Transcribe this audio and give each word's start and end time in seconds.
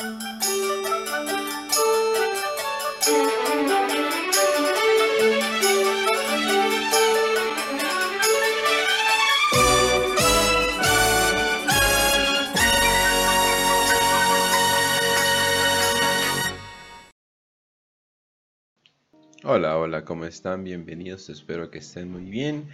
Hola, 0.00 0.12
hola, 19.76 20.04
¿cómo 20.06 20.24
están? 20.24 20.64
Bienvenidos, 20.64 21.28
espero 21.28 21.70
que 21.70 21.78
estén 21.78 22.10
muy 22.10 22.24
bien. 22.24 22.70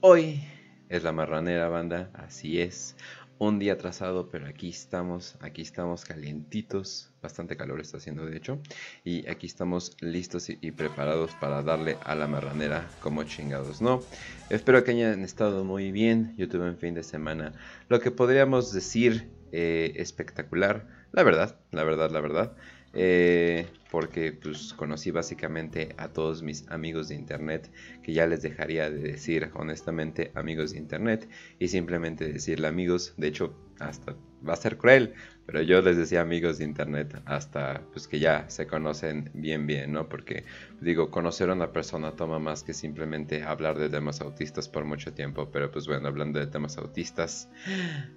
Hoy 0.00 0.40
es 0.88 1.02
la 1.02 1.10
marranera 1.12 1.68
banda, 1.68 2.10
así 2.14 2.60
es. 2.60 2.96
Un 3.42 3.58
día 3.58 3.72
atrasado, 3.72 4.28
pero 4.28 4.46
aquí 4.46 4.68
estamos, 4.68 5.38
aquí 5.40 5.62
estamos 5.62 6.04
calientitos, 6.04 7.10
bastante 7.22 7.56
calor 7.56 7.80
está 7.80 7.96
haciendo 7.96 8.26
de 8.26 8.36
hecho, 8.36 8.60
y 9.02 9.26
aquí 9.30 9.46
estamos 9.46 9.96
listos 10.02 10.50
y, 10.50 10.70
preparados 10.72 11.30
para 11.40 11.62
darle 11.62 11.96
a 12.04 12.14
la 12.14 12.26
marranera 12.26 12.86
como 13.00 13.24
chingados, 13.24 13.80
¿no? 13.80 14.02
Espero 14.50 14.84
que 14.84 14.90
hayan 14.90 15.24
estado 15.24 15.64
muy 15.64 15.90
bien, 15.90 16.34
yo 16.36 16.50
tuve 16.50 16.68
un 16.68 16.76
fin 16.76 16.92
de 16.92 17.02
semana, 17.02 17.54
lo 17.88 17.98
que 18.00 18.10
podríamos 18.10 18.74
decir 18.74 19.30
eh, 19.52 19.94
espectacular, 19.96 20.86
la 21.12 21.22
verdad, 21.22 21.58
la 21.70 21.82
verdad, 21.82 22.10
la 22.10 22.20
verdad. 22.20 22.56
Eh, 22.92 23.68
porque 23.90 24.32
pues 24.32 24.72
conocí 24.74 25.10
básicamente 25.10 25.94
a 25.96 26.08
todos 26.08 26.42
mis 26.42 26.68
amigos 26.68 27.08
de 27.08 27.16
internet, 27.16 27.70
que 28.02 28.12
ya 28.12 28.26
les 28.26 28.42
dejaría 28.42 28.90
de 28.90 29.00
decir 29.00 29.50
honestamente 29.54 30.30
amigos 30.34 30.72
de 30.72 30.78
internet 30.78 31.28
y 31.58 31.68
simplemente 31.68 32.32
decirle 32.32 32.68
amigos, 32.68 33.14
de 33.16 33.28
hecho 33.28 33.54
hasta 33.80 34.14
va 34.46 34.54
a 34.54 34.56
ser 34.56 34.76
cruel, 34.78 35.14
pero 35.46 35.62
yo 35.62 35.82
les 35.82 35.96
decía 35.96 36.20
amigos 36.20 36.58
de 36.58 36.64
internet 36.64 37.20
hasta 37.26 37.82
pues 37.92 38.08
que 38.08 38.18
ya 38.20 38.48
se 38.48 38.66
conocen 38.66 39.30
bien 39.34 39.66
bien, 39.66 39.92
¿no? 39.92 40.08
Porque 40.08 40.44
digo, 40.80 41.10
conocer 41.10 41.50
a 41.50 41.54
una 41.54 41.72
persona 41.72 42.12
toma 42.12 42.38
más 42.38 42.62
que 42.62 42.74
simplemente 42.74 43.42
hablar 43.42 43.78
de 43.78 43.88
temas 43.88 44.20
autistas 44.20 44.68
por 44.68 44.84
mucho 44.84 45.12
tiempo, 45.12 45.50
pero 45.50 45.70
pues 45.70 45.86
bueno, 45.86 46.08
hablando 46.08 46.38
de 46.38 46.46
temas 46.46 46.78
autistas, 46.78 47.48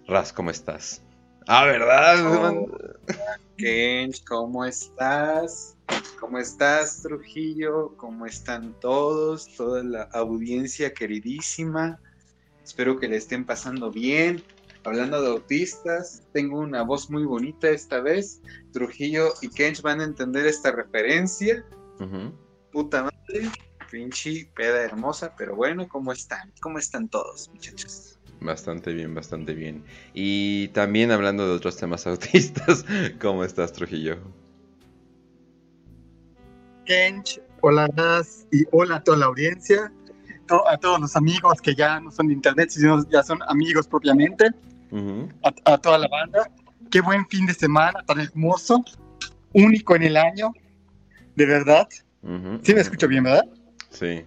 Ras, 0.08 0.34
¿cómo 0.34 0.52
estás? 0.52 1.02
Ah, 1.48 1.66
¿verdad? 1.66 2.26
Oh, 2.26 2.68
Kench, 3.58 4.24
¿cómo 4.26 4.66
estás? 4.66 5.76
¿Cómo 6.20 6.40
estás, 6.40 7.02
Trujillo? 7.02 7.96
¿Cómo 7.98 8.26
están 8.26 8.74
todos? 8.80 9.54
Toda 9.56 9.84
la 9.84 10.04
audiencia 10.14 10.94
queridísima. 10.94 12.00
Espero 12.64 12.98
que 12.98 13.08
le 13.08 13.18
estén 13.18 13.46
pasando 13.46 13.92
bien. 13.92 14.42
Hablando 14.86 15.22
de 15.22 15.30
autistas, 15.30 16.24
tengo 16.34 16.60
una 16.60 16.84
voz 16.84 17.10
muy 17.10 17.26
bonita 17.26 17.70
esta 17.70 18.00
vez. 18.00 18.42
Trujillo 18.72 19.34
y 19.42 19.50
Kench 19.50 19.82
van 19.82 20.02
a 20.02 20.06
entender 20.06 20.46
esta 20.46 20.72
referencia. 20.72 21.66
Puta 22.72 23.04
madre, 23.04 23.50
pinche 23.92 24.50
peda 24.56 24.82
hermosa, 24.82 25.34
pero 25.38 25.56
bueno, 25.56 25.88
¿cómo 25.88 26.12
están? 26.12 26.52
¿Cómo 26.62 26.80
están 26.80 27.08
todos, 27.08 27.50
muchachos? 27.50 28.13
Bastante 28.44 28.94
bien, 28.94 29.16
bastante 29.16 29.54
bien. 29.54 29.84
Y 30.14 30.68
también 30.70 31.12
hablando 31.12 31.48
de 31.48 31.54
otros 31.56 31.78
temas 31.78 32.06
autistas, 32.08 32.86
¿cómo 33.20 33.44
estás, 33.44 33.72
Trujillo? 33.72 34.18
Kench, 36.86 37.40
hola 37.62 37.88
Nas 37.96 38.46
y 38.52 38.66
hola 38.72 38.98
a 38.98 39.04
toda 39.04 39.18
la 39.18 39.26
audiencia, 39.28 39.92
a 40.70 40.78
todos 40.78 41.00
los 41.00 41.16
amigos 41.16 41.62
que 41.62 41.74
ya 41.74 42.02
no 42.02 42.12
son 42.12 42.28
de 42.28 42.34
internet, 42.34 42.70
sino 42.70 43.08
ya 43.10 43.24
son 43.24 43.40
amigos 43.48 43.88
propiamente, 43.88 44.48
a, 45.44 45.74
a 45.74 45.78
toda 45.78 45.98
la 45.98 46.10
banda. 46.10 46.52
Qué 46.92 47.00
buen 47.00 47.26
fin 47.28 47.46
de 47.46 47.54
semana, 47.54 48.04
tan 48.06 48.20
hermoso, 48.20 48.84
único 49.54 49.96
en 49.96 50.04
el 50.04 50.18
año, 50.18 50.52
de 51.36 51.46
verdad. 51.46 51.88
Ujú, 52.22 52.60
Sí 52.62 52.74
me 52.74 52.82
escucho 52.82 53.08
bien, 53.08 53.24
¿verdad? 53.24 53.46
Sí. 53.90 54.26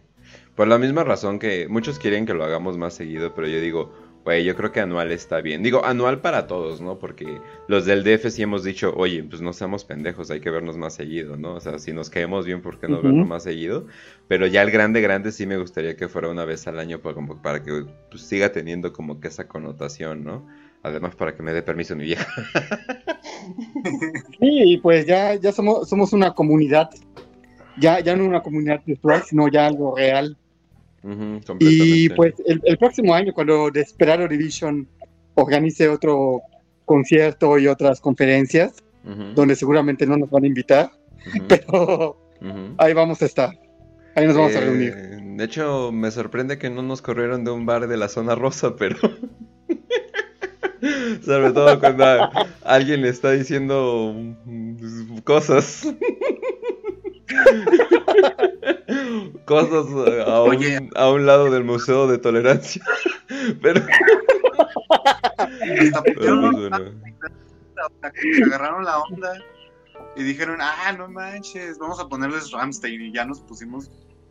Por 0.56 0.68
la 0.68 0.78
misma 0.78 1.04
razón 1.04 1.38
que 1.38 1.68
muchos 1.68 1.98
quieren 1.98 2.24
que 2.24 2.32
lo 2.32 2.42
hagamos 2.42 2.78
más 2.78 2.94
seguido, 2.94 3.34
pero 3.34 3.46
yo 3.46 3.60
digo, 3.60 3.92
güey, 4.26 4.42
yo 4.42 4.56
creo 4.56 4.72
que 4.72 4.80
anual 4.80 5.12
está 5.12 5.40
bien. 5.40 5.62
Digo, 5.62 5.84
anual 5.84 6.20
para 6.20 6.48
todos, 6.48 6.80
¿no? 6.80 6.98
Porque 6.98 7.40
los 7.68 7.86
del 7.86 8.02
DF 8.02 8.28
sí 8.28 8.42
hemos 8.42 8.64
dicho, 8.64 8.92
oye, 8.96 9.22
pues 9.22 9.40
no 9.40 9.52
seamos 9.52 9.84
pendejos, 9.84 10.32
hay 10.32 10.40
que 10.40 10.50
vernos 10.50 10.76
más 10.76 10.94
seguido, 10.94 11.36
¿no? 11.36 11.54
O 11.54 11.60
sea, 11.60 11.78
si 11.78 11.92
nos 11.92 12.10
caemos 12.10 12.44
bien, 12.44 12.60
¿por 12.60 12.80
qué 12.80 12.88
no 12.88 13.00
vernos 13.00 13.28
más 13.28 13.44
seguido? 13.44 13.86
Pero 14.26 14.48
ya 14.48 14.62
el 14.62 14.72
grande, 14.72 15.00
grande 15.00 15.30
sí 15.30 15.46
me 15.46 15.56
gustaría 15.56 15.96
que 15.96 16.08
fuera 16.08 16.28
una 16.28 16.44
vez 16.44 16.66
al 16.66 16.80
año 16.80 16.98
para, 16.98 17.14
como, 17.14 17.40
para 17.40 17.62
que 17.62 17.84
pues, 18.10 18.22
siga 18.22 18.50
teniendo 18.50 18.92
como 18.92 19.20
que 19.20 19.28
esa 19.28 19.46
connotación, 19.46 20.24
¿no? 20.24 20.44
Además, 20.82 21.14
para 21.14 21.36
que 21.36 21.44
me 21.44 21.52
dé 21.52 21.62
permiso 21.62 21.94
mi 21.94 22.04
vieja. 22.04 22.26
Sí, 24.40 24.72
y 24.72 24.78
pues 24.78 25.06
ya, 25.06 25.36
ya 25.36 25.52
somos, 25.52 25.88
somos 25.88 26.12
una 26.12 26.34
comunidad, 26.34 26.90
ya, 27.78 28.00
ya 28.00 28.16
no 28.16 28.24
una 28.24 28.42
comunidad 28.42 28.82
virtual, 28.84 29.22
sino 29.22 29.46
ya 29.46 29.66
algo 29.66 29.94
real. 29.94 30.36
Y 31.60 32.08
pues 32.10 32.34
el, 32.46 32.60
el 32.64 32.78
próximo 32.78 33.14
año, 33.14 33.32
cuando 33.32 33.70
Desperado 33.70 34.26
Division 34.28 34.86
organice 35.34 35.88
otro 35.88 36.40
concierto 36.84 37.58
y 37.58 37.66
otras 37.66 38.00
conferencias, 38.00 38.74
donde 39.34 39.54
seguramente 39.54 40.04
no 40.06 40.16
nos 40.16 40.30
van 40.30 40.44
a 40.44 40.46
invitar, 40.48 40.90
pero 41.48 42.16
ahí 42.78 42.92
vamos 42.92 43.22
a 43.22 43.26
estar. 43.26 43.50
Ahí 44.16 44.26
nos 44.26 44.36
vamos 44.36 44.54
a 44.56 44.58
Eh, 44.58 44.64
reunir. 44.64 44.94
De 45.36 45.44
hecho, 45.44 45.92
me 45.92 46.10
sorprende 46.10 46.58
que 46.58 46.70
no 46.70 46.82
nos 46.82 47.02
corrieron 47.02 47.44
de 47.44 47.50
un 47.50 47.66
bar 47.66 47.86
de 47.86 47.96
la 47.96 48.08
zona 48.08 48.34
rosa, 48.34 48.74
pero. 48.76 48.96
Sobre 51.24 51.52
todo 51.52 51.80
cuando 51.80 52.04
alguien 52.62 53.02
le 53.02 53.08
está 53.08 53.32
diciendo 53.32 54.14
cosas. 55.24 55.88
cosas 59.44 59.86
eh, 60.08 60.24
a 60.26 60.42
un, 60.42 60.50
Oye. 60.56 60.88
a 60.94 61.10
un 61.10 61.26
lado 61.26 61.50
del 61.50 61.64
Museo 61.64 62.06
de 62.06 62.18
Tolerancia. 62.18 62.82
pero. 63.62 63.82
Hasta 65.80 66.02
pero 66.02 66.40
pues, 66.40 66.70
bueno. 66.70 66.92
agarraron 68.46 68.84
la 68.84 68.98
onda 69.00 69.38
y 70.16 70.22
dijeron, 70.22 70.58
ah, 70.60 70.92
no 70.96 71.08
manches, 71.08 71.78
vamos 71.78 72.00
a 72.00 72.08
ponerles 72.08 72.50
Ramstein 72.50 73.00
y 73.02 73.12
ya 73.12 73.24
nos 73.24 73.40
pusimos. 73.40 73.90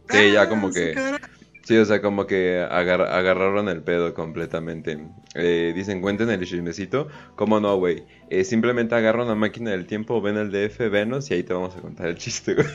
Sí, 0.10 0.32
ya 0.34 0.44
"Ah, 0.44 0.50
como 0.50 0.68
su 0.70 0.76
que- 0.76 0.94
cara". 0.94 1.20
Sí, 1.66 1.76
o 1.78 1.84
sea, 1.84 2.00
como 2.00 2.28
que 2.28 2.60
agar- 2.70 3.02
agarraron 3.02 3.70
el 3.70 3.82
pedo 3.82 4.14
completamente. 4.14 5.00
Eh, 5.34 5.74
dicen, 5.76 6.00
cuenten 6.00 6.30
el 6.30 6.46
chismecito. 6.46 7.08
¿Cómo 7.36 7.60
no, 7.60 7.76
güey? 7.78 8.04
Eh, 8.30 8.44
simplemente 8.44 8.94
agarra 8.94 9.24
una 9.24 9.34
máquina 9.34 9.72
del 9.72 9.88
tiempo, 9.88 10.22
ven 10.22 10.38
el 10.38 10.52
DF, 10.52 10.90
venos 10.90 11.30
y 11.32 11.34
ahí 11.34 11.44
te 11.44 11.54
vamos 11.56 11.76
a 11.76 11.82
contar 11.82 12.08
el 12.08 12.16
chiste, 12.18 12.54
güey. 12.54 12.68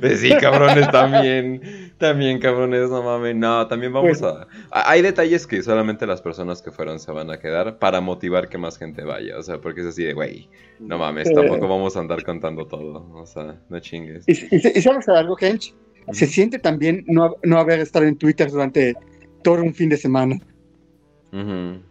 Pues 0.00 0.18
sí, 0.20 0.30
cabrones, 0.40 0.90
también. 0.90 1.92
También, 1.98 2.40
cabrones, 2.40 2.90
no 2.90 3.04
mames. 3.04 3.36
No, 3.36 3.66
también 3.68 3.92
vamos 3.92 4.20
a... 4.24 4.48
Hay 4.72 5.00
detalles 5.02 5.46
que 5.46 5.62
solamente 5.62 6.04
las 6.04 6.20
personas 6.20 6.60
que 6.60 6.72
fueron 6.72 6.98
se 6.98 7.12
van 7.12 7.30
a 7.30 7.38
quedar 7.38 7.78
para 7.78 8.00
motivar 8.00 8.48
que 8.48 8.58
más 8.58 8.78
gente 8.78 9.04
vaya. 9.04 9.38
O 9.38 9.42
sea, 9.44 9.58
porque 9.60 9.82
es 9.82 9.86
así 9.86 10.02
de, 10.02 10.12
güey, 10.14 10.48
no 10.80 10.98
mames, 10.98 11.32
tampoco 11.32 11.68
vamos 11.68 11.96
a 11.96 12.00
andar 12.00 12.24
contando 12.24 12.66
todo. 12.66 13.08
O 13.14 13.26
sea, 13.26 13.60
no 13.68 13.78
chingues. 13.78 14.24
Y, 14.26 14.32
y- 14.32 14.72
y 14.78 14.82
sabes 14.82 15.08
algo, 15.08 15.36
Hench, 15.40 15.72
se 16.12 16.26
siente 16.26 16.58
también 16.58 17.04
no, 17.06 17.36
no 17.42 17.58
haber 17.58 17.80
estado 17.80 18.06
en 18.06 18.16
Twitter 18.16 18.50
durante 18.50 18.94
todo 19.42 19.62
un 19.62 19.74
fin 19.74 19.88
de 19.88 19.96
semana. 19.96 20.36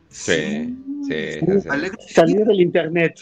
Sí, 0.09 0.33
sí, 1.07 1.15
sí, 1.41 1.59
Salir 2.09 2.45
del 2.45 2.61
internet, 2.61 3.13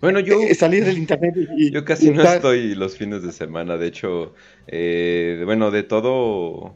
Bueno, 0.00 0.20
yo... 0.20 0.40
eh, 0.40 0.54
salir 0.54 0.84
del 0.84 0.98
internet 0.98 1.34
y, 1.36 1.66
y- 1.66 1.70
Yo 1.72 1.84
casi 1.84 2.08
y 2.08 2.10
no 2.10 2.22
estar- 2.22 2.36
estoy 2.36 2.74
los 2.74 2.96
fines 2.96 3.22
de 3.22 3.32
semana, 3.32 3.76
de 3.76 3.86
hecho, 3.86 4.34
eh, 4.66 5.42
bueno, 5.44 5.70
de 5.70 5.82
todo, 5.82 6.74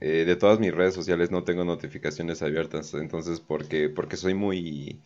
eh, 0.00 0.24
de 0.24 0.36
todas 0.36 0.58
mis 0.60 0.74
redes 0.74 0.94
sociales 0.94 1.30
no 1.30 1.44
tengo 1.44 1.64
notificaciones 1.64 2.42
abiertas, 2.42 2.92
entonces 2.94 3.40
porque, 3.40 3.88
porque 3.88 4.16
soy 4.16 4.34
muy, 4.34 5.02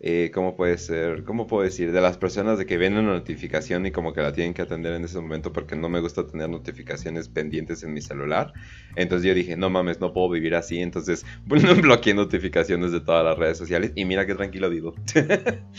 eh, 0.00 0.30
¿cómo 0.32 0.56
puede 0.56 0.78
ser? 0.78 1.24
¿Cómo 1.24 1.46
puedo 1.46 1.64
decir? 1.64 1.90
De 1.92 2.00
las 2.00 2.18
personas 2.18 2.58
de 2.58 2.66
que 2.66 2.78
ven 2.78 2.94
una 2.94 3.12
notificación 3.14 3.84
y 3.86 3.90
como 3.90 4.12
que 4.12 4.20
la 4.20 4.32
tienen 4.32 4.54
que 4.54 4.62
atender 4.62 4.92
en 4.94 5.04
ese 5.04 5.20
momento 5.20 5.52
porque 5.52 5.74
no 5.76 5.88
me 5.88 6.00
gusta 6.00 6.26
tener 6.26 6.48
notificaciones 6.48 7.28
pendientes 7.28 7.82
en 7.82 7.92
mi 7.92 8.00
celular, 8.00 8.52
entonces 8.94 9.26
yo 9.26 9.34
dije, 9.34 9.56
no 9.56 9.70
mames, 9.70 10.00
no 10.00 10.12
puedo 10.12 10.30
vivir 10.30 10.54
así, 10.54 10.78
entonces 10.80 11.24
bueno, 11.46 11.74
bloqueé 11.74 12.14
notificaciones 12.14 12.92
de 12.92 13.00
todas 13.00 13.24
las 13.24 13.38
redes 13.38 13.58
sociales 13.58 13.92
y 13.96 14.04
mira 14.04 14.26
qué 14.26 14.34
tranquilo 14.34 14.70
vivo. 14.70 14.94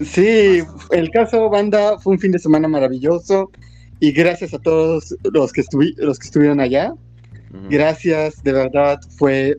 Sí, 0.00 0.60
el 0.92 1.10
caso 1.10 1.48
banda 1.50 1.98
fue 1.98 2.12
un 2.14 2.18
fin 2.20 2.32
de 2.32 2.38
semana 2.38 2.68
maravilloso 2.68 3.50
y 4.00 4.12
gracias 4.12 4.54
a 4.54 4.58
todos 4.58 5.14
los 5.32 5.52
que, 5.52 5.62
estuvi- 5.62 5.94
los 5.96 6.18
que 6.18 6.26
estuvieron 6.26 6.60
allá. 6.60 6.92
Gracias, 7.50 8.42
de 8.42 8.52
verdad, 8.52 8.98
fue 9.16 9.56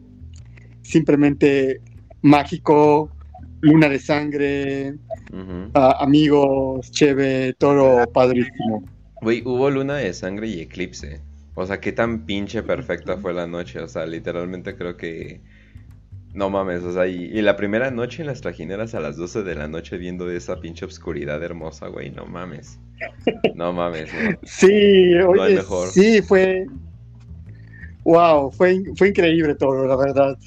simplemente 0.82 1.82
mágico, 2.22 3.12
luna 3.62 3.90
de 3.90 4.00
sangre, 4.00 4.94
a- 5.74 6.04
amigos, 6.04 6.90
chévere, 6.92 7.54
todo 7.54 8.06
padrísimo. 8.12 8.84
Güey, 9.22 9.42
hubo 9.46 9.70
luna 9.70 9.96
de 9.98 10.14
sangre 10.14 10.48
y 10.48 10.62
eclipse. 10.62 11.22
O 11.56 11.66
sea, 11.66 11.80
qué 11.82 11.92
tan 11.92 12.26
pinche 12.26 12.64
perfecta 12.64 13.18
fue 13.18 13.34
la 13.34 13.46
noche. 13.48 13.80
O 13.80 13.88
sea, 13.88 14.06
literalmente 14.06 14.76
creo 14.76 14.96
que 14.96 15.42
No 16.34 16.50
mames, 16.52 16.84
o 16.84 16.94
sea, 16.94 17.08
y, 17.08 17.24
y 17.26 17.42
la 17.42 17.56
primera 17.58 17.90
noche 17.90 18.22
en 18.22 18.28
las 18.28 18.40
trajineras 18.42 18.94
a 18.94 19.00
las 19.00 19.18
12 19.18 19.42
de 19.42 19.56
la 19.56 19.68
noche 19.68 19.98
viendo 19.98 20.30
esa 20.30 20.62
pinche 20.62 20.86
obscuridad 20.86 21.42
hermosa, 21.44 21.88
güey, 21.88 22.12
no 22.12 22.28
mames. 22.28 22.80
No 23.56 23.74
mames. 23.74 24.10
Sí, 24.44 25.12
No 25.16 25.30
oye, 25.32 25.56
mejor. 25.56 25.90
sí, 25.90 26.22
fue. 26.22 26.68
Wow, 28.04 28.52
fue, 28.52 28.82
fue 28.96 29.10
increíble 29.10 29.56
todo, 29.56 29.86
la 29.88 29.96
verdad. 29.96 30.38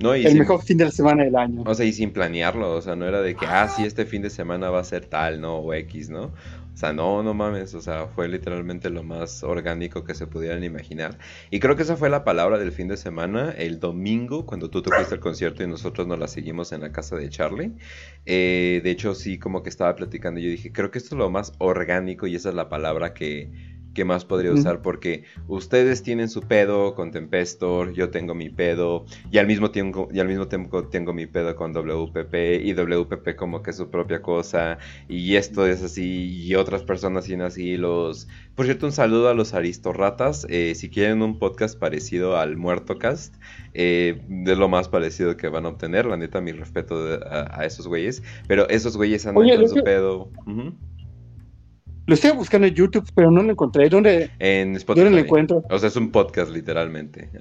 No, 0.00 0.14
y 0.16 0.24
El 0.24 0.28
sin- 0.32 0.38
mejor 0.38 0.62
fin 0.62 0.78
de 0.78 0.84
la 0.84 0.90
semana 0.92 1.24
del 1.24 1.34
año. 1.36 1.62
O 1.66 1.74
sea, 1.74 1.84
y 1.84 1.92
sin 1.92 2.12
planearlo, 2.12 2.72
o 2.76 2.80
sea, 2.80 2.94
no 2.94 3.06
era 3.06 3.20
de 3.20 3.34
que, 3.36 3.46
ah, 3.46 3.68
sí, 3.68 3.84
este 3.84 4.06
fin 4.06 4.22
de 4.22 4.30
semana 4.30 4.70
va 4.70 4.80
a 4.80 4.84
ser 4.84 5.06
tal, 5.06 5.40
¿no? 5.40 5.56
O 5.56 5.74
X, 5.74 6.08
¿no? 6.08 6.26
O 6.72 6.76
sea, 6.80 6.92
no, 6.92 7.24
no 7.24 7.34
mames, 7.34 7.74
o 7.74 7.80
sea, 7.80 8.06
fue 8.06 8.28
literalmente 8.28 8.88
lo 8.90 9.02
más 9.02 9.42
orgánico 9.42 10.04
que 10.04 10.14
se 10.14 10.28
pudieran 10.28 10.62
imaginar. 10.62 11.18
Y 11.50 11.58
creo 11.58 11.74
que 11.74 11.82
esa 11.82 11.96
fue 11.96 12.08
la 12.10 12.22
palabra 12.22 12.56
del 12.58 12.70
fin 12.70 12.86
de 12.86 12.96
semana, 12.96 13.50
el 13.50 13.80
domingo, 13.80 14.46
cuando 14.46 14.70
tú 14.70 14.80
te 14.82 14.90
fuiste 14.94 15.14
al 15.14 15.20
concierto 15.20 15.64
y 15.64 15.66
nosotros 15.66 16.06
nos 16.06 16.20
la 16.20 16.28
seguimos 16.28 16.70
en 16.70 16.82
la 16.82 16.92
casa 16.92 17.16
de 17.16 17.28
Charlie. 17.30 17.72
Eh, 18.26 18.80
de 18.84 18.90
hecho, 18.92 19.14
sí, 19.16 19.38
como 19.38 19.64
que 19.64 19.70
estaba 19.70 19.96
platicando 19.96 20.38
y 20.38 20.44
yo 20.44 20.50
dije, 20.50 20.72
creo 20.72 20.92
que 20.92 20.98
esto 20.98 21.16
es 21.16 21.18
lo 21.18 21.30
más 21.30 21.52
orgánico 21.58 22.28
y 22.28 22.36
esa 22.36 22.50
es 22.50 22.54
la 22.54 22.68
palabra 22.68 23.14
que, 23.14 23.50
que 23.98 24.04
más 24.04 24.24
podría 24.24 24.52
usar 24.52 24.80
porque 24.80 25.24
ustedes 25.48 26.04
tienen 26.04 26.28
su 26.28 26.42
pedo 26.42 26.94
con 26.94 27.10
Tempestor, 27.10 27.92
yo 27.94 28.10
tengo 28.10 28.32
mi 28.32 28.48
pedo 28.48 29.04
y 29.32 29.38
al 29.38 29.48
mismo 29.48 29.72
tiempo 29.72 30.08
y 30.12 30.20
al 30.20 30.28
mismo 30.28 30.46
tiempo 30.46 30.84
tengo 30.84 31.12
mi 31.12 31.26
pedo 31.26 31.56
con 31.56 31.72
WPP 31.72 32.62
y 32.62 32.74
WPP 32.74 33.34
como 33.34 33.60
que 33.60 33.70
es 33.72 33.76
su 33.76 33.90
propia 33.90 34.22
cosa 34.22 34.78
y 35.08 35.34
esto 35.34 35.66
es 35.66 35.82
así 35.82 36.44
y 36.46 36.54
otras 36.54 36.84
personas 36.84 37.24
tienen 37.24 37.44
así 37.44 37.76
los 37.76 38.28
por 38.54 38.66
cierto 38.66 38.86
un 38.86 38.92
saludo 38.92 39.30
a 39.30 39.34
los 39.34 39.52
aristorratas 39.52 40.46
eh, 40.48 40.74
si 40.76 40.90
quieren 40.90 41.20
un 41.22 41.40
podcast 41.40 41.76
parecido 41.76 42.36
al 42.36 42.56
Muertocast 42.56 43.34
eh, 43.74 44.22
es 44.46 44.58
lo 44.58 44.68
más 44.68 44.88
parecido 44.88 45.36
que 45.36 45.48
van 45.48 45.66
a 45.66 45.70
obtener 45.70 46.06
la 46.06 46.16
neta 46.16 46.40
mi 46.40 46.52
respeto 46.52 47.04
de- 47.04 47.16
a, 47.28 47.48
a 47.62 47.64
esos 47.66 47.88
güeyes 47.88 48.22
pero 48.46 48.68
esos 48.68 48.96
güeyes 48.96 49.26
andan 49.26 49.42
Oye, 49.42 49.56
con 49.56 49.68
su 49.68 49.74
que- 49.74 49.82
pedo. 49.82 50.30
Lo 52.08 52.14
estoy 52.14 52.30
buscando 52.30 52.66
en 52.66 52.74
YouTube, 52.74 53.06
pero 53.14 53.30
no 53.30 53.42
lo 53.42 53.50
encontré. 53.50 53.90
¿Dónde, 53.90 54.30
en 54.38 54.76
Spotify 54.76 55.04
¿dónde 55.04 55.20
lo 55.20 55.24
encuentro? 55.26 55.62
o 55.68 55.78
sea 55.78 55.88
es 55.88 55.96
un 55.96 56.10
podcast 56.10 56.50
literalmente 56.50 57.30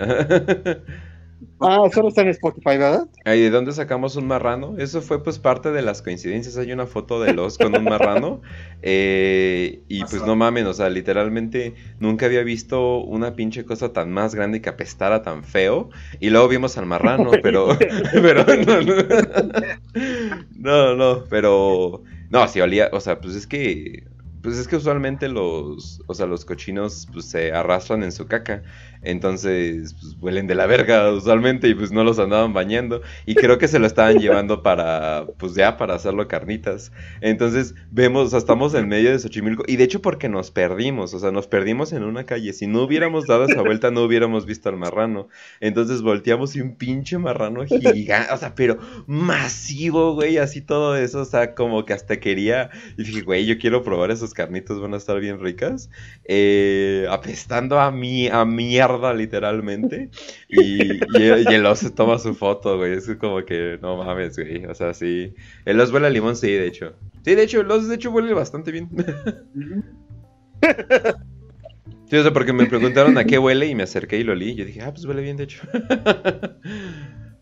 Ah, 1.59 1.87
solo 1.91 2.09
está 2.09 2.21
en 2.21 2.29
Spotify, 2.29 2.77
¿verdad? 2.77 3.07
Ay, 3.25 3.41
¿De 3.41 3.49
dónde 3.49 3.71
sacamos 3.71 4.15
un 4.15 4.27
marrano? 4.27 4.75
Eso 4.77 5.01
fue 5.01 5.23
pues 5.23 5.39
parte 5.39 5.71
de 5.71 5.81
las 5.81 6.03
coincidencias. 6.03 6.57
Hay 6.57 6.71
una 6.71 6.85
foto 6.85 7.19
de 7.21 7.33
los 7.33 7.57
con 7.57 7.75
un 7.75 7.83
marrano. 7.83 8.41
eh, 8.83 9.81
y 9.87 10.01
pues 10.01 10.23
no 10.23 10.35
mamen, 10.35 10.67
o 10.67 10.73
sea, 10.73 10.89
literalmente 10.89 11.73
nunca 11.99 12.27
había 12.27 12.43
visto 12.43 12.99
una 12.99 13.35
pinche 13.35 13.65
cosa 13.65 13.91
tan 13.91 14.11
más 14.11 14.35
grande 14.35 14.61
que 14.61 14.69
apestara 14.69 15.23
tan 15.23 15.43
feo. 15.43 15.89
Y 16.19 16.29
luego 16.29 16.47
vimos 16.47 16.77
al 16.77 16.85
marrano, 16.85 17.31
pero. 17.43 17.69
pero 18.13 18.45
no, 18.45 18.81
no. 18.81 18.95
No, 20.57 20.95
no, 20.95 21.23
pero. 21.27 22.03
No, 22.29 22.47
sí 22.47 22.61
olía. 22.61 22.89
O 22.93 22.99
sea, 22.99 23.19
pues 23.19 23.35
es 23.35 23.47
que. 23.47 24.03
Pues 24.43 24.57
es 24.57 24.67
que 24.67 24.75
usualmente 24.75 25.27
los, 25.29 26.01
o 26.07 26.13
sea, 26.13 26.25
los 26.27 26.45
cochinos 26.45 27.07
pues, 27.11 27.29
se 27.29 27.51
arrastran 27.51 28.03
en 28.03 28.11
su 28.11 28.27
caca. 28.27 28.63
Entonces, 29.01 29.93
pues 29.93 30.15
huelen 30.19 30.47
de 30.47 30.55
la 30.55 30.65
verga 30.65 31.11
usualmente 31.11 31.67
y 31.67 31.75
pues 31.75 31.91
no 31.91 32.03
los 32.03 32.19
andaban 32.19 32.53
bañando. 32.53 33.01
Y 33.25 33.35
creo 33.35 33.57
que 33.57 33.67
se 33.67 33.79
lo 33.79 33.87
estaban 33.87 34.17
llevando 34.19 34.63
para, 34.63 35.25
pues 35.37 35.55
ya, 35.55 35.77
para 35.77 35.95
hacerlo 35.95 36.27
carnitas. 36.27 36.91
Entonces, 37.21 37.75
vemos, 37.91 38.27
o 38.27 38.29
sea, 38.29 38.39
estamos 38.39 38.73
en 38.73 38.87
medio 38.87 39.11
de 39.11 39.19
Xochimilco. 39.19 39.63
Y 39.67 39.75
de 39.75 39.83
hecho, 39.83 40.01
porque 40.01 40.29
nos 40.29 40.51
perdimos, 40.51 41.13
o 41.13 41.19
sea, 41.19 41.31
nos 41.31 41.47
perdimos 41.47 41.93
en 41.93 42.03
una 42.03 42.25
calle. 42.25 42.53
Si 42.53 42.67
no 42.67 42.83
hubiéramos 42.83 43.25
dado 43.27 43.45
esa 43.45 43.61
vuelta, 43.61 43.91
no 43.91 44.03
hubiéramos 44.03 44.45
visto 44.45 44.69
al 44.69 44.77
marrano. 44.77 45.27
Entonces 45.59 46.01
volteamos 46.01 46.55
y 46.55 46.61
un 46.61 46.75
pinche 46.75 47.17
marrano 47.17 47.65
gigante, 47.65 48.33
o 48.33 48.37
sea, 48.37 48.55
pero 48.55 48.77
masivo, 49.07 50.13
güey, 50.13 50.37
así 50.37 50.61
todo 50.61 50.95
eso, 50.95 51.21
o 51.21 51.25
sea, 51.25 51.55
como 51.55 51.85
que 51.85 51.93
hasta 51.93 52.19
quería. 52.19 52.69
Y 52.97 53.03
dije, 53.03 53.21
güey, 53.21 53.45
yo 53.45 53.57
quiero 53.57 53.83
probar 53.83 54.11
esos 54.11 54.33
carnitos, 54.33 54.81
van 54.81 54.93
a 54.93 54.97
estar 54.97 55.19
bien 55.19 55.39
ricas. 55.39 55.89
Eh, 56.25 57.05
apestando 57.09 57.79
a 57.79 57.91
mi, 57.91 58.27
a 58.27 58.45
mierda, 58.45 58.96
literalmente. 59.13 60.09
Y, 60.49 60.93
y, 60.93 60.99
y 61.49 61.53
el 61.53 61.65
oso 61.65 61.91
toma 61.91 62.17
su 62.19 62.33
foto, 62.33 62.77
güey. 62.77 62.93
Es 62.93 63.09
como 63.19 63.43
que 63.45 63.77
no 63.81 63.97
mames, 63.97 64.37
güey. 64.37 64.65
O 64.65 64.73
sea, 64.75 64.93
sí. 64.93 65.33
El 65.65 65.79
oso 65.79 65.93
huele 65.93 66.07
a 66.07 66.09
limón, 66.09 66.35
sí, 66.35 66.51
de 66.51 66.67
hecho. 66.67 66.93
Sí, 67.23 67.35
de 67.35 67.43
hecho, 67.43 67.61
el 67.61 67.71
oso 67.71 67.87
de 67.87 67.95
hecho 67.95 68.11
huele 68.11 68.33
bastante 68.33 68.71
bien. 68.71 68.89
Sí, 72.09 72.15
o 72.15 72.23
sea, 72.23 72.31
porque 72.31 72.53
me 72.53 72.65
preguntaron 72.67 73.17
a 73.17 73.25
qué 73.25 73.37
huele 73.37 73.67
y 73.67 73.75
me 73.75 73.83
acerqué 73.83 74.17
y 74.17 74.23
lo 74.23 74.31
olí. 74.31 74.55
Yo 74.55 74.63
dije, 74.65 74.81
ah, 74.81 74.91
pues 74.93 75.05
huele 75.05 75.21
bien, 75.21 75.35
de 75.37 75.43
hecho. 75.43 75.61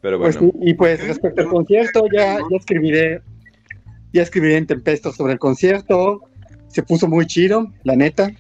Pero 0.01 0.19
Pues, 0.19 0.37
bueno. 0.39 0.53
y 0.61 0.73
pues 0.73 1.05
respecto 1.07 1.41
al 1.41 1.47
concierto, 1.49 2.05
ya, 2.11 2.37
ya 2.37 2.57
escribiré 2.57 3.21
ya 4.13 4.21
escribiré 4.21 4.55
en 4.57 4.65
Tempesto 4.65 5.11
sobre 5.11 5.33
el 5.33 5.39
concierto. 5.39 6.21
Se 6.67 6.81
puso 6.83 7.07
muy 7.07 7.25
chido, 7.27 7.71
la 7.83 7.95
neta. 7.95 8.31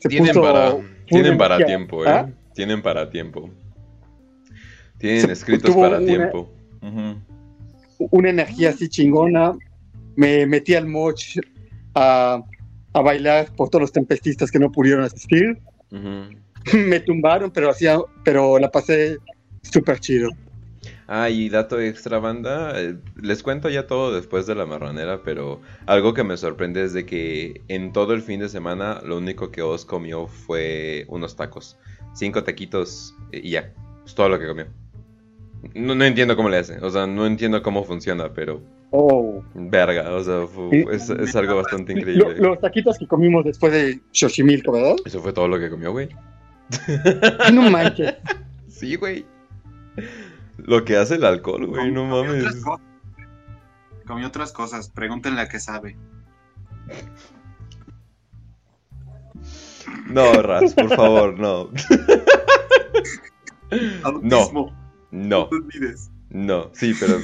Se 0.00 0.08
Tienen 0.08 0.28
puso 0.28 0.42
para, 0.42 0.76
tienen 1.06 1.38
para 1.38 1.56
energía. 1.56 1.76
tiempo, 1.76 2.04
¿eh? 2.04 2.08
¿Ah? 2.08 2.28
Tienen 2.54 2.82
para 2.82 3.10
tiempo. 3.10 3.50
Tienen 4.98 5.30
escritos 5.30 5.74
para 5.74 5.98
una- 5.98 6.06
tiempo. 6.06 6.50
Una 7.98 8.30
energía 8.30 8.70
así 8.70 8.88
chingona. 8.88 9.56
Me 10.16 10.46
metí 10.46 10.74
al 10.74 10.86
moch 10.86 11.38
a, 11.94 12.40
a 12.92 13.00
bailar 13.00 13.54
por 13.56 13.68
todos 13.70 13.82
los 13.82 13.92
tempestistas 13.92 14.50
que 14.50 14.58
no 14.58 14.70
pudieron 14.70 15.04
asistir. 15.04 15.58
Me 16.72 17.00
tumbaron, 17.00 17.50
pero 17.50 17.70
hacía, 17.70 17.98
pero 18.24 18.58
la 18.58 18.70
pasé 18.70 19.18
súper 19.62 20.00
chido. 20.00 20.30
Ah, 21.06 21.28
y 21.28 21.48
dato 21.50 21.78
extra, 21.80 22.18
banda. 22.18 22.72
eh, 22.80 22.96
Les 23.20 23.42
cuento 23.42 23.68
ya 23.68 23.86
todo 23.86 24.14
después 24.14 24.46
de 24.46 24.54
la 24.54 24.64
marranera, 24.66 25.22
pero 25.22 25.60
algo 25.86 26.14
que 26.14 26.24
me 26.24 26.36
sorprende 26.36 26.82
es 26.84 26.92
de 26.94 27.04
que 27.04 27.60
en 27.68 27.92
todo 27.92 28.14
el 28.14 28.22
fin 28.22 28.40
de 28.40 28.48
semana 28.48 29.00
lo 29.04 29.18
único 29.18 29.50
que 29.50 29.60
Oz 29.62 29.84
comió 29.84 30.26
fue 30.26 31.04
unos 31.08 31.36
tacos. 31.36 31.76
Cinco 32.14 32.42
taquitos 32.44 33.14
eh, 33.32 33.40
y 33.44 33.50
ya. 33.50 33.72
Es 34.06 34.14
todo 34.14 34.28
lo 34.28 34.38
que 34.38 34.46
comió. 34.46 34.66
No, 35.74 35.94
no 35.94 36.04
entiendo 36.04 36.36
cómo 36.36 36.48
le 36.48 36.58
hace. 36.58 36.78
O 36.78 36.90
sea, 36.90 37.06
no 37.06 37.26
entiendo 37.26 37.62
cómo 37.62 37.84
funciona, 37.84 38.32
pero 38.32 38.62
Oh. 38.90 39.42
verga. 39.54 40.10
O 40.14 40.22
sea, 40.22 40.46
fu- 40.46 40.70
Sí. 40.70 40.84
es, 40.90 41.10
es 41.10 41.34
algo 41.36 41.56
bastante 41.56 41.92
Lo- 41.94 41.98
increíble. 42.00 42.36
los 42.38 42.60
taquitos 42.60 42.96
que 42.98 43.06
comimos 43.06 43.44
después 43.44 43.72
de 43.72 44.00
Xochimilco, 44.12 44.72
¿verdad? 44.72 44.94
Eso 45.04 45.20
fue 45.20 45.32
todo 45.32 45.48
lo 45.48 45.58
que 45.58 45.68
comió, 45.68 45.90
güey. 45.92 46.08
No 47.52 47.70
manches. 47.70 48.14
Sí, 48.68 48.96
güey. 48.96 49.24
Lo 50.58 50.84
que 50.84 50.96
hace 50.96 51.16
el 51.16 51.24
alcohol, 51.24 51.66
güey, 51.66 51.90
no 51.90 52.04
otras 52.12 52.26
mames. 52.42 52.56
cosas. 52.64 52.80
Comió 54.06 54.26
otras 54.28 54.52
cosas, 54.52 54.88
pregúntenle 54.90 55.40
a 55.40 55.48
qué 55.48 55.58
sabe. 55.60 55.96
No, 60.06 60.32
Raz, 60.42 60.74
por 60.74 60.88
favor, 60.94 61.38
no. 61.38 61.70
Autismo, 64.04 64.72
No, 65.10 65.44
olvides. 65.44 66.10
no. 66.30 66.70
Sí, 66.74 66.94
pero 67.00 67.18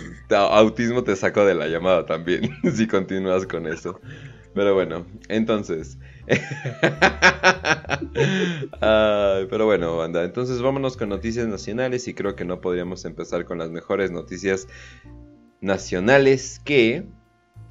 autismo 0.51 1.05
te 1.05 1.15
saco 1.15 1.45
de 1.45 1.55
la 1.55 1.69
llamada 1.69 2.07
también, 2.07 2.51
si 2.75 2.87
continúas 2.89 3.47
con 3.47 3.67
eso. 3.67 4.01
Pero 4.55 4.75
bueno, 4.75 5.07
entonces. 5.29 5.99
Ay, 8.81 9.47
pero 9.49 9.67
bueno, 9.67 9.97
banda. 9.97 10.25
Entonces 10.25 10.61
vámonos 10.61 10.97
con 10.97 11.09
noticias 11.09 11.47
nacionales 11.47 12.09
y 12.09 12.15
creo 12.15 12.35
que 12.35 12.45
no 12.45 12.61
podríamos 12.61 13.05
empezar 13.05 13.45
con 13.45 13.59
las 13.59 13.71
mejores 13.71 14.11
noticias 14.11 14.67
nacionales 15.61 16.61
que 16.65 17.07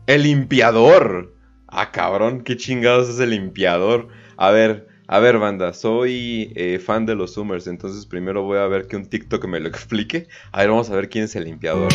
el 0.07 0.23
limpiador. 0.23 1.35
Ah, 1.67 1.91
cabrón, 1.91 2.43
qué 2.43 2.57
chingados 2.57 3.09
es 3.09 3.19
el 3.19 3.31
limpiador. 3.31 4.07
A 4.37 4.51
ver, 4.51 4.87
a 5.07 5.19
ver, 5.19 5.37
banda, 5.37 5.73
soy 5.73 6.53
eh, 6.55 6.79
fan 6.79 7.05
de 7.05 7.15
los 7.15 7.33
Summers, 7.33 7.67
entonces 7.67 8.05
primero 8.05 8.43
voy 8.43 8.57
a 8.57 8.67
ver 8.67 8.87
que 8.87 8.95
un 8.95 9.05
TikTok 9.05 9.45
me 9.47 9.59
lo 9.59 9.67
explique. 9.69 10.27
A 10.51 10.59
ver, 10.59 10.69
vamos 10.69 10.89
a 10.89 10.95
ver 10.95 11.09
quién 11.09 11.25
es 11.25 11.35
el 11.35 11.45
limpiador. 11.45 11.91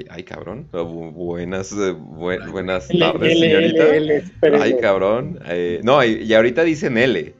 Ay, 0.00 0.06
ay, 0.10 0.22
cabrón. 0.22 0.66
Bu- 0.72 1.12
buenas, 1.12 1.76
bu- 1.76 2.50
buenas 2.50 2.88
tardes, 2.88 3.38
señorita. 3.38 3.84
Ay, 4.62 4.76
cabrón. 4.80 5.38
Eh, 5.46 5.80
no, 5.82 6.02
y, 6.02 6.22
y 6.22 6.32
ahorita 6.34 6.64
dicen 6.64 6.96
L. 6.96 7.34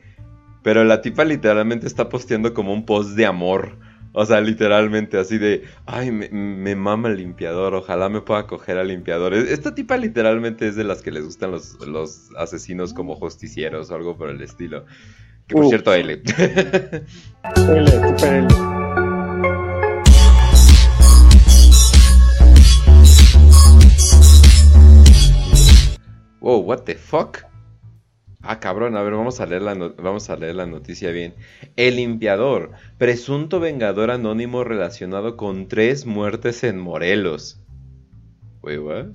Pero 0.62 0.84
la 0.84 1.00
tipa 1.00 1.24
literalmente 1.24 1.86
está 1.86 2.10
posteando 2.10 2.52
como 2.52 2.74
un 2.74 2.84
post 2.84 3.10
de 3.16 3.24
amor. 3.24 3.78
O 4.12 4.26
sea, 4.26 4.40
literalmente 4.42 5.16
así 5.16 5.38
de, 5.38 5.62
ay, 5.86 6.10
me, 6.10 6.28
me 6.30 6.74
mama 6.74 7.08
el 7.08 7.16
limpiador, 7.16 7.74
ojalá 7.74 8.08
me 8.10 8.20
pueda 8.20 8.46
coger 8.46 8.76
al 8.76 8.88
limpiador. 8.88 9.32
E- 9.32 9.52
Esta 9.52 9.74
tipa 9.74 9.96
literalmente 9.96 10.66
es 10.68 10.76
de 10.76 10.84
las 10.84 11.00
que 11.00 11.12
les 11.12 11.24
gustan 11.24 11.52
los, 11.52 11.78
los 11.86 12.28
asesinos 12.36 12.92
como 12.92 13.14
justicieros 13.14 13.90
o 13.90 13.94
algo 13.94 14.18
por 14.18 14.28
el 14.28 14.42
estilo. 14.42 14.84
Que 15.46 15.54
por 15.54 15.68
cierto, 15.68 15.94
L. 15.94 16.20
L, 17.68 17.90
super 17.90 18.34
L. 18.34 18.48
wow, 26.40 26.58
what 26.58 26.84
the 26.84 26.94
fuck? 26.94 27.38
Ah, 28.42 28.58
cabrón, 28.58 28.96
a 28.96 29.02
ver, 29.02 29.12
vamos 29.12 29.40
a, 29.40 29.46
leer 29.46 29.62
la 29.62 29.74
vamos 29.74 30.30
a 30.30 30.36
leer 30.36 30.54
la 30.54 30.66
noticia 30.66 31.10
bien. 31.10 31.34
El 31.76 31.96
limpiador, 31.96 32.72
presunto 32.96 33.60
vengador 33.60 34.10
anónimo 34.10 34.64
relacionado 34.64 35.36
con 35.36 35.68
tres 35.68 36.06
muertes 36.06 36.64
en 36.64 36.78
Morelos. 36.78 37.60
Wait, 38.62 38.80
what? 38.80 39.08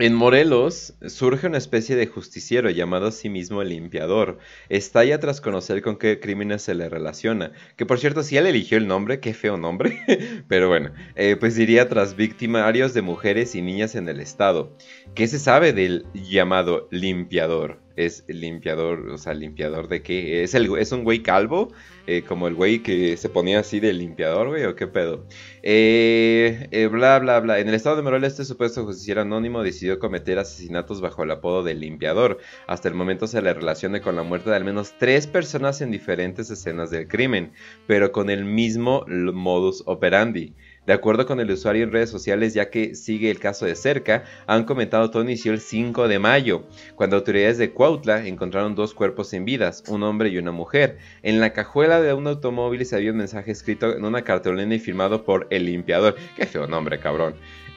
En 0.00 0.14
Morelos 0.14 0.94
surge 1.08 1.48
una 1.48 1.58
especie 1.58 1.96
de 1.96 2.06
justiciero 2.06 2.70
llamado 2.70 3.08
a 3.08 3.10
sí 3.10 3.28
mismo 3.28 3.62
el 3.62 3.70
limpiador. 3.70 4.38
Estalla 4.68 5.18
tras 5.18 5.40
conocer 5.40 5.82
con 5.82 5.96
qué 5.96 6.20
crímenes 6.20 6.62
se 6.62 6.76
le 6.76 6.88
relaciona. 6.88 7.50
Que 7.76 7.84
por 7.84 7.98
cierto, 7.98 8.22
si 8.22 8.36
él 8.36 8.46
eligió 8.46 8.78
el 8.78 8.86
nombre, 8.86 9.18
qué 9.18 9.34
feo 9.34 9.56
nombre. 9.56 10.00
Pero 10.48 10.68
bueno, 10.68 10.92
eh, 11.16 11.34
pues 11.34 11.56
diría 11.56 11.88
tras 11.88 12.14
victimarios 12.14 12.94
de 12.94 13.02
mujeres 13.02 13.56
y 13.56 13.62
niñas 13.62 13.96
en 13.96 14.08
el 14.08 14.20
estado. 14.20 14.76
¿Qué 15.16 15.26
se 15.26 15.40
sabe 15.40 15.72
del 15.72 16.06
llamado 16.14 16.86
limpiador? 16.92 17.87
Es 17.98 18.24
limpiador, 18.28 19.08
o 19.10 19.18
sea, 19.18 19.34
limpiador 19.34 19.88
de 19.88 20.02
qué? 20.02 20.44
¿Es, 20.44 20.54
el, 20.54 20.76
es 20.78 20.92
un 20.92 21.02
güey 21.04 21.22
calvo? 21.22 21.72
Eh, 22.06 22.22
como 22.22 22.48
el 22.48 22.54
güey 22.54 22.82
que 22.82 23.18
se 23.18 23.28
ponía 23.28 23.58
así 23.58 23.80
de 23.80 23.92
limpiador, 23.92 24.48
güey, 24.48 24.64
o 24.64 24.74
qué 24.74 24.86
pedo. 24.86 25.26
Eh, 25.62 26.68
eh, 26.70 26.86
bla, 26.86 27.18
bla, 27.18 27.38
bla. 27.40 27.58
En 27.58 27.68
el 27.68 27.74
estado 27.74 27.96
de 27.96 28.02
Morelos, 28.02 28.32
este 28.32 28.46
supuesto 28.46 28.84
justiciero 28.86 29.20
anónimo 29.20 29.62
decidió 29.62 29.98
cometer 29.98 30.38
asesinatos 30.38 31.02
bajo 31.02 31.24
el 31.24 31.30
apodo 31.32 31.62
de 31.62 31.74
limpiador. 31.74 32.38
Hasta 32.66 32.88
el 32.88 32.94
momento 32.94 33.26
se 33.26 33.42
le 33.42 33.52
relaciona 33.52 34.00
con 34.00 34.16
la 34.16 34.22
muerte 34.22 34.48
de 34.48 34.56
al 34.56 34.64
menos 34.64 34.94
tres 34.98 35.26
personas 35.26 35.82
en 35.82 35.90
diferentes 35.90 36.50
escenas 36.50 36.90
del 36.90 37.08
crimen, 37.08 37.52
pero 37.86 38.10
con 38.10 38.30
el 38.30 38.44
mismo 38.44 39.04
modus 39.06 39.82
operandi. 39.84 40.54
De 40.88 40.94
acuerdo 40.94 41.26
con 41.26 41.38
el 41.38 41.50
usuario 41.50 41.84
en 41.84 41.92
redes 41.92 42.08
sociales, 42.08 42.54
ya 42.54 42.70
que 42.70 42.94
sigue 42.94 43.30
el 43.30 43.38
caso 43.38 43.66
de 43.66 43.74
cerca, 43.74 44.24
han 44.46 44.64
comentado 44.64 45.10
todo 45.10 45.22
inició 45.22 45.52
el 45.52 45.60
5 45.60 46.08
de 46.08 46.18
mayo, 46.18 46.64
cuando 46.94 47.16
autoridades 47.16 47.58
de 47.58 47.72
Cuautla 47.72 48.26
encontraron 48.26 48.74
dos 48.74 48.94
cuerpos 48.94 49.28
sin 49.28 49.44
vidas, 49.44 49.84
un 49.88 50.02
hombre 50.02 50.30
y 50.30 50.38
una 50.38 50.50
mujer. 50.50 50.96
En 51.22 51.40
la 51.40 51.52
cajuela 51.52 52.00
de 52.00 52.14
un 52.14 52.26
automóvil 52.26 52.86
se 52.86 52.96
había 52.96 53.10
un 53.10 53.18
mensaje 53.18 53.50
escrito 53.50 53.94
en 53.94 54.02
una 54.02 54.22
cartulina 54.22 54.74
y 54.74 54.78
firmado 54.78 55.24
por 55.24 55.46
el 55.50 55.66
limpiador. 55.66 56.16
Qué 56.36 56.46
feo 56.46 56.66
nombre, 56.66 56.98
cabrón. 56.98 57.34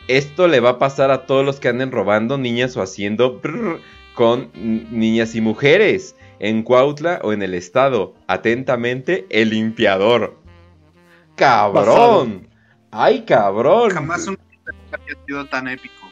Esto 0.08 0.48
le 0.48 0.62
va 0.62 0.70
a 0.70 0.80
pasar 0.80 1.12
a 1.12 1.26
todos 1.26 1.46
los 1.46 1.60
que 1.60 1.68
anden 1.68 1.92
robando 1.92 2.38
niñas 2.38 2.78
o 2.78 2.82
haciendo 2.82 3.42
con 4.16 4.52
niñas 4.54 5.36
y 5.36 5.42
mujeres 5.42 6.16
en 6.40 6.64
Cuautla 6.64 7.20
o 7.24 7.34
en 7.34 7.42
el 7.42 7.56
estado. 7.56 8.14
Atentamente, 8.28 9.26
el 9.30 9.50
limpiador. 9.50 10.40
Cabrón. 11.36 12.51
¡Ay, 12.92 13.22
cabrón! 13.22 13.92
Jamás 13.92 14.28
un 14.28 14.38
había 14.92 15.16
sido 15.26 15.46
tan 15.46 15.70
épico. 15.70 16.12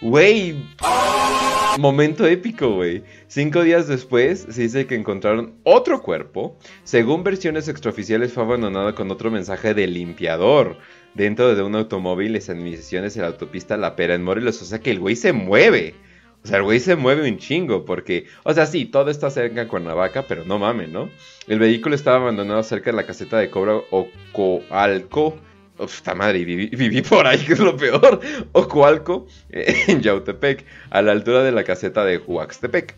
Güey, 0.00 0.62
momento 1.78 2.26
épico, 2.26 2.74
güey. 2.74 3.02
Cinco 3.26 3.62
días 3.62 3.88
después 3.88 4.46
se 4.50 4.62
dice 4.62 4.86
que 4.86 4.94
encontraron 4.94 5.54
otro 5.64 6.02
cuerpo. 6.02 6.56
Según 6.84 7.24
versiones 7.24 7.66
extraoficiales 7.66 8.32
fue 8.32 8.44
abandonado 8.44 8.94
con 8.94 9.10
otro 9.10 9.30
mensaje 9.30 9.72
de 9.72 9.86
limpiador 9.86 10.76
dentro 11.14 11.54
de 11.54 11.62
un 11.62 11.74
automóvil 11.74 12.36
en 12.36 12.60
inmediaciones 12.60 13.16
en 13.16 13.22
la 13.22 13.28
autopista 13.28 13.76
La 13.78 13.96
Pera 13.96 14.14
en 14.14 14.22
Morelos. 14.22 14.60
O 14.60 14.66
sea 14.66 14.80
que 14.80 14.90
el 14.90 15.00
güey 15.00 15.16
se 15.16 15.32
mueve. 15.32 15.94
O 16.44 16.46
sea, 16.46 16.58
el 16.58 16.62
güey 16.62 16.78
se 16.78 16.94
mueve 16.94 17.28
un 17.28 17.38
chingo 17.38 17.84
porque, 17.84 18.26
o 18.44 18.52
sea, 18.52 18.66
sí, 18.66 18.84
todo 18.84 19.10
está 19.10 19.30
cerca 19.30 19.62
de 19.62 19.66
Cuernavaca, 19.66 20.26
pero 20.28 20.44
no 20.44 20.58
mames, 20.58 20.90
¿no? 20.90 21.10
El 21.48 21.58
vehículo 21.58 21.96
estaba 21.96 22.18
abandonado 22.18 22.62
cerca 22.62 22.90
de 22.90 22.96
la 22.96 23.06
caseta 23.06 23.38
de 23.38 23.50
cobra 23.50 23.80
Ocoalco 23.90 25.36
Uf, 25.78 26.02
madre, 26.14 26.44
viví, 26.44 27.02
por 27.02 27.26
ahí, 27.26 27.38
que 27.38 27.52
es 27.52 27.58
lo 27.58 27.76
peor. 27.76 28.20
Ocoalco, 28.52 29.26
eh, 29.50 29.84
en 29.86 30.00
Yautepec, 30.00 30.64
a 30.90 31.02
la 31.02 31.12
altura 31.12 31.42
de 31.42 31.52
la 31.52 31.64
caseta 31.64 32.04
de 32.04 32.18
Huaxtepec. 32.18 32.96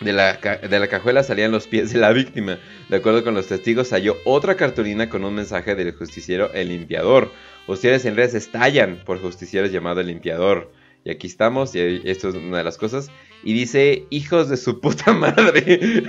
De 0.00 0.12
la, 0.12 0.34
de 0.34 0.80
la, 0.80 0.88
cajuela 0.88 1.22
salían 1.22 1.52
los 1.52 1.68
pies 1.68 1.92
de 1.92 2.00
la 2.00 2.12
víctima. 2.12 2.58
De 2.88 2.96
acuerdo 2.96 3.22
con 3.22 3.34
los 3.34 3.46
testigos, 3.46 3.90
halló 3.92 4.16
otra 4.24 4.56
cartulina 4.56 5.08
con 5.08 5.24
un 5.24 5.34
mensaje 5.34 5.76
del 5.76 5.92
justiciero 5.92 6.52
El 6.52 6.68
Limpiador. 6.68 7.30
Ustedes 7.68 8.04
en 8.04 8.16
redes 8.16 8.34
estallan 8.34 9.02
por 9.04 9.20
justicieros 9.20 9.70
llamado 9.70 10.00
El 10.00 10.08
Limpiador. 10.08 10.72
Y 11.04 11.10
aquí 11.10 11.28
estamos, 11.28 11.74
y 11.76 12.02
esto 12.04 12.30
es 12.30 12.34
una 12.34 12.58
de 12.58 12.64
las 12.64 12.78
cosas. 12.78 13.10
Y 13.44 13.52
dice, 13.54 14.06
hijos 14.10 14.48
de 14.48 14.56
su 14.56 14.80
puta 14.80 15.12
madre. 15.12 16.04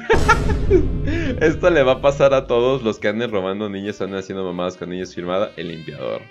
Esto 1.42 1.70
le 1.70 1.84
va 1.84 1.94
a 1.94 2.02
pasar 2.02 2.34
a 2.34 2.48
todos 2.48 2.84
los 2.84 3.00
que 3.00 3.08
anden 3.08 3.32
robando 3.32 3.70
niños 3.70 4.02
anden 4.02 4.20
haciendo 4.20 4.44
mamadas 4.44 4.78
con 4.78 4.90
niños 4.90 5.14
firmada 5.14 5.52
el 5.58 5.70
limpiador. 5.70 6.22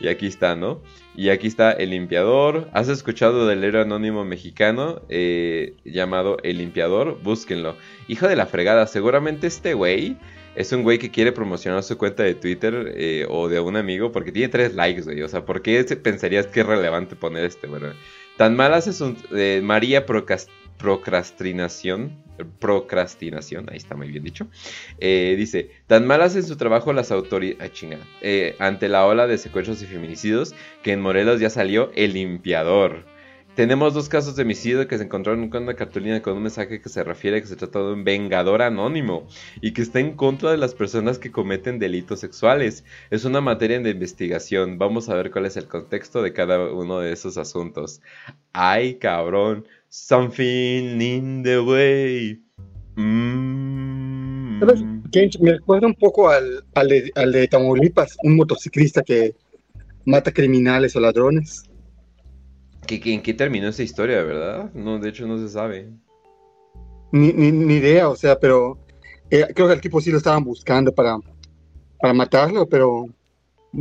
Y 0.00 0.08
aquí 0.08 0.26
está, 0.26 0.56
¿no? 0.56 0.80
Y 1.16 1.28
aquí 1.28 1.46
está 1.46 1.72
el 1.72 1.90
limpiador. 1.90 2.68
¿Has 2.72 2.88
escuchado 2.88 3.46
del 3.46 3.62
héroe 3.64 3.82
anónimo 3.82 4.24
mexicano 4.24 5.02
eh, 5.08 5.76
llamado 5.84 6.36
el 6.42 6.58
limpiador? 6.58 7.18
Búsquenlo. 7.22 7.76
Hijo 8.08 8.28
de 8.28 8.36
la 8.36 8.46
fregada, 8.46 8.86
seguramente 8.86 9.46
este 9.46 9.74
güey 9.74 10.16
es 10.56 10.72
un 10.72 10.82
güey 10.82 10.98
que 10.98 11.10
quiere 11.10 11.32
promocionar 11.32 11.82
su 11.82 11.98
cuenta 11.98 12.22
de 12.22 12.34
Twitter 12.34 12.92
eh, 12.96 13.26
o 13.28 13.48
de 13.48 13.60
un 13.60 13.76
amigo 13.76 14.12
porque 14.12 14.32
tiene 14.32 14.48
tres 14.48 14.74
likes, 14.74 15.02
güey. 15.02 15.22
O 15.22 15.28
sea, 15.28 15.44
¿por 15.44 15.62
qué 15.62 15.82
pensarías 15.96 16.46
que 16.46 16.60
es 16.60 16.66
relevante 16.66 17.16
poner 17.16 17.44
este, 17.44 17.66
bueno? 17.66 17.88
Tan 18.36 18.56
mal 18.56 18.74
hace 18.74 18.92
su 18.92 19.16
eh, 19.32 19.60
María 19.62 20.06
Procrastinación. 20.06 22.22
Procrastinación, 22.58 23.70
ahí 23.70 23.76
está 23.76 23.94
muy 23.94 24.08
bien 24.08 24.24
dicho. 24.24 24.48
Eh, 24.98 25.36
dice: 25.38 25.70
Tan 25.86 26.04
mal 26.06 26.20
hacen 26.20 26.42
su 26.42 26.56
trabajo 26.56 26.92
las 26.92 27.12
autoridades. 27.12 27.70
ante 28.58 28.88
la 28.88 29.06
ola 29.06 29.28
de 29.28 29.38
secuestros 29.38 29.80
y 29.82 29.86
feminicidios 29.86 30.52
que 30.82 30.90
en 30.92 31.00
Morelos 31.00 31.38
ya 31.38 31.48
salió 31.48 31.92
el 31.94 32.14
limpiador. 32.14 33.04
Tenemos 33.54 33.94
dos 33.94 34.08
casos 34.08 34.34
de 34.34 34.42
homicidio 34.42 34.88
que 34.88 34.98
se 34.98 35.04
encontraron 35.04 35.48
con 35.48 35.62
una 35.62 35.74
cartulina 35.74 36.20
con 36.20 36.36
un 36.36 36.42
mensaje 36.42 36.80
que 36.80 36.88
se 36.88 37.04
refiere 37.04 37.36
a 37.36 37.40
que 37.40 37.46
se 37.46 37.54
trata 37.54 37.78
de 37.78 37.92
un 37.92 38.02
vengador 38.02 38.62
anónimo 38.62 39.28
y 39.60 39.72
que 39.72 39.82
está 39.82 40.00
en 40.00 40.16
contra 40.16 40.50
de 40.50 40.56
las 40.56 40.74
personas 40.74 41.20
que 41.20 41.30
cometen 41.30 41.78
delitos 41.78 42.18
sexuales. 42.18 42.84
Es 43.10 43.24
una 43.24 43.40
materia 43.40 43.78
de 43.78 43.90
investigación. 43.90 44.76
Vamos 44.78 45.08
a 45.08 45.14
ver 45.14 45.30
cuál 45.30 45.46
es 45.46 45.56
el 45.56 45.68
contexto 45.68 46.20
de 46.20 46.32
cada 46.32 46.68
uno 46.72 46.98
de 46.98 47.12
esos 47.12 47.38
asuntos. 47.38 48.00
Ay, 48.52 48.96
cabrón. 48.96 49.64
Something 49.88 51.00
in 51.00 51.42
the 51.44 51.60
way. 51.60 52.42
Mm. 52.96 54.58
Me 54.64 55.52
recuerda 55.52 55.86
un 55.86 55.94
poco 55.94 56.28
al, 56.28 56.64
al, 56.74 56.88
de, 56.88 57.12
al 57.14 57.30
de 57.30 57.46
Tamaulipas, 57.46 58.16
un 58.24 58.34
motociclista 58.34 59.02
que 59.02 59.36
mata 60.06 60.32
criminales 60.32 60.96
o 60.96 61.00
ladrones. 61.00 61.70
¿En 62.88 63.22
qué 63.22 63.34
terminó 63.34 63.68
esa 63.68 63.82
historia, 63.82 64.22
verdad? 64.22 64.72
No, 64.74 64.98
de 64.98 65.08
hecho 65.08 65.26
no 65.26 65.38
se 65.38 65.48
sabe. 65.48 65.90
Ni, 67.12 67.32
ni, 67.32 67.74
idea, 67.74 68.08
o 68.08 68.16
sea, 68.16 68.38
pero 68.38 68.78
eh, 69.30 69.46
creo 69.54 69.68
que 69.68 69.74
el 69.74 69.80
tipo 69.80 70.00
sí 70.00 70.10
lo 70.10 70.18
estaban 70.18 70.42
buscando 70.42 70.92
para, 70.92 71.16
para 72.00 72.12
matarlo, 72.12 72.68
pero, 72.68 73.06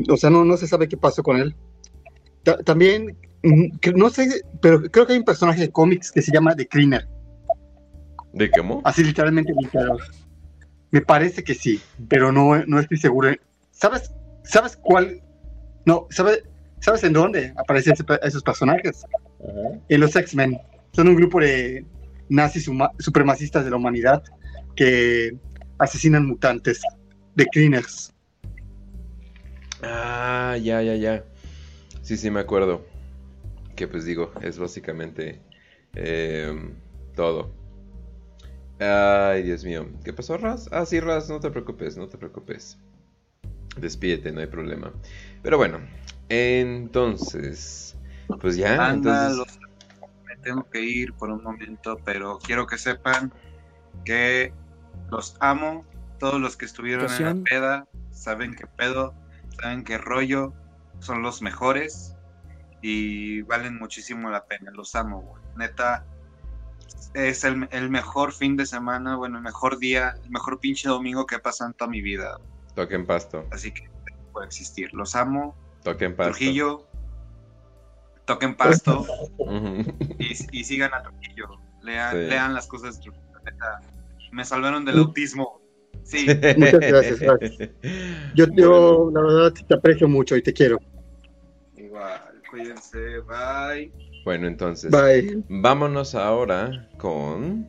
o 0.10 0.17
sea, 0.17 0.29
no, 0.29 0.45
no 0.45 0.55
se 0.55 0.67
sabe 0.67 0.88
qué 0.88 0.98
pasó 0.98 1.24
con 1.24 1.38
él. 1.38 1.55
también, 2.63 3.17
mm, 3.43 3.77
no 3.95 4.10
sé, 4.10 4.43
pero 4.62 4.81
creo 4.83 5.07
que 5.07 5.13
hay 5.13 5.19
un 5.19 5.25
personaje 5.25 5.62
de 5.62 5.72
cómics 5.72 6.12
que 6.12 6.22
se 6.22 6.31
llama 6.31 6.55
The 6.55 6.67
Cleaner. 6.67 7.07
¿De 8.33 8.50
cómo? 8.51 8.81
Así 8.83 9.03
literalmente 9.03 9.53
Me 10.91 11.01
parece 11.01 11.43
que 11.43 11.53
sí, 11.53 11.81
pero 12.07 12.31
no, 12.31 12.63
no 12.65 12.79
estoy 12.79 12.98
seguro. 12.98 13.31
¿Sabes, 13.72 14.12
¿Sabes 14.43 14.77
cuál? 14.77 15.22
No, 15.86 16.07
¿sabes? 16.10 16.43
¿Sabes 16.83 17.05
en 17.05 17.13
dónde 17.13 17.53
aparecen 17.55 17.93
esos 18.23 18.43
personajes? 18.43 19.05
En 19.87 20.01
los 20.01 20.13
X-Men. 20.17 20.59
Son 20.91 21.07
un 21.07 21.15
grupo 21.15 21.39
de 21.39 21.85
nazis 22.27 22.69
supremacistas 22.99 23.63
de 23.63 23.71
la 23.71 23.77
humanidad 23.77 24.21
que 24.75 25.33
asesinan 25.77 26.27
mutantes, 26.27 26.81
de 27.35 27.45
cleaners. 27.45 28.13
Ah, 29.81 30.57
ya, 30.61 30.81
ya, 30.81 30.95
ya. 30.95 31.23
Sí, 32.01 32.17
sí, 32.17 32.29
me 32.29 32.41
acuerdo. 32.41 32.85
Que 33.77 33.87
pues 33.87 34.03
digo, 34.03 34.33
es 34.41 34.59
básicamente 34.59 35.39
em, 35.95 36.75
todo. 37.15 37.49
Ay, 38.79 39.43
Dios 39.43 39.63
mío. 39.63 39.87
¿Qué 40.03 40.11
pasó, 40.11 40.35
Raz? 40.35 40.67
Ah, 40.73 40.85
sí, 40.85 40.99
Raz, 40.99 41.29
no 41.29 41.39
te 41.39 41.49
preocupes, 41.49 41.95
no 41.95 42.09
te 42.09 42.17
preocupes. 42.17 42.77
Despídete, 43.77 44.33
no 44.33 44.41
hay 44.41 44.47
problema. 44.47 44.91
Pero 45.41 45.57
bueno, 45.57 45.79
entonces, 46.33 47.95
pues 48.39 48.55
ya. 48.57 48.89
entonces... 48.91 49.45
me 50.25 50.37
tengo 50.37 50.69
que 50.69 50.81
ir 50.81 51.13
por 51.13 51.29
un 51.29 51.43
momento, 51.43 51.97
pero 52.03 52.39
quiero 52.39 52.67
que 52.67 52.77
sepan 52.77 53.33
que 54.05 54.53
los 55.09 55.37
amo. 55.39 55.85
Todos 56.19 56.39
los 56.39 56.55
que 56.55 56.65
estuvieron 56.65 57.11
en 57.11 57.23
la 57.23 57.35
peda 57.43 57.87
saben 58.11 58.55
que 58.55 58.65
pedo, 58.65 59.13
saben 59.61 59.83
que 59.83 59.97
rollo, 59.97 60.53
son 60.99 61.21
los 61.21 61.41
mejores 61.41 62.15
y 62.81 63.41
valen 63.41 63.77
muchísimo 63.77 64.29
la 64.29 64.45
pena. 64.45 64.71
Los 64.71 64.95
amo, 64.95 65.35
Neta, 65.57 66.05
es 67.13 67.43
el, 67.43 67.89
mejor 67.89 68.31
fin 68.31 68.55
de 68.57 68.65
semana, 68.65 69.15
bueno, 69.15 69.37
el 69.37 69.43
mejor 69.43 69.77
día, 69.77 70.15
el 70.23 70.31
mejor 70.31 70.59
pinche 70.59 70.89
domingo 70.89 71.25
que 71.25 71.35
he 71.35 71.39
pasado 71.39 71.69
en 71.69 71.73
toda 71.75 71.89
mi 71.89 72.01
vida. 72.01 72.39
Toquen 72.75 73.05
pasto. 73.05 73.45
Así 73.51 73.71
que 73.71 73.89
puede 74.31 74.47
existir. 74.47 74.93
Los 74.93 75.15
amo 75.15 75.55
Toquen 75.83 76.15
pasto. 76.15 76.37
Trujillo, 76.37 76.87
toquen 78.25 78.55
pasto 78.55 79.05
y, 80.19 80.63
sigan 80.63 80.93
a 80.93 81.03
Trujillo. 81.03 81.59
Lean, 81.81 82.29
lean 82.29 82.53
las 82.53 82.67
cosas 82.67 82.95
de 82.95 83.03
Trujillo. 83.03 83.23
Me 84.31 84.45
salvaron 84.45 84.85
del 84.85 84.99
autismo. 84.99 85.61
Sí. 86.03 86.25
Muchas 86.57 86.79
gracias, 86.79 87.19
gracias. 87.19 87.69
Yo, 88.35 88.45
yo, 88.53 89.11
la 89.13 89.21
verdad, 89.21 89.53
te 89.67 89.73
aprecio 89.75 90.07
mucho 90.07 90.35
y 90.35 90.41
te 90.41 90.53
quiero. 90.53 90.79
Igual, 91.75 92.41
cuídense, 92.49 93.19
bye. 93.19 93.91
Bueno, 94.23 94.47
entonces, 94.47 94.89
Bye. 94.89 95.43
vámonos 95.49 96.15
ahora 96.15 96.87
con 96.97 97.67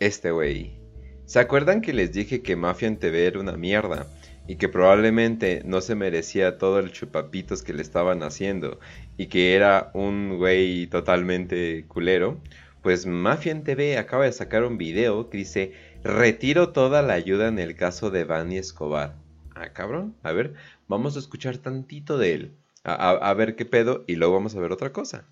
este 0.00 0.32
güey. 0.32 0.80
¿Se 1.26 1.38
acuerdan 1.38 1.80
que 1.80 1.92
les 1.92 2.12
dije 2.12 2.42
que 2.42 2.56
Mafia 2.56 2.88
en 2.88 2.98
TV 2.98 3.26
era 3.26 3.40
una 3.40 3.56
mierda? 3.56 4.06
Y 4.46 4.56
que 4.56 4.68
probablemente 4.68 5.62
no 5.64 5.80
se 5.80 5.94
merecía 5.94 6.58
todo 6.58 6.78
el 6.78 6.92
chupapitos 6.92 7.62
que 7.62 7.72
le 7.72 7.82
estaban 7.82 8.22
haciendo. 8.22 8.78
Y 9.16 9.26
que 9.26 9.54
era 9.54 9.90
un 9.94 10.36
güey 10.36 10.86
totalmente 10.88 11.86
culero. 11.88 12.38
Pues 12.82 13.06
Mafia 13.06 13.52
en 13.52 13.64
TV 13.64 13.96
acaba 13.96 14.24
de 14.26 14.32
sacar 14.32 14.64
un 14.64 14.76
video 14.76 15.30
que 15.30 15.38
dice 15.38 15.72
Retiro 16.02 16.70
toda 16.72 17.00
la 17.00 17.14
ayuda 17.14 17.48
en 17.48 17.58
el 17.58 17.74
caso 17.74 18.10
de 18.10 18.24
Vanny 18.24 18.58
Escobar. 18.58 19.16
Ah, 19.54 19.72
cabrón. 19.72 20.14
A 20.22 20.32
ver, 20.32 20.52
vamos 20.88 21.16
a 21.16 21.20
escuchar 21.20 21.56
tantito 21.56 22.18
de 22.18 22.34
él. 22.34 22.54
A- 22.82 23.12
a 23.12 23.32
ver 23.32 23.56
qué 23.56 23.64
pedo 23.64 24.04
y 24.06 24.16
luego 24.16 24.34
vamos 24.34 24.54
a 24.54 24.60
ver 24.60 24.72
otra 24.72 24.92
cosa. 24.92 25.24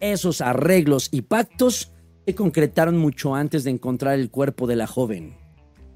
Esos 0.00 0.40
arreglos 0.40 1.10
y 1.12 1.20
pactos 1.22 1.92
se 2.26 2.34
concretaron 2.34 2.96
mucho 2.96 3.34
antes 3.34 3.64
de 3.64 3.70
encontrar 3.70 4.18
el 4.18 4.30
cuerpo 4.30 4.66
de 4.66 4.76
la 4.76 4.86
joven. 4.86 5.36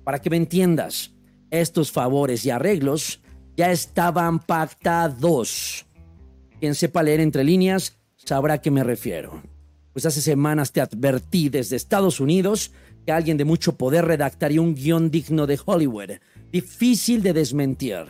Para 0.04 0.20
que 0.20 0.28
me 0.28 0.36
entiendas, 0.36 1.14
estos 1.50 1.92
favores 1.92 2.44
y 2.44 2.50
arreglos 2.50 3.20
ya 3.56 3.70
estaban 3.72 4.38
pactados. 4.40 5.86
Quien 6.60 6.74
sepa 6.74 7.02
leer 7.02 7.20
entre 7.20 7.44
líneas 7.44 7.96
sabrá 8.16 8.54
a 8.54 8.60
qué 8.60 8.70
me 8.70 8.84
refiero. 8.84 9.42
Pues 9.92 10.04
hace 10.06 10.20
semanas 10.20 10.72
te 10.72 10.80
advertí 10.80 11.48
desde 11.48 11.76
Estados 11.76 12.20
Unidos 12.20 12.72
que 13.04 13.12
alguien 13.12 13.36
de 13.36 13.44
mucho 13.44 13.76
poder 13.76 14.04
redactaría 14.04 14.60
un 14.60 14.74
guion 14.74 15.10
digno 15.10 15.46
de 15.46 15.58
Hollywood, 15.64 16.10
difícil 16.50 17.22
de 17.22 17.32
desmentir, 17.32 18.04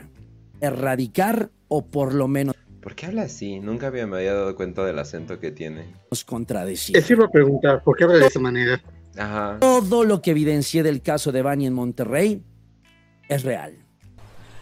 erradicar 0.60 1.50
o 1.68 1.86
por 1.86 2.14
lo 2.14 2.28
menos 2.28 2.54
¿Por 2.80 2.94
qué 2.94 3.06
habla 3.06 3.22
así? 3.22 3.58
Nunca 3.58 3.88
había- 3.88 4.06
me 4.06 4.18
había 4.18 4.32
dado 4.34 4.54
cuenta 4.54 4.84
del 4.84 4.98
acento 5.00 5.40
que 5.40 5.50
tiene. 5.50 5.86
contradecir. 6.24 6.96
Eso 6.96 7.14
iba 7.14 7.24
a 7.26 7.30
preguntar, 7.30 7.82
¿por 7.82 7.96
qué 7.96 8.04
habla 8.04 8.18
de 8.18 8.26
esa 8.26 8.38
manera? 8.38 8.80
Ajá. 9.18 9.56
Todo 9.60 10.04
lo 10.04 10.22
que 10.22 10.30
evidencié 10.30 10.84
del 10.84 11.02
caso 11.02 11.32
de 11.32 11.42
Bani 11.42 11.66
en 11.66 11.72
Monterrey 11.72 12.42
es 13.28 13.42
real. 13.42 13.74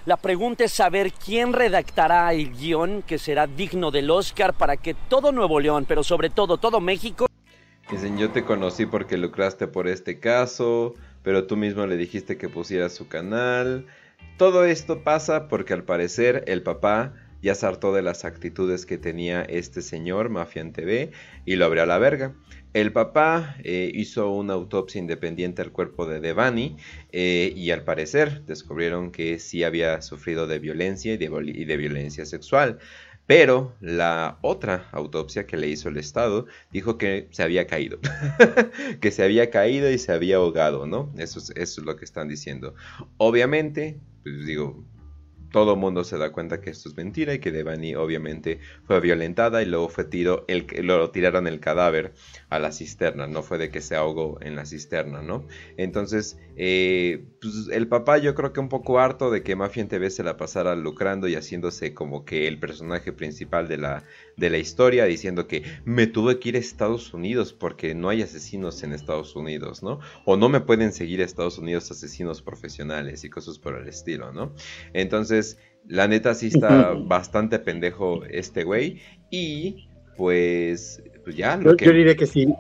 La 0.07 0.17
pregunta 0.17 0.65
es 0.65 0.73
saber 0.73 1.13
quién 1.13 1.53
redactará 1.53 2.33
el 2.35 2.53
guion 2.53 3.03
que 3.03 3.19
será 3.19 3.47
digno 3.47 3.91
del 3.91 4.11
Oscar 4.11 4.53
para 4.53 4.77
que 4.77 4.95
todo 4.95 5.33
Nuevo 5.33 5.61
León, 5.61 5.87
pero 5.89 6.03
sobre 6.03 6.29
todo 6.29 6.59
todo 6.59 6.81
México, 6.81 7.27
Dicen, 7.91 8.17
yo 8.17 8.31
te 8.31 8.45
conocí 8.45 8.87
porque 8.87 9.19
lucraste 9.19 9.69
por 9.69 9.89
este 9.89 10.19
caso, 10.19 10.95
pero 11.23 11.47
tú 11.47 11.57
mismo 11.57 11.87
le 11.87 11.99
dijiste 11.99 12.39
que 12.39 12.49
pusiera 12.49 12.89
su 12.89 13.09
canal. 13.09 13.87
Todo 14.39 14.65
esto 14.65 15.05
pasa 15.05 15.49
porque 15.49 15.75
al 15.75 15.85
parecer 15.85 16.45
el 16.47 16.63
papá 16.63 17.13
ya 17.43 17.55
se 17.55 17.67
hartó 17.67 17.93
de 17.93 18.01
las 18.01 18.25
actitudes 18.25 18.87
que 18.87 18.97
tenía 18.97 19.43
este 19.43 19.83
señor, 19.83 20.31
Mafia 20.31 20.63
en 20.63 20.73
TV, 20.73 21.13
y 21.45 21.57
lo 21.57 21.67
abrió 21.67 21.83
a 21.83 21.87
la 21.87 21.99
verga. 21.99 22.33
El 22.75 22.93
papá 22.93 23.57
eh, 23.63 23.89
hizo 23.95 24.31
una 24.33 24.55
autopsia 24.55 24.99
independiente 24.99 25.63
al 25.63 25.71
cuerpo 25.71 26.07
de 26.07 26.19
Devani 26.19 26.77
eh, 27.13 27.53
y 27.55 27.71
al 27.71 27.85
parecer 27.85 28.45
descubrieron 28.47 29.13
que 29.13 29.39
sí 29.39 29.63
había 29.63 30.03
sufrido 30.03 30.49
de 30.49 30.59
violencia 30.59 31.15
y 31.15 31.17
de, 31.17 31.77
violencia 31.77 32.27
sexual. 32.27 32.81
Pero 33.27 33.77
la 33.81 34.39
otra 34.43 34.89
autopsia 34.91 35.47
que 35.47 35.57
le 35.57 35.69
hizo 35.69 35.89
el 35.89 35.99
Estado 35.99 36.47
dijo 36.73 36.99
que 36.99 37.29
se 37.31 37.45
había 37.45 37.69
caído. 37.69 38.01
que 39.01 39.13
se 39.13 39.23
había 39.23 39.51
caído 39.51 39.89
y 39.89 39.99
se 39.99 40.11
había 40.11 40.37
ahogado, 40.37 40.89
¿no? 40.89 41.13
Eso 41.17 41.39
es, 41.39 41.51
eso 41.51 41.81
es 41.81 41.87
lo 41.87 41.97
que 41.97 42.05
están 42.05 42.27
diciendo. 42.27 42.75
Obviamente, 43.19 44.01
pues 44.25 44.45
digo, 44.47 44.85
todo 45.55 45.77
mundo 45.77 46.03
se 46.03 46.19
da 46.19 46.33
cuenta 46.33 46.61
que 46.61 46.71
esto 46.71 46.89
es 46.89 46.97
mentira 46.97 47.33
y 47.33 47.39
que 47.39 47.53
Devani 47.53 47.95
obviamente 47.95 48.59
fue 48.89 48.99
violentada 48.99 49.63
y 49.63 49.67
luego 49.67 49.89
fue 49.89 50.03
tiro, 50.03 50.45
el, 50.49 50.67
lo 50.83 51.13
tiraron 51.13 51.47
el 51.47 51.61
cadáver 51.61 52.13
a 52.49 52.59
la 52.59 52.73
cisterna, 52.73 53.29
no 53.29 53.45
fue 53.45 53.57
de 53.59 53.71
que 53.71 53.81
se 53.81 53.95
ahogó 53.95 54.39
en 54.41 54.57
la 54.57 54.67
cisterna, 54.67 55.23
¿no? 55.23 55.47
Entonces, 55.77 56.41
eh, 56.57 57.25
pues 57.41 57.69
el 57.71 57.87
papá 57.87 58.19
yo 58.19 58.35
creo 58.35 58.53
que 58.53 58.59
un 58.59 58.69
poco 58.69 58.99
harto 58.99 59.31
de 59.31 59.45
que 59.45 59.55
Mafia 59.55 59.83
en 59.83 59.89
TV 59.89 60.11
se 60.11 60.25
la 60.25 60.37
pasara 60.37 60.75
lucrando 60.75 61.29
y 61.29 61.37
haciéndose 61.37 61.95
como 61.95 62.25
que 62.25 62.49
el 62.49 62.59
personaje 62.59 63.13
principal 63.13 63.69
de 63.69 63.79
la, 63.79 64.03
de 64.37 64.51
la 64.51 64.59
historia, 64.59 65.05
diciendo 65.05 65.47
que 65.47 65.63
me 65.85 66.07
tuve 66.07 66.39
que 66.41 66.49
ir 66.49 66.57
a 66.57 66.59
Estados 66.59 67.15
Unidos 67.15 67.53
porque 67.53 67.95
no 67.95 68.09
hay 68.09 68.23
asesinos 68.23 68.83
en 68.83 68.93
Estados 68.93 69.37
Unidos, 69.37 69.83
¿no? 69.83 70.01
O 70.25 70.37
no 70.37 70.49
me 70.49 70.61
pueden 70.61 70.93
seguir 70.93 71.21
a 71.21 71.25
Estados 71.25 71.59
Unidos 71.59 71.91
asesinos 71.91 72.43
profesionales 72.43 73.25
y 73.25 73.31
cosas 73.31 73.59
por 73.59 73.77
el 73.79 73.87
estilo, 73.89 74.33
¿no? 74.33 74.53
Entonces, 74.93 75.59
la 75.87 76.09
neta 76.09 76.35
sí 76.35 76.49
está 76.49 76.93
bastante 76.95 77.59
pendejo 77.59 78.25
este 78.25 78.65
güey 78.65 79.01
y 79.31 79.89
pues, 80.17 81.03
pues 81.25 81.37
ya 81.37 81.57
lo 81.57 81.71
Yo, 81.71 81.77
que... 81.77 81.85
yo 81.87 81.93
diré 81.93 82.17
que 82.17 82.27
sí. 82.27 82.53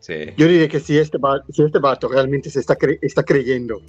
Sí. 0.00 0.14
Yo 0.36 0.46
diré 0.48 0.68
que 0.68 0.80
si 0.80 0.98
este, 0.98 1.16
va- 1.18 1.42
si 1.50 1.62
este 1.62 1.78
vato 1.78 2.08
realmente 2.08 2.50
se 2.50 2.60
está, 2.60 2.76
cre- 2.76 2.98
está 3.00 3.22
creyendo 3.22 3.80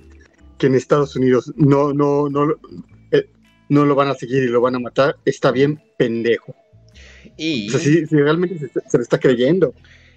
que 0.57 0.67
en 0.67 0.75
Estados 0.75 1.15
Unidos 1.15 1.51
no, 1.57 1.91
no, 1.93 2.29
no, 2.29 2.53
eh, 3.11 3.29
no 3.67 3.83
lo 3.85 3.95
van 3.95 4.07
a 4.07 4.13
seguir 4.13 4.43
y 4.43 4.47
lo 4.47 4.61
van 4.61 4.75
a 4.75 4.79
matar, 4.79 5.17
está 5.25 5.51
bien 5.51 5.81
pendejo. 5.97 6.55
Y... 7.38 7.67
O 7.69 7.71
sea, 7.71 7.80
si, 7.80 8.06
si 8.06 8.15
realmente 8.15 8.58
se, 8.58 8.67
se 8.67 8.98
lo 8.98 9.04
está 9.04 9.19
creyendo. 9.19 9.74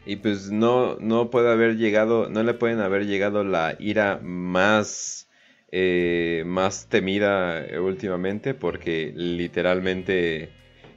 Y 0.07 0.17
pues 0.17 0.51
no, 0.51 0.97
no 1.01 1.29
puede 1.31 1.51
haber 1.51 1.77
llegado, 1.77 2.31
no 2.31 2.43
le 2.43 2.55
pueden 2.55 2.81
haber 2.81 3.07
llegado 3.07 3.45
la 3.45 3.77
ira 3.79 4.19
más, 4.23 5.29
eh, 5.71 6.45
más 6.47 6.89
temida 6.89 7.63
eh, 7.67 7.79
últimamente, 7.79 8.55
porque 8.55 9.13
literalmente, 9.15 10.49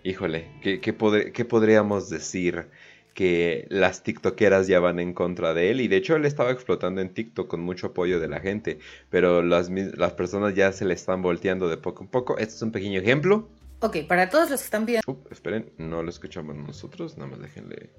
híjole, 0.06 0.46
¿qué, 0.62 0.80
qué, 0.80 0.96
qué 1.34 1.46
podríamos 1.46 2.10
decir? 2.10 2.68
Que 3.14 3.66
las 3.70 4.04
tiktokeras 4.04 4.68
ya 4.68 4.80
van 4.80 4.98
en 5.02 5.14
contra 5.14 5.54
de 5.54 5.72
él, 5.72 5.82
y 5.82 5.90
de 5.90 5.98
hecho 5.98 6.16
él 6.16 6.24
estaba 6.24 6.52
explotando 6.52 7.02
en 7.02 7.14
TikTok 7.14 7.50
con 7.50 7.60
mucho 7.60 7.88
apoyo 7.88 8.22
de 8.22 8.30
la 8.30 8.40
gente, 8.40 8.80
pero 9.10 9.42
las, 9.44 9.70
las 9.70 10.14
personas 10.14 10.56
ya 10.56 10.72
se 10.72 10.86
le 10.86 10.94
están 10.94 11.22
volteando 11.22 11.68
de 11.68 11.76
poco 11.76 12.04
en 12.06 12.10
poco. 12.10 12.38
Este 12.38 12.56
es 12.56 12.62
un 12.62 12.72
pequeño 12.72 13.02
ejemplo. 13.02 13.50
Ok, 13.82 13.98
para 14.08 14.30
todos 14.30 14.50
los 14.50 14.60
que 14.62 14.66
están 14.66 14.86
viendo 14.86 15.02
Up, 15.08 15.28
esperen, 15.32 15.72
no 15.78 16.04
lo 16.04 16.10
escuchamos 16.10 16.56
nosotros, 16.56 17.18
nada 17.18 17.32
más 17.32 17.40
déjenle, 17.40 17.90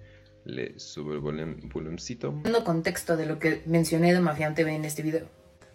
le 0.45 0.79
subo 0.79 1.13
el 1.13 1.21
volum- 1.21 1.73
volumcito. 1.73 2.35
contexto 2.65 3.17
de 3.17 3.27
lo 3.27 3.39
que 3.39 3.63
mencioné 3.67 4.13
de 4.13 4.21
Mafián 4.21 4.55
TV 4.55 4.75
en 4.75 4.85
este 4.85 5.03
video. 5.03 5.27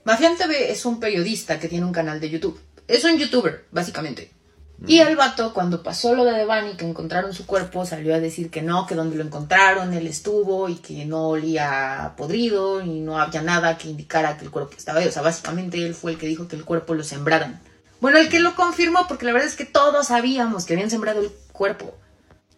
Mafián 0.06 0.38
TV 0.38 0.72
es 0.72 0.86
un 0.86 1.00
periodista 1.02 1.60
que 1.60 1.67
tiene 1.67 1.86
un 1.86 1.91
canal 1.91 2.22
de 2.22 2.30
YouTube. 2.30 2.58
Es 2.88 3.04
un 3.04 3.17
youtuber, 3.17 3.65
básicamente. 3.72 4.32
Y 4.86 5.00
el 5.00 5.15
vato, 5.17 5.54
cuando 5.56 5.82
pasó 5.82 6.13
lo 6.13 6.24
de 6.24 6.34
Devani, 6.34 6.76
que 6.78 6.86
encontraron 6.88 7.34
su 7.34 7.46
cuerpo, 7.48 7.84
salió 7.86 8.13
a 8.13 8.20
decir 8.20 8.52
que 8.52 8.62
no, 8.62 8.86
que 8.86 8.93
donde 8.96 9.17
lo 9.17 9.24
encontraron 9.24 9.91
él 9.93 10.06
estuvo 10.06 10.70
y 10.70 10.76
que 10.76 11.04
no 11.04 11.30
olía 11.30 12.13
podrido 12.15 12.82
y 12.82 13.00
no 13.02 13.20
había 13.20 13.41
nada 13.41 13.78
que 13.78 13.89
indicara 13.89 14.38
que 14.38 14.46
el 14.46 14.52
cuerpo 14.52 14.74
estaba 14.78 15.00
ahí. 15.00 15.08
O 15.08 15.12
sea, 15.12 15.24
básicamente 15.24 15.84
él 15.84 15.96
fue 15.96 16.12
el 16.12 16.17
que 16.20 16.28
dijo 16.28 16.48
que 16.48 16.56
el 16.56 16.63
cuerpo 16.63 16.93
lo 16.93 17.04
sembraran. 17.04 17.60
Bueno, 18.00 18.18
el 18.18 18.30
que 18.30 18.40
lo 18.40 18.56
confirmó, 18.56 19.08
porque 19.08 19.26
la 19.26 19.34
verdad 19.34 19.48
es 19.48 19.56
que 19.56 19.66
todos 19.66 20.08
sabíamos 20.08 20.66
que 20.66 20.74
habían 20.74 20.90
sembrado 20.90 21.22
el 21.22 21.32
cuerpo. 21.52 21.94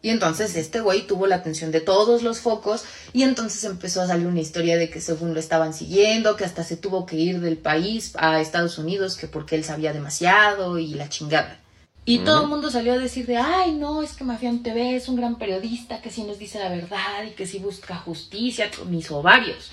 Y 0.02 0.10
entonces 0.12 0.56
este 0.56 0.80
güey 0.80 1.06
tuvo 1.08 1.28
la 1.28 1.36
atención 1.36 1.72
de 1.72 1.82
todos 1.82 2.24
los 2.24 2.40
focos 2.40 2.86
y 3.12 3.24
entonces 3.24 3.66
empezó 3.66 4.02
a 4.02 4.08
salir 4.08 4.28
una 4.28 4.40
historia 4.40 4.78
de 4.78 4.90
que 4.90 5.02
según 5.02 5.34
lo 5.34 5.42
estaban 5.42 5.74
siguiendo, 5.74 6.38
que 6.38 6.46
hasta 6.46 6.64
se 6.64 6.78
tuvo 6.78 7.06
que 7.06 7.18
ir 7.18 7.42
del 7.42 7.58
país 7.58 8.14
a 8.18 8.40
Estados 8.40 8.78
Unidos, 8.78 9.18
que 9.18 9.28
porque 9.28 9.56
él 9.56 9.66
sabía 9.66 9.92
demasiado 9.92 10.80
y 10.80 10.94
la 10.94 11.10
chingada. 11.10 11.60
Y 12.06 12.20
todo 12.20 12.44
el 12.44 12.48
mundo 12.48 12.72
salió 12.72 12.94
a 12.94 12.98
decir 12.98 13.28
de, 13.28 13.38
ay, 13.38 13.74
no, 13.74 14.02
es 14.02 14.14
que 14.14 14.24
Mafián 14.24 14.64
TV 14.64 14.96
es 14.96 15.10
un 15.10 15.18
gran 15.18 15.38
periodista 15.38 16.02
que 16.02 16.10
sí 16.10 16.24
nos 16.24 16.40
dice 16.40 16.58
la 16.58 16.70
verdad 16.70 17.24
y 17.28 17.32
que 17.32 17.46
sí 17.46 17.60
busca 17.60 17.96
justicia 17.98 18.72
con 18.72 18.90
mis 18.90 19.12
ovarios. 19.12 19.70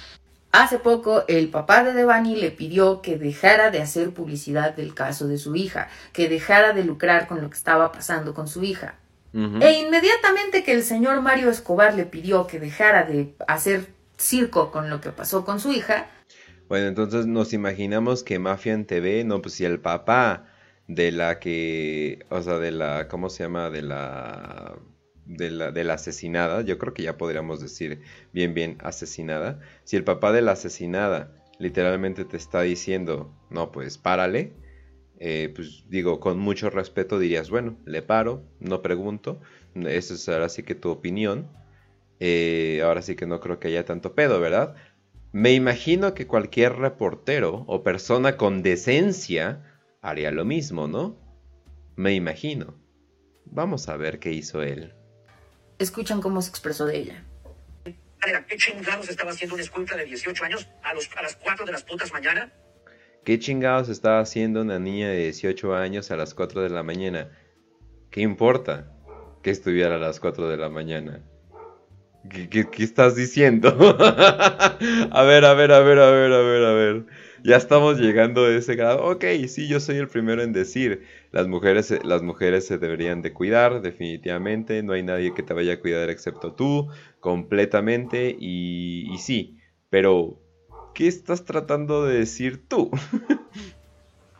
Hace 0.56 0.78
poco 0.78 1.24
el 1.28 1.50
papá 1.50 1.84
de 1.84 1.92
Devani 1.92 2.34
le 2.34 2.50
pidió 2.50 3.02
que 3.02 3.18
dejara 3.18 3.70
de 3.70 3.82
hacer 3.82 4.14
publicidad 4.14 4.74
del 4.74 4.94
caso 4.94 5.28
de 5.28 5.36
su 5.36 5.54
hija, 5.54 5.88
que 6.14 6.30
dejara 6.30 6.72
de 6.72 6.82
lucrar 6.82 7.26
con 7.26 7.42
lo 7.42 7.50
que 7.50 7.58
estaba 7.58 7.92
pasando 7.92 8.32
con 8.32 8.48
su 8.48 8.64
hija. 8.64 8.94
E 9.34 9.72
inmediatamente 9.72 10.64
que 10.64 10.72
el 10.72 10.82
señor 10.82 11.20
Mario 11.20 11.50
Escobar 11.50 11.92
le 11.92 12.06
pidió 12.06 12.46
que 12.46 12.58
dejara 12.58 13.04
de 13.04 13.34
hacer 13.46 13.88
circo 14.16 14.70
con 14.70 14.88
lo 14.88 15.02
que 15.02 15.10
pasó 15.10 15.44
con 15.44 15.60
su 15.60 15.72
hija, 15.72 16.06
Bueno, 16.70 16.86
entonces 16.86 17.26
nos 17.26 17.52
imaginamos 17.52 18.22
que 18.22 18.38
Mafia 18.38 18.72
en 18.72 18.86
TV, 18.86 19.24
no, 19.24 19.42
pues 19.42 19.56
si 19.56 19.66
el 19.66 19.78
papá 19.78 20.46
de 20.88 21.12
la 21.12 21.38
que, 21.38 22.24
o 22.30 22.40
sea, 22.40 22.58
de 22.58 22.70
la, 22.70 23.08
¿cómo 23.08 23.28
se 23.28 23.42
llama? 23.42 23.68
De 23.68 23.82
la, 23.82 24.74
de 25.26 25.50
la, 25.50 25.72
de 25.72 25.84
la 25.84 25.94
asesinada, 25.94 26.62
yo 26.62 26.78
creo 26.78 26.94
que 26.94 27.02
ya 27.02 27.16
podríamos 27.18 27.60
decir 27.60 28.02
bien, 28.32 28.54
bien 28.54 28.78
asesinada. 28.80 29.60
Si 29.84 29.96
el 29.96 30.04
papá 30.04 30.32
de 30.32 30.42
la 30.42 30.52
asesinada 30.52 31.32
literalmente 31.58 32.24
te 32.24 32.36
está 32.36 32.62
diciendo, 32.62 33.34
no, 33.50 33.72
pues 33.72 33.98
párale, 33.98 34.54
eh, 35.18 35.52
pues 35.54 35.84
digo, 35.88 36.20
con 36.20 36.38
mucho 36.38 36.70
respeto 36.70 37.18
dirías, 37.18 37.50
bueno, 37.50 37.78
le 37.86 38.02
paro, 38.02 38.44
no 38.60 38.82
pregunto, 38.82 39.40
eso 39.74 40.14
es 40.14 40.28
ahora 40.28 40.48
sí 40.48 40.62
que 40.62 40.74
tu 40.74 40.90
opinión. 40.90 41.50
eh, 42.20 42.80
ahora 42.84 43.02
sí 43.02 43.16
que 43.16 43.26
no 43.26 43.40
creo 43.40 43.58
que 43.60 43.68
haya 43.68 43.84
tanto 43.84 44.14
pedo, 44.14 44.40
¿verdad? 44.40 44.76
Me 45.32 45.52
imagino 45.54 46.14
que 46.14 46.26
cualquier 46.26 46.76
reportero 46.76 47.64
o 47.68 47.82
persona 47.84 48.36
con 48.36 48.62
decencia 48.62 49.62
haría 50.02 50.30
lo 50.32 50.44
mismo, 50.44 50.88
¿no? 50.88 51.18
Me 51.96 52.14
imagino. 52.14 52.74
Vamos 53.46 53.88
a 53.88 53.96
ver 53.98 54.18
qué 54.20 54.32
hizo 54.32 54.62
él. 54.62 54.95
Escuchan 55.78 56.20
cómo 56.20 56.40
se 56.42 56.50
expresó 56.50 56.86
de 56.86 56.98
ella. 56.98 57.24
¿Qué 58.48 58.56
chingados 58.56 59.08
estaba 59.08 59.30
haciendo 59.30 59.54
una 59.54 59.62
escuela 59.62 59.96
de 59.96 60.04
18 60.04 60.44
años 60.44 60.68
a, 60.82 60.94
los, 60.94 61.08
a 61.16 61.22
las 61.22 61.36
4 61.36 61.66
de 61.66 61.72
las 61.72 61.84
putas 61.84 62.12
mañana? 62.12 62.52
¿Qué 63.24 63.38
chingados 63.38 63.88
estaba 63.88 64.20
haciendo 64.20 64.62
una 64.62 64.78
niña 64.78 65.10
de 65.10 65.18
18 65.24 65.74
años 65.74 66.10
a 66.10 66.16
las 66.16 66.34
4 66.34 66.62
de 66.62 66.70
la 66.70 66.82
mañana? 66.82 67.28
¿Qué 68.10 68.22
importa 68.22 68.92
que 69.42 69.50
estuviera 69.50 69.96
a 69.96 69.98
las 69.98 70.18
4 70.18 70.48
de 70.48 70.56
la 70.56 70.68
mañana? 70.68 71.22
¿Qué, 72.28 72.68
estás 72.78 73.14
diciendo? 73.14 73.68
a 74.00 75.22
ver, 75.22 75.44
a 75.44 75.54
ver, 75.54 75.72
a 75.72 75.80
ver, 75.80 75.98
a 75.98 76.10
ver, 76.10 76.32
a 76.32 76.40
ver, 76.40 76.64
a 76.64 76.72
ver. 76.72 77.06
Ya 77.44 77.56
estamos 77.56 77.98
llegando 77.98 78.44
a 78.44 78.50
ese 78.50 78.74
grado. 78.74 79.04
Ok, 79.04 79.24
sí, 79.48 79.68
yo 79.68 79.78
soy 79.78 79.96
el 79.96 80.08
primero 80.08 80.42
en 80.42 80.52
decir, 80.52 81.06
las 81.36 81.48
mujeres, 81.48 81.92
las 82.02 82.22
mujeres 82.22 82.66
se 82.66 82.78
deberían 82.78 83.20
de 83.20 83.34
cuidar, 83.34 83.82
definitivamente. 83.82 84.82
No 84.82 84.94
hay 84.94 85.02
nadie 85.02 85.34
que 85.34 85.42
te 85.42 85.52
vaya 85.52 85.74
a 85.74 85.80
cuidar 85.80 86.08
excepto 86.08 86.54
tú, 86.54 86.88
completamente. 87.20 88.34
Y, 88.40 89.06
y 89.12 89.18
sí, 89.18 89.58
pero 89.90 90.40
¿qué 90.94 91.06
estás 91.06 91.44
tratando 91.44 92.06
de 92.06 92.20
decir 92.20 92.66
tú? 92.66 92.90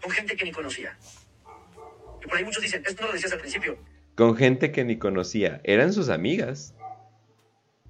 Con 0.00 0.10
gente 0.10 0.36
que 0.36 0.46
ni 0.46 0.52
conocía. 0.52 0.96
Y 2.24 2.28
por 2.28 2.38
ahí 2.38 2.44
muchos 2.44 2.62
dicen, 2.62 2.82
esto 2.86 3.02
no 3.02 3.08
lo 3.08 3.12
decías 3.12 3.32
al 3.32 3.40
principio. 3.40 3.76
Con 4.14 4.34
gente 4.34 4.72
que 4.72 4.82
ni 4.82 4.96
conocía. 4.96 5.60
Eran 5.64 5.92
sus 5.92 6.08
amigas. 6.08 6.74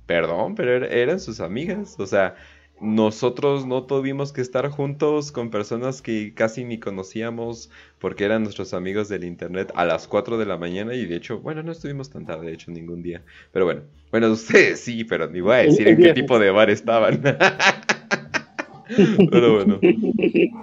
Perdón, 0.07 0.57
pero 0.57 0.79
er-, 0.79 0.92
eran 0.92 1.21
sus 1.21 1.38
amigas. 1.38 1.95
O 2.01 2.07
sea, 2.07 2.35
nosotros 2.80 3.66
no 3.66 3.84
tuvimos 3.84 4.32
que 4.32 4.42
estar 4.42 4.68
juntos 4.68 5.32
con 5.32 5.50
personas 5.50 6.02
que 6.02 6.34
casi 6.34 6.64
ni 6.64 6.78
conocíamos 6.78 7.70
porque 7.98 8.24
eran 8.24 8.42
nuestros 8.42 8.74
amigos 8.74 9.08
del 9.08 9.24
internet 9.24 9.72
a 9.74 9.86
las 9.86 10.06
4 10.06 10.36
de 10.36 10.44
la 10.44 10.58
mañana 10.58 10.94
y 10.94 11.06
de 11.06 11.16
hecho, 11.16 11.38
bueno, 11.38 11.62
no 11.62 11.72
estuvimos 11.72 12.10
tan 12.10 12.26
tarde, 12.26 12.46
de 12.46 12.52
hecho, 12.52 12.70
ningún 12.70 13.02
día. 13.02 13.22
Pero 13.52 13.64
bueno, 13.64 13.82
bueno, 14.10 14.28
ustedes 14.32 14.80
sí, 14.80 15.04
pero 15.04 15.26
ni 15.28 15.40
voy 15.40 15.54
a 15.54 15.58
decir 15.58 15.88
en 15.88 15.96
qué 15.96 16.12
tipo 16.12 16.38
de 16.38 16.50
bar 16.50 16.68
estaban. 16.68 17.22
pero 19.30 19.54
bueno. 19.54 19.80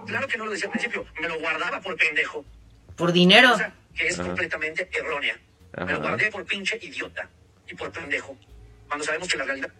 Claro 0.06 0.28
que 0.28 0.38
no 0.38 0.45
lo 0.45 0.52
decía 0.52 0.67
al 0.67 0.71
principio, 0.71 1.06
me 1.19 1.28
lo 1.28 1.39
guardaba 1.39 1.82
por 1.82 1.97
pendejo. 1.97 2.45
Por 2.95 3.12
dinero. 3.12 3.49
Que 3.95 4.08
es 4.08 4.17
completamente 4.17 4.88
errónea. 4.91 5.39
Me 5.78 5.93
lo 5.93 5.99
guardé 5.99 6.32
por 6.32 6.45
pinche 6.45 6.80
idiota 6.82 7.30
y 7.69 7.76
por 7.76 7.91
pendejo 7.91 8.36
cuando 8.88 9.06
sabemos 9.06 9.28
que 9.28 9.38
la 9.38 9.45
realidad... 9.45 9.71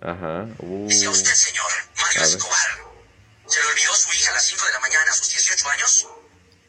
Ajá. 0.00 0.48
Uh. 0.58 0.88
¿Es 0.88 1.06
usted, 1.06 1.32
señor, 1.32 1.66
Mario 2.00 2.22
Escobar, 2.22 2.58
¿se 3.46 3.60
le 3.60 3.66
olvidó 3.66 3.94
su 3.94 4.12
hija 4.12 4.30
a 4.30 4.34
las 4.34 4.44
5 4.46 4.62
de 4.66 4.72
la 4.72 4.80
mañana 4.80 5.10
a 5.10 5.14
sus 5.14 5.28
18 5.30 5.68
años? 5.68 6.06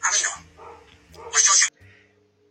A 0.02 0.10
mí 0.10 0.18
no. 0.24 1.22
Pues 1.30 1.44
yo... 1.44 1.68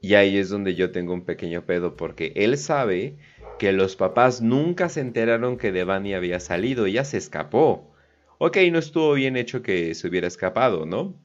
Y 0.02 0.16
ahí 0.16 0.38
es 0.38 0.50
donde 0.50 0.76
yo 0.76 0.92
tengo 0.92 1.14
un 1.14 1.26
pequeño 1.26 1.66
pedo, 1.66 1.98
porque 1.98 2.32
él 2.36 2.58
sabe 2.58 3.18
que 3.60 3.72
los 3.72 3.96
papás 3.96 4.42
nunca 4.42 4.90
se 4.90 5.02
enteraron 5.02 5.58
que 5.58 5.72
Devani 5.72 6.14
había 6.14 6.40
salido, 6.40 6.86
ella 6.86 7.04
se 7.04 7.18
escapó. 7.18 7.94
Ok, 8.38 8.58
no 8.72 8.78
estuvo 8.80 9.14
bien 9.14 9.36
hecho 9.36 9.64
que 9.64 9.96
se 9.96 10.08
hubiera 10.08 10.28
escapado, 10.28 10.86
¿no? 10.86 11.20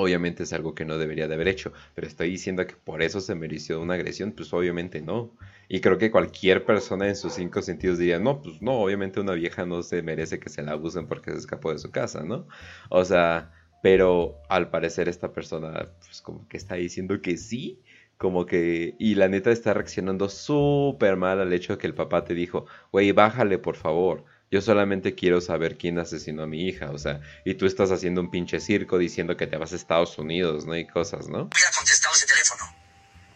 Obviamente 0.00 0.42
es 0.44 0.52
algo 0.52 0.74
que 0.74 0.84
no 0.84 0.96
debería 0.98 1.28
de 1.28 1.34
haber 1.34 1.48
hecho, 1.48 1.72
pero 1.94 2.06
estoy 2.06 2.30
diciendo 2.30 2.66
que 2.66 2.74
por 2.76 3.02
eso 3.02 3.20
se 3.20 3.34
mereció 3.34 3.80
una 3.80 3.94
agresión, 3.94 4.32
pues 4.32 4.52
obviamente 4.52 5.00
no. 5.02 5.32
Y 5.68 5.80
creo 5.80 5.98
que 5.98 6.10
cualquier 6.10 6.64
persona 6.64 7.08
en 7.08 7.16
sus 7.16 7.34
cinco 7.34 7.62
sentidos 7.62 7.98
diría, 7.98 8.18
no, 8.18 8.40
pues 8.42 8.62
no, 8.62 8.80
obviamente 8.80 9.20
una 9.20 9.32
vieja 9.34 9.66
no 9.66 9.82
se 9.82 10.02
merece 10.02 10.38
que 10.38 10.48
se 10.50 10.62
la 10.62 10.72
abusen 10.72 11.06
porque 11.08 11.32
se 11.32 11.38
escapó 11.38 11.72
de 11.72 11.78
su 11.78 11.90
casa, 11.90 12.22
¿no? 12.24 12.46
O 12.90 13.04
sea, 13.04 13.52
pero 13.82 14.40
al 14.48 14.70
parecer 14.70 15.08
esta 15.08 15.32
persona, 15.32 15.90
pues 16.00 16.22
como 16.22 16.46
que 16.48 16.56
está 16.56 16.74
diciendo 16.76 17.20
que 17.20 17.36
sí, 17.36 17.82
como 18.16 18.46
que, 18.46 18.96
y 18.98 19.14
la 19.14 19.28
neta 19.28 19.50
está 19.50 19.74
reaccionando 19.74 20.28
súper 20.28 21.16
mal 21.16 21.40
al 21.40 21.52
hecho 21.52 21.74
de 21.74 21.78
que 21.78 21.86
el 21.86 21.94
papá 21.94 22.24
te 22.24 22.34
dijo, 22.34 22.66
güey, 22.92 23.12
bájale 23.12 23.58
por 23.58 23.76
favor. 23.76 24.24
Yo 24.50 24.62
solamente 24.62 25.14
quiero 25.14 25.42
saber 25.42 25.76
quién 25.76 25.98
asesinó 25.98 26.44
a 26.44 26.46
mi 26.46 26.66
hija, 26.66 26.90
o 26.90 26.98
sea, 26.98 27.20
y 27.44 27.54
tú 27.54 27.66
estás 27.66 27.90
haciendo 27.90 28.22
un 28.22 28.30
pinche 28.30 28.60
circo 28.60 28.96
diciendo 28.96 29.36
que 29.36 29.46
te 29.46 29.58
vas 29.58 29.72
a 29.72 29.76
Estados 29.76 30.16
Unidos, 30.16 30.64
¿no? 30.64 30.74
Y 30.74 30.86
cosas, 30.86 31.28
¿no? 31.28 31.50
Hubiera 31.52 31.70
contestado 31.76 32.14
ese 32.14 32.26
teléfono. 32.26 32.64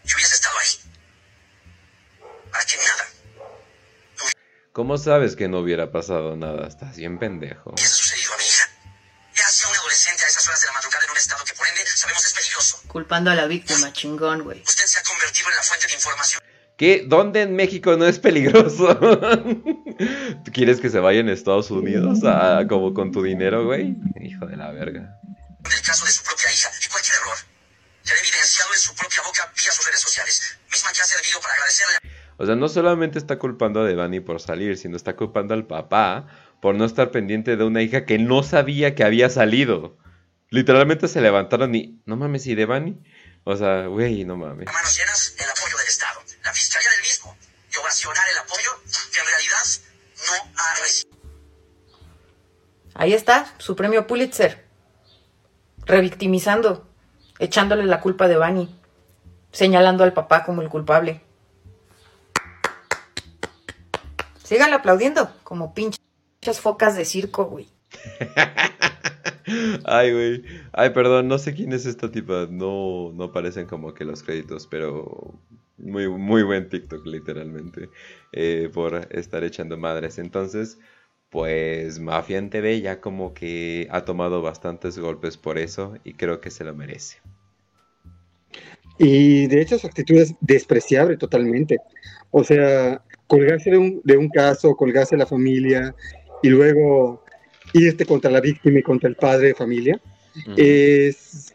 Y 0.05 0.15
hubiese 0.15 0.35
estado 0.35 0.59
ahí. 0.59 0.69
¿Cómo 4.73 4.97
sabes 4.97 5.37
que 5.37 5.49
no 5.49 5.59
hubiera 5.59 5.93
pasado 5.93 6.35
nada? 6.35 6.67
Estás 6.67 6.97
bien 6.97 7.19
pendejo. 7.19 7.75
¿Qué 7.75 7.85
ha 7.85 7.87
sucedido 7.87 8.33
a 8.33 8.39
mi 8.39 8.45
hija? 8.45 8.71
¿Qué 9.35 9.43
hace 9.43 9.69
un 9.69 9.77
adolescente 9.77 10.25
a 10.25 10.29
esas 10.29 10.49
horas 10.49 10.63
de 10.63 10.67
la 10.69 10.73
madrugada 10.73 11.05
en 11.05 11.11
un 11.11 11.17
estado 11.19 11.45
que 11.45 11.53
por 11.53 11.69
ende 11.69 11.85
sabemos 11.87 12.25
es 12.25 12.33
peligroso? 12.33 12.81
Culpando 12.89 13.31
a 13.31 13.35
la 13.35 13.47
víctima, 13.47 13.93
chingón, 13.93 14.45
güey. 14.45 14.63
Usted 14.63 14.87
se 14.87 14.99
ha 14.99 15.03
convertido 15.03 15.51
en 15.51 15.57
la 15.57 15.63
fuente 15.63 15.89
de 15.89 15.93
información. 15.93 16.43
¿Qué? 16.77 17.05
¿Dónde 17.07 17.43
en 17.43 17.55
México 17.55 17.97
no 17.97 18.07
es 18.07 18.19
peligroso? 18.19 18.97
¿Tú 20.45 20.53
quieres 20.53 20.81
que 20.81 20.91
se 20.91 20.99
vaya 20.99 21.21
en 21.21 21.29
Estados 21.29 21.71
Unidos 21.71 22.25
a, 22.25 22.67
como 22.69 22.95
con 22.95 23.13
tu 23.13 23.23
dinero, 23.23 23.65
güey? 23.65 23.97
Hijo 24.21 24.47
de 24.47 24.57
la 24.57 24.71
verga. 24.73 25.19
El 25.65 25.83
caso 25.83 26.05
de 26.05 26.11
su 26.11 26.25
propia 26.25 26.53
hija 26.53 26.71
y 26.85 26.89
cualquier 26.89 27.17
error. 27.23 27.37
Se 28.03 28.15
ha 28.15 28.17
evidenciado 28.19 28.73
en 28.73 28.81
su 28.81 28.95
propia 28.95 29.23
boca 29.25 29.53
vía 29.57 29.71
sus 29.71 29.87
redes 29.87 30.01
sociales, 30.01 30.59
misma 30.71 30.91
que 30.93 31.03
ha 31.03 31.05
servido 31.05 31.41
para 31.41 31.55
agradecerle 31.55 32.23
o 32.43 32.47
sea, 32.47 32.57
no 32.57 32.69
solamente 32.69 33.21
está 33.21 33.39
culpando 33.39 33.81
a 33.81 33.85
Devani 33.85 34.19
por 34.19 34.41
salir, 34.41 34.77
sino 34.77 34.97
está 34.97 35.15
culpando 35.15 35.55
al 35.55 35.65
papá 35.65 36.27
por 36.61 36.75
no 36.75 36.85
estar 36.85 37.13
pendiente 37.13 37.57
de 37.57 37.63
una 37.63 37.83
hija 37.83 38.05
que 38.05 38.19
no 38.19 38.43
sabía 38.43 38.97
que 38.97 39.05
había 39.05 39.31
salido. 39.31 39.97
Literalmente 40.51 41.07
se 41.07 41.21
levantaron 41.21 41.73
y, 41.75 42.03
no 42.05 42.17
mames, 42.17 42.47
¿y 42.49 42.57
Devani? 42.57 43.01
O 43.45 43.55
sea, 43.55 43.87
güey, 43.87 44.25
no 44.25 44.37
mames. 44.37 44.69
Ahí 53.03 53.15
está, 53.15 53.53
su 53.59 53.75
premio 53.75 54.07
Pulitzer. 54.07 54.65
Revictimizando, 55.87 56.87
echándole 57.41 57.85
la 57.85 58.01
culpa 58.01 58.27
a 58.27 58.29
Devani, 58.29 58.73
señalando 59.51 60.05
al 60.05 60.13
papá 60.13 60.45
como 60.45 60.63
el 60.63 60.69
culpable. 60.69 61.21
Síganlo 64.45 64.77
aplaudiendo, 64.77 65.35
como 65.43 65.75
pinches 65.75 66.61
focas 66.61 66.95
de 66.95 67.05
circo, 67.05 67.47
güey. 67.47 67.69
Ay, 69.85 70.13
güey. 70.13 70.45
Ay, 70.73 70.91
perdón, 70.91 71.27
no 71.27 71.39
sé 71.39 71.55
quién 71.55 71.73
es 71.73 71.87
esta 71.87 72.09
tipa. 72.13 72.47
No, 72.49 73.11
no 73.15 73.25
aparecen 73.25 73.67
como 73.67 73.95
que 73.95 74.05
los 74.05 74.23
créditos, 74.23 74.69
pero 74.69 75.35
muy, 75.77 76.09
muy 76.09 76.45
buen 76.45 76.69
TikTok, 76.69 77.05
literalmente, 77.05 77.91
eh, 78.31 78.71
por 78.73 79.09
estar 79.11 79.43
echando 79.43 79.77
madres. 79.77 80.21
Entonces, 80.21 80.79
pues 81.33 81.99
Mafia 81.99 82.37
en 82.37 82.51
TV 82.51 82.83
ya 82.83 83.01
como 83.01 83.33
que 83.33 83.89
ha 83.91 84.05
tomado 84.05 84.43
bastantes 84.43 84.99
golpes 84.99 85.39
por 85.39 85.59
eso 85.59 85.95
y 86.05 86.13
creo 86.13 86.43
que 86.43 86.51
se 86.51 86.63
lo 86.63 86.75
merece. 86.75 87.17
Y 88.99 89.47
de 89.47 89.63
hecho 89.63 89.79
su 89.79 89.87
actitud 89.87 90.17
es 90.17 90.35
despreciable 90.43 91.17
totalmente. 91.17 91.79
O 92.31 92.45
sea, 92.45 93.03
colgarse 93.27 93.71
de 93.71 93.79
un, 93.79 94.03
de 94.05 94.19
un 94.19 94.29
caso, 94.29 94.77
colgarse 94.77 95.17
de 95.17 95.21
la 95.21 95.27
familia 95.27 95.95
y 96.43 96.51
luego 96.51 97.25
irte 97.73 98.05
contra 98.05 98.31
la 98.31 98.43
víctima 98.43 98.81
y 98.81 98.83
contra 98.83 99.09
el 99.09 99.17
padre 99.17 99.49
de 99.49 99.55
familia, 99.55 100.01
es... 100.59 101.55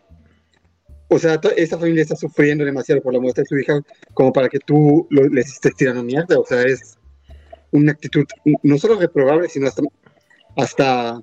O 1.08 1.20
sea, 1.20 1.40
esa 1.56 1.78
familia 1.78 2.02
está 2.02 2.16
sufriendo 2.16 2.66
demasiado 2.66 3.02
por 3.02 3.14
la 3.14 3.20
muerte 3.20 3.42
de 3.42 3.46
su 3.46 3.58
hija 3.58 3.80
como 4.14 4.34
para 4.34 4.50
que 4.50 4.60
tú 4.60 5.08
lo, 5.12 5.30
les 5.30 5.54
estés 5.54 5.76
tirando 5.76 6.04
mierda. 6.04 6.38
O 6.38 6.46
sea, 6.46 6.64
es 6.64 6.97
una 7.78 7.92
actitud 7.94 8.26
no 8.64 8.78
solo 8.78 9.00
reprobable, 9.00 9.50
sino 9.50 9.68
hasta, 9.68 9.82
hasta 10.56 11.22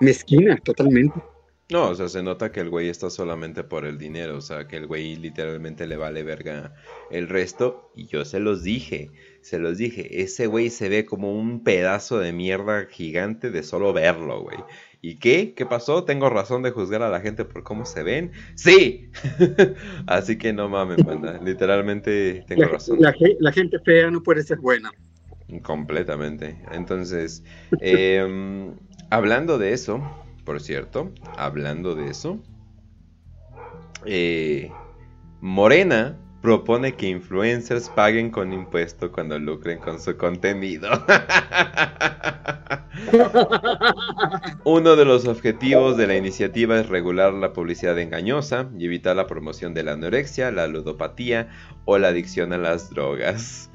mezquina 0.00 0.56
totalmente. 0.58 1.20
No, 1.70 1.90
o 1.90 1.94
sea, 1.94 2.08
se 2.08 2.22
nota 2.22 2.50
que 2.50 2.60
el 2.60 2.70
güey 2.70 2.88
está 2.88 3.10
solamente 3.10 3.62
por 3.62 3.84
el 3.84 3.98
dinero, 3.98 4.38
o 4.38 4.40
sea, 4.40 4.66
que 4.66 4.78
el 4.78 4.86
güey 4.86 5.16
literalmente 5.16 5.86
le 5.86 5.98
vale 5.98 6.22
verga 6.22 6.74
el 7.10 7.28
resto. 7.28 7.92
Y 7.94 8.06
yo 8.06 8.24
se 8.24 8.40
los 8.40 8.62
dije, 8.62 9.10
se 9.42 9.58
los 9.58 9.76
dije, 9.76 10.22
ese 10.22 10.46
güey 10.46 10.70
se 10.70 10.88
ve 10.88 11.04
como 11.04 11.30
un 11.32 11.62
pedazo 11.62 12.20
de 12.20 12.32
mierda 12.32 12.86
gigante 12.86 13.50
de 13.50 13.62
solo 13.62 13.92
verlo, 13.92 14.40
güey. 14.40 14.56
¿Y 15.02 15.18
qué? 15.18 15.52
¿Qué 15.54 15.66
pasó? 15.66 16.04
¿Tengo 16.04 16.30
razón 16.30 16.62
de 16.62 16.70
juzgar 16.70 17.02
a 17.02 17.10
la 17.10 17.20
gente 17.20 17.44
por 17.44 17.62
cómo 17.64 17.84
se 17.84 18.02
ven? 18.02 18.32
¡Sí! 18.54 19.10
Así 20.06 20.38
que 20.38 20.54
no 20.54 20.70
mames, 20.70 21.04
banda. 21.04 21.38
Literalmente 21.44 22.44
tengo 22.48 22.64
razón. 22.64 22.98
La, 22.98 23.52
gente 23.52 23.78
fea 23.84 24.10
no 24.10 24.22
puede 24.22 24.42
ser 24.42 24.58
buena. 24.58 24.90
Completamente. 25.62 26.60
Entonces, 26.72 27.44
em, 27.80 28.74
hablando 29.10 29.58
de 29.58 29.74
eso, 29.74 30.02
por 30.48 30.60
cierto, 30.62 31.12
hablando 31.36 31.94
de 31.94 32.08
eso, 32.08 32.42
eh, 34.06 34.72
Morena 35.42 36.16
propone 36.40 36.94
que 36.94 37.06
influencers 37.06 37.90
paguen 37.90 38.30
con 38.30 38.54
impuesto 38.54 39.12
cuando 39.12 39.38
lucren 39.38 39.78
con 39.78 40.00
su 40.00 40.16
contenido. 40.16 40.88
Uno 44.64 44.96
de 44.96 45.04
los 45.04 45.28
objetivos 45.28 45.98
de 45.98 46.06
la 46.06 46.16
iniciativa 46.16 46.80
es 46.80 46.88
regular 46.88 47.34
la 47.34 47.52
publicidad 47.52 47.98
engañosa 47.98 48.70
y 48.78 48.86
evitar 48.86 49.16
la 49.16 49.26
promoción 49.26 49.74
de 49.74 49.82
la 49.82 49.92
anorexia, 49.92 50.50
la 50.50 50.66
ludopatía 50.66 51.50
o 51.84 51.98
la 51.98 52.08
adicción 52.08 52.54
a 52.54 52.58
las 52.58 52.88
drogas. 52.88 53.68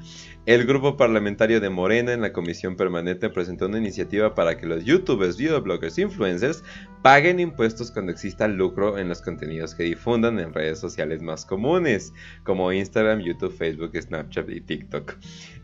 El 0.46 0.66
grupo 0.66 0.98
parlamentario 0.98 1.58
de 1.58 1.70
Morena 1.70 2.12
en 2.12 2.20
la 2.20 2.34
Comisión 2.34 2.76
Permanente 2.76 3.30
presentó 3.30 3.64
una 3.64 3.78
iniciativa 3.78 4.34
para 4.34 4.58
que 4.58 4.66
los 4.66 4.84
youtubers, 4.84 5.38
videobloggers, 5.38 5.98
influencers 5.98 6.62
paguen 7.00 7.40
impuestos 7.40 7.90
cuando 7.90 8.12
exista 8.12 8.46
lucro 8.46 8.98
en 8.98 9.08
los 9.08 9.22
contenidos 9.22 9.74
que 9.74 9.84
difundan 9.84 10.38
en 10.38 10.52
redes 10.52 10.78
sociales 10.78 11.22
más 11.22 11.46
comunes, 11.46 12.12
como 12.44 12.72
Instagram, 12.72 13.20
YouTube, 13.20 13.56
Facebook, 13.56 13.92
Snapchat 13.94 14.48
y 14.50 14.60
TikTok. 14.60 15.14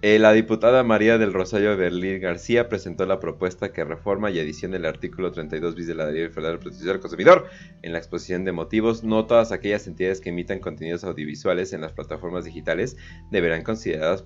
Eh, 0.02 0.18
la 0.18 0.32
diputada 0.32 0.82
María 0.82 1.18
del 1.18 1.34
Rosario 1.34 1.76
Berlín 1.76 2.20
García 2.20 2.70
presentó 2.70 3.04
la 3.04 3.20
propuesta 3.20 3.72
que 3.72 3.84
reforma 3.84 4.30
y 4.30 4.40
adiciona 4.40 4.76
el 4.76 4.86
artículo 4.86 5.30
32 5.30 5.74
bis 5.74 5.86
de 5.86 5.94
la 5.94 6.10
Ley 6.10 6.28
Federal 6.28 6.52
de 6.52 6.58
Protección 6.58 6.88
del 6.88 7.00
Consumidor. 7.00 7.48
En 7.82 7.92
la 7.92 7.98
exposición 7.98 8.44
de 8.44 8.52
motivos, 8.52 9.04
no 9.04 9.26
todas 9.26 9.52
aquellas 9.52 9.86
entidades 9.86 10.22
que 10.22 10.30
emitan 10.30 10.58
contenidos 10.58 11.04
audiovisuales 11.04 11.74
en 11.74 11.82
las 11.82 11.92
plataformas 11.92 12.44
digitales 12.44 12.96
deberán 13.30 13.62
consideradas 13.62 14.22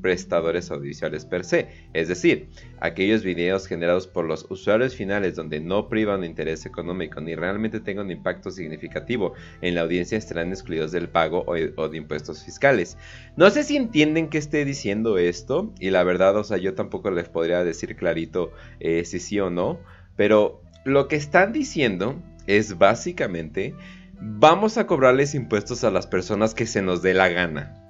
prestadores 0.00 0.70
audiovisuales 0.70 1.24
per 1.24 1.44
se, 1.44 1.68
es 1.92 2.08
decir, 2.08 2.48
aquellos 2.80 3.22
videos 3.22 3.66
generados 3.66 4.06
por 4.06 4.24
los 4.24 4.46
usuarios 4.50 4.94
finales 4.94 5.36
donde 5.36 5.60
no 5.60 5.88
privan 5.88 6.20
de 6.20 6.26
interés 6.26 6.66
económico 6.66 7.20
ni 7.20 7.34
realmente 7.34 7.80
tengan 7.80 8.06
un 8.06 8.12
impacto 8.12 8.50
significativo 8.50 9.34
en 9.60 9.74
la 9.74 9.82
audiencia 9.82 10.18
estarán 10.18 10.48
excluidos 10.48 10.92
del 10.92 11.08
pago 11.08 11.44
o, 11.46 11.88
de 11.88 11.96
impuestos 11.96 12.44
fiscales. 12.44 12.96
No 13.36 13.50
sé 13.50 13.64
si 13.64 13.76
entienden 13.76 14.28
que 14.28 14.38
esté 14.38 14.64
diciendo 14.64 15.18
esto 15.18 15.72
y 15.78 15.90
la 15.90 16.04
verdad, 16.04 16.36
o 16.36 16.44
sea, 16.44 16.58
yo 16.58 16.74
tampoco 16.74 17.10
les 17.10 17.28
podría 17.28 17.64
decir 17.64 17.96
clarito 17.96 18.52
eh, 18.80 19.04
si 19.04 19.18
sí 19.18 19.40
o 19.40 19.50
no, 19.50 19.80
pero 20.16 20.62
lo 20.84 21.08
que 21.08 21.16
están 21.16 21.52
diciendo 21.52 22.20
es 22.46 22.78
básicamente 22.78 23.74
vamos 24.20 24.78
a 24.78 24.86
cobrarles 24.86 25.34
impuestos 25.34 25.84
a 25.84 25.90
las 25.90 26.06
personas 26.06 26.54
que 26.54 26.66
se 26.66 26.82
nos 26.82 27.02
dé 27.02 27.14
la 27.14 27.28
gana. 27.28 27.81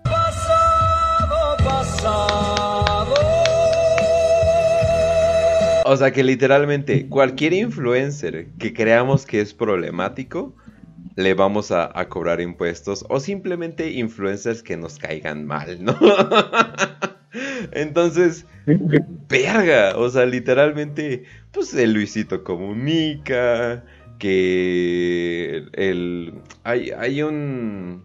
O 5.93 5.97
sea 5.99 6.11
que 6.11 6.25
literalmente 6.25 7.07
cualquier 7.07 7.53
influencer 7.53 8.47
que 8.59 8.73
creamos 8.73 9.27
que 9.27 9.43
es 9.43 9.53
problemático, 9.53 10.57
le 11.17 11.35
vamos 11.35 11.71
a, 11.71 11.93
cobrar 12.09 12.41
impuestos 12.41 13.05
o 13.11 13.21
simplemente 13.21 13.91
influencers 13.91 14.63
que 14.63 14.79
nos 14.79 14.99
caigan 14.99 15.45
mal, 15.45 15.85
¿no? 15.85 15.95
Entonces, 17.73 18.47
verga, 19.29 19.99
o 19.99 20.09
sea, 20.09 20.25
literalmente, 20.25 21.25
pues 21.51 21.75
el 21.75 21.93
Luisito 21.93 22.43
comunica, 22.43 23.85
que 24.19 25.67
el... 25.75 26.33
Hay, 26.65 26.91
hay 26.93 27.23
un... 27.23 28.05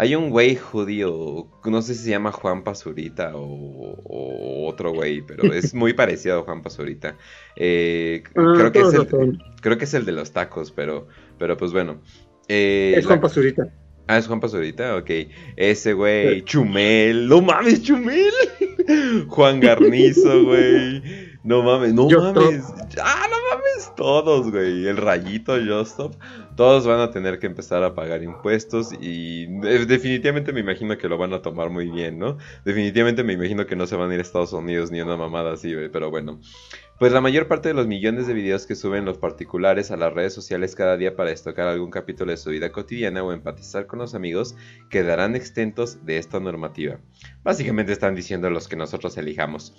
Hay 0.00 0.14
un 0.14 0.30
güey 0.30 0.54
judío, 0.54 1.48
no 1.64 1.82
sé 1.82 1.94
si 1.94 2.04
se 2.04 2.10
llama 2.10 2.30
Juan 2.30 2.62
Pazurita 2.62 3.32
o, 3.34 4.68
otro 4.68 4.92
güey, 4.92 5.22
pero 5.22 5.42
es 5.52 5.74
muy 5.74 5.92
parecido 5.92 6.38
a 6.38 6.42
Juan 6.44 6.62
Pazurita. 6.62 7.16
Eh, 7.56 8.22
ah, 8.36 8.54
creo, 8.56 8.70
que 8.70 8.78
es 8.78 8.94
el, 8.94 9.38
creo 9.60 9.76
que 9.76 9.84
es 9.86 9.94
el 9.94 10.04
de 10.04 10.12
los 10.12 10.30
tacos, 10.30 10.70
pero 10.70 11.08
pero 11.36 11.56
pues 11.56 11.72
bueno. 11.72 12.00
Eh, 12.46 12.94
es 12.96 13.06
Juan 13.06 13.20
Pazurita. 13.20 13.74
Ah, 14.06 14.18
es 14.18 14.28
Juan 14.28 14.38
Pazurita, 14.38 14.94
ok. 14.94 15.10
Ese 15.56 15.94
güey, 15.94 16.44
Chumel, 16.44 17.28
no 17.28 17.42
mames, 17.42 17.82
Chumel. 17.82 18.32
Juan 19.26 19.58
Garnizo, 19.58 20.44
güey. 20.44 21.02
No 21.44 21.62
mames, 21.62 21.94
no 21.94 22.08
mames. 22.08 22.64
Ah, 23.02 23.26
no 23.30 23.36
mames, 23.50 23.94
todos, 23.96 24.50
güey. 24.50 24.86
El 24.86 24.96
rayito, 24.96 25.54
Justop. 25.64 26.14
Todos 26.56 26.86
van 26.86 27.00
a 27.00 27.10
tener 27.10 27.38
que 27.38 27.46
empezar 27.46 27.82
a 27.84 27.94
pagar 27.94 28.22
impuestos 28.22 28.92
y 29.00 29.44
eh, 29.44 29.86
definitivamente 29.86 30.52
me 30.52 30.60
imagino 30.60 30.98
que 30.98 31.08
lo 31.08 31.16
van 31.16 31.32
a 31.32 31.40
tomar 31.40 31.70
muy 31.70 31.88
bien, 31.88 32.18
¿no? 32.18 32.38
Definitivamente 32.64 33.22
me 33.22 33.34
imagino 33.34 33.66
que 33.66 33.76
no 33.76 33.86
se 33.86 33.96
van 33.96 34.10
a 34.10 34.14
ir 34.14 34.20
a 34.20 34.22
Estados 34.22 34.52
Unidos 34.52 34.90
ni 34.90 35.00
una 35.00 35.16
mamada 35.16 35.52
así, 35.52 35.72
güey, 35.72 35.88
pero 35.88 36.10
bueno. 36.10 36.40
Pues 36.98 37.12
la 37.12 37.20
mayor 37.20 37.46
parte 37.46 37.68
de 37.68 37.74
los 37.74 37.86
millones 37.86 38.26
de 38.26 38.34
videos 38.34 38.66
que 38.66 38.74
suben 38.74 39.04
los 39.04 39.18
particulares 39.18 39.92
a 39.92 39.96
las 39.96 40.12
redes 40.12 40.34
sociales 40.34 40.74
cada 40.74 40.96
día 40.96 41.14
para 41.14 41.30
destacar 41.30 41.68
algún 41.68 41.92
capítulo 41.92 42.32
de 42.32 42.36
su 42.36 42.50
vida 42.50 42.72
cotidiana 42.72 43.22
o 43.22 43.32
empatizar 43.32 43.86
con 43.86 44.00
los 44.00 44.16
amigos 44.16 44.56
quedarán 44.90 45.36
exentos 45.36 46.04
de 46.04 46.18
esta 46.18 46.40
normativa. 46.40 46.98
Básicamente 47.44 47.92
están 47.92 48.16
diciendo 48.16 48.50
los 48.50 48.66
que 48.66 48.74
nosotros 48.74 49.16
elijamos. 49.16 49.76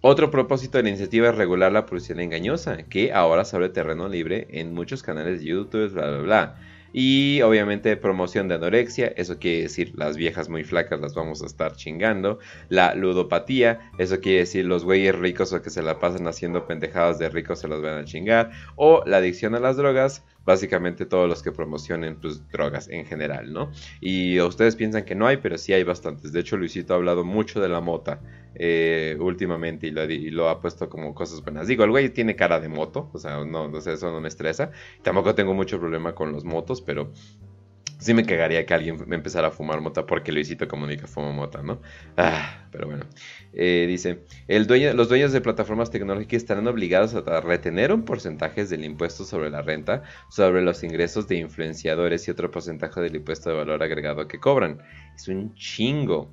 Otro 0.00 0.30
propósito 0.30 0.78
de 0.78 0.84
la 0.84 0.88
iniciativa 0.88 1.28
es 1.28 1.34
regular 1.34 1.70
la 1.70 1.84
publicidad 1.84 2.20
engañosa, 2.20 2.84
que 2.84 3.12
ahora 3.12 3.44
se 3.44 3.56
abre 3.56 3.68
terreno 3.68 4.08
libre 4.08 4.46
en 4.48 4.72
muchos 4.72 5.02
canales 5.02 5.40
de 5.40 5.46
YouTube, 5.46 5.92
bla, 5.92 6.08
bla, 6.08 6.18
bla. 6.20 6.56
Y 6.96 7.42
obviamente 7.42 7.96
promoción 7.96 8.46
de 8.46 8.54
anorexia, 8.54 9.08
eso 9.16 9.40
quiere 9.40 9.62
decir 9.62 9.94
las 9.96 10.16
viejas 10.16 10.48
muy 10.48 10.62
flacas 10.62 11.00
las 11.00 11.12
vamos 11.12 11.42
a 11.42 11.46
estar 11.46 11.74
chingando. 11.74 12.38
La 12.68 12.94
ludopatía, 12.94 13.90
eso 13.98 14.20
quiere 14.20 14.38
decir 14.38 14.64
los 14.64 14.84
güeyes 14.84 15.12
ricos 15.12 15.52
o 15.52 15.60
que 15.60 15.70
se 15.70 15.82
la 15.82 15.98
pasan 15.98 16.28
haciendo 16.28 16.68
pendejadas 16.68 17.18
de 17.18 17.30
ricos 17.30 17.58
se 17.58 17.66
los 17.66 17.82
van 17.82 17.98
a 17.98 18.04
chingar. 18.04 18.52
O 18.76 19.02
la 19.06 19.16
adicción 19.16 19.56
a 19.56 19.58
las 19.58 19.76
drogas, 19.76 20.22
básicamente 20.44 21.06
todos 21.06 21.28
los 21.28 21.42
que 21.42 21.52
promocionen 21.52 22.16
pues, 22.16 22.48
drogas 22.50 22.88
en 22.88 23.06
general, 23.06 23.52
¿no? 23.52 23.70
Y 24.00 24.40
ustedes 24.40 24.76
piensan 24.76 25.04
que 25.04 25.14
no 25.14 25.26
hay, 25.26 25.38
pero 25.38 25.58
sí 25.58 25.72
hay 25.72 25.84
bastantes. 25.84 26.32
De 26.32 26.40
hecho, 26.40 26.56
Luisito 26.56 26.94
ha 26.94 26.96
hablado 26.96 27.24
mucho 27.24 27.60
de 27.60 27.68
la 27.68 27.80
mota 27.80 28.20
eh, 28.54 29.16
últimamente 29.18 29.88
y 29.88 30.30
lo, 30.30 30.48
ha 30.48 30.60
puesto 30.60 30.88
como 30.88 31.14
cosas 31.14 31.42
buenas. 31.42 31.66
Digo, 31.66 31.84
el 31.84 31.90
güey 31.90 32.10
tiene 32.10 32.36
cara 32.36 32.60
de 32.60 32.68
moto, 32.68 33.10
o 33.12 33.18
sea, 33.18 33.44
no, 33.44 33.68
no 33.68 33.80
sé, 33.80 33.94
eso 33.94 34.10
no 34.10 34.20
me 34.20 34.28
estresa. 34.28 34.70
Tampoco 35.02 35.34
tengo 35.34 35.54
mucho 35.54 35.80
problema 35.80 36.14
con 36.14 36.32
los 36.32 36.44
motos, 36.44 36.80
pero 36.80 37.10
sí 38.04 38.12
me 38.12 38.26
cagaría 38.26 38.66
que 38.66 38.74
alguien 38.74 39.02
me 39.06 39.16
empezara 39.16 39.48
a 39.48 39.50
fumar 39.50 39.80
mota 39.80 40.04
porque 40.04 40.30
Luisito 40.30 40.68
Comunica 40.68 41.06
fuma 41.06 41.32
mota, 41.32 41.62
¿no? 41.62 41.80
Ah, 42.18 42.66
pero 42.70 42.86
bueno. 42.86 43.06
Eh, 43.54 43.86
dice, 43.88 44.24
los 44.46 45.08
dueños 45.08 45.32
de 45.32 45.40
plataformas 45.40 45.90
tecnológicas 45.90 46.42
estarán 46.42 46.66
obligados 46.66 47.14
a 47.14 47.40
retener 47.40 47.92
un 47.92 48.04
porcentaje 48.04 48.66
del 48.66 48.84
impuesto 48.84 49.24
sobre 49.24 49.48
la 49.48 49.62
renta, 49.62 50.02
sobre 50.28 50.60
los 50.60 50.84
ingresos 50.84 51.28
de 51.28 51.36
influenciadores 51.36 52.28
y 52.28 52.30
otro 52.30 52.50
porcentaje 52.50 53.00
del 53.00 53.16
impuesto 53.16 53.48
de 53.48 53.56
valor 53.56 53.82
agregado 53.82 54.28
que 54.28 54.38
cobran. 54.38 54.82
Es 55.16 55.28
un 55.28 55.54
chingo. 55.54 56.30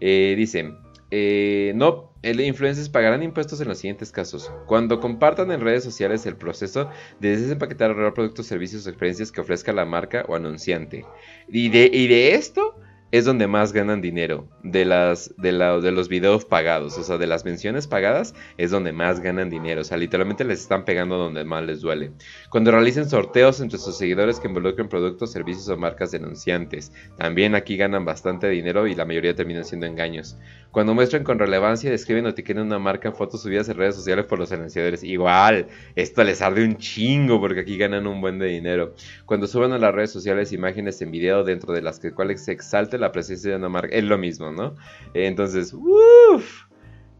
Eh, 0.00 0.34
dice, 0.36 0.74
eh, 1.10 1.72
no, 1.74 2.12
el 2.22 2.40
influencers 2.40 2.88
pagarán 2.88 3.22
impuestos 3.22 3.60
en 3.60 3.68
los 3.68 3.78
siguientes 3.78 4.10
casos. 4.10 4.50
Cuando 4.66 5.00
compartan 5.00 5.52
en 5.52 5.60
redes 5.60 5.84
sociales 5.84 6.26
el 6.26 6.36
proceso 6.36 6.90
de 7.20 7.36
desempaquetar 7.36 7.92
o 7.92 8.14
productos, 8.14 8.46
servicios 8.46 8.86
o 8.86 8.90
experiencias 8.90 9.30
que 9.30 9.40
ofrezca 9.40 9.72
la 9.72 9.84
marca 9.84 10.24
o 10.28 10.34
anunciante. 10.34 11.04
Y 11.48 11.68
de, 11.68 11.90
y 11.92 12.08
de 12.08 12.34
esto 12.34 12.74
es 13.12 13.24
donde 13.24 13.46
más 13.46 13.72
ganan 13.72 14.00
dinero 14.00 14.48
de 14.62 14.84
las 14.84 15.32
de, 15.38 15.52
los 15.52 16.08
videos 16.08 16.44
pagados, 16.44 16.98
o 16.98 17.02
sea, 17.04 17.18
de 17.18 17.26
las 17.26 17.44
menciones 17.44 17.86
pagadas 17.86 18.34
es 18.58 18.70
donde 18.70 18.92
más 18.92 19.20
ganan 19.20 19.48
dinero, 19.48 19.82
o 19.82 19.84
sea, 19.84 19.96
literalmente 19.96 20.44
les 20.44 20.60
están 20.60 20.84
pegando 20.84 21.16
donde 21.16 21.44
más 21.44 21.64
les 21.64 21.80
duele. 21.80 22.10
Cuando 22.50 22.72
realicen 22.72 23.08
sorteos 23.08 23.60
entre 23.60 23.78
sus 23.78 23.96
seguidores 23.96 24.40
que 24.40 24.48
involucren 24.48 24.88
productos, 24.88 25.32
servicios 25.32 25.68
o 25.68 25.76
marcas 25.76 26.10
denunciantes, 26.10 26.92
también 27.16 27.54
aquí 27.54 27.76
ganan 27.76 28.04
bastante 28.04 28.48
dinero 28.48 28.86
y 28.86 28.94
la 28.94 29.04
mayoría 29.04 29.34
terminan 29.34 29.64
siendo 29.64 29.86
engaños. 29.86 30.36
Cuando 30.72 30.92
muestran 30.92 31.24
con 31.24 31.38
relevancia, 31.38 31.90
describen 31.90 32.26
o 32.26 32.30
etiquetan 32.30 32.66
una 32.66 32.78
marca 32.78 33.08
en 33.08 33.14
fotos 33.14 33.42
subidas 33.42 33.68
en 33.68 33.78
redes 33.78 33.94
sociales 33.94 34.26
por 34.26 34.38
los 34.38 34.52
anunciadores, 34.52 35.02
igual, 35.02 35.68
esto 35.94 36.22
les 36.24 36.42
arde 36.42 36.64
un 36.64 36.76
chingo 36.76 37.40
porque 37.40 37.60
aquí 37.60 37.78
ganan 37.78 38.06
un 38.06 38.20
buen 38.20 38.38
de 38.38 38.46
dinero. 38.46 38.94
Cuando 39.24 39.46
suban 39.46 39.72
a 39.72 39.78
las 39.78 39.94
redes 39.94 40.10
sociales 40.10 40.52
imágenes 40.52 41.00
en 41.00 41.10
video 41.10 41.44
dentro 41.44 41.72
de 41.72 41.82
las 41.82 41.98
que 41.98 42.12
cuales 42.12 42.44
se 42.44 42.52
la 42.98 43.12
presencia 43.12 43.50
de 43.50 43.56
una 43.56 43.68
marca, 43.68 43.94
es 43.94 44.04
lo 44.04 44.18
mismo, 44.18 44.50
¿no? 44.50 44.74
Entonces, 45.14 45.72
uff. 45.72 46.66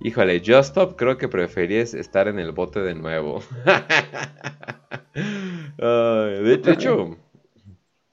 Híjole, 0.01 0.43
Just 0.45 0.71
Stop 0.71 0.97
creo 0.97 1.17
que 1.17 1.29
preferís 1.29 1.95
estar 1.95 2.29
en 2.29 2.39
el 2.39 2.53
bote 2.53 2.81
de 2.81 2.95
nuevo. 2.95 3.43
de, 5.79 6.61
hecho, 6.67 7.17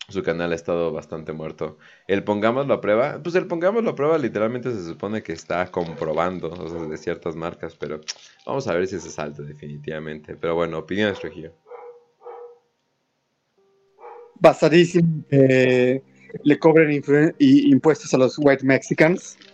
su 0.08 0.24
canal 0.24 0.54
ha 0.54 0.56
estado 0.56 0.94
bastante 0.94 1.34
muerto. 1.34 1.78
El 2.08 2.24
pongámoslo 2.24 2.74
a 2.74 2.82
prueba, 2.82 3.22
pues 3.22 3.36
el 3.36 3.48
pongámoslo 3.48 3.90
a 3.90 3.96
prueba 3.96 4.18
literalmente 4.18 4.72
se 4.72 4.86
supone 4.86 5.24
que 5.24 5.34
está 5.34 5.70
comprobando 5.72 6.52
o 6.52 6.70
sea, 6.70 6.80
de 6.80 6.98
ciertas 6.98 7.36
marcas, 7.36 7.76
pero 7.76 8.00
vamos 8.46 8.66
a 8.68 8.74
ver 8.74 8.88
si 8.88 9.00
se 9.00 9.10
salta 9.10 9.42
definitivamente. 9.42 10.38
Pero 10.38 10.56
bueno, 10.56 10.78
opiniones, 10.78 11.22
Regio. 11.22 11.52
Basadísimo. 14.40 15.26
Eh, 15.30 16.02
le 16.44 16.60
cobren 16.60 17.02
impuestos 17.40 18.14
a 18.14 18.18
los 18.18 18.38
white 18.38 18.66
Mexicans. 18.66 19.38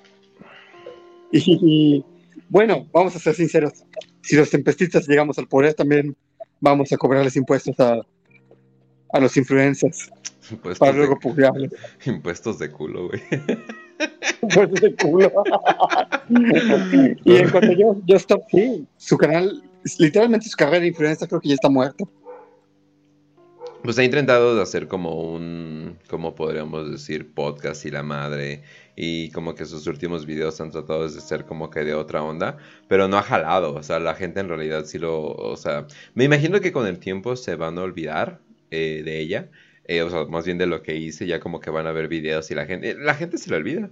Y, 1.32 2.04
bueno, 2.50 2.88
vamos 2.92 3.16
a 3.16 3.20
ser 3.20 3.36
sinceros, 3.36 3.84
si 4.24 4.36
los 4.36 4.50
tempestistas 4.50 5.08
llegamos 5.08 5.38
al 5.38 5.48
poder 5.48 5.76
también 5.76 6.18
vamos 6.60 6.92
a 6.92 6.98
cobrarles 6.98 7.36
impuestos 7.36 7.80
a, 7.80 8.02
a 9.14 9.20
los 9.20 9.38
influencers 9.38 10.10
Impuestos, 10.52 10.80
para 10.80 10.92
de, 10.94 10.98
luego 10.98 11.20
putearlos. 11.20 11.72
impuestos 12.06 12.60
de 12.60 12.72
culo, 12.72 13.08
güey. 13.08 13.22
Pues 14.42 14.72
de 14.72 14.96
culo. 14.96 15.30
y 17.26 17.36
en 17.36 17.50
cuanto 17.50 17.74
yo, 17.74 17.98
yo 18.06 18.16
stop, 18.16 18.42
sí, 18.50 18.88
su 18.96 19.18
canal, 19.18 19.62
literalmente 19.98 20.48
su 20.48 20.56
carrera 20.56 20.80
de 20.80 20.88
influencer 20.88 21.28
creo 21.28 21.42
que 21.42 21.50
ya 21.50 21.56
está 21.56 21.68
muerta. 21.68 22.06
Pues 23.84 23.98
ha 23.98 24.04
intentado 24.04 24.56
de 24.56 24.62
hacer 24.62 24.88
como 24.88 25.22
un, 25.22 25.98
como 26.10 26.36
podríamos 26.36 26.92
decir, 26.92 27.34
podcast 27.34 27.86
y 27.86 27.92
la 27.92 28.04
madre. 28.04 28.64
Y 28.96 29.32
como 29.32 29.56
que 29.56 29.66
sus 29.66 29.88
últimos 29.88 30.26
videos 30.26 30.60
han 30.60 30.70
tratado 30.72 31.08
de 31.08 31.22
ser 31.22 31.46
como 31.46 31.70
que 31.70 31.86
de 31.86 31.94
otra 31.94 32.22
onda. 32.22 32.58
Pero 32.90 33.08
no 33.08 33.18
ha 33.18 33.24
jalado. 33.24 33.74
O 33.76 33.82
sea, 33.84 34.00
la 34.00 34.16
gente 34.16 34.42
en 34.42 34.50
realidad 34.50 34.86
sí 34.86 35.00
lo... 35.00 35.32
O 35.32 35.56
sea, 35.56 35.88
me 36.14 36.26
imagino 36.26 36.60
que 36.60 36.74
con 36.74 36.88
el 36.88 37.00
tiempo 37.00 37.36
se 37.38 37.56
van 37.56 37.78
a 37.78 37.84
olvidar 37.84 38.42
eh, 38.70 39.02
de 39.06 39.20
ella. 39.20 39.50
Eh, 39.86 40.02
o 40.04 40.10
sea, 40.10 40.26
más 40.26 40.46
bien 40.46 40.58
de 40.58 40.68
lo 40.68 40.84
que 40.84 40.96
hice. 40.96 41.26
Ya 41.26 41.40
como 41.40 41.62
que 41.62 41.70
van 41.70 41.88
a 41.88 41.92
ver 41.94 42.10
videos 42.10 42.52
y 42.52 42.56
la 42.56 42.66
gente... 42.66 42.96
La 42.96 43.16
gente 43.16 43.38
se 43.38 43.50
le 43.50 43.56
olvida. 43.58 43.90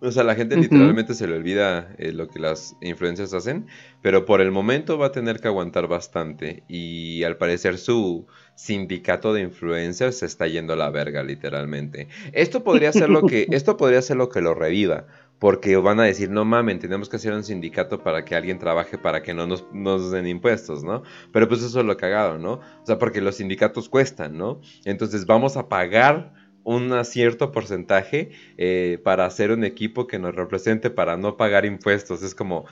O 0.00 0.12
sea, 0.12 0.22
la 0.22 0.34
gente 0.34 0.56
literalmente 0.56 1.14
se 1.14 1.26
le 1.26 1.36
olvida 1.36 1.94
eh, 1.98 2.12
lo 2.12 2.28
que 2.28 2.38
las 2.38 2.76
influencias 2.80 3.34
hacen, 3.34 3.66
pero 4.00 4.24
por 4.24 4.40
el 4.40 4.52
momento 4.52 4.96
va 4.96 5.06
a 5.06 5.12
tener 5.12 5.40
que 5.40 5.48
aguantar 5.48 5.88
bastante 5.88 6.62
y 6.68 7.24
al 7.24 7.36
parecer 7.36 7.78
su 7.78 8.26
sindicato 8.54 9.32
de 9.32 9.42
influencers 9.42 10.18
se 10.18 10.26
está 10.26 10.46
yendo 10.46 10.72
a 10.72 10.76
la 10.76 10.90
verga 10.90 11.22
literalmente. 11.22 12.08
Esto 12.32 12.62
podría 12.62 12.92
ser 12.92 13.08
lo 13.08 13.22
que 13.22 13.46
esto 13.50 13.76
podría 13.76 14.02
ser 14.02 14.16
lo 14.16 14.28
que 14.28 14.40
lo 14.40 14.54
reviva, 14.54 15.06
porque 15.38 15.76
van 15.76 16.00
a 16.00 16.04
decir, 16.04 16.30
"No 16.30 16.44
mamen, 16.44 16.78
tenemos 16.78 17.08
que 17.08 17.16
hacer 17.16 17.32
un 17.32 17.44
sindicato 17.44 18.02
para 18.02 18.24
que 18.24 18.34
alguien 18.36 18.58
trabaje 18.58 18.98
para 18.98 19.22
que 19.22 19.34
no 19.34 19.46
nos, 19.46 19.64
nos 19.72 20.10
den 20.12 20.26
impuestos, 20.28 20.84
¿no?" 20.84 21.02
Pero 21.32 21.48
pues 21.48 21.62
eso 21.62 21.80
es 21.80 21.86
lo 21.86 21.96
cagado, 21.96 22.38
¿no? 22.38 22.54
O 22.54 22.86
sea, 22.86 22.98
porque 22.98 23.20
los 23.20 23.36
sindicatos 23.36 23.88
cuestan, 23.88 24.36
¿no? 24.38 24.60
Entonces 24.84 25.26
vamos 25.26 25.56
a 25.56 25.68
pagar 25.68 26.37
un 26.64 27.04
cierto 27.04 27.52
porcentaje 27.52 28.30
eh, 28.56 29.00
para 29.02 29.26
hacer 29.26 29.50
un 29.50 29.64
equipo 29.64 30.06
que 30.06 30.18
nos 30.18 30.34
represente 30.34 30.90
para 30.90 31.16
no 31.16 31.36
pagar 31.36 31.64
impuestos. 31.64 32.22
Es 32.22 32.34
como, 32.34 32.66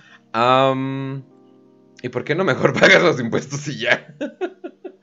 ¿y 2.03 2.09
por 2.09 2.25
qué 2.25 2.35
no 2.35 2.45
mejor 2.45 2.73
pagas 2.79 3.03
los 3.03 3.21
impuestos 3.21 3.67
y 3.69 3.79
ya? 3.79 4.15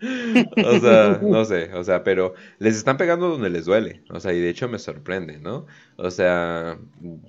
o 0.65 0.79
sea, 0.79 1.19
no 1.21 1.45
sé, 1.45 1.73
o 1.73 1.83
sea, 1.83 2.03
pero 2.03 2.33
les 2.59 2.75
están 2.75 2.97
pegando 2.97 3.29
donde 3.29 3.49
les 3.49 3.65
duele. 3.65 4.03
O 4.09 4.19
sea, 4.19 4.33
y 4.33 4.39
de 4.39 4.49
hecho 4.49 4.67
me 4.67 4.79
sorprende, 4.79 5.39
¿no? 5.39 5.65
O 5.95 6.11
sea, 6.11 6.77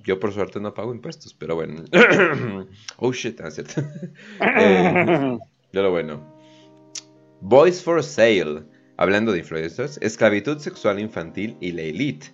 yo 0.03 0.19
por 0.19 0.33
suerte 0.33 0.59
no 0.59 0.73
pago 0.73 0.93
impuestos, 0.93 1.33
pero 1.33 1.55
bueno. 1.55 1.83
oh 2.97 3.13
shit, 3.13 3.39
¿no 3.39 3.47
es 3.47 3.55
cierto? 3.55 3.81
Eh, 5.75 5.89
bueno. 5.89 6.35
Boys 7.41 7.83
for 7.83 8.01
Sale. 8.01 8.63
Hablando 8.97 9.31
de 9.31 9.39
influencers, 9.39 9.97
esclavitud 10.01 10.59
sexual 10.59 10.99
infantil 10.99 11.57
y 11.59 11.71
la 11.73 11.81
elite. 11.81 12.27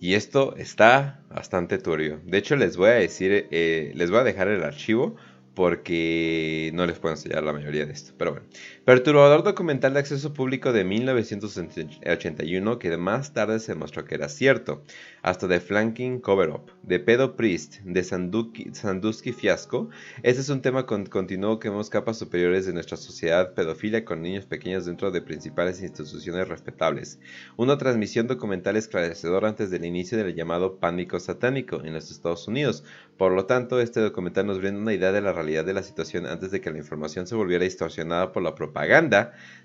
Y 0.00 0.14
esto 0.14 0.54
está 0.56 1.22
bastante 1.28 1.78
turbio. 1.78 2.20
De 2.24 2.38
hecho, 2.38 2.56
les 2.56 2.76
voy 2.76 2.90
a 2.90 2.94
decir, 2.94 3.48
eh, 3.50 3.92
les 3.94 4.10
voy 4.10 4.20
a 4.20 4.24
dejar 4.24 4.48
el 4.48 4.62
archivo 4.62 5.16
porque 5.54 6.70
no 6.72 6.86
les 6.86 6.98
puedo 7.00 7.14
enseñar 7.16 7.42
la 7.42 7.52
mayoría 7.52 7.84
de 7.84 7.92
esto. 7.92 8.14
Pero 8.16 8.32
bueno. 8.32 8.46
Perturbador 8.88 9.42
documental 9.42 9.92
de 9.92 10.00
acceso 10.00 10.32
público 10.32 10.72
de 10.72 10.82
1981 10.82 12.78
que 12.78 12.96
más 12.96 13.34
tarde 13.34 13.60
se 13.60 13.74
mostró 13.74 14.06
que 14.06 14.14
era 14.14 14.30
cierto. 14.30 14.82
Hasta 15.20 15.46
de 15.46 15.60
Flanking 15.60 16.20
Cover 16.20 16.48
Up, 16.48 16.72
de 16.82 16.98
Pedo 16.98 17.36
Priest, 17.36 17.80
de 17.84 18.02
Sandusky 18.02 19.32
Fiasco. 19.34 19.90
Este 20.22 20.40
es 20.40 20.48
un 20.48 20.62
tema 20.62 20.86
con, 20.86 21.04
continuo 21.04 21.58
que 21.58 21.68
vemos 21.68 21.90
capas 21.90 22.16
superiores 22.16 22.64
de 22.64 22.72
nuestra 22.72 22.96
sociedad 22.96 23.52
pedofilia 23.52 24.06
con 24.06 24.22
niños 24.22 24.46
pequeños 24.46 24.86
dentro 24.86 25.10
de 25.10 25.20
principales 25.20 25.82
instituciones 25.82 26.48
respetables. 26.48 27.20
Una 27.58 27.76
transmisión 27.76 28.26
documental 28.26 28.76
esclarecedora 28.76 29.50
antes 29.50 29.68
del 29.68 29.84
inicio 29.84 30.16
del 30.16 30.34
llamado 30.34 30.78
pánico 30.78 31.20
satánico 31.20 31.84
en 31.84 31.92
los 31.92 32.10
Estados 32.10 32.48
Unidos. 32.48 32.84
Por 33.18 33.32
lo 33.32 33.44
tanto, 33.44 33.82
este 33.82 34.00
documental 34.00 34.46
nos 34.46 34.60
brinda 34.60 34.80
una 34.80 34.94
idea 34.94 35.12
de 35.12 35.20
la 35.20 35.34
realidad 35.34 35.66
de 35.66 35.74
la 35.74 35.82
situación 35.82 36.24
antes 36.24 36.52
de 36.52 36.62
que 36.62 36.70
la 36.70 36.78
información 36.78 37.26
se 37.26 37.34
volviera 37.34 37.64
distorsionada 37.64 38.32
por 38.32 38.42
la 38.42 38.54
propaganda 38.54 38.77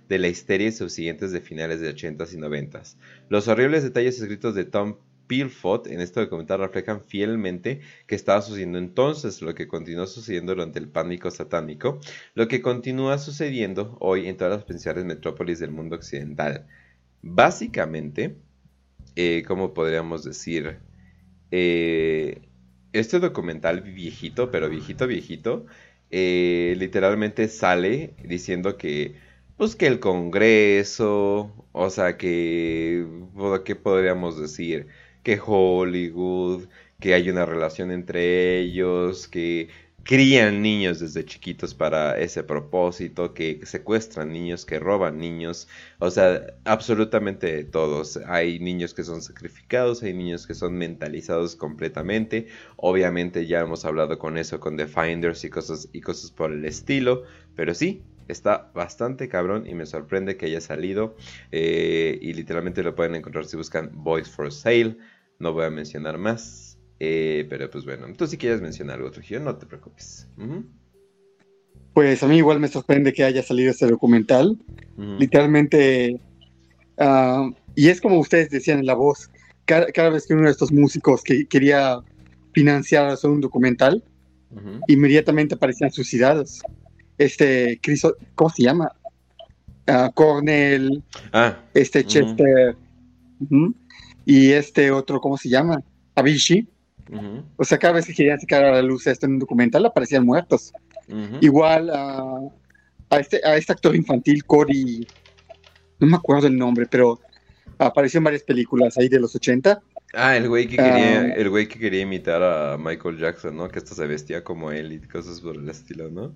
de 0.09 0.19
la 0.19 0.27
histeria 0.27 0.67
y 0.67 0.71
subsiguientes 0.71 1.31
de 1.31 1.41
finales 1.41 1.79
de 1.81 1.93
80s 1.93 2.33
y 2.33 2.37
90s. 2.37 2.95
Los 3.29 3.47
horribles 3.47 3.83
detalles 3.83 4.19
escritos 4.19 4.55
de 4.55 4.65
Tom 4.65 4.97
Pilfot 5.27 5.87
en 5.87 6.01
este 6.01 6.19
documental 6.19 6.59
reflejan 6.59 7.01
fielmente 7.01 7.79
que 8.07 8.15
estaba 8.15 8.41
sucediendo 8.41 8.77
entonces 8.77 9.41
lo 9.41 9.55
que 9.55 9.67
continuó 9.67 10.05
sucediendo 10.05 10.53
durante 10.53 10.79
el 10.79 10.89
pánico 10.89 11.31
satánico, 11.31 11.99
lo 12.35 12.47
que 12.47 12.61
continúa 12.61 13.17
sucediendo 13.17 13.97
hoy 13.99 14.27
en 14.27 14.37
todas 14.37 14.53
las 14.53 14.63
principales 14.65 15.05
metrópolis 15.05 15.59
del 15.59 15.71
mundo 15.71 15.95
occidental. 15.95 16.67
Básicamente, 17.21 18.35
eh, 19.15 19.43
¿cómo 19.47 19.73
podríamos 19.73 20.23
decir? 20.23 20.77
Eh, 21.51 22.41
este 22.91 23.19
documental 23.19 23.81
viejito, 23.81 24.51
pero 24.51 24.69
viejito, 24.69 25.07
viejito, 25.07 25.65
eh, 26.15 26.75
literalmente 26.77 27.47
sale 27.47 28.13
diciendo 28.23 28.77
que, 28.77 29.15
pues 29.57 29.75
que 29.75 29.87
el 29.87 29.99
Congreso, 29.99 31.67
o 31.71 31.89
sea, 31.89 32.17
que, 32.17 33.07
¿qué 33.65 33.75
podríamos 33.75 34.39
decir? 34.39 34.87
Que 35.23 35.39
Hollywood, 35.43 36.67
que 36.99 37.15
hay 37.15 37.29
una 37.31 37.45
relación 37.47 37.89
entre 37.91 38.59
ellos, 38.59 39.27
que 39.27 39.69
crían 40.03 40.61
niños 40.61 40.99
desde 40.99 41.25
chiquitos 41.25 41.73
para 41.73 42.19
ese 42.19 42.43
propósito, 42.43 43.33
que 43.33 43.65
secuestran 43.65 44.31
niños, 44.31 44.65
que 44.65 44.79
roban 44.79 45.17
niños, 45.17 45.67
o 45.99 46.11
sea, 46.11 46.41
absolutamente 46.65 47.63
todos. 47.63 48.17
Hay 48.27 48.59
niños 48.59 48.93
que 48.93 49.03
son 49.03 49.21
sacrificados, 49.21 50.03
hay 50.03 50.13
niños 50.13 50.45
que 50.47 50.53
son 50.55 50.77
mentalizados 50.77 51.55
completamente. 51.55 52.47
Obviamente 52.75 53.47
ya 53.47 53.61
hemos 53.61 53.85
hablado 53.85 54.19
con 54.19 54.37
eso, 54.37 54.59
con 54.59 54.77
The 54.77 54.87
Finders 54.87 55.43
y 55.45 55.49
cosas, 55.49 55.89
y 55.93 56.01
cosas 56.01 56.31
por 56.31 56.51
el 56.51 56.65
estilo, 56.65 57.23
pero 57.55 57.73
sí. 57.73 58.03
Está 58.29 58.71
bastante 58.73 59.27
cabrón 59.27 59.67
y 59.67 59.75
me 59.75 59.85
sorprende 59.85 60.37
que 60.37 60.45
haya 60.45 60.61
salido. 60.61 61.15
eh, 61.51 62.17
y 62.21 62.33
literalmente 62.33 62.81
lo 62.83 62.95
pueden 62.95 63.15
encontrar 63.15 63.45
si 63.45 63.57
buscan 63.57 63.91
Boys 63.93 64.29
for 64.29 64.51
Sale. 64.51 64.97
No 65.39 65.53
voy 65.53 65.65
a 65.65 65.69
mencionar 65.69 66.17
más. 66.17 66.72
Eh, 66.99 67.45
pero 67.49 67.69
pues 67.69 67.85
bueno, 67.85 68.07
tú 68.15 68.27
si 68.27 68.37
quieres 68.37 68.61
mencionar 68.61 68.97
algo, 68.97 69.11
Trujillo, 69.11 69.39
no 69.39 69.55
te 69.57 69.65
preocupes. 69.65 70.27
Pues 71.93 72.23
a 72.23 72.27
mí 72.27 72.37
igual 72.37 72.59
me 72.59 72.67
sorprende 72.67 73.13
que 73.13 73.23
haya 73.23 73.43
salido 73.43 73.71
este 73.71 73.87
documental. 73.87 74.57
Literalmente, 74.97 76.19
ah, 76.97 77.49
y 77.75 77.89
es 77.89 77.99
como 77.99 78.19
ustedes 78.19 78.49
decían 78.49 78.79
en 78.79 78.85
la 78.85 78.93
voz, 78.93 79.29
cada, 79.65 79.87
cada 79.91 80.09
vez 80.09 80.27
que 80.27 80.33
uno 80.33 80.45
de 80.45 80.51
estos 80.51 80.71
músicos 80.71 81.23
que 81.23 81.45
quería 81.47 81.99
financiar 82.53 83.07
hacer 83.07 83.29
un 83.29 83.41
documental, 83.41 84.03
inmediatamente 84.87 85.55
aparecían 85.55 85.91
suicidados. 85.91 86.61
Este, 87.17 87.79
Chris, 87.81 88.03
¿cómo 88.35 88.49
se 88.49 88.63
llama? 88.63 88.91
Ah, 89.87 90.11
Cornell, 90.13 91.03
Ah, 91.31 91.57
este. 91.73 92.05
Chester, 92.05 92.75
y 94.25 94.51
este 94.51 94.91
otro, 94.91 95.19
¿cómo 95.19 95.37
se 95.37 95.49
llama? 95.49 95.83
Avicii. 96.15 96.67
O 97.57 97.63
sea, 97.63 97.77
cada 97.77 97.93
vez 97.95 98.05
que 98.05 98.13
querían 98.13 98.39
sacar 98.39 98.63
a 98.63 98.71
la 98.71 98.81
luz 98.81 99.05
esto 99.07 99.25
en 99.25 99.33
un 99.33 99.39
documental, 99.39 99.85
aparecían 99.85 100.25
muertos. 100.25 100.71
Igual 101.41 101.89
a, 101.89 102.39
a 103.09 103.19
este, 103.19 103.41
a 103.45 103.55
este 103.57 103.73
actor 103.73 103.95
infantil, 103.95 104.43
Cory, 104.45 105.05
no 105.99 106.07
me 106.07 106.15
acuerdo 106.15 106.47
el 106.47 106.57
nombre, 106.57 106.85
pero 106.89 107.19
apareció 107.77 108.19
en 108.19 108.23
varias 108.25 108.43
películas 108.43 108.97
ahí 108.97 109.09
de 109.09 109.19
los 109.19 109.35
80. 109.35 109.81
Ah, 110.15 110.37
el 110.37 110.47
güey 110.47 110.67
que 110.67 110.77
quería, 110.77 111.21
Ah. 111.21 111.33
el 111.35 111.49
güey 111.49 111.67
que 111.67 111.79
quería 111.79 112.01
imitar 112.01 112.41
a 112.43 112.77
Michael 112.77 113.17
Jackson, 113.17 113.57
¿no? 113.57 113.67
Que 113.67 113.79
hasta 113.79 113.95
se 113.95 114.05
vestía 114.07 114.43
como 114.43 114.71
él 114.71 114.91
y 114.93 114.99
cosas 115.01 115.41
por 115.41 115.55
el 115.57 115.67
estilo, 115.69 116.09
¿no? 116.09 116.35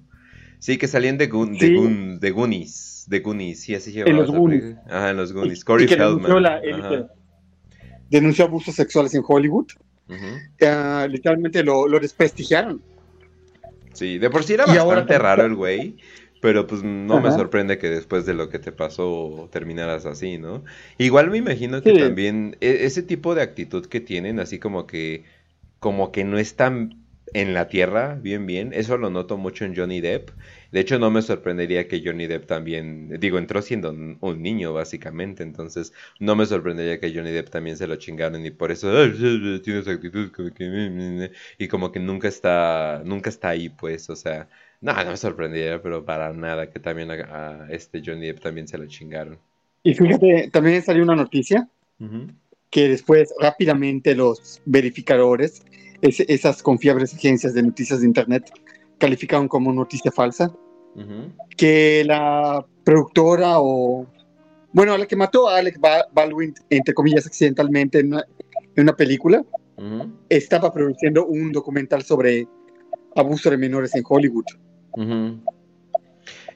Sí, 0.60 0.78
que 0.80 0.88
salían 0.88 1.18
de, 1.20 1.30
Goon- 1.30 1.58
de. 1.60 1.70
Goon- 1.78 2.20
de 2.20 2.32
Goonies, 2.32 3.06
de 3.08 3.20
Goonies, 3.20 3.62
sí, 3.62 3.76
así 3.76 3.92
se 3.94 4.02
En 4.02 4.16
los 4.16 4.32
Goonies. 4.32 4.76
Ajá, 4.88 5.12
en 5.12 5.18
los 5.18 5.32
Goonies. 5.32 5.64
Corey 5.64 5.86
denunció, 5.86 6.20
Feldman. 6.20 6.44
la 6.44 6.60
denunció 8.10 8.46
abusos 8.46 8.74
sexuales 8.76 9.14
en 9.14 9.24
Hollywood. 9.26 9.68
Literalmente 11.10 11.64
lo, 11.64 11.88
lo 11.88 12.00
desprestigiaron. 12.00 12.84
Sí, 13.94 14.20
de 14.20 14.30
por 14.30 14.44
sí 14.44 14.54
era 14.54 14.66
Y 14.66 14.78
bastante 14.78 15.18
raro 15.18 15.46
el 15.46 15.56
güey, 15.56 15.98
pero 16.40 16.68
pues 16.68 16.84
no 16.84 17.20
me 17.20 17.32
sorprende 17.32 17.78
que 17.80 17.90
después 17.90 18.26
de 18.26 18.34
lo 18.36 18.50
que 18.50 18.60
te 18.60 18.72
pasó 18.72 19.50
terminaras 19.52 20.06
así, 20.06 20.38
¿no? 20.38 20.64
Igual 20.98 21.32
me 21.32 21.38
imagino 21.38 21.84
que 21.84 21.94
Sí. 21.94 21.94
también 21.94 22.58
e- 22.62 22.86
ese 22.86 23.02
tipo 23.04 23.34
de 23.36 23.42
actitud 23.42 23.86
que 23.88 24.00
tienen, 24.02 24.40
así 24.40 24.60
como 24.60 24.86
que 24.88 25.26
como 25.80 26.12
que 26.12 26.26
no 26.26 26.40
están 26.40 27.08
en 27.34 27.54
la 27.54 27.70
tierra 27.70 28.16
bien 28.16 28.48
bien, 28.48 28.74
eso 28.74 28.98
lo 28.98 29.12
noto 29.12 29.38
mucho 29.38 29.66
en 29.66 29.76
Johnny 29.78 30.02
Depp. 30.02 30.32
De 30.72 30.80
hecho, 30.80 31.00
no 31.00 31.12
me 31.12 31.22
sorprendería 31.22 31.88
que 31.88 32.02
Johnny 32.04 32.28
Depp 32.28 32.46
también, 32.46 33.10
digo, 33.20 33.38
entró 33.38 33.62
siendo 33.62 33.90
un, 33.92 34.18
un 34.22 34.42
niño 34.42 34.74
básicamente, 34.74 35.44
entonces 35.44 35.94
no 36.20 36.36
me 36.36 36.46
sorprendería 36.46 37.00
que 37.00 37.14
Johnny 37.14 37.32
Depp 37.32 37.50
también 37.50 37.78
se 37.78 37.88
lo 37.88 37.96
chingaron 37.98 38.46
y 38.46 38.52
por 38.52 38.72
eso 38.72 38.90
"Ay, 38.92 39.12
tiene 39.64 39.80
esa 39.80 39.92
actitud 39.92 40.32
como 40.32 40.54
que 40.54 41.32
y 41.58 41.68
como 41.68 41.92
que 41.92 42.00
nunca 42.00 42.28
está 42.28 43.02
nunca 43.06 43.30
está 43.30 43.50
ahí, 43.50 43.70
pues, 43.70 44.10
o 44.10 44.16
sea, 44.16 44.50
no, 44.82 44.94
no 44.94 45.12
me 45.12 45.18
sorprendería, 45.18 45.82
pero 45.82 46.04
para 46.06 46.34
nada 46.34 46.70
que 46.70 46.80
también 46.80 47.12
a, 47.12 47.66
a 47.66 47.72
este 47.72 48.02
Johnny 48.06 48.28
Depp 48.28 48.40
también 48.42 48.68
se 48.68 48.78
lo 48.78 48.88
chingaron. 48.88 49.40
Y 49.84 49.94
fíjate, 49.96 50.50
también 50.52 50.84
salió 50.84 51.02
una 51.04 51.16
noticia 51.16 51.68
que 52.70 52.90
después 52.90 53.34
rápidamente 53.40 54.16
los 54.16 54.62
verificadores, 54.66 55.64
es- 56.02 56.20
esas 56.22 56.62
confiables 56.62 57.14
agencias 57.14 57.54
de 57.54 57.64
noticias 57.64 58.02
de 58.02 58.06
Internet, 58.08 58.52
calificaron 58.98 59.48
como 59.48 59.72
noticia 59.74 60.12
falsa, 60.12 60.52
que 61.56 62.04
la 62.06 62.66
productora 62.84 63.60
o, 63.60 64.06
bueno, 64.74 64.98
la 64.98 65.06
que 65.06 65.16
mató 65.16 65.48
a 65.48 65.58
Alec 65.58 65.80
Ba- 65.80 66.08
Baldwin, 66.12 66.54
entre 66.70 66.94
comillas, 66.94 67.26
accidentalmente 67.28 68.00
en 68.00 68.14
una, 68.14 68.24
en 68.76 68.84
una 68.84 68.96
película, 68.96 69.44
estaba 70.30 70.74
produciendo 70.74 71.26
un 71.28 71.52
documental 71.52 72.02
sobre 72.04 72.48
abuso 73.16 73.50
de 73.52 73.58
menores 73.58 73.94
en 73.96 74.04
Hollywood. 74.08 74.46
ujú. 74.94 75.40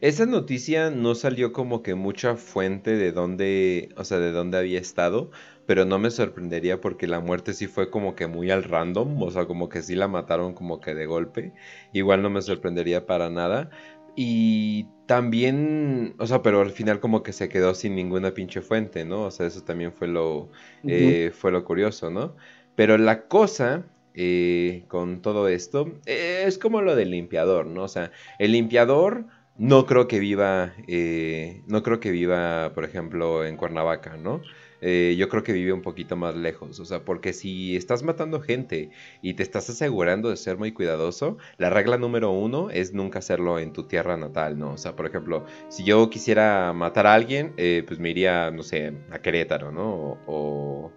Esa 0.01 0.26
noticia 0.26 0.89
no 0.89 1.15
salió 1.15 1.51
como 1.51 1.84
que 1.84 1.95
mucha 1.95 2.36
fuente 2.36 2.95
de 2.95 3.11
dónde, 3.11 3.89
o 3.97 4.03
sea, 4.03 4.19
de 4.19 4.32
dónde 4.32 4.57
había 4.57 4.80
estado, 4.80 5.32
pero 5.65 5.86
no 5.86 5.99
me 5.99 6.09
sorprendería 6.09 6.82
porque 6.82 7.07
la 7.07 7.19
muerte 7.19 7.53
sí 7.53 7.67
fue 7.67 7.89
como 7.89 8.15
que 8.15 8.28
muy 8.28 8.51
al 8.51 8.63
random, 8.63 9.22
o 9.22 9.32
sea, 9.32 9.45
como 9.45 9.69
que 9.69 9.82
sí 9.82 9.95
la 9.95 10.07
mataron 10.07 10.53
como 10.53 10.82
que 10.82 10.95
de 10.95 11.05
golpe. 11.05 11.53
Igual 11.93 12.22
no 12.22 12.30
me 12.30 12.41
sorprendería 12.41 13.05
para 13.05 13.30
nada. 13.30 13.69
Y 14.15 14.88
también, 15.05 16.15
o 16.19 16.28
sea, 16.28 16.41
pero 16.41 16.61
al 16.61 16.72
final 16.72 16.99
como 16.99 17.24
que 17.24 17.32
se 17.34 17.47
quedó 17.47 17.74
sin 17.74 17.95
ninguna 17.95 18.34
pinche 18.34 18.61
fuente, 18.61 19.05
¿no? 19.05 19.24
O 19.24 19.32
sea, 19.32 19.47
eso 19.47 19.63
también 19.63 19.93
fue 19.93 20.07
lo, 20.07 20.49
eh, 20.84 21.32
fue 21.34 21.51
lo 21.51 21.63
curioso, 21.63 22.09
¿no? 22.09 22.36
Pero 22.76 22.97
la 22.97 23.28
cosa 23.28 23.86
eh, 24.13 24.84
con 24.89 25.22
todo 25.22 25.47
esto 25.47 25.99
eh, 26.05 26.43
es 26.45 26.57
como 26.57 26.82
lo 26.82 26.95
del 26.95 27.11
limpiador, 27.11 27.65
¿no? 27.65 27.84
O 27.84 27.88
sea, 27.88 28.11
el 28.39 28.51
limpiador 28.51 29.28
no 29.62 29.86
creo 29.86 30.07
que 30.07 30.20
viva, 30.20 30.74
eh, 30.88 31.62
no 31.68 31.84
creo 31.84 31.99
que 31.99 32.09
viva, 32.09 32.74
por 32.74 32.84
ejemplo, 32.84 33.45
en 33.45 33.57
Cuernavaca, 33.57 34.18
¿no? 34.18 34.41
Eh, 34.82 35.16
yo 35.20 35.30
creo 35.30 35.43
que 35.43 35.53
vive 35.53 35.72
un 35.72 35.84
poquito 35.84 36.16
más 36.18 36.36
lejos, 36.36 36.80
o 36.80 36.86
sea, 36.86 37.05
porque 37.05 37.32
si 37.34 37.76
estás 37.76 38.01
matando 38.01 38.41
gente 38.41 38.89
y 39.22 39.36
te 39.36 39.43
estás 39.43 39.70
asegurando 39.70 40.32
de 40.32 40.38
ser 40.38 40.57
muy 40.57 40.72
cuidadoso, 40.72 41.38
la 41.57 41.70
regla 41.70 41.99
número 41.99 42.32
uno 42.32 42.72
es 42.72 42.93
nunca 42.93 43.20
hacerlo 43.20 43.59
en 43.59 43.72
tu 43.72 43.84
tierra 43.88 44.18
natal, 44.18 44.57
¿no? 44.57 44.74
O 44.74 44.78
sea, 44.78 44.95
por 44.95 45.05
ejemplo, 45.05 45.45
si 45.70 45.84
yo 45.84 46.09
quisiera 46.09 46.74
matar 46.74 47.05
a 47.05 47.14
alguien, 47.14 47.53
eh, 47.57 47.84
pues 47.88 47.99
me 47.99 48.09
iría, 48.09 48.49
no 48.49 48.64
sé, 48.64 48.93
a 49.12 49.20
Querétaro, 49.22 49.72
¿no? 49.72 50.20
O, 50.26 50.91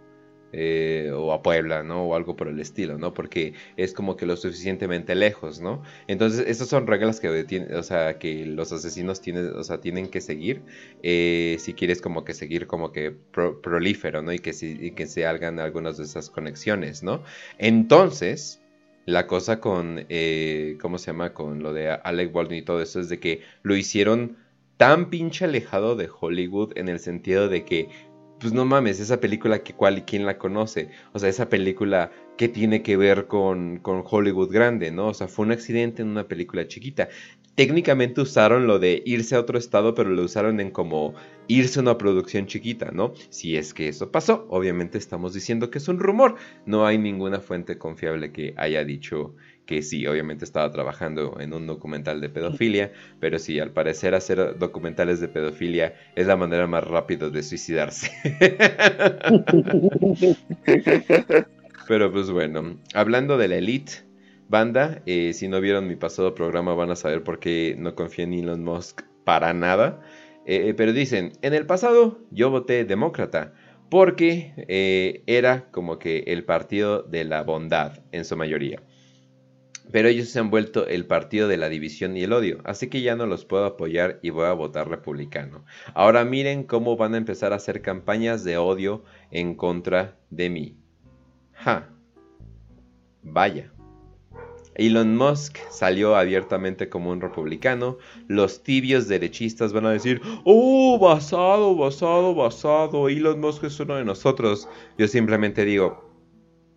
eh, 0.57 1.11
o 1.12 1.32
a 1.32 1.42
Puebla, 1.42 1.82
¿no? 1.82 2.05
O 2.05 2.14
algo 2.14 2.36
por 2.36 2.48
el 2.48 2.61
estilo, 2.61 2.96
¿no? 2.98 3.12
Porque 3.12 3.55
es 3.76 3.92
como 3.92 4.16
que 4.16 4.26
lo 4.26 4.36
suficientemente 4.36 5.14
lejos, 5.14 5.61
¿no? 5.61 5.82
Entonces, 6.07 6.46
esas 6.46 6.68
son 6.68 6.86
reglas 6.86 7.20
que, 7.20 7.28
que 8.20 8.46
los 8.46 8.72
asesinos 8.72 9.20
tienen, 9.20 9.48
o 9.55 9.62
sea, 9.64 9.80
tienen 9.80 10.09
que 10.09 10.20
seguir 10.20 10.62
eh, 11.02 11.57
si 11.59 11.74
quieres 11.74 12.00
como 12.00 12.24
que 12.24 12.34
seguir 12.34 12.66
como 12.66 12.92
que 12.92 13.11
pro- 13.11 13.61
prolífero, 13.61 14.22
¿no? 14.22 14.32
Y 14.32 14.38
que, 14.38 14.52
si- 14.52 14.78
y 14.80 14.92
que 14.92 15.07
se 15.07 15.26
hagan 15.26 15.59
algunas 15.59 15.96
de 15.98 16.05
esas 16.05 16.30
conexiones, 16.30 17.02
¿no? 17.02 17.22
Entonces, 17.59 18.61
la 19.07 19.26
cosa 19.26 19.61
con, 19.61 20.07
eh, 20.09 20.76
¿cómo 20.80 20.98
se 20.98 21.07
llama? 21.09 21.34
Con 21.34 21.62
lo 21.62 21.72
de 21.72 21.90
Alec 21.90 22.32
Baldwin 22.32 22.59
y 22.61 22.62
todo 22.62 22.80
eso 22.80 23.00
es 23.00 23.09
de 23.09 23.20
que 23.20 23.42
lo 23.62 23.76
hicieron 23.76 24.36
tan 24.76 25.11
pinche 25.11 25.44
alejado 25.44 25.96
de 25.96 26.09
Hollywood 26.20 26.72
en 26.76 26.88
el 26.88 26.98
sentido 27.00 27.48
de 27.48 27.64
que, 27.64 27.88
pues 28.45 28.53
no 28.53 28.66
mames, 28.66 29.01
esa 29.01 29.20
película 29.20 29.62
que 29.62 29.72
cuál, 29.72 30.05
quién 30.05 30.26
la 30.26 30.36
conoce, 30.36 30.90
o 31.14 31.18
sea, 31.18 31.30
esa 31.30 31.49
película 31.49 32.11
que 32.36 32.47
tiene 32.47 32.82
que 32.82 32.99
ver 32.99 33.26
con, 33.26 33.78
con 33.78 34.05
Hollywood 34.07 34.53
grande, 34.53 34.90
¿no? 34.90 35.09
O 35.09 35.14
sea, 35.14 35.28
fue 35.28 35.47
un 35.47 35.53
accidente 35.53 36.03
en 36.03 36.09
una 36.09 36.28
película 36.28 36.68
chiquita. 36.68 37.09
Técnicamente 37.55 38.20
usaron 38.20 38.66
lo 38.66 38.78
de 38.78 39.03
irse 39.07 39.34
a 39.34 39.40
otro 39.40 39.57
estado, 39.57 39.95
pero 39.95 40.11
lo 40.11 40.22
usaron 40.24 40.61
en 40.61 40.72
como 40.72 41.14
irse 41.49 41.78
a 41.78 41.82
una 41.82 41.97
producción 41.97 42.45
chiquita, 42.47 42.90
¿no? 42.90 43.14
Si 43.30 43.57
es 43.57 43.72
que 43.72 43.88
eso 43.88 44.12
pasó, 44.12 44.45
obviamente 44.51 44.99
estamos 44.99 45.32
diciendo 45.32 45.70
que 45.70 45.78
es 45.78 45.88
un 45.88 45.99
rumor, 45.99 46.34
no 46.66 46.84
hay 46.84 46.99
ninguna 46.99 47.40
fuente 47.40 47.78
confiable 47.78 48.30
que 48.30 48.53
haya 48.59 48.84
dicho 48.84 49.34
que 49.67 49.83
sí, 49.83 50.07
obviamente 50.07 50.45
estaba 50.45 50.71
trabajando 50.71 51.39
en 51.41 51.55
un 51.55 51.67
documental 51.67 52.21
de 52.21 52.29
pedofilia, 52.29 52.93
pero 53.21 53.39
sí, 53.39 53.59
al 53.61 53.71
parecer 53.71 54.15
hacer 54.15 54.59
documentales 54.59 55.21
de 55.21 55.29
pedofilia 55.29 55.95
es 56.15 56.27
la 56.27 56.37
manera 56.37 56.67
más 56.67 56.85
rápida 56.85 57.31
de 57.31 57.43
suicidarse. 57.43 58.11
pero 61.89 62.12
pues 62.12 62.31
bueno, 62.31 62.79
hablando 62.95 63.39
de 63.39 63.49
la 63.49 63.57
elite, 63.57 64.05
banda, 64.49 65.03
eh, 65.07 65.33
si 65.33 65.49
no 65.49 65.61
vieron 65.61 65.89
mi 65.89 65.97
pasado 65.97 66.35
programa 66.35 66.75
van 66.75 66.91
a 66.91 66.97
saber 66.97 67.23
por 67.23 67.39
qué 67.39 67.75
no 67.79 67.95
confío 67.95 68.25
en 68.25 68.35
Elon 68.35 68.62
Musk 68.62 69.03
para 69.25 69.55
nada. 69.55 70.01
Eh, 70.47 70.75
pero 70.77 70.93
dicen, 70.93 71.33
en 71.41 71.55
el 71.55 71.67
pasado 71.67 72.21
yo 72.31 72.51
voté 72.51 72.85
demócrata 72.85 73.55
porque 73.89 74.53
eh, 74.69 75.23
era 75.27 75.71
como 75.71 75.99
que 75.99 76.25
el 76.27 76.45
partido 76.45 77.03
de 77.03 77.25
la 77.25 77.43
bondad 77.43 78.03
en 78.12 78.25
su 78.25 78.37
mayoría. 78.37 78.83
Pero 79.91 80.09
ellos 80.09 80.28
se 80.28 80.39
han 80.39 80.51
vuelto 80.51 80.87
el 80.87 81.07
partido 81.07 81.47
de 81.47 81.57
la 81.57 81.68
división 81.68 82.16
y 82.16 82.22
el 82.22 82.32
odio, 82.32 82.61
así 82.64 82.89
que 82.89 83.03
ya 83.03 83.16
no 83.16 83.26
los 83.26 83.45
puedo 83.45 83.64
apoyar 83.64 84.18
y 84.22 84.30
voy 84.30 84.47
a 84.47 84.53
votar 84.53 84.89
republicano. 84.89 85.64
Ahora 85.95 86.24
miren 86.24 86.64
cómo 86.64 86.97
van 86.97 87.14
a 87.14 87.18
empezar 87.18 87.53
a 87.53 87.57
hacer 87.57 87.82
campañas 87.82 88.45
de 88.45 88.57
odio 88.57 89.05
en 89.30 89.55
contra 89.55 90.16
de 90.30 90.51
mí. 90.51 90.76
Ja. 91.53 91.91
Vaya. 93.22 93.70
Elon 94.74 95.16
Musk 95.16 95.59
salió 95.70 96.16
abiertamente 96.16 96.89
como 96.89 97.11
un 97.11 97.20
republicano. 97.20 97.99
Los 98.26 98.62
tibios 98.62 99.07
derechistas 99.07 99.72
van 99.72 99.87
a 99.87 99.93
decir, 99.93 100.20
oh, 100.45 100.99
basado, 100.99 101.76
basado, 101.76 102.35
basado. 102.35 103.09
Elon 103.09 103.41
Musk 103.41 103.64
es 103.64 103.78
uno 103.78 103.97
de 103.97 104.05
nosotros. 104.05 104.68
Yo 104.99 105.07
simplemente 105.07 105.64
digo, 105.64 106.14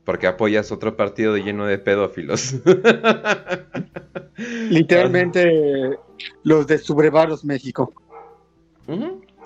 porque 0.08 0.26
apoyas 0.26 0.72
otro 0.72 0.96
partido 0.96 1.36
lleno 1.36 1.66
de 1.66 1.80
pedófilos. 1.80 2.56
Literalmente 4.70 6.00
los 6.44 6.66
de 6.66 6.78
Subrevaros 6.78 7.44
México. 7.44 7.94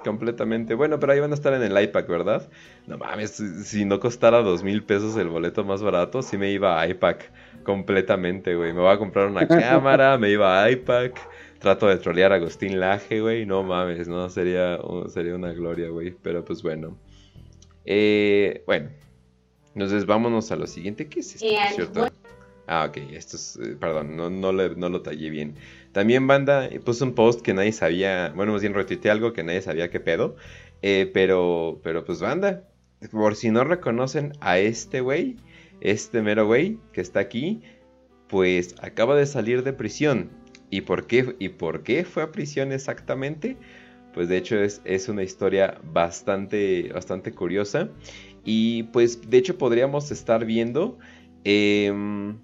Completamente. 0.04 0.76
Bueno, 0.76 1.00
pero 1.00 1.14
ahí 1.14 1.20
van 1.20 1.32
a 1.32 1.34
estar 1.34 1.52
en 1.56 1.64
el 1.64 1.84
iPad, 1.84 2.06
¿verdad? 2.08 2.48
No 2.86 3.00
mames, 3.00 3.32
si 3.32 3.64
si 3.64 3.86
no 3.86 4.00
costara 4.00 4.44
dos 4.44 4.62
mil 4.62 4.84
pesos 4.84 5.18
el 5.18 5.30
boleto 5.30 5.64
más 5.64 5.82
barato, 5.82 6.22
sí 6.22 6.38
me 6.38 6.52
iba 6.52 6.80
a 6.80 6.88
iPac 6.88 7.32
completamente, 7.64 8.54
güey. 8.54 8.72
Me 8.72 8.82
voy 8.82 8.94
a 8.94 9.00
comprar 9.00 9.30
una 9.30 9.48
cámara, 9.48 10.20
me 10.20 10.30
iba 10.30 10.64
a 10.64 10.70
iPac. 10.70 11.20
Trato 11.58 11.88
de 11.88 11.98
trolear 11.98 12.34
a 12.34 12.36
Agustín 12.36 12.80
Laje, 12.80 13.20
güey. 13.20 13.48
No 13.48 13.64
mames, 13.64 14.08
no, 14.08 14.30
sería, 14.30 14.78
sería 15.08 15.34
una 15.34 15.54
gloria, 15.54 15.90
güey. 15.90 16.14
Pero 16.22 16.46
pues 16.46 16.62
bueno. 16.62 17.00
Eh, 17.84 18.64
bueno. 18.68 19.02
Entonces 19.74 20.06
vámonos 20.06 20.52
a 20.52 20.56
lo 20.56 20.68
siguiente. 20.68 21.08
¿Qué 21.08 21.22
es 21.22 21.36
esto? 21.36 21.48
Eh, 21.48 21.68
cierto? 21.74 22.10
Ah, 22.68 22.86
ok, 22.90 22.98
esto 23.14 23.36
es, 23.38 23.58
eh, 23.62 23.76
perdón, 23.80 24.16
no, 24.16 24.30
no, 24.30 24.54
le- 24.54 24.76
no 24.76 24.88
lo 24.90 25.02
tallé 25.02 25.30
bien. 25.30 25.56
También, 25.92 26.28
banda, 26.28 26.68
eh, 26.68 26.80
puse 26.80 27.04
un 27.04 27.14
post 27.16 27.42
que 27.42 27.54
nadie 27.54 27.72
sabía, 27.74 28.32
bueno, 28.36 28.54
más 28.54 28.62
bien 28.62 28.74
retuiteé 28.74 29.12
algo 29.12 29.34
que 29.34 29.44
nadie 29.44 29.62
sabía 29.62 29.90
qué 29.90 30.00
pedo, 30.00 30.36
eh, 30.82 31.10
pero, 31.14 31.82
pero 31.84 32.06
pues, 32.06 32.22
banda, 32.22 32.64
por 33.12 33.36
si 33.36 33.50
no 33.50 33.64
reconocen 33.64 34.34
a 34.42 34.60
este 34.60 35.02
güey, 35.02 35.36
este 35.82 36.22
mero 36.22 36.46
güey 36.46 36.78
que 36.94 37.02
está 37.02 37.20
aquí, 37.20 37.62
pues 38.28 38.76
acaba 38.82 39.16
de 39.16 39.26
salir 39.26 39.64
de 39.64 39.74
prisión. 39.74 40.30
¿Y 40.70 40.82
por 40.82 41.08
qué, 41.08 41.36
y 41.40 41.50
por 41.50 41.84
qué 41.84 42.06
fue 42.06 42.24
a 42.24 42.32
prisión 42.32 42.72
exactamente? 42.72 43.58
Pues 44.14 44.30
de 44.30 44.38
hecho 44.38 44.58
es, 44.58 44.82
es 44.86 45.10
una 45.10 45.24
historia 45.24 45.80
bastante, 45.84 46.90
bastante 46.94 47.34
curiosa. 47.34 47.90
Y 48.44 48.84
pues 48.84 49.30
de 49.30 49.38
hecho 49.38 49.58
podríamos 49.58 50.12
estar 50.12 50.46
viendo 50.46 50.98
em, 51.44 52.40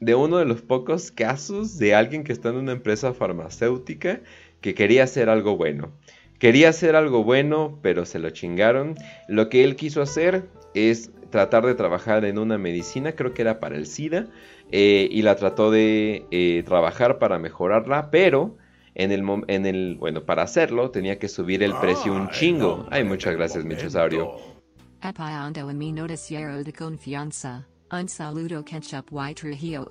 de 0.00 0.14
uno 0.14 0.38
de 0.38 0.44
los 0.44 0.62
pocos 0.62 1.10
casos 1.10 1.78
de 1.78 1.94
alguien 1.94 2.24
que 2.24 2.32
está 2.32 2.50
en 2.50 2.56
una 2.56 2.72
empresa 2.72 3.14
farmacéutica 3.14 4.22
que 4.60 4.74
quería 4.74 5.04
hacer 5.04 5.28
algo 5.28 5.56
bueno. 5.56 5.98
Quería 6.38 6.68
hacer 6.68 6.94
algo 6.96 7.24
bueno, 7.24 7.80
pero 7.82 8.04
se 8.06 8.18
lo 8.20 8.30
chingaron. 8.30 8.94
Lo 9.26 9.48
que 9.48 9.64
él 9.64 9.76
quiso 9.76 10.02
hacer 10.02 10.50
es 10.74 11.10
tratar 11.30 11.66
de 11.66 11.74
trabajar 11.74 12.24
en 12.24 12.38
una 12.38 12.58
medicina, 12.58 13.14
creo 13.16 13.34
que 13.34 13.42
era 13.42 13.58
para 13.60 13.76
el 13.76 13.86
SIDA, 13.86 14.28
eh, 14.70 15.08
y 15.10 15.22
la 15.22 15.34
trató 15.36 15.70
de 15.70 16.28
eh, 16.30 16.62
trabajar 16.64 17.18
para 17.18 17.38
mejorarla, 17.38 18.10
pero 18.10 18.56
en 18.94 19.12
el, 19.12 19.22
mom- 19.22 19.44
en 19.48 19.66
el, 19.66 19.96
bueno, 19.96 20.24
para 20.26 20.42
hacerlo 20.42 20.90
tenía 20.90 21.18
que 21.18 21.28
subir 21.28 21.62
el 21.62 21.78
precio 21.78 22.14
un 22.14 22.28
chingo. 22.30 22.86
Ay, 22.90 23.04
muchas 23.04 23.34
gracias, 23.36 23.64
Michosaurio. 23.64 24.57
Apoyando 25.02 25.70
en 25.70 25.78
mi 25.78 25.92
noticiero 25.92 26.64
de 26.64 26.72
confianza. 26.72 27.66
Un 27.90 28.08
saludo 28.08 28.64
ketchup 28.64 29.06
y 29.30 29.34
Trujillo. 29.34 29.86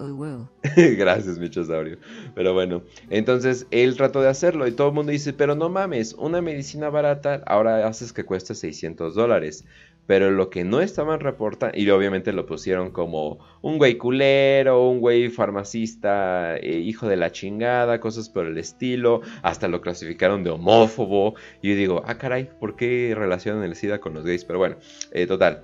Gracias, 0.76 1.40
Michosaurio. 1.40 1.98
Pero 2.36 2.54
bueno, 2.54 2.84
entonces 3.10 3.66
él 3.72 3.96
trató 3.96 4.22
de 4.22 4.30
hacerlo 4.30 4.68
y 4.68 4.74
todo 4.74 4.90
el 4.90 4.94
mundo 4.94 5.12
dice, 5.12 5.34
pero 5.34 5.56
no 5.56 5.70
mames, 5.70 6.14
una 6.14 6.42
medicina 6.42 6.90
barata 6.90 7.42
ahora 7.48 7.88
haces 7.88 8.14
que 8.14 8.24
cueste 8.24 8.54
600 8.54 9.16
dólares. 9.16 9.66
Pero 10.08 10.32
lo 10.32 10.50
que 10.50 10.64
no 10.64 10.80
estaban 10.80 11.20
reportando, 11.20 11.78
y 11.78 11.88
obviamente 11.90 12.32
lo 12.32 12.46
pusieron 12.46 12.92
como 12.92 13.40
un 13.62 13.78
güey 13.78 13.98
culero, 13.98 14.90
un 14.90 15.00
güey 15.00 15.30
farmacista, 15.30 16.56
eh, 16.58 16.80
hijo 16.80 17.08
de 17.08 17.18
la 17.18 17.32
chingada, 17.34 18.00
cosas 18.00 18.30
por 18.30 18.46
el 18.46 18.58
estilo, 18.58 19.22
hasta 19.44 19.68
lo 19.68 19.82
clasificaron 19.82 20.46
de 20.46 20.50
homófobo, 20.50 21.36
y 21.62 21.70
yo 21.70 21.76
digo, 21.76 22.04
ah 22.06 22.18
caray, 22.18 22.50
¿por 22.60 22.78
qué 22.78 23.14
relacionan 23.16 23.64
el 23.64 23.76
SIDA 23.76 24.00
con 24.00 24.14
los 24.14 24.24
gays? 24.24 24.46
Pero 24.46 24.60
bueno, 24.60 24.78
eh, 25.12 25.28
total. 25.28 25.64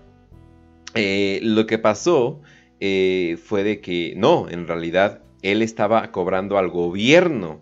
Eh, 0.94 1.40
lo 1.42 1.66
que 1.66 1.80
pasó 1.80 2.42
fue 2.80 3.64
de 3.64 3.80
que 3.80 4.14
no, 4.18 4.50
en 4.50 4.68
realidad 4.68 5.22
él 5.42 5.62
estaba 5.62 6.12
cobrando 6.12 6.58
al 6.58 6.68
gobierno 6.68 7.62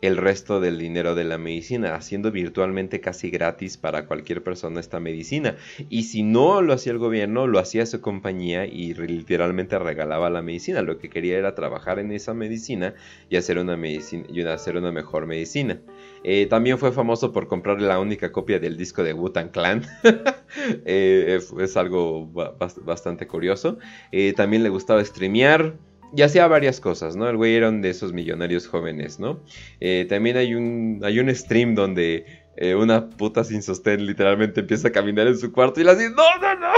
el 0.00 0.16
resto 0.16 0.60
del 0.60 0.78
dinero 0.78 1.14
de 1.14 1.24
la 1.24 1.38
medicina, 1.38 1.94
haciendo 1.94 2.30
virtualmente 2.30 3.00
casi 3.00 3.30
gratis 3.30 3.76
para 3.76 4.06
cualquier 4.06 4.42
persona 4.42 4.80
esta 4.80 5.00
medicina. 5.00 5.56
Y 5.88 6.04
si 6.04 6.22
no 6.22 6.62
lo 6.62 6.72
hacía 6.72 6.92
el 6.92 6.98
gobierno, 6.98 7.46
lo 7.46 7.58
hacía 7.58 7.84
su 7.86 8.00
compañía 8.00 8.66
y 8.66 8.94
literalmente 8.94 9.78
regalaba 9.78 10.30
la 10.30 10.42
medicina. 10.42 10.82
Lo 10.82 10.98
que 10.98 11.10
quería 11.10 11.38
era 11.38 11.54
trabajar 11.54 11.98
en 11.98 12.12
esa 12.12 12.34
medicina 12.34 12.94
y 13.28 13.36
hacer 13.36 13.58
una, 13.58 13.76
medicina, 13.76 14.24
y 14.28 14.40
hacer 14.42 14.76
una 14.76 14.92
mejor 14.92 15.26
medicina. 15.26 15.80
Eh, 16.24 16.46
también 16.46 16.78
fue 16.78 16.92
famoso 16.92 17.32
por 17.32 17.48
comprar 17.48 17.80
la 17.80 17.98
única 17.98 18.32
copia 18.32 18.58
del 18.58 18.76
disco 18.76 19.02
de 19.02 19.14
Wu-Tang 19.14 19.50
Clan. 19.50 19.86
Eh, 20.84 21.38
es 21.60 21.76
algo 21.76 22.26
bastante 22.26 23.28
curioso. 23.28 23.78
Eh, 24.10 24.32
también 24.32 24.64
le 24.64 24.68
gustaba 24.68 25.04
streamear 25.04 25.76
y 26.14 26.22
hacía 26.22 26.46
varias 26.48 26.80
cosas, 26.80 27.16
¿no? 27.16 27.28
El 27.28 27.36
güey 27.36 27.54
era 27.54 27.70
de 27.70 27.88
esos 27.88 28.12
millonarios 28.12 28.66
jóvenes, 28.66 29.20
¿no? 29.20 29.40
Eh, 29.80 30.06
también 30.08 30.36
hay 30.36 30.54
un, 30.54 31.00
hay 31.04 31.18
un 31.20 31.34
stream 31.34 31.74
donde 31.74 32.24
eh, 32.56 32.74
una 32.74 33.08
puta 33.08 33.44
sin 33.44 33.62
sostén 33.62 34.04
literalmente 34.04 34.60
empieza 34.60 34.88
a 34.88 34.92
caminar 34.92 35.26
en 35.26 35.38
su 35.38 35.52
cuarto 35.52 35.80
y 35.80 35.84
le 35.84 35.94
dice, 35.94 36.10
no, 36.10 36.38
no, 36.40 36.54
no. 36.56 36.72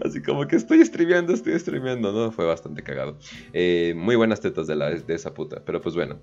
Así 0.04 0.22
como 0.22 0.46
que 0.46 0.56
estoy 0.56 0.84
streameando, 0.84 1.34
estoy 1.34 1.58
streameando, 1.58 2.12
¿no? 2.12 2.32
Fue 2.32 2.46
bastante 2.46 2.82
cagado. 2.82 3.18
Eh, 3.52 3.94
muy 3.96 4.16
buenas 4.16 4.40
tetas 4.40 4.66
de, 4.66 4.76
la, 4.76 4.90
de 4.90 5.14
esa 5.14 5.34
puta, 5.34 5.62
pero 5.64 5.80
pues 5.80 5.94
bueno. 5.94 6.18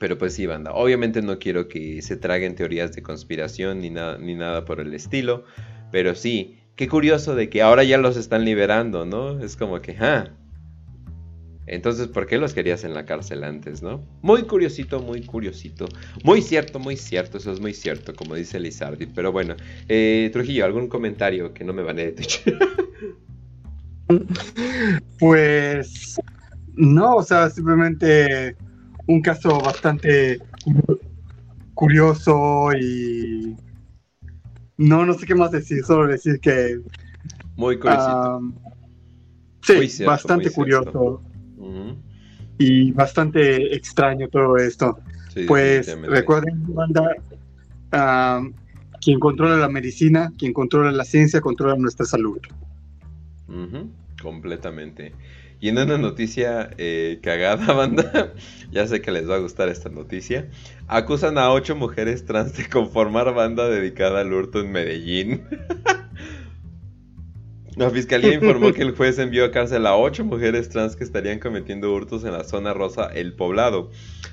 Pero 0.00 0.16
pues 0.18 0.34
sí, 0.34 0.46
banda. 0.46 0.72
Obviamente 0.72 1.20
no 1.20 1.38
quiero 1.38 1.68
que 1.68 2.00
se 2.00 2.16
traguen 2.16 2.56
teorías 2.56 2.92
de 2.92 3.02
conspiración 3.02 3.80
ni, 3.80 3.90
nada 3.90 4.18
ni 4.18 4.34
nada 4.34 4.64
por 4.64 4.80
el 4.80 4.94
estilo. 4.94 5.44
Pero 5.92 6.14
sí, 6.14 6.58
qué 6.74 6.88
curioso 6.88 7.34
de 7.34 7.50
que 7.50 7.60
ahora 7.60 7.84
ya 7.84 7.98
los 7.98 8.16
están 8.16 8.44
liberando, 8.46 9.04
¿no? 9.04 9.38
Es 9.44 9.56
como 9.56 9.80
que, 9.82 9.96
ah. 10.00 10.30
Entonces, 11.66 12.08
¿por 12.08 12.26
qué 12.26 12.38
los 12.38 12.54
querías 12.54 12.82
en 12.82 12.94
la 12.94 13.04
cárcel 13.04 13.44
antes, 13.44 13.82
no? 13.82 14.02
Muy 14.22 14.44
curiosito, 14.44 15.00
muy 15.00 15.22
curiosito. 15.22 15.86
Muy 16.24 16.40
cierto, 16.40 16.78
muy 16.78 16.96
cierto, 16.96 17.36
eso 17.36 17.52
es 17.52 17.60
muy 17.60 17.74
cierto, 17.74 18.14
como 18.14 18.34
dice 18.34 18.58
Lizardi. 18.58 19.06
Pero 19.06 19.30
bueno, 19.32 19.54
eh, 19.86 20.30
Trujillo, 20.32 20.64
¿algún 20.64 20.88
comentario 20.88 21.52
que 21.52 21.62
no 21.62 21.74
me 21.74 21.82
vale 21.82 22.06
de 22.06 22.12
Twitch? 22.12 22.42
pues, 25.18 26.18
no, 26.74 27.16
o 27.16 27.22
sea, 27.22 27.50
simplemente 27.50 28.56
un 29.10 29.20
caso 29.22 29.60
bastante 29.60 30.40
curioso 31.74 32.72
y 32.72 33.56
no, 34.76 35.04
no 35.04 35.14
sé 35.14 35.26
qué 35.26 35.34
más 35.34 35.50
decir, 35.50 35.84
solo 35.84 36.06
decir 36.06 36.38
que... 36.40 36.80
Muy 37.56 37.78
curioso. 37.78 38.52
sí, 39.62 40.04
bastante 40.04 40.50
curioso. 40.50 41.22
Y 42.58 42.92
bastante 42.92 43.74
extraño 43.74 44.28
todo 44.28 44.56
esto. 44.56 44.98
pues 45.46 45.96
recuerden, 46.02 46.62
banda, 46.74 47.16
quien 49.00 49.18
controla 49.18 49.56
la 49.56 49.68
medicina, 49.68 50.32
quien 50.38 50.52
controla 50.52 50.92
la 50.92 51.04
ciencia, 51.04 51.40
controla 51.40 51.74
nuestra 51.76 52.06
salud. 52.06 52.38
Completamente. 54.22 55.12
Y 55.60 55.68
en 55.68 55.78
una 55.78 55.98
noticia 55.98 56.70
eh, 56.78 57.20
cagada, 57.22 57.72
banda, 57.74 58.32
ya 58.72 58.86
sé 58.86 59.02
que 59.02 59.12
les 59.12 59.28
va 59.28 59.36
a 59.36 59.40
gustar 59.40 59.68
esta 59.68 59.90
noticia, 59.90 60.48
acusan 60.88 61.36
a 61.36 61.52
ocho 61.52 61.76
mujeres 61.76 62.24
trans 62.24 62.56
de 62.56 62.68
conformar 62.68 63.34
banda 63.34 63.68
dedicada 63.68 64.20
al 64.20 64.32
hurto 64.32 64.60
en 64.60 64.72
Medellín. 64.72 65.46
La 67.76 67.88
fiscalía 67.88 68.34
informó 68.34 68.72
que 68.72 68.82
el 68.82 68.96
juez 68.96 69.18
envió 69.20 69.44
a 69.44 69.52
cárcel 69.52 69.86
a 69.86 69.96
ocho 69.96 70.24
mujeres 70.24 70.68
trans 70.68 70.96
que 70.96 71.04
estarían 71.04 71.38
cometiendo 71.38 71.94
hurtos 71.94 72.24
en 72.24 72.32
la 72.32 72.42
zona 72.42 72.74
rosa 72.74 73.06
El 73.06 73.32
Poblado, 73.34 73.90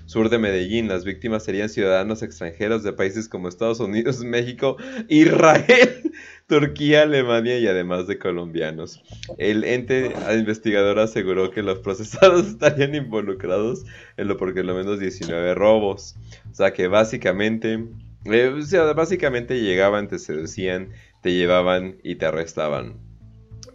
sur 0.07 0.29
de 0.29 0.39
Medellín. 0.39 0.87
Las 0.87 1.05
víctimas 1.05 1.43
serían 1.43 1.69
ciudadanos 1.69 2.23
extranjeros 2.23 2.81
de 2.81 2.93
países 2.93 3.29
como 3.29 3.47
Estados 3.47 3.79
Unidos, 3.79 4.19
México, 4.25 4.77
Israel, 5.07 6.11
Turquía, 6.47 7.03
Alemania 7.03 7.59
y 7.59 7.67
además 7.67 8.07
de 8.07 8.17
colombianos. 8.17 9.03
El 9.37 9.63
ente 9.65 10.13
investigador 10.33 10.97
aseguró 10.97 11.51
que 11.51 11.61
los 11.61 11.79
procesados 11.79 12.47
estarían 12.47 12.95
involucrados 12.95 13.85
en 14.17 14.29
lo 14.29 14.37
por 14.37 14.55
lo 14.57 14.75
menos 14.75 14.99
19 14.99 15.53
robos. 15.53 16.15
O 16.51 16.55
sea 16.55 16.73
que 16.73 16.87
básicamente, 16.87 17.85
eh, 18.25 18.47
o 18.47 18.61
sea, 18.63 18.91
básicamente 18.93 19.61
llegaban, 19.61 20.07
te 20.07 20.17
seducían, 20.17 20.89
te 21.21 21.33
llevaban 21.33 21.97
y 22.03 22.15
te 22.15 22.25
arrestaban. 22.25 23.06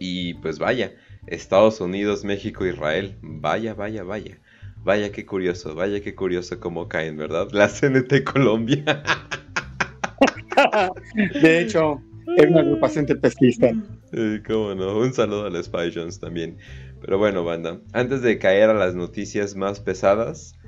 Y 0.05 0.33
pues 0.33 0.59
vaya, 0.59 0.91
Estados 1.27 1.79
Unidos, 1.79 2.25
México, 2.25 2.65
Israel, 2.65 3.15
vaya, 3.21 3.73
vaya, 3.73 4.03
vaya. 4.03 4.37
Vaya 4.83 5.13
qué 5.13 5.25
curioso, 5.25 5.75
vaya 5.75 6.01
qué 6.01 6.13
curioso 6.13 6.59
cómo 6.59 6.89
caen, 6.89 7.15
¿verdad? 7.15 7.47
La 7.53 7.69
CNT 7.69 8.25
Colombia. 8.25 8.83
De 11.41 11.61
hecho, 11.61 12.01
es 12.35 12.49
una 12.49 12.59
agrupación 12.59 13.05
pesquista. 13.05 13.71
Sí, 14.11 14.41
cómo 14.45 14.75
no. 14.75 14.97
Un 14.97 15.13
saludo 15.13 15.45
a 15.45 15.49
los 15.49 15.67
Spy 15.67 15.93
Jones 15.95 16.19
también. 16.19 16.57
Pero 16.99 17.17
bueno, 17.17 17.45
banda, 17.45 17.79
antes 17.93 18.21
de 18.21 18.37
caer 18.39 18.71
a 18.71 18.73
las 18.73 18.95
noticias 18.95 19.55
más 19.55 19.79
pesadas, 19.79 20.59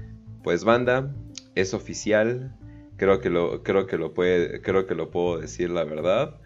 pues 0.46 0.64
banda, 0.64 1.14
es 1.56 1.74
oficial. 1.74 2.56
Creo 2.96 3.20
que 3.20 3.30
lo, 3.30 3.64
creo 3.64 3.86
que 3.86 3.98
lo 3.98 4.14
puede, 4.14 4.62
creo 4.62 4.88
que 4.88 4.96
lo 4.96 5.12
puedo 5.12 5.42
decir 5.42 5.72
la 5.72 5.84
verdad. 5.84 6.40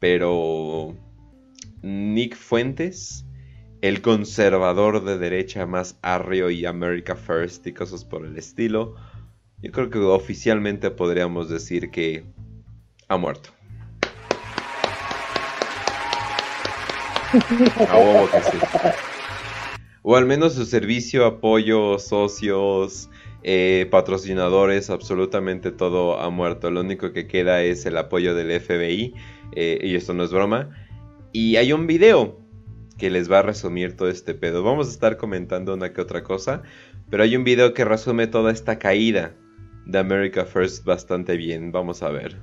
pero 0.00 0.96
Nick 1.84 2.34
Fuentes, 2.34 3.26
el 3.82 4.00
conservador 4.00 5.04
de 5.04 5.18
derecha 5.18 5.66
más 5.66 5.98
arrio 6.00 6.48
y 6.48 6.64
America 6.64 7.14
First 7.14 7.66
y 7.66 7.74
cosas 7.74 8.06
por 8.06 8.24
el 8.24 8.38
estilo, 8.38 8.94
yo 9.60 9.70
creo 9.70 9.90
que 9.90 9.98
oficialmente 9.98 10.90
podríamos 10.90 11.50
decir 11.50 11.90
que 11.90 12.24
ha 13.08 13.18
muerto. 13.18 13.50
A 17.32 18.30
que 18.30 18.42
sí. 18.42 18.58
O 20.02 20.16
al 20.16 20.24
menos 20.24 20.54
su 20.54 20.64
servicio, 20.64 21.26
apoyo, 21.26 21.98
socios, 21.98 23.10
eh, 23.42 23.88
patrocinadores, 23.90 24.88
absolutamente 24.88 25.70
todo 25.70 26.18
ha 26.18 26.30
muerto. 26.30 26.70
Lo 26.70 26.80
único 26.80 27.12
que 27.12 27.26
queda 27.26 27.62
es 27.62 27.84
el 27.84 27.98
apoyo 27.98 28.34
del 28.34 28.58
FBI. 28.58 29.14
eh, 29.52 29.78
y 29.82 29.94
esto 29.94 30.14
no 30.14 30.24
es 30.24 30.30
broma. 30.30 30.70
Y 31.36 31.56
hay 31.56 31.72
un 31.72 31.88
video 31.88 32.38
que 32.96 33.10
les 33.10 33.28
va 33.28 33.40
a 33.40 33.42
resumir 33.42 33.96
todo 33.96 34.08
este 34.08 34.34
pedo. 34.34 34.62
Vamos 34.62 34.86
a 34.86 34.90
estar 34.92 35.16
comentando 35.16 35.74
una 35.74 35.92
que 35.92 36.00
otra 36.00 36.22
cosa. 36.22 36.62
Pero 37.10 37.24
hay 37.24 37.34
un 37.34 37.42
video 37.42 37.74
que 37.74 37.84
resume 37.84 38.28
toda 38.28 38.52
esta 38.52 38.78
caída 38.78 39.34
de 39.84 39.98
America 39.98 40.44
First 40.44 40.84
bastante 40.84 41.36
bien. 41.36 41.72
Vamos 41.72 42.04
a 42.04 42.10
ver. 42.10 42.40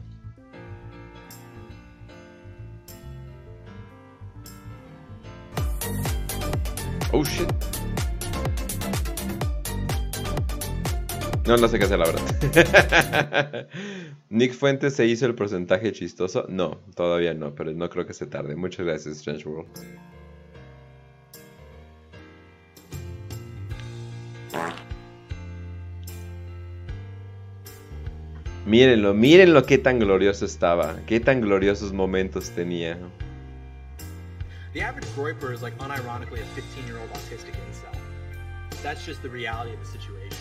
Oh 7.14 7.24
shit. 7.24 7.48
No, 11.52 11.58
no 11.58 11.68
sé 11.68 11.80
qué 11.80 11.84
hacer, 11.84 12.00
la 12.00 12.06
verdad. 12.06 13.68
Nick 14.30 14.54
Fuentes 14.54 14.96
se 14.96 15.06
hizo 15.06 15.26
el 15.26 15.36
porcentaje 15.36 15.92
chistoso. 15.92 16.46
No, 16.48 16.78
todavía 16.96 17.34
no, 17.34 17.54
pero 17.54 17.74
no 17.74 17.90
creo 17.90 18.08
que 18.08 18.14
se 18.14 18.26
tarde. 18.26 18.56
Muchas 18.56 18.86
gracias, 18.86 19.18
Strange 19.18 19.50
World. 19.50 19.68
Mírenlo, 28.66 29.14
mírenlo 29.14 29.66
qué 29.66 29.78
tan 29.78 30.00
glorioso 30.00 30.46
estaba, 30.46 31.02
qué 31.06 31.20
tan 31.20 31.42
gloriosos 31.42 31.92
momentos 31.92 32.52
tenía. 32.52 32.98
The 34.72 34.84
average 34.84 35.10
Groiper 35.18 35.54
is 35.54 35.62
like 35.62 35.78
unironically 35.80 36.40
a 36.40 36.46
15 36.56 36.88
year 36.88 36.98
old 36.98 37.10
autistic 37.10 37.56
incel. 37.68 37.92
That's 38.82 39.06
just 39.06 39.22
the 39.22 39.30
reality 39.30 39.74
of 39.74 39.82
the 39.82 40.00
situation. 40.00 40.38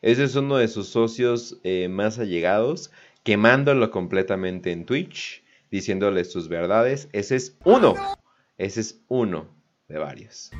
Ese 0.00 0.22
es 0.22 0.36
uno 0.36 0.58
de 0.58 0.68
sus 0.68 0.90
socios 0.90 1.56
eh, 1.64 1.88
más 1.88 2.20
allegados, 2.20 2.92
quemándolo 3.24 3.90
completamente 3.90 4.70
en 4.70 4.86
Twitch, 4.86 5.42
diciéndole 5.72 6.24
sus 6.24 6.48
verdades. 6.48 7.08
Ese 7.12 7.34
es 7.34 7.56
uno, 7.64 7.96
ese 8.58 8.80
es 8.80 9.00
uno 9.08 9.48
de 9.88 9.98
varios. 9.98 10.52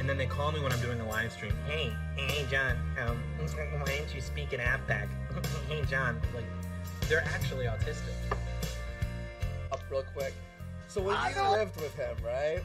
And 0.00 0.08
then 0.08 0.18
they 0.18 0.26
call 0.26 0.50
me 0.50 0.58
when 0.58 0.72
I'm 0.72 0.80
doing 0.80 1.00
a 1.00 1.08
live 1.08 1.30
stream. 1.30 1.54
Hey, 1.68 1.92
hey, 2.16 2.44
John, 2.50 2.76
um, 2.98 3.22
why 3.78 3.84
didn't 3.84 4.12
you 4.16 4.20
speak 4.20 4.52
in 4.52 4.58
AppPack? 4.58 5.06
hey, 5.68 5.84
John, 5.88 6.20
like, 6.34 6.44
they're 7.08 7.24
actually 7.36 7.66
autistic. 7.66 8.16
Up 9.70 9.80
real 9.92 10.02
quick. 10.12 10.34
So 10.88 11.02
when 11.02 11.14
you 11.14 11.42
lived 11.52 11.80
with 11.80 11.94
him, 11.94 12.16
right? 12.24 12.64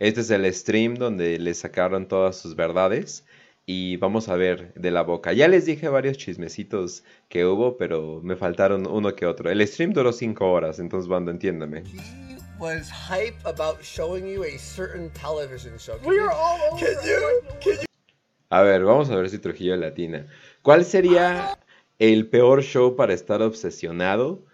Este 0.00 0.18
es 0.18 0.30
el 0.32 0.44
stream 0.52 0.96
donde 0.96 1.38
le 1.38 1.54
sacaron 1.54 2.08
todas 2.08 2.36
sus 2.36 2.56
verdades 2.56 3.22
y 3.66 3.96
vamos 3.96 4.28
a 4.28 4.36
ver 4.36 4.74
de 4.74 4.90
la 4.90 5.02
boca. 5.02 5.32
Ya 5.32 5.48
les 5.48 5.64
dije 5.64 5.88
varios 5.88 6.18
chismecitos 6.18 7.04
que 7.28 7.46
hubo, 7.46 7.76
pero 7.76 8.20
me 8.22 8.36
faltaron 8.36 8.86
uno 8.86 9.14
que 9.14 9.26
otro. 9.26 9.50
El 9.50 9.66
stream 9.66 9.92
duró 9.92 10.12
5 10.12 10.50
horas, 10.50 10.78
entonces 10.78 11.08
banda, 11.08 11.30
entiéndame. 11.32 11.82
He 11.86 12.36
was 12.58 12.90
hype 12.90 13.36
about 13.44 13.82
showing 13.82 14.26
you 14.26 14.44
a 14.44 14.58
certain 14.58 15.10
television 15.10 15.78
show. 15.78 15.98
Can 15.98 16.08
We 16.08 16.18
are 16.18 16.30
all 16.30 16.60
over 16.72 16.84
Can 16.84 16.92
it. 16.92 17.08
you? 17.08 17.48
Can 17.60 17.80
you? 17.80 17.86
A 18.50 18.62
ver, 18.62 18.84
vamos 18.84 19.10
a 19.10 19.16
ver 19.16 19.30
si 19.30 19.38
Trujillo 19.38 19.76
latina. 19.76 20.26
¿Cuál 20.62 20.84
sería 20.84 21.58
el 21.98 22.28
peor 22.28 22.62
show 22.62 22.94
para 22.96 23.14
estar 23.14 23.42
obsesionado 23.42 24.44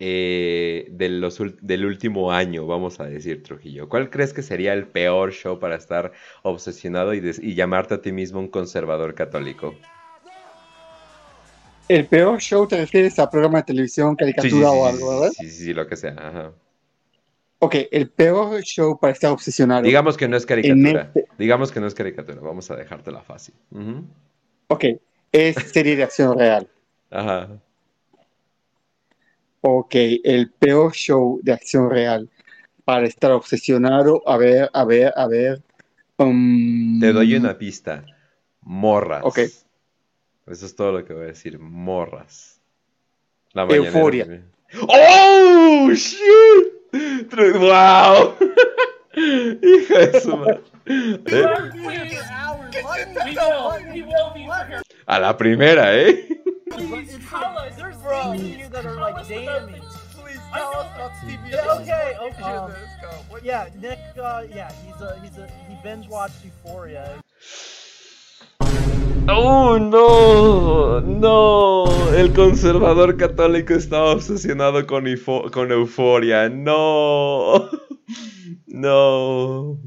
eh, 0.00 0.88
de 0.90 1.08
los 1.10 1.40
del 1.60 1.84
último 1.84 2.32
año, 2.32 2.66
vamos 2.66 2.98
a 3.00 3.04
decir, 3.04 3.42
Trujillo? 3.42 3.88
¿Cuál 3.88 4.10
crees 4.10 4.32
que 4.32 4.42
sería 4.42 4.72
el 4.72 4.86
peor 4.86 5.32
show 5.32 5.58
para 5.60 5.76
estar 5.76 6.12
obsesionado 6.42 7.14
y, 7.14 7.20
y 7.40 7.54
llamarte 7.54 7.94
a 7.94 8.00
ti 8.02 8.10
mismo 8.10 8.40
un 8.40 8.48
conservador 8.48 9.14
católico? 9.14 9.74
El 11.88 12.06
peor 12.06 12.40
show 12.40 12.66
te 12.66 12.76
refieres 12.76 13.18
a 13.18 13.28
programa 13.28 13.58
de 13.58 13.64
televisión, 13.64 14.16
Sí, 14.18 14.24
sí, 14.24 14.24
caricatura 14.34 14.70
sí, 14.70 14.76
o 14.78 14.86
algo, 14.86 15.08
¿verdad? 15.20 15.32
sí, 15.36 15.48
sí, 15.50 15.64
sí, 15.64 15.74
lo 15.74 15.86
que 15.86 15.96
sea. 15.96 16.14
ajá. 16.16 16.52
Ok, 17.58 17.74
el 17.90 18.08
peor 18.08 18.62
show 18.62 18.98
para 18.98 19.12
estar 19.12 19.30
obsesionado. 19.30 19.82
Digamos 19.82 20.16
que 20.16 20.26
no 20.28 20.36
es 20.36 20.46
caricatura. 20.46 21.12
este- 21.14 21.26
Digamos 21.36 21.70
que 21.72 21.80
no 21.80 21.86
es 21.86 21.94
caricatura. 21.94 22.40
Vamos 22.40 22.70
a 22.70 22.76
dejártela 22.76 23.22
fácil. 23.22 23.54
Ujú. 23.70 24.04
Ok, 24.68 24.84
es 25.32 25.56
serie 25.56 25.96
de 25.96 26.04
acción 26.04 26.38
real. 26.38 26.68
Ajá. 27.10 27.60
Ok, 29.62 29.94
el 30.24 30.50
peor 30.50 30.92
show 30.92 31.38
de 31.42 31.52
acción 31.52 31.90
real 31.90 32.28
para 32.84 33.06
estar 33.06 33.30
obsesionado. 33.32 34.22
A 34.26 34.36
ver, 34.36 34.70
a 34.72 34.84
ver, 34.84 35.12
a 35.16 35.26
ver. 35.26 35.62
um, 36.16 36.98
Te 37.00 37.12
doy 37.12 37.34
una 37.34 37.56
pista. 37.58 38.04
Morras. 38.62 39.22
Ok. 39.24 39.38
Eso 39.38 40.66
es 40.66 40.74
todo 40.74 40.92
lo 40.92 41.04
que 41.04 41.12
voy 41.12 41.24
a 41.24 41.26
decir. 41.26 41.58
Morras. 41.58 42.60
La 43.52 43.64
Euforia. 43.64 44.24
también. 44.24 44.50
¡Oh! 44.88 45.88
¡Shit! 45.92 47.32
¡Wow! 47.58 48.34
Hija 49.62 49.98
de 49.98 50.20
su 50.20 50.36
madre. 50.36 50.60
¿Eh? 50.86 51.44
A 55.06 55.18
la 55.18 55.36
primera, 55.36 55.96
¿eh? 55.98 56.28
¡Oh, 69.28 69.78
no! 69.78 71.00
¡No! 71.00 71.84
El 72.14 72.32
conservador 72.32 73.16
católico 73.16 73.74
estaba 73.74 74.12
obsesionado 74.12 74.86
con, 74.86 75.04
con 75.52 75.70
euforia. 75.70 76.48
¡No! 76.48 77.70
¡No! 78.66 79.78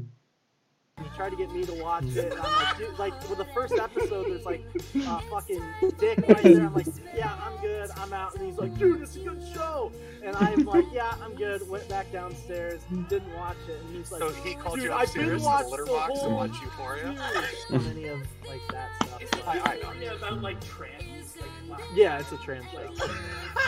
He 1.02 1.08
tried 1.16 1.30
to 1.30 1.36
get 1.36 1.50
me 1.50 1.64
to 1.66 1.82
watch 1.82 2.04
it. 2.04 2.32
And 2.32 2.40
I'm 2.40 2.52
like, 2.52 2.78
dude, 2.78 2.98
like 3.00 3.28
with 3.28 3.38
the 3.38 3.44
first 3.46 3.74
episode, 3.74 4.26
there's 4.28 4.44
like 4.44 4.64
uh, 5.04 5.18
fucking 5.22 5.62
dick 5.98 6.18
right 6.28 6.40
there. 6.42 6.66
I'm 6.66 6.72
like, 6.74 6.86
yeah, 7.16 7.36
I'm 7.44 7.60
good. 7.60 7.90
I'm 7.96 8.12
out. 8.12 8.36
And 8.36 8.46
he's 8.46 8.58
like, 8.58 8.78
dude, 8.78 9.02
it's 9.02 9.16
a 9.16 9.20
good 9.20 9.42
show. 9.52 9.90
And 10.22 10.36
I'm 10.36 10.64
like, 10.64 10.84
yeah, 10.92 11.14
I'm 11.20 11.34
good. 11.34 11.68
Went 11.68 11.88
back 11.88 12.12
downstairs, 12.12 12.80
didn't 13.08 13.34
watch 13.34 13.56
it, 13.68 13.80
and 13.84 13.96
he's 13.96 14.12
like, 14.12 14.20
So 14.20 14.30
he 14.34 14.54
called 14.54 14.76
dude, 14.76 14.84
you 14.84 14.92
I've 14.92 15.08
upstairs 15.08 15.26
been 15.26 15.34
to 15.36 15.38
the 15.40 15.44
watched 15.44 15.68
litter 15.70 15.84
the 15.84 15.90
box 15.90 16.10
and 16.12 16.20
whole 16.20 16.34
watch 16.36 16.60
Euphoria? 16.62 17.16
series 17.32 17.82
on 17.86 17.90
any 17.90 18.04
of 18.06 18.20
like 18.46 18.60
that 18.70 18.90
stuff. 19.04 19.22
so- 19.34 19.42
I, 19.48 19.52
I 19.72 19.76
know. 19.82 19.92
Yeah, 20.00 20.12
about 20.14 20.42
like 20.42 20.64
trans, 20.64 21.36
like 21.36 21.50
wow. 21.80 21.84
Yeah, 21.94 22.20
it's 22.20 22.30
a 22.30 22.38
trans 22.38 22.66
show. 22.70 22.78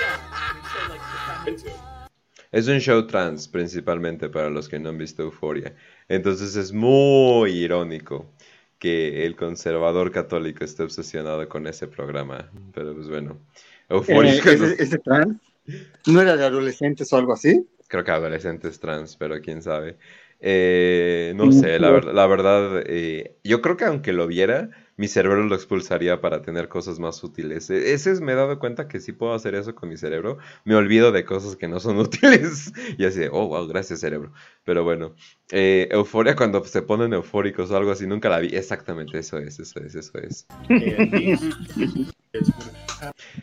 Yeah, 0.00 0.18
so 0.62 0.92
like 0.92 1.00
the 1.44 1.50
Into 1.52 1.66
it. 1.68 1.80
Es 2.56 2.68
un 2.68 2.78
show 2.80 3.06
trans, 3.06 3.48
principalmente 3.48 4.28
para 4.30 4.48
los 4.50 4.68
que 4.68 4.78
no 4.78 4.88
han 4.88 4.98
visto 4.98 5.22
Euforia. 5.22 5.74
Entonces 6.08 6.56
es 6.56 6.72
muy 6.72 7.50
irónico 7.50 8.26
que 8.78 9.26
el 9.26 9.36
conservador 9.36 10.10
católico 10.10 10.64
esté 10.64 10.82
obsesionado 10.82 11.48
con 11.48 11.66
ese 11.66 11.86
programa. 11.86 12.50
Pero 12.72 12.94
pues 12.94 13.08
bueno. 13.08 13.38
Euforia 13.88 14.34
eh, 14.34 14.38
ese, 14.38 14.82
ese 14.82 14.98
trans 14.98 15.36
no 16.06 16.20
era 16.22 16.36
de 16.36 16.44
adolescentes 16.44 17.12
o 17.12 17.16
algo 17.16 17.32
así. 17.34 17.66
creo 17.88 18.04
que 18.04 18.10
adolescentes 18.10 18.80
trans, 18.80 19.16
pero 19.16 19.40
quién 19.40 19.62
sabe. 19.62 19.96
Eh, 20.40 21.32
no 21.36 21.50
sé, 21.52 21.78
la, 21.78 21.90
ver- 21.90 22.04
la 22.06 22.26
verdad, 22.26 22.82
eh, 22.86 23.36
yo 23.42 23.60
creo 23.62 23.76
que 23.76 23.84
aunque 23.84 24.12
lo 24.12 24.26
viera, 24.26 24.70
mi 24.96 25.08
cerebro 25.08 25.44
lo 25.44 25.54
expulsaría 25.54 26.20
para 26.20 26.42
tener 26.42 26.68
cosas 26.68 26.98
más 26.98 27.22
útiles. 27.24 27.68
E- 27.70 27.92
Ese 27.92 28.10
es, 28.12 28.20
me 28.20 28.32
he 28.32 28.34
dado 28.34 28.58
cuenta 28.58 28.88
que 28.88 29.00
sí 29.00 29.12
puedo 29.12 29.34
hacer 29.34 29.54
eso 29.54 29.74
con 29.74 29.88
mi 29.88 29.96
cerebro. 29.96 30.38
Me 30.64 30.74
olvido 30.74 31.12
de 31.12 31.24
cosas 31.24 31.56
que 31.56 31.68
no 31.68 31.80
son 31.80 31.98
útiles. 32.00 32.72
Y 32.98 33.04
así 33.04 33.20
de, 33.20 33.28
oh, 33.32 33.48
wow, 33.48 33.66
gracias 33.68 34.00
cerebro. 34.00 34.32
Pero 34.64 34.84
bueno, 34.84 35.14
Eh, 35.50 35.88
euforia 35.92 36.34
cuando 36.34 36.64
se 36.64 36.82
ponen 36.82 37.12
eufóricos 37.12 37.70
o 37.70 37.76
algo 37.76 37.92
así, 37.92 38.06
nunca 38.06 38.28
la 38.28 38.40
vi. 38.40 38.48
Exactamente, 38.48 39.18
eso 39.18 39.38
es, 39.38 39.58
eso 39.60 39.80
es, 39.80 39.94
eso 39.94 40.18
es. 40.18 40.46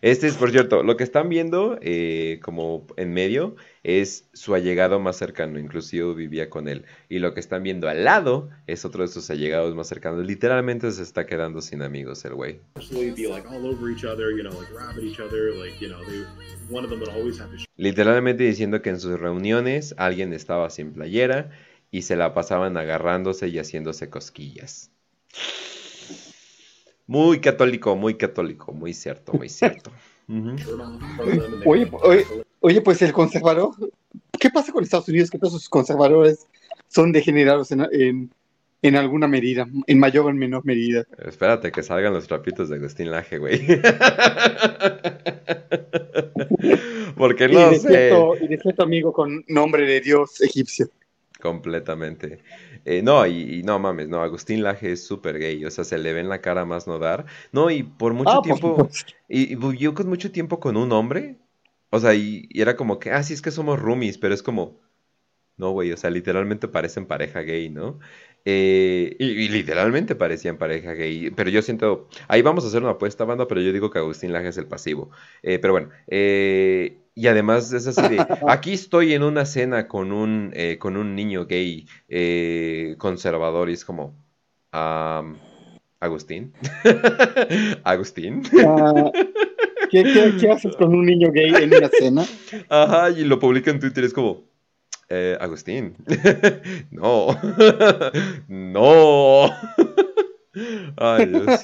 Este 0.01 0.27
es, 0.27 0.35
por 0.35 0.51
cierto, 0.51 0.83
lo 0.83 0.97
que 0.97 1.03
están 1.03 1.29
viendo 1.29 1.77
eh, 1.81 2.39
como 2.43 2.85
en 2.97 3.13
medio 3.13 3.55
es 3.83 4.27
su 4.33 4.55
allegado 4.55 4.99
más 4.99 5.17
cercano, 5.17 5.59
inclusive 5.59 6.13
vivía 6.13 6.49
con 6.49 6.67
él. 6.67 6.85
Y 7.09 7.19
lo 7.19 7.33
que 7.33 7.39
están 7.39 7.63
viendo 7.63 7.87
al 7.87 8.03
lado 8.03 8.49
es 8.67 8.85
otro 8.85 9.03
de 9.03 9.07
sus 9.07 9.29
allegados 9.29 9.75
más 9.75 9.87
cercanos. 9.87 10.25
Literalmente 10.25 10.91
se 10.91 11.03
está 11.03 11.25
quedando 11.25 11.61
sin 11.61 11.81
amigos 11.81 12.25
el 12.25 12.33
güey. 12.33 12.59
Literalmente 17.77 18.43
diciendo 18.43 18.81
que 18.81 18.89
en 18.89 18.99
sus 18.99 19.19
reuniones 19.19 19.95
alguien 19.97 20.33
estaba 20.33 20.69
sin 20.69 20.93
playera 20.93 21.49
y 21.93 22.01
se 22.01 22.15
la 22.15 22.33
pasaban 22.33 22.75
agarrándose 22.75 23.49
y 23.49 23.59
haciéndose 23.59 24.09
cosquillas. 24.09 24.89
Muy 27.05 27.39
católico, 27.39 27.95
muy 27.95 28.15
católico, 28.15 28.73
muy 28.73 28.95
cierto, 28.95 29.31
muy 29.33 29.47
cierto. 29.47 29.91
Oye, 31.65 31.89
oye, 32.01 32.25
oye, 32.61 32.81
pues 32.81 33.01
el 33.01 33.11
conservador, 33.13 33.75
¿qué 34.39 34.49
pasa 34.49 34.71
con 34.71 34.83
Estados 34.83 35.09
Unidos? 35.09 35.29
Que 35.29 35.37
todos 35.37 35.51
sus 35.53 35.69
conservadores 35.69 36.47
son 36.87 37.11
degenerados 37.11 37.71
en, 37.73 37.85
en, 37.91 38.31
en 38.81 38.95
alguna 38.95 39.27
medida, 39.27 39.67
en 39.85 39.99
mayor 39.99 40.25
o 40.25 40.29
en 40.29 40.37
menor 40.37 40.65
medida. 40.65 41.03
Espérate 41.23 41.73
que 41.73 41.83
salgan 41.83 42.13
los 42.13 42.25
trapitos 42.27 42.69
de 42.69 42.77
Agustín 42.77 43.11
Laje, 43.11 43.37
güey. 43.37 43.67
Porque 47.17 47.45
y, 47.45 47.53
no 47.53 47.69
de 47.69 47.79
sé. 47.79 47.89
cierto, 47.89 48.35
y 48.41 48.47
de 48.47 48.57
cierto 48.57 48.83
amigo 48.83 49.13
con 49.13 49.43
nombre 49.47 49.85
de 49.85 50.01
Dios 50.01 50.41
egipcio. 50.41 50.89
Completamente. 51.43 52.41
Eh, 52.85 53.01
no, 53.01 53.25
y, 53.27 53.59
y 53.59 53.63
no 53.63 53.77
mames, 53.77 54.07
no, 54.07 54.21
Agustín 54.21 54.63
Laje 54.63 54.93
es 54.93 55.05
súper 55.05 55.39
gay, 55.39 55.65
o 55.65 55.71
sea, 55.71 55.83
se 55.83 55.97
le 55.97 56.13
ve 56.13 56.21
en 56.21 56.29
la 56.29 56.39
cara 56.41 56.63
más 56.65 56.87
no 56.87 56.99
dar. 56.99 57.25
No, 57.51 57.69
y 57.69 57.83
por 57.83 58.13
mucho 58.13 58.39
Ah, 58.39 58.41
tiempo, 58.41 58.89
y, 59.27 59.51
y 59.51 59.55
vivió 59.55 59.93
con 59.93 60.07
mucho 60.07 60.31
tiempo 60.31 60.59
con 60.61 60.77
un 60.77 60.91
hombre, 60.93 61.39
o 61.89 61.99
sea, 61.99 62.13
y, 62.15 62.47
y 62.49 62.61
era 62.61 62.77
como 62.77 62.97
que, 62.99 63.11
ah, 63.11 63.21
sí, 63.23 63.33
es 63.33 63.41
que 63.41 63.51
somos 63.51 63.77
roomies, 63.79 64.17
pero 64.17 64.33
es 64.33 64.41
como, 64.41 64.79
no, 65.57 65.71
güey, 65.71 65.91
o 65.93 65.97
sea, 65.97 66.09
literalmente 66.11 66.67
parecen 66.69 67.07
pareja 67.07 67.41
gay, 67.41 67.69
¿no? 67.69 67.99
Eh, 68.45 69.15
y, 69.19 69.25
y 69.45 69.49
literalmente 69.49 70.15
parecían 70.15 70.57
pareja 70.57 70.93
gay, 70.93 71.31
pero 71.31 71.49
yo 71.51 71.61
siento, 71.61 72.09
ahí 72.29 72.41
vamos 72.41 72.65
a 72.65 72.69
hacer 72.69 72.81
una 72.83 72.93
apuesta, 72.93 73.25
banda, 73.25 73.47
pero 73.47 73.61
yo 73.61 73.73
digo 73.73 73.91
que 73.91 73.99
Agustín 73.99 74.33
Laje 74.33 74.49
es 74.49 74.57
el 74.57 74.67
pasivo. 74.67 75.11
Eh, 75.43 75.59
pero 75.59 75.73
bueno, 75.73 75.89
eh, 76.07 77.02
y 77.15 77.27
además 77.27 77.71
es 77.73 77.87
así 77.87 78.01
de, 78.01 78.17
aquí 78.47 78.73
estoy 78.73 79.13
en 79.13 79.23
una 79.23 79.45
cena 79.45 79.87
con 79.87 80.11
un, 80.11 80.51
eh, 80.53 80.77
con 80.79 80.97
un 80.97 81.15
niño 81.15 81.45
gay 81.45 81.87
eh, 82.09 82.95
conservador 82.97 83.69
y 83.69 83.73
es 83.73 83.85
como, 83.85 84.15
am, 84.71 85.37
Agustín, 85.99 86.53
Agustín. 87.83 88.43
Ah, 88.65 89.11
¿qué, 89.89 90.03
qué, 90.03 90.33
qué 90.39 90.51
haces 90.51 90.75
con 90.75 90.93
un 90.93 91.05
niño 91.05 91.31
gay 91.31 91.53
en 91.55 91.73
una 91.73 91.89
cena? 91.89 92.25
Ajá, 92.69 93.11
y 93.11 93.23
lo 93.23 93.39
publica 93.39 93.71
en 93.71 93.79
Twitter, 93.79 94.03
es 94.03 94.13
como, 94.13 94.43
eh, 95.09 95.37
Agustín, 95.39 95.95
no, 96.91 97.27
no. 98.47 99.49
Ay, 100.97 101.25
Dios. 101.27 101.63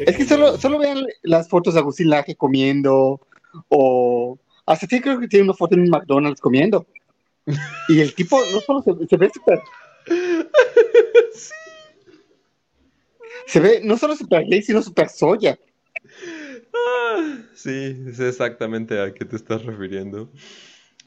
Es 0.00 0.16
que 0.16 0.24
solo, 0.24 0.58
solo 0.58 0.78
vean 0.78 1.06
las 1.22 1.48
fotos 1.48 1.74
de 1.74 1.80
Agustín 1.80 2.10
Laje 2.10 2.34
comiendo, 2.34 3.20
o 3.68 4.38
hasta 4.66 4.86
sí 4.86 5.00
creo 5.00 5.18
que 5.18 5.28
tiene 5.28 5.44
una 5.44 5.54
foto 5.54 5.74
en 5.74 5.82
un 5.82 5.90
McDonald's 5.90 6.40
comiendo. 6.40 6.86
Y 7.88 8.00
el 8.00 8.14
tipo 8.14 8.38
no 8.52 8.60
solo 8.60 8.82
se, 8.82 9.06
se 9.06 9.16
ve 9.16 9.30
súper. 9.32 9.60
Se 13.46 13.60
ve 13.60 13.80
no 13.82 13.96
solo 13.98 14.16
súper 14.16 14.46
gay, 14.46 14.62
sino 14.62 14.82
súper 14.82 15.08
soya. 15.08 15.58
Ah, 16.74 17.38
sí, 17.54 18.12
sé 18.14 18.28
exactamente 18.28 19.00
a 19.00 19.12
qué 19.12 19.24
te 19.24 19.36
estás 19.36 19.64
refiriendo. 19.64 20.30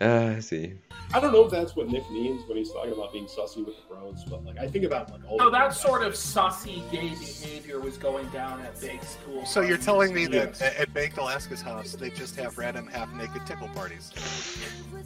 Ah, 0.02 0.36
see. 0.40 0.74
I 1.14 1.20
don't 1.22 1.32
know 1.32 1.46
if 1.46 1.52
that's 1.52 1.76
what 1.76 1.88
Nick 1.88 2.10
means 2.12 2.46
when 2.48 2.58
he's 2.58 2.72
talking 2.72 2.92
about 2.92 3.14
being 3.14 3.28
sussy 3.28 3.66
with 3.66 3.76
the 3.78 3.84
bros, 3.96 4.26
but 4.26 4.44
like 4.44 4.58
I 4.60 4.68
think 4.68 4.84
about 4.84 5.10
like 5.12 5.22
all. 5.30 5.40
So 5.40 5.50
that 5.50 5.74
sort 5.74 6.04
of 6.04 6.14
sussy 6.14 6.90
gay 6.92 7.10
behavior 7.10 7.80
was 7.80 7.98
going 7.98 8.28
down 8.30 8.60
at 8.62 8.80
Bake 8.82 9.04
School. 9.04 9.46
So 9.46 9.62
you're 9.62 9.78
telling 9.78 10.14
me 10.14 10.26
that 10.28 10.50
Yes. 10.50 10.62
at, 10.62 10.76
at 10.76 10.94
Baked 10.94 11.18
Alaska's 11.18 11.62
house, 11.62 11.94
they 11.94 12.10
just 12.10 12.36
have 12.36 12.58
random 12.58 12.88
half-naked 12.88 13.46
tickle 13.46 13.70
parties? 13.70 14.12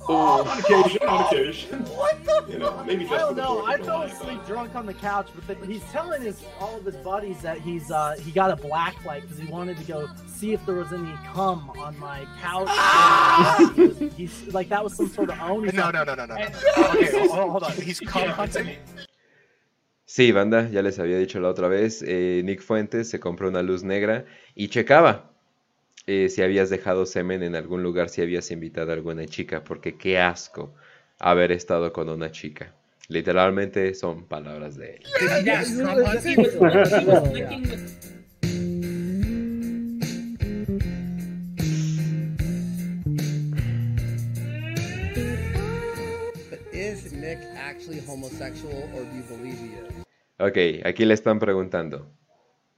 On 0.07 0.59
occasion, 0.59 1.07
on 1.07 1.25
occasion. 1.25 1.79
What 1.85 2.23
the? 2.23 2.45
You 2.51 2.59
know, 2.59 2.83
maybe 2.85 3.03
just 3.03 3.13
I 3.13 3.17
don't 3.17 3.37
know. 3.37 3.65
I 3.65 3.77
fell 3.77 4.03
asleep 4.03 4.45
drunk 4.45 4.75
on 4.75 4.85
the 4.85 4.93
couch, 4.93 5.29
but 5.35 5.47
the, 5.47 5.65
he's 5.65 5.83
telling 5.91 6.21
his 6.21 6.43
all 6.59 6.77
of 6.77 6.85
his 6.85 6.95
buddies 6.97 7.41
that 7.41 7.59
he's 7.59 7.91
uh, 7.91 8.15
he 8.19 8.31
got 8.31 8.51
a 8.51 8.55
black 8.55 9.03
light 9.05 9.23
because 9.23 9.37
he 9.37 9.47
wanted 9.47 9.77
to 9.77 9.83
go 9.83 10.07
see 10.27 10.53
if 10.53 10.65
there 10.65 10.75
was 10.75 10.91
any 10.93 11.13
cum 11.33 11.69
on 11.77 11.97
my 11.99 12.25
couch. 12.41 12.69
he's 14.15 14.53
like 14.53 14.69
that 14.69 14.83
was 14.83 14.95
some 14.95 15.09
sort 15.09 15.29
of 15.29 15.39
own. 15.41 15.65
No, 15.73 15.91
no, 15.91 16.03
no, 16.03 16.15
no, 16.15 16.25
no. 16.25 16.35
no. 16.35 16.45
Okay, 16.45 17.27
hold, 17.27 17.51
hold 17.51 17.63
on. 17.63 17.71
He's 17.73 17.99
cum 17.99 18.29
hunting. 18.29 18.77
Sí, 20.05 20.31
banda, 20.31 20.67
ya 20.71 20.81
les 20.81 20.97
había 20.97 21.19
dicho 21.19 21.39
la 21.39 21.49
otra 21.49 21.67
vez, 21.67 22.01
eh, 22.01 22.41
Nick 22.43 22.63
Fuentes 22.63 23.11
se 23.11 23.19
compró 23.19 23.47
una 23.47 23.61
luz 23.61 23.83
negra 23.83 24.25
y 24.55 24.69
checaba 24.69 25.29
eh, 26.11 26.27
si 26.27 26.41
habías 26.41 26.71
dejado 26.71 27.05
semen 27.05 27.43
en 27.43 27.55
algún 27.55 27.83
lugar, 27.83 28.09
si 28.09 28.23
habías 28.23 28.49
invitado 28.49 28.89
a 28.89 28.95
alguna 28.95 29.27
chica, 29.27 29.63
porque 29.63 29.95
qué 29.95 30.17
asco 30.17 30.73
haber 31.19 31.51
estado 31.51 31.93
con 31.93 32.09
una 32.09 32.31
chica. 32.31 32.73
Literalmente 33.09 33.93
son 33.93 34.25
palabras 34.25 34.75
de 34.75 34.95
él. 34.95 35.03
Ok, 50.39 50.57
aquí 50.85 51.05
le 51.05 51.13
están 51.13 51.37
preguntando. 51.37 52.11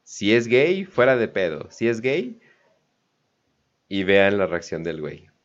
Si 0.04 0.34
es 0.34 0.48
gay, 0.48 0.84
fuera 0.84 1.16
de 1.16 1.30
pedo. 1.30 1.70
Si 1.72 1.88
es 1.88 2.02
gay, 2.02 2.42
y 3.92 4.04
vean 4.06 4.38
la 4.38 4.46
reacción 4.48 4.84
del 4.84 5.02
güey. 5.02 5.28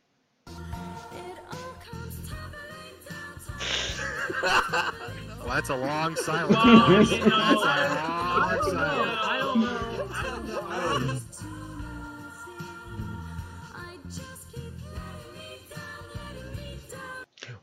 Well, 5.39 5.55
that's 5.55 5.69
a 5.69 5.75
long 5.77 6.15
silence. 6.17 6.55
Well, 6.55 6.89
That's 6.89 7.11
you 7.11 7.23
a 7.23 7.29
know, 7.29 7.37
long 7.37 7.63
I 7.63 8.57
don't 8.57 8.73
know. 8.73 8.83
silence. 8.83 9.23
I 9.23 9.37
don't 9.39 9.59
know. 9.61 9.69
I 10.11 10.23
don't 10.23 10.47
know. 10.47 10.61
I 10.69 10.79
don't 10.81 11.07
know. 11.07 11.19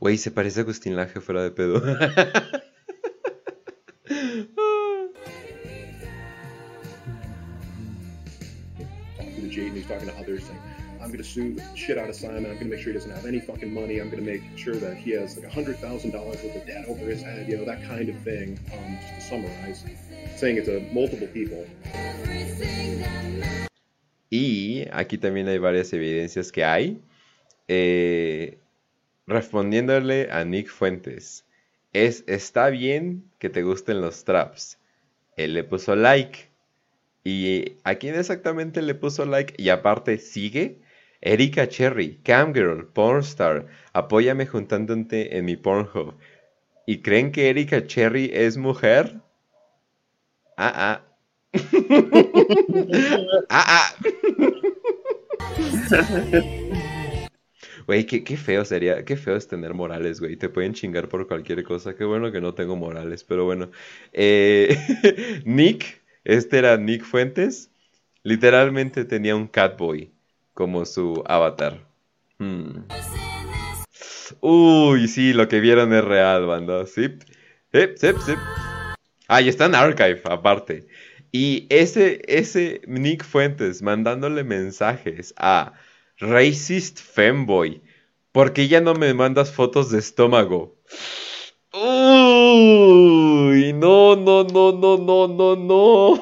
Güey, 0.01 0.19
se 0.19 0.31
parece 0.31 0.61
a 0.61 0.63
Agustín 0.65 0.97
Laje 0.97 1.21
fuera 1.21 1.43
de 1.43 1.51
pedo. 1.51 1.81
Jaden, 9.75 9.77
he's 9.77 9.87
talking 9.87 10.09
to 10.09 10.17
others, 10.19 10.45
saying, 10.45 10.61
I'm 11.01 11.09
going 11.09 11.19
to 11.19 11.25
sue 11.25 11.55
the 11.55 11.77
shit 11.77 11.99
out 11.99 12.09
of 12.09 12.15
Simon. 12.15 12.47
I'm 12.47 12.55
going 12.55 12.71
to 12.71 12.77
make 12.77 12.81
sure 12.81 12.93
he 12.93 12.99
doesn't 12.99 13.11
have 13.11 13.27
any 13.27 13.41
fucking 13.41 13.73
money. 13.73 13.99
I'm 13.99 14.11
going 14.11 14.25
to 14.25 14.31
make 14.31 14.43
sure 14.57 14.75
that 14.77 14.97
he 14.97 15.11
has 15.13 15.37
like 15.37 15.51
$100,000 15.51 16.27
worth 16.27 16.45
of 16.45 16.67
debt 16.67 16.87
over 16.89 17.05
his 17.07 17.23
head, 17.23 17.49
you 17.49 17.57
know, 17.57 17.65
that 17.65 17.83
kind 17.85 18.09
of 18.09 18.17
thing. 18.23 18.59
Um, 18.73 18.99
just 19.01 19.15
to 19.15 19.21
summarize, 19.21 19.85
saying 20.37 20.59
it 20.59 20.65
to 20.67 20.81
multiple 20.93 21.29
people. 21.29 21.67
Y 24.31 24.89
aquí 24.93 25.19
también 25.19 25.47
hay 25.49 25.59
varias 25.59 25.93
evidencias 25.93 26.51
que 26.51 26.65
hay. 26.65 27.01
Eh, 27.69 28.59
respondiéndole 29.27 30.29
a 30.31 30.45
Nick 30.45 30.69
Fuentes. 30.69 31.45
Es, 31.93 32.25
está 32.27 32.71
bien 32.71 33.31
que 33.39 33.49
te 33.49 33.63
gusten 33.63 34.01
los 34.01 34.25
traps. 34.25 34.79
Él 35.37 35.55
le 35.55 35.65
puso 35.65 35.95
like. 35.95 36.54
¿Y 37.25 37.79
a 37.85 37.95
quién 37.97 38.15
exactamente 38.17 38.83
le 38.83 38.95
puso 38.95 39.25
like? 39.25 39.55
Y 39.57 39.71
aparte, 39.71 40.19
sigue. 40.19 40.81
Erika 41.23 41.69
Cherry, 41.69 42.19
Camgirl, 42.23 42.87
Pornstar, 42.93 43.67
apóyame 43.95 44.47
juntándote 44.47 45.39
en 45.39 45.47
mi 45.47 45.57
Pornhub. 45.57 46.19
¿Y 46.87 47.01
creen 47.01 47.33
que 47.33 47.49
Erika 47.49 47.87
Cherry 47.87 48.31
es 48.35 48.59
mujer? 48.59 49.23
Ah, 50.59 50.73
ah. 50.77 51.01
ah, 53.49 53.65
ah. 53.69 53.95
Güey, 57.87 58.07
qué, 58.07 58.23
qué 58.25 58.37
feo 58.37 58.65
sería, 58.65 59.05
qué 59.05 59.17
feo 59.17 59.37
es 59.37 59.49
tener 59.49 59.75
morales, 59.75 60.21
güey. 60.21 60.37
Te 60.37 60.49
pueden 60.49 60.75
chingar 60.75 61.09
por 61.09 61.27
cualquier 61.27 61.65
cosa. 61.65 61.95
Qué 61.95 62.05
bueno 62.05 62.33
que 62.33 62.41
no 62.41 62.55
tengo 62.55 62.77
morales, 62.77 63.25
pero 63.25 63.45
bueno. 63.45 63.71
Eh, 64.13 64.77
Nick, 65.45 66.04
este 66.25 66.59
era 66.59 66.77
Nick 66.77 67.05
Fuentes. 67.05 67.71
Literalmente 68.23 69.05
tenía 69.05 69.37
un 69.37 69.47
Catboy 69.47 70.11
como 70.55 70.85
su 70.87 71.23
avatar. 71.27 71.87
Hmm. 72.39 72.87
Uy, 74.41 75.09
sí, 75.09 75.33
lo 75.33 75.49
que 75.49 75.61
vieron 75.61 75.93
es 75.93 76.05
real, 76.05 76.47
banda. 76.47 76.87
Sip, 76.87 77.23
sip. 77.73 78.17
Ah, 79.29 79.43
y 79.43 79.49
está 79.49 79.67
en 79.67 79.75
Archive, 79.75 80.23
aparte. 80.25 80.87
Y 81.33 81.67
ese, 81.69 82.23
ese 82.27 82.81
Nick 82.87 83.25
Fuentes 83.25 83.83
mandándole 83.83 84.45
mensajes 84.45 85.35
a 85.37 85.73
Racist 86.19 87.01
Femboy. 87.01 87.83
¿Por 88.33 88.53
qué 88.53 88.69
ya 88.69 88.81
no 88.81 88.95
me 88.95 89.13
mandas 89.15 89.53
fotos 89.53 89.91
de 89.91 89.99
estómago? 89.99 90.77
Uy, 91.77 93.73
no, 93.75 94.15
no, 94.15 94.45
no, 94.45 94.71
no, 94.71 94.97
no, 94.97 95.27
no, 95.27 95.57
no. 95.57 96.15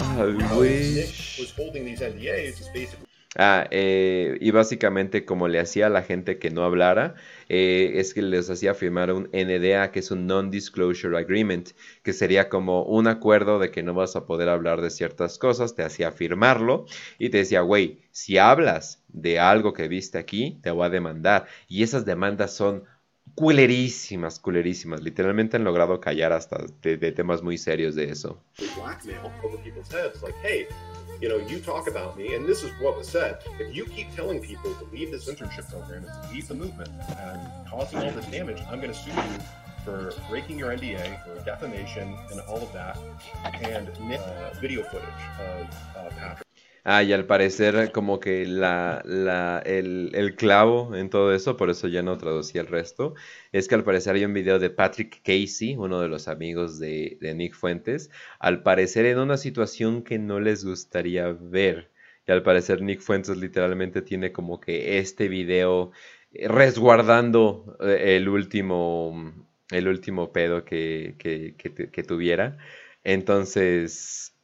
I 0.00 0.24
wish. 0.56 1.38
was 1.38 1.50
holding 1.50 1.84
these 1.84 2.00
NDAs 2.00 2.62
is 2.62 2.68
basically 2.72 3.09
Ah, 3.36 3.68
eh, 3.70 4.38
y 4.40 4.50
básicamente 4.50 5.24
como 5.24 5.46
le 5.46 5.60
hacía 5.60 5.86
a 5.86 5.90
la 5.90 6.02
gente 6.02 6.40
que 6.40 6.50
no 6.50 6.64
hablara, 6.64 7.14
eh, 7.48 7.92
es 7.94 8.12
que 8.12 8.22
les 8.22 8.50
hacía 8.50 8.74
firmar 8.74 9.12
un 9.12 9.28
NDA, 9.32 9.92
que 9.92 10.00
es 10.00 10.10
un 10.10 10.26
Non-Disclosure 10.26 11.16
Agreement, 11.16 11.70
que 12.02 12.12
sería 12.12 12.48
como 12.48 12.82
un 12.82 13.06
acuerdo 13.06 13.60
de 13.60 13.70
que 13.70 13.84
no 13.84 13.94
vas 13.94 14.16
a 14.16 14.26
poder 14.26 14.48
hablar 14.48 14.80
de 14.80 14.90
ciertas 14.90 15.38
cosas, 15.38 15.76
te 15.76 15.84
hacía 15.84 16.10
firmarlo 16.10 16.86
y 17.20 17.28
te 17.30 17.38
decía, 17.38 17.60
güey, 17.60 18.00
si 18.10 18.36
hablas 18.36 19.04
de 19.06 19.38
algo 19.38 19.74
que 19.74 19.86
viste 19.86 20.18
aquí, 20.18 20.58
te 20.62 20.72
voy 20.72 20.86
a 20.86 20.90
demandar. 20.90 21.46
Y 21.68 21.84
esas 21.84 22.04
demandas 22.04 22.52
son 22.52 22.84
culerísimas, 23.36 24.40
culerísimas. 24.40 25.02
Literalmente 25.02 25.56
han 25.56 25.62
logrado 25.62 26.00
callar 26.00 26.32
hasta 26.32 26.64
de, 26.82 26.96
de 26.96 27.12
temas 27.12 27.42
muy 27.42 27.58
serios 27.58 27.94
de 27.94 28.10
eso. 28.10 28.42
You 31.20 31.28
know, 31.28 31.36
you 31.36 31.60
talk 31.60 31.86
about 31.86 32.16
me, 32.16 32.34
and 32.34 32.46
this 32.46 32.62
is 32.62 32.72
what 32.80 32.96
was 32.96 33.08
said. 33.08 33.38
If 33.58 33.74
you 33.74 33.84
keep 33.84 34.14
telling 34.14 34.40
people 34.40 34.74
to 34.74 34.84
leave 34.86 35.10
this 35.10 35.28
internship 35.28 35.70
program 35.70 36.04
and 36.04 36.28
to 36.28 36.34
leave 36.34 36.48
the 36.48 36.54
movement 36.54 36.90
and 37.18 37.40
causing 37.68 37.98
all 37.98 38.10
this 38.10 38.26
damage, 38.26 38.62
I'm 38.70 38.80
going 38.80 38.92
to 38.92 38.98
sue 38.98 39.10
you 39.10 39.38
for 39.84 40.14
breaking 40.28 40.58
your 40.58 40.70
NDA, 40.70 41.24
for 41.24 41.44
defamation, 41.44 42.16
and 42.30 42.40
all 42.42 42.62
of 42.62 42.72
that, 42.72 42.98
and 43.62 43.88
uh, 43.88 44.50
video 44.60 44.82
footage 44.84 45.08
of 45.40 45.66
uh, 45.96 46.10
Patrick. 46.18 46.49
Ah, 46.84 47.02
y 47.02 47.12
al 47.12 47.26
parecer 47.26 47.92
como 47.92 48.20
que 48.20 48.46
la, 48.46 49.02
la, 49.04 49.62
el, 49.66 50.10
el 50.14 50.34
clavo 50.36 50.94
en 50.96 51.10
todo 51.10 51.34
eso, 51.34 51.56
por 51.56 51.70
eso 51.70 51.88
ya 51.88 52.02
no 52.02 52.16
traducí 52.18 52.58
el 52.58 52.66
resto, 52.66 53.14
es 53.52 53.68
que 53.68 53.74
al 53.74 53.84
parecer 53.84 54.14
hay 54.16 54.24
un 54.24 54.32
video 54.32 54.58
de 54.58 54.70
Patrick 54.70 55.20
Casey, 55.22 55.76
uno 55.76 56.00
de 56.00 56.08
los 56.08 56.26
amigos 56.28 56.78
de, 56.78 57.18
de 57.20 57.34
Nick 57.34 57.54
Fuentes, 57.54 58.10
al 58.38 58.62
parecer 58.62 59.06
en 59.06 59.18
una 59.18 59.36
situación 59.36 60.02
que 60.02 60.18
no 60.18 60.40
les 60.40 60.64
gustaría 60.64 61.28
ver. 61.32 61.90
Y 62.26 62.32
al 62.32 62.42
parecer 62.42 62.82
Nick 62.82 63.00
Fuentes 63.00 63.36
literalmente 63.36 64.02
tiene 64.02 64.32
como 64.32 64.60
que 64.60 64.98
este 64.98 65.28
video 65.28 65.92
eh, 66.32 66.48
resguardando 66.48 67.76
eh, 67.80 68.16
el 68.16 68.28
último, 68.28 69.34
el 69.70 69.88
último 69.88 70.32
pedo 70.32 70.64
que, 70.64 71.14
que, 71.18 71.54
que 71.56 71.70
tu- 71.70 71.90
que 71.90 72.02
tuviera. 72.02 72.56
Entonces, 73.04 74.34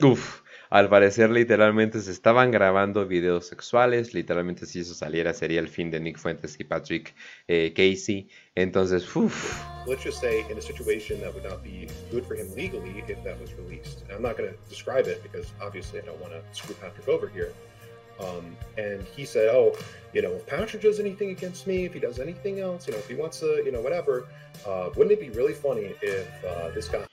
uff. 0.00 0.42
Al 0.70 0.90
parecer, 0.90 1.30
literalmente 1.30 2.00
se 2.00 2.12
estaban 2.12 2.50
grabando 2.50 3.06
videos 3.06 3.46
sexuales. 3.46 4.12
Literalmente, 4.12 4.66
si 4.66 4.80
eso 4.80 4.92
saliera, 4.94 5.32
sería 5.32 5.60
el 5.60 5.68
fin 5.68 5.90
de 5.90 5.98
Nick 5.98 6.18
Fuentes 6.18 6.56
y 6.60 6.64
Patrick 6.64 7.14
eh, 7.46 7.72
Casey. 7.74 8.28
Entonces, 8.54 9.16
uff. 9.16 9.64
let's 9.86 10.04
just 10.04 10.20
say 10.20 10.44
in 10.50 10.58
a 10.58 10.60
situation 10.60 11.20
that 11.20 11.32
would 11.32 11.44
not 11.44 11.62
be 11.62 11.86
good 12.10 12.24
for 12.26 12.34
him 12.34 12.54
legally 12.54 13.02
if 13.08 13.22
that 13.24 13.40
was 13.40 13.54
released. 13.54 14.02
And 14.02 14.12
I'm 14.12 14.22
not 14.22 14.36
going 14.36 14.50
to 14.50 14.56
describe 14.68 15.06
it 15.06 15.22
because 15.22 15.46
obviously 15.62 16.00
I 16.00 16.04
don't 16.04 16.20
want 16.20 16.34
to 16.34 16.42
screw 16.52 16.74
Patrick 16.74 17.08
over 17.08 17.28
here. 17.28 17.54
Um, 18.20 18.56
and 18.76 19.02
he 19.16 19.24
said, 19.24 19.48
"Oh, 19.50 19.74
you 20.12 20.22
know, 20.22 20.32
if 20.32 20.46
Patrick 20.46 20.82
does 20.82 20.98
anything 20.98 21.30
against 21.30 21.66
me, 21.66 21.84
if 21.84 21.94
he 21.94 22.00
does 22.00 22.18
anything 22.18 22.60
else, 22.60 22.86
you 22.86 22.92
know, 22.92 22.98
if 22.98 23.08
he 23.08 23.14
wants 23.14 23.38
to, 23.40 23.62
you 23.64 23.70
know, 23.70 23.80
whatever, 23.80 24.26
uh, 24.66 24.90
wouldn't 24.96 25.12
it 25.12 25.20
be 25.20 25.30
really 25.30 25.54
funny 25.54 25.94
if 26.02 26.44
uh, 26.44 26.70
this 26.70 26.88
guy 26.88 27.06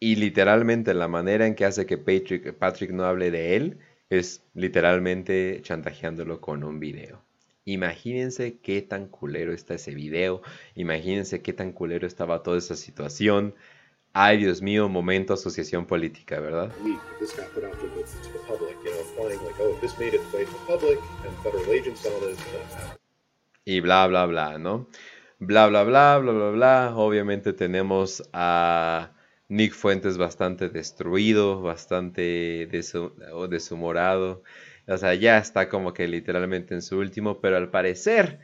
Y 0.00 0.16
literalmente 0.16 0.94
la 0.94 1.08
manera 1.08 1.46
en 1.46 1.54
que 1.54 1.64
hace 1.64 1.86
que 1.86 1.98
Patrick, 1.98 2.54
Patrick 2.54 2.90
no 2.90 3.04
hable 3.04 3.30
de 3.30 3.56
él 3.56 3.78
es 4.10 4.42
literalmente 4.54 5.60
chantajeándolo 5.62 6.40
con 6.40 6.64
un 6.64 6.78
video. 6.78 7.22
Imagínense 7.64 8.58
qué 8.60 8.80
tan 8.80 9.08
culero 9.08 9.52
está 9.52 9.74
ese 9.74 9.94
video. 9.94 10.40
Imagínense 10.74 11.42
qué 11.42 11.52
tan 11.52 11.72
culero 11.72 12.06
estaba 12.06 12.42
toda 12.42 12.58
esa 12.58 12.76
situación. 12.76 13.54
Ay, 14.14 14.38
Dios 14.38 14.62
mío, 14.62 14.88
momento 14.88 15.34
asociación 15.34 15.86
política, 15.86 16.40
¿verdad? 16.40 16.72
y 23.68 23.80
bla, 23.80 24.06
bla, 24.06 24.24
bla, 24.24 24.56
¿no? 24.56 24.88
Bla, 25.38 25.66
bla, 25.66 25.84
bla, 25.84 26.18
bla, 26.18 26.32
bla, 26.32 26.50
bla. 26.50 26.92
Obviamente 26.96 27.52
tenemos 27.52 28.26
a 28.32 29.12
Nick 29.48 29.72
Fuentes 29.72 30.18
bastante 30.18 30.68
destruido, 30.68 31.62
bastante 31.62 32.68
deshumorado. 33.48 34.42
O 34.86 34.96
sea, 34.96 35.14
ya 35.14 35.38
está 35.38 35.68
como 35.68 35.94
que 35.94 36.06
literalmente 36.06 36.74
en 36.74 36.82
su 36.82 36.98
último, 36.98 37.40
pero 37.40 37.56
al 37.56 37.70
parecer 37.70 38.40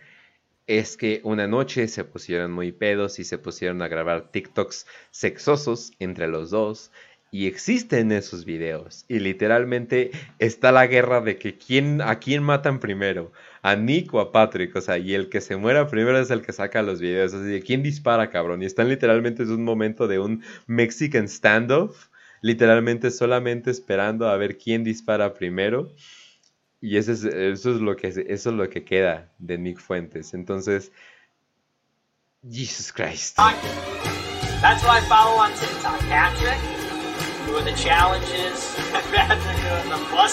es 0.67 0.97
que 0.97 1.21
una 1.25 1.47
noche 1.47 1.89
se 1.89 2.05
pusieron 2.05 2.53
muy 2.53 2.73
pedos 2.73 3.19
y 3.19 3.25
se 3.25 3.39
pusieron 3.39 3.83
a 3.83 3.89
grabar 3.89 4.31
TikToks 4.31 4.87
sexosos 5.11 5.93
entre 5.99 6.29
los 6.29 6.51
dos. 6.51 6.91
Y 7.31 7.49
existen 7.49 8.13
esos 8.13 8.45
videos. 8.45 9.05
Y 9.09 9.19
literalmente 9.19 10.13
está 10.39 10.71
la 10.71 10.87
guerra 10.87 11.21
de 11.21 11.37
que 11.37 11.59
quién, 11.59 12.01
a 12.01 12.21
quién 12.21 12.43
matan 12.45 12.79
primero. 12.79 13.33
A 13.65 13.77
Nick 13.77 14.12
o 14.12 14.21
a 14.21 14.31
Patrick. 14.31 14.77
O 14.77 14.81
sea, 14.83 14.99
y 14.99 15.15
el 15.15 15.31
que 15.31 15.41
se 15.41 15.57
muera 15.57 15.87
primero 15.89 16.19
es 16.19 16.31
el 16.31 16.43
que 16.43 16.53
saca 16.53 16.83
los 16.83 17.01
videos. 17.01 17.33
Así 17.33 17.47
de 17.47 17.62
quién 17.62 17.83
dispara, 17.83 18.29
cabrón. 18.31 18.62
Y 18.62 18.67
están 18.67 18.89
literalmente 18.91 19.43
es 19.43 19.49
un 19.49 19.65
momento 19.65 20.07
de 20.07 20.19
un 20.19 20.43
Mexican 20.67 21.29
standoff. 21.29 22.09
Literalmente 22.43 23.11
solamente 23.11 23.71
esperando 23.71 24.29
a 24.29 24.37
ver 24.37 24.59
quién 24.59 24.85
dispara 24.85 25.33
primero. 25.33 25.91
Y 26.83 26.99
ese 26.99 27.12
es- 27.12 27.25
eso, 27.25 27.75
es 27.75 27.81
lo 27.81 27.97
que, 27.97 28.09
eso 28.09 28.25
es 28.29 28.47
lo 28.55 28.69
que 28.69 28.85
queda 28.85 29.33
de 29.39 29.57
Nick 29.57 29.79
Fuentes. 29.79 30.35
Entonces, 30.35 30.93
Jesus 32.47 32.93
Christ. 32.93 33.39
That's 34.61 34.83
what 34.85 35.03
I 35.03 35.07
follow 35.09 35.39
on 35.39 35.51
TikTok. 35.55 35.99
Patrick 36.11 36.61
the 37.65 37.73
challenges. 37.83 38.75
Patrick 39.15 39.41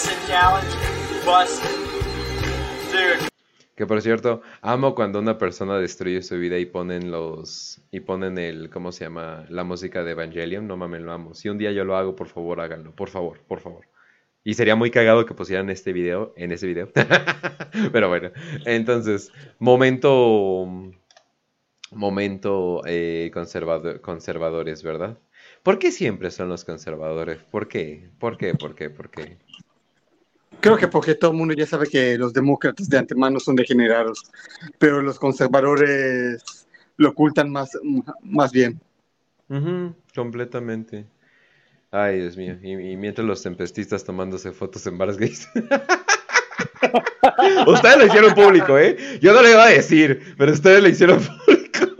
the 0.04 0.26
challenge. 0.28 1.91
Que 3.74 3.86
por 3.86 4.02
cierto, 4.02 4.42
amo 4.60 4.94
cuando 4.94 5.18
una 5.18 5.38
persona 5.38 5.78
destruye 5.78 6.22
su 6.22 6.36
vida 6.38 6.58
y 6.58 6.66
ponen 6.66 7.10
los 7.10 7.80
y 7.90 8.00
ponen 8.00 8.36
el 8.38 8.68
¿cómo 8.70 8.92
se 8.92 9.04
llama? 9.04 9.46
la 9.48 9.64
música 9.64 10.04
de 10.04 10.12
Evangelion, 10.12 10.66
no 10.66 10.76
mames, 10.76 11.00
lo 11.00 11.12
amo. 11.12 11.34
Si 11.34 11.48
un 11.48 11.58
día 11.58 11.72
yo 11.72 11.84
lo 11.84 11.96
hago, 11.96 12.14
por 12.14 12.28
favor, 12.28 12.60
háganlo, 12.60 12.94
por 12.94 13.08
favor, 13.08 13.40
por 13.48 13.60
favor. 13.60 13.86
Y 14.44 14.54
sería 14.54 14.76
muy 14.76 14.90
cagado 14.90 15.24
que 15.24 15.34
pusieran 15.34 15.70
este 15.70 15.92
video 15.92 16.34
en 16.36 16.52
ese 16.52 16.66
video. 16.66 16.90
Pero 17.92 18.08
bueno, 18.08 18.30
entonces, 18.66 19.32
momento 19.58 20.66
momento 21.90 22.82
eh, 22.86 23.30
conservado- 23.32 24.00
conservadores, 24.00 24.82
¿verdad? 24.82 25.18
¿Por 25.62 25.78
qué 25.78 25.92
siempre 25.92 26.30
son 26.30 26.48
los 26.48 26.64
conservadores? 26.64 27.38
¿Por 27.50 27.68
qué? 27.68 28.10
¿Por 28.18 28.36
qué? 28.36 28.54
¿Por 28.54 28.74
qué? 28.74 28.90
¿Por 28.90 29.10
qué? 29.10 29.38
Creo 30.62 30.76
que 30.76 30.86
porque 30.88 31.14
todo 31.16 31.32
el 31.32 31.36
mundo 31.36 31.54
ya 31.54 31.66
sabe 31.66 31.88
que 31.88 32.16
los 32.16 32.32
demócratas 32.32 32.88
de 32.88 32.96
antemano 32.96 33.40
son 33.40 33.56
degenerados, 33.56 34.30
pero 34.78 35.02
los 35.02 35.18
conservadores 35.18 36.66
lo 36.96 37.08
ocultan 37.10 37.50
más, 37.50 37.76
más 38.22 38.52
bien. 38.52 38.80
Ujú, 39.48 39.92
completamente. 40.14 41.04
Ay, 41.90 42.20
Dios 42.20 42.36
mío. 42.36 42.56
Y, 42.62 42.92
y 42.92 42.96
mientras 42.96 43.26
los 43.26 43.42
tempestistas 43.42 44.04
tomándose 44.04 44.52
fotos 44.52 44.86
en 44.86 44.96
bares 44.98 45.18
gays. 45.18 45.48
ustedes 47.66 47.98
lo 47.98 48.06
hicieron 48.06 48.34
público, 48.34 48.78
¿eh? 48.78 48.96
Yo 49.20 49.32
no 49.34 49.42
le 49.42 49.50
iba 49.50 49.64
a 49.64 49.68
decir, 49.68 50.34
pero 50.38 50.52
ustedes 50.52 50.80
lo 50.82 50.88
hicieron 50.88 51.18
público. 51.20 51.96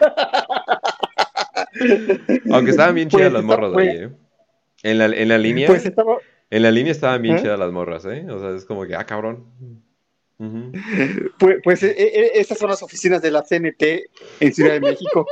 Aunque 2.52 2.70
estaban 2.72 2.94
bien 2.94 3.08
chidas 3.08 3.30
Pues, 3.30 3.32
las 3.32 3.44
morras 3.44 3.70
de 3.70 3.74
pues- 3.74 3.88
ahí, 3.88 3.96
¿eh? 4.04 4.10
En 4.82 4.98
la, 4.98 5.06
en 5.06 5.28
la 5.28 5.38
línea. 5.38 5.66
Pues 5.66 5.86
estaba- 5.86 6.18
En 6.54 6.62
la 6.62 6.70
línea 6.70 6.92
estaban 6.92 7.20
bien 7.20 7.34
¿Eh? 7.36 7.42
chidas 7.42 7.58
las 7.58 7.72
morras, 7.72 8.04
¿eh? 8.04 8.24
O 8.30 8.38
sea, 8.38 8.50
es 8.50 8.64
como 8.64 8.86
que, 8.86 8.94
ah, 8.94 9.04
cabrón. 9.04 9.44
Ujú. 10.38 10.70
Pues, 11.36 11.56
pues 11.64 11.82
eh, 11.82 12.30
esas 12.34 12.56
son 12.56 12.70
las 12.70 12.80
oficinas 12.80 13.20
de 13.20 13.32
la 13.32 13.42
CNT 13.42 13.82
en 14.38 14.54
Ciudad 14.54 14.74
de 14.74 14.80
México. 14.80 15.26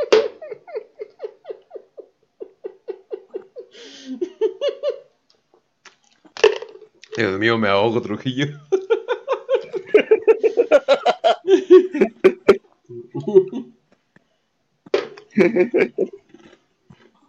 Dios 7.16 7.38
mío, 7.38 7.56
me 7.56 7.68
ahogo, 7.68 8.02
Trujillo. 8.02 8.58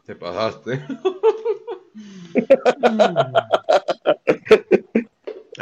Te 0.07 0.15
pasaste. 0.15 0.81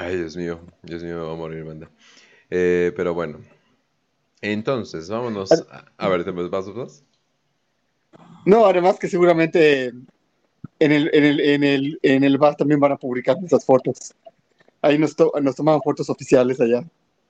Dios 0.09 0.37
mío, 0.37 0.61
Dios 0.83 1.03
mío, 1.03 1.17
me 1.17 1.23
va 1.23 1.33
a 1.33 1.35
morir, 1.35 1.63
banda. 1.63 1.89
Eh, 2.49 2.91
pero 2.95 3.13
bueno. 3.13 3.39
Entonces, 4.41 5.09
vámonos. 5.09 5.51
A, 5.51 5.85
a 5.97 6.09
ver, 6.09 6.23
¿te 6.23 6.31
vas, 6.31 6.73
vas? 6.73 7.03
No, 8.45 8.65
además 8.65 8.97
que 8.99 9.07
seguramente 9.07 9.87
en 10.79 10.91
el, 10.91 11.09
en 11.13 11.23
el, 11.25 11.39
en 11.39 11.63
el, 11.63 11.99
en 12.01 12.23
el 12.23 12.37
bar 12.37 12.55
también 12.55 12.79
van 12.79 12.93
a 12.93 12.97
publicar 12.97 13.37
nuestras 13.37 13.65
fotos. 13.65 14.13
Ahí 14.81 14.97
nos, 14.97 15.15
to- 15.15 15.31
nos 15.41 15.55
tomaban 15.55 15.81
fotos 15.81 16.09
oficiales 16.09 16.59
allá. 16.59 16.83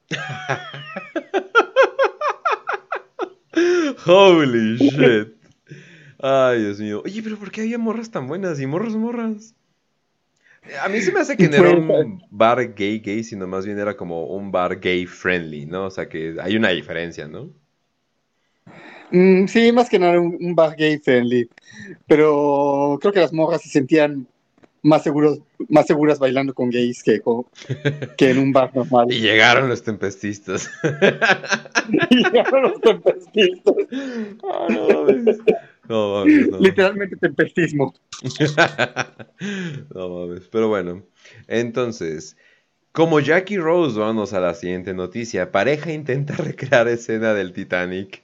Holy 4.06 4.78
shit. 4.78 5.36
Ay, 6.22 6.60
Dios 6.64 6.80
mío. 6.80 7.02
Oye, 7.04 7.22
pero 7.22 7.38
¿por 7.38 7.52
qué 7.52 7.62
había 7.62 7.78
morras 7.78 8.12
tan 8.12 8.28
buenas? 8.28 8.60
Y 8.62 8.68
morros, 8.68 8.96
morras. 8.96 9.56
A 10.84 10.90
mí 10.90 11.02
se 11.02 11.12
me 11.12 11.20
hace 11.20 11.38
que 11.38 11.48
no 11.50 11.56
era 11.58 11.72
un 11.72 12.22
bar 12.30 12.74
gay 12.76 13.00
gay, 13.00 13.24
sino 13.24 13.48
más 13.48 13.66
bien 13.66 13.80
era 13.80 13.96
como 13.98 14.26
un 14.28 14.52
bar 14.52 14.80
gay 14.80 15.06
friendly, 15.06 15.66
¿no? 15.66 15.86
O 15.86 15.92
sea 15.92 16.08
que 16.08 16.36
hay 16.42 16.56
una 16.56 16.70
diferencia, 16.70 17.28
¿no? 17.28 17.50
Mm, 19.12 19.48
sí, 19.48 19.72
más 19.72 19.90
que 19.90 20.00
nada 20.00 20.20
un, 20.20 20.38
un 20.40 20.56
bar 20.56 20.76
gay 20.76 20.98
friendly. 21.00 21.50
Pero 22.08 22.98
creo 23.02 23.14
que 23.14 23.20
las 23.20 23.34
morras 23.34 23.62
se 23.62 23.70
sentían 23.70 24.28
más 24.84 25.04
seguros, 25.04 25.40
más 25.70 25.88
seguras 25.88 26.20
bailando 26.20 26.54
con 26.54 26.70
gays 26.70 27.04
que, 27.04 27.20
co- 27.22 27.48
que 28.18 28.30
en 28.32 28.40
un 28.40 28.54
bar 28.54 28.76
normal. 28.76 29.08
Y 29.12 29.20
llegaron 29.20 29.70
los 29.70 29.84
tempestistas. 29.84 30.70
Y 32.10 32.18
llegaron 32.18 32.64
los 32.64 32.82
tempestistas. 32.82 33.76
Ah, 34.44 34.68
no. 34.70 35.06
No 35.92 36.14
mames, 36.14 36.48
no. 36.50 36.58
Literalmente 36.60 37.18
tempestismo. 37.18 37.94
No 39.94 40.10
mames, 40.10 40.48
pero 40.48 40.68
bueno. 40.70 41.04
Entonces, 41.48 42.38
como 42.92 43.20
Jackie 43.20 43.58
Rose, 43.58 44.00
vamos 44.00 44.32
a 44.32 44.40
la 44.40 44.54
siguiente 44.54 44.94
noticia. 44.94 45.52
Pareja 45.52 45.92
intenta 45.92 46.36
recrear 46.38 46.88
escena 46.88 47.34
del 47.34 47.52
Titanic. 47.52 48.24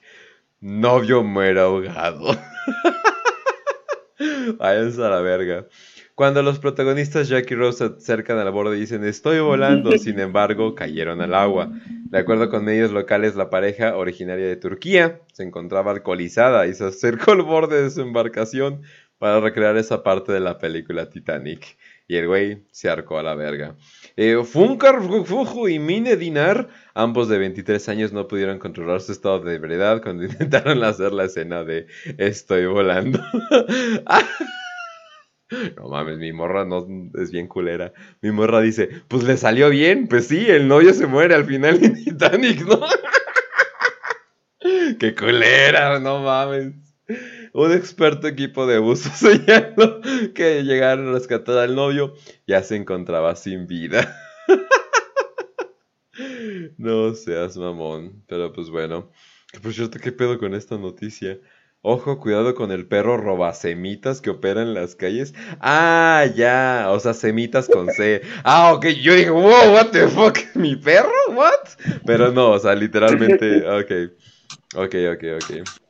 Novio 0.60 1.22
muere 1.22 1.60
ahogado. 1.60 2.38
Váyanse 4.58 5.04
a 5.04 5.10
la 5.10 5.20
verga. 5.20 5.66
Cuando 6.18 6.42
los 6.42 6.58
protagonistas 6.58 7.28
Jack 7.28 7.48
y 7.52 7.54
Rose 7.54 7.78
se 7.78 7.94
acercan 7.94 8.38
al 8.38 8.50
borde 8.50 8.76
y 8.76 8.80
dicen 8.80 9.04
estoy 9.04 9.38
volando, 9.38 9.92
sin 9.98 10.18
embargo, 10.18 10.74
cayeron 10.74 11.20
al 11.20 11.32
agua. 11.32 11.70
De 12.10 12.18
acuerdo 12.18 12.50
con 12.50 12.64
medios 12.64 12.90
locales, 12.90 13.36
la 13.36 13.50
pareja, 13.50 13.96
originaria 13.96 14.48
de 14.48 14.56
Turquía, 14.56 15.20
se 15.32 15.44
encontraba 15.44 15.92
alcoholizada 15.92 16.66
y 16.66 16.74
se 16.74 16.86
acercó 16.86 17.30
al 17.30 17.42
borde 17.42 17.84
de 17.84 17.90
su 17.90 18.00
embarcación 18.00 18.82
para 19.18 19.38
recrear 19.38 19.76
esa 19.76 20.02
parte 20.02 20.32
de 20.32 20.40
la 20.40 20.58
película 20.58 21.08
Titanic. 21.08 21.78
Y 22.08 22.16
el 22.16 22.26
güey 22.26 22.64
se 22.72 22.90
arcó 22.90 23.20
a 23.20 23.22
la 23.22 23.36
verga. 23.36 23.76
Eh, 24.16 24.42
Funkar 24.42 25.00
Fufu 25.00 25.68
y 25.68 25.78
Mine 25.78 26.16
Dinar, 26.16 26.66
ambos 26.94 27.28
de 27.28 27.38
23 27.38 27.88
años, 27.90 28.12
no 28.12 28.26
pudieron 28.26 28.58
controlar 28.58 29.02
su 29.02 29.12
estado 29.12 29.38
de 29.38 29.54
ebriedad 29.54 30.02
cuando 30.02 30.24
intentaron 30.24 30.82
hacer 30.82 31.12
la 31.12 31.26
escena 31.26 31.62
de 31.62 31.86
Estoy 32.16 32.66
volando. 32.66 33.20
No 35.76 35.88
mames, 35.88 36.18
mi 36.18 36.32
morra 36.32 36.64
no 36.64 36.86
es 37.14 37.30
bien 37.30 37.46
culera. 37.46 37.92
Mi 38.20 38.30
morra 38.30 38.60
dice, 38.60 38.88
pues 39.08 39.24
le 39.24 39.36
salió 39.36 39.70
bien, 39.70 40.06
pues 40.06 40.26
sí, 40.28 40.46
el 40.46 40.68
novio 40.68 40.92
se 40.92 41.06
muere 41.06 41.34
al 41.34 41.46
final 41.46 41.82
en 41.82 41.94
Titanic, 42.04 42.66
¿no? 42.66 42.80
Qué 44.98 45.14
culera, 45.14 45.98
no 46.00 46.20
mames. 46.20 46.74
Un 47.54 47.72
experto 47.72 48.28
equipo 48.28 48.66
de 48.66 48.78
buzo 48.78 49.08
señaló 49.14 50.00
que 50.34 50.62
llegaron 50.64 51.08
a 51.08 51.12
rescatar 51.12 51.58
al 51.58 51.74
novio, 51.74 52.14
ya 52.46 52.62
se 52.62 52.76
encontraba 52.76 53.34
sin 53.36 53.66
vida. 53.66 54.16
No 56.76 57.14
seas 57.14 57.56
mamón, 57.56 58.24
pero 58.26 58.52
pues 58.52 58.70
bueno. 58.70 59.10
Que 59.52 59.60
por 59.60 59.72
cierto, 59.72 59.98
¿qué 59.98 60.12
pedo 60.12 60.38
con 60.38 60.54
esta 60.54 60.76
noticia? 60.76 61.38
Ojo, 61.80 62.18
cuidado 62.18 62.56
con 62.56 62.72
el 62.72 62.88
perro 62.88 63.16
robasemitas 63.16 64.20
que 64.20 64.30
opera 64.30 64.62
en 64.62 64.74
las 64.74 64.96
calles. 64.96 65.32
Ah, 65.60 66.26
ya, 66.34 66.86
o 66.90 66.98
sea, 66.98 67.14
semitas 67.14 67.68
con 67.68 67.88
C. 67.92 68.20
Ah, 68.42 68.72
ok, 68.72 68.86
yo 69.00 69.14
dije, 69.14 69.30
wow, 69.30 69.72
what 69.72 69.90
the 69.92 70.08
fuck, 70.08 70.38
¿mi 70.54 70.74
perro? 70.74 71.12
What? 71.28 71.78
Pero 72.04 72.32
no, 72.32 72.50
o 72.50 72.58
sea, 72.58 72.74
literalmente, 72.74 73.64
ok, 73.68 74.12
ok, 74.74 74.94
ok, 75.14 75.24
ok. 75.36 75.87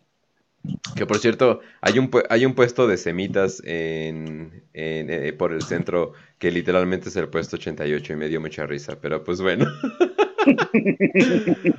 Que 0.95 1.07
por 1.07 1.19
cierto, 1.19 1.61
hay 1.81 1.99
un, 1.99 2.11
hay 2.29 2.45
un 2.45 2.55
puesto 2.55 2.87
de 2.87 2.97
semitas 2.97 3.63
en, 3.65 4.65
en, 4.75 5.11
eh, 5.11 5.33
por 5.33 5.53
el 5.53 5.63
centro 5.63 6.13
que 6.39 6.51
literalmente 6.51 7.09
es 7.09 7.17
el 7.17 7.29
puesto 7.29 7.57
88 7.57 8.13
y 8.13 8.17
me 8.17 8.29
dio 8.29 8.41
mucha 8.41 8.67
risa, 8.67 8.99
pero 9.01 9.25
pues 9.25 9.41
bueno. 9.41 9.67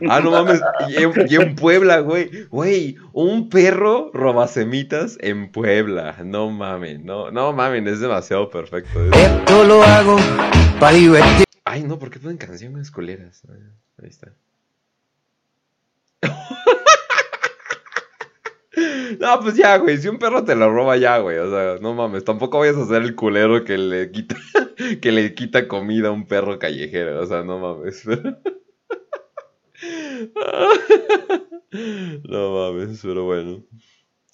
Ah, 0.07 0.19
no 0.19 0.31
mames. 0.31 0.61
Y 0.89 0.97
en, 1.01 1.11
y 1.27 1.35
en 1.35 1.55
Puebla, 1.55 1.99
güey. 1.99 2.29
Güey, 2.49 2.97
un 3.13 3.49
perro 3.49 4.11
roba 4.13 4.47
semitas 4.47 5.17
en 5.21 5.51
Puebla. 5.51 6.17
No 6.23 6.51
mames, 6.51 6.99
no, 7.03 7.31
no 7.31 7.51
mames, 7.53 7.87
es 7.87 7.99
demasiado 7.99 8.49
perfecto. 8.49 9.05
Esto 9.11 9.63
lo 9.63 9.81
hago 9.81 10.17
para 10.79 10.95
divertir. 10.95 11.45
Ay, 11.65 11.83
no, 11.83 11.97
¿por 11.97 12.09
qué 12.09 12.19
ponen 12.19 12.37
canciones 12.37 12.91
culeras? 12.91 13.41
Ah, 13.49 13.53
Ahí 14.03 14.09
está. 14.09 14.33
No, 19.19 19.39
pues 19.41 19.55
ya, 19.55 19.77
güey. 19.77 19.97
Si 19.97 20.07
un 20.07 20.19
perro 20.19 20.43
te 20.43 20.55
lo 20.55 20.71
roba, 20.71 20.97
ya, 20.97 21.17
güey. 21.19 21.37
O 21.37 21.49
sea, 21.49 21.77
no 21.81 21.93
mames. 21.93 22.23
Tampoco 22.23 22.59
vayas 22.59 22.77
a 22.77 22.85
ser 22.85 23.01
el 23.01 23.15
culero 23.15 23.63
que 23.63 23.77
le 23.77 24.11
quita, 24.11 24.35
que 25.01 25.11
le 25.11 25.33
quita 25.33 25.67
comida 25.67 26.09
a 26.09 26.11
un 26.11 26.27
perro 26.27 26.59
callejero. 26.59 27.21
O 27.21 27.25
sea, 27.25 27.43
no 27.43 27.59
mames. 27.59 28.03
No 31.71 32.53
mames, 32.53 32.99
pero 33.01 33.25
bueno. 33.25 33.63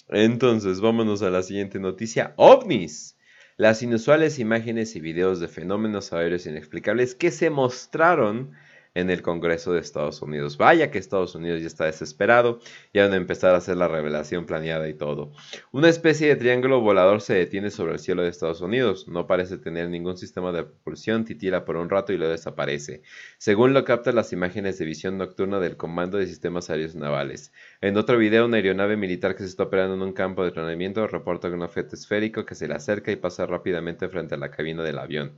Entonces, 0.09 0.81
vámonos 0.81 1.21
a 1.21 1.29
la 1.29 1.43
siguiente 1.43 1.79
noticia. 1.79 2.33
OVNIs. 2.37 3.17
Las 3.57 3.83
inusuales 3.83 4.39
imágenes 4.39 4.95
y 4.95 5.01
videos 5.01 5.39
de 5.39 5.47
fenómenos 5.47 6.11
aéreos 6.11 6.45
inexplicables 6.45 7.15
que 7.15 7.31
se 7.31 7.49
mostraron 7.49 8.51
en 8.95 9.09
el 9.09 9.21
Congreso 9.21 9.73
de 9.73 9.81
Estados 9.81 10.21
Unidos. 10.21 10.57
Vaya 10.57 10.89
que 10.89 10.97
Estados 10.97 11.35
Unidos 11.35 11.61
ya 11.61 11.67
está 11.67 11.85
desesperado, 11.85 12.59
ya 12.93 13.03
van 13.03 13.13
a 13.13 13.17
empezar 13.17 13.53
a 13.53 13.57
hacer 13.57 13.77
la 13.77 13.87
revelación 13.87 14.45
planeada 14.45 14.87
y 14.89 14.93
todo. 14.93 15.31
Una 15.71 15.89
especie 15.89 16.27
de 16.27 16.35
triángulo 16.37 16.81
volador 16.81 17.21
se 17.21 17.33
detiene 17.33 17.69
sobre 17.69 17.93
el 17.93 17.99
cielo 17.99 18.23
de 18.23 18.29
Estados 18.29 18.61
Unidos. 18.61 19.07
No 19.07 19.27
parece 19.27 19.57
tener 19.57 19.89
ningún 19.89 20.17
sistema 20.17 20.51
de 20.51 20.63
propulsión, 20.63 21.25
titila 21.25 21.65
por 21.65 21.75
un 21.75 21.89
rato 21.89 22.13
y 22.13 22.17
luego 22.17 22.31
desaparece. 22.31 23.03
Según 23.37 23.73
lo 23.73 23.83
captan 23.83 24.15
las 24.15 24.33
imágenes 24.33 24.79
de 24.79 24.85
visión 24.85 25.17
nocturna 25.17 25.59
del 25.59 25.77
Comando 25.77 26.17
de 26.17 26.27
Sistemas 26.27 26.69
Aéreos 26.69 26.95
Navales. 26.95 27.51
En 27.81 27.97
otro 27.97 28.17
video, 28.17 28.45
una 28.45 28.57
aeronave 28.57 28.95
militar 28.95 29.35
que 29.35 29.43
se 29.43 29.49
está 29.49 29.63
operando 29.63 29.95
en 29.95 30.01
un 30.01 30.13
campo 30.13 30.41
de 30.41 30.49
entrenamiento 30.49 31.05
reporta 31.07 31.49
un 31.49 31.61
objeto 31.61 31.95
esférico 31.95 32.45
que 32.45 32.55
se 32.55 32.67
le 32.67 32.75
acerca 32.75 33.11
y 33.11 33.15
pasa 33.15 33.45
rápidamente 33.45 34.07
frente 34.07 34.35
a 34.35 34.37
la 34.37 34.51
cabina 34.51 34.83
del 34.83 34.99
avión. 34.99 35.33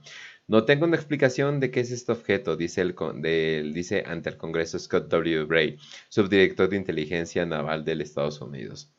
No 0.49 0.65
tengo 0.65 0.83
una 0.85 0.97
explicación 0.97 1.61
de 1.61 1.71
qué 1.71 1.79
es 1.79 1.89
este 1.91 2.11
objeto, 2.11 2.57
dice, 2.57 2.81
el, 2.81 2.95
del- 3.21 3.73
dice 3.73 4.03
ante 4.05 4.29
el 4.29 4.35
Congreso 4.37 4.77
Scott 4.77 5.07
W. 5.09 5.45
Bray, 5.45 5.77
subdirector 6.09 6.67
de 6.69 6.75
inteligencia 6.75 7.45
naval 7.45 7.85
de 7.85 7.93
Estados 8.01 8.41
Unidos. 8.41 8.91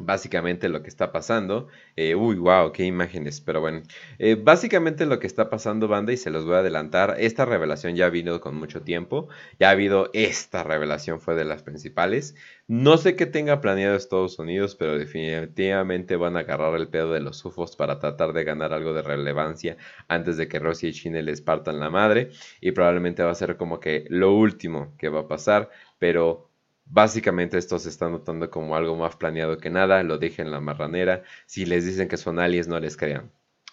Básicamente 0.00 0.68
lo 0.68 0.80
que 0.80 0.88
está 0.90 1.10
pasando, 1.10 1.66
eh, 1.96 2.14
uy, 2.14 2.36
wow, 2.36 2.70
qué 2.70 2.84
imágenes, 2.84 3.40
pero 3.40 3.60
bueno, 3.60 3.82
eh, 4.20 4.36
básicamente 4.36 5.06
lo 5.06 5.18
que 5.18 5.26
está 5.26 5.50
pasando, 5.50 5.88
banda, 5.88 6.12
y 6.12 6.16
se 6.16 6.30
los 6.30 6.44
voy 6.44 6.54
a 6.54 6.58
adelantar, 6.58 7.16
esta 7.18 7.44
revelación 7.44 7.96
ya 7.96 8.08
venido 8.08 8.40
con 8.40 8.54
mucho 8.54 8.82
tiempo, 8.82 9.28
ya 9.58 9.70
ha 9.70 9.72
habido, 9.72 10.10
esta 10.12 10.62
revelación 10.62 11.20
fue 11.20 11.34
de 11.34 11.44
las 11.44 11.64
principales, 11.64 12.36
no 12.68 12.96
sé 12.96 13.16
qué 13.16 13.26
tenga 13.26 13.60
planeado 13.60 13.96
Estados 13.96 14.38
Unidos, 14.38 14.76
pero 14.76 14.96
definitivamente 14.96 16.14
van 16.14 16.36
a 16.36 16.40
agarrar 16.40 16.76
el 16.76 16.86
pedo 16.86 17.12
de 17.12 17.20
los 17.20 17.44
UFOs 17.44 17.74
para 17.74 17.98
tratar 17.98 18.32
de 18.32 18.44
ganar 18.44 18.72
algo 18.72 18.92
de 18.92 19.02
relevancia 19.02 19.76
antes 20.06 20.36
de 20.36 20.46
que 20.46 20.60
Rusia 20.60 20.90
y 20.90 20.92
China 20.92 21.20
les 21.22 21.40
partan 21.40 21.80
la 21.80 21.90
madre, 21.90 22.30
y 22.60 22.70
probablemente 22.70 23.24
va 23.24 23.32
a 23.32 23.34
ser 23.34 23.56
como 23.56 23.80
que 23.80 24.04
lo 24.10 24.32
último 24.32 24.94
que 24.96 25.08
va 25.08 25.22
a 25.22 25.28
pasar, 25.28 25.70
pero 25.98 26.47
Básicamente 26.90 27.58
esto 27.58 27.78
se 27.78 27.90
está 27.90 28.08
notando 28.08 28.50
como 28.50 28.74
algo 28.74 28.96
más 28.96 29.16
planeado 29.16 29.58
que 29.58 29.68
nada, 29.68 30.02
lo 30.02 30.16
dije 30.16 30.40
en 30.42 30.50
la 30.50 30.60
marranera, 30.60 31.22
si 31.46 31.66
les 31.66 31.84
dicen 31.84 32.08
que 32.08 32.16
son 32.16 32.38
aliens 32.38 32.66
no 32.66 32.80
les 32.80 32.96
crean. 32.96 33.30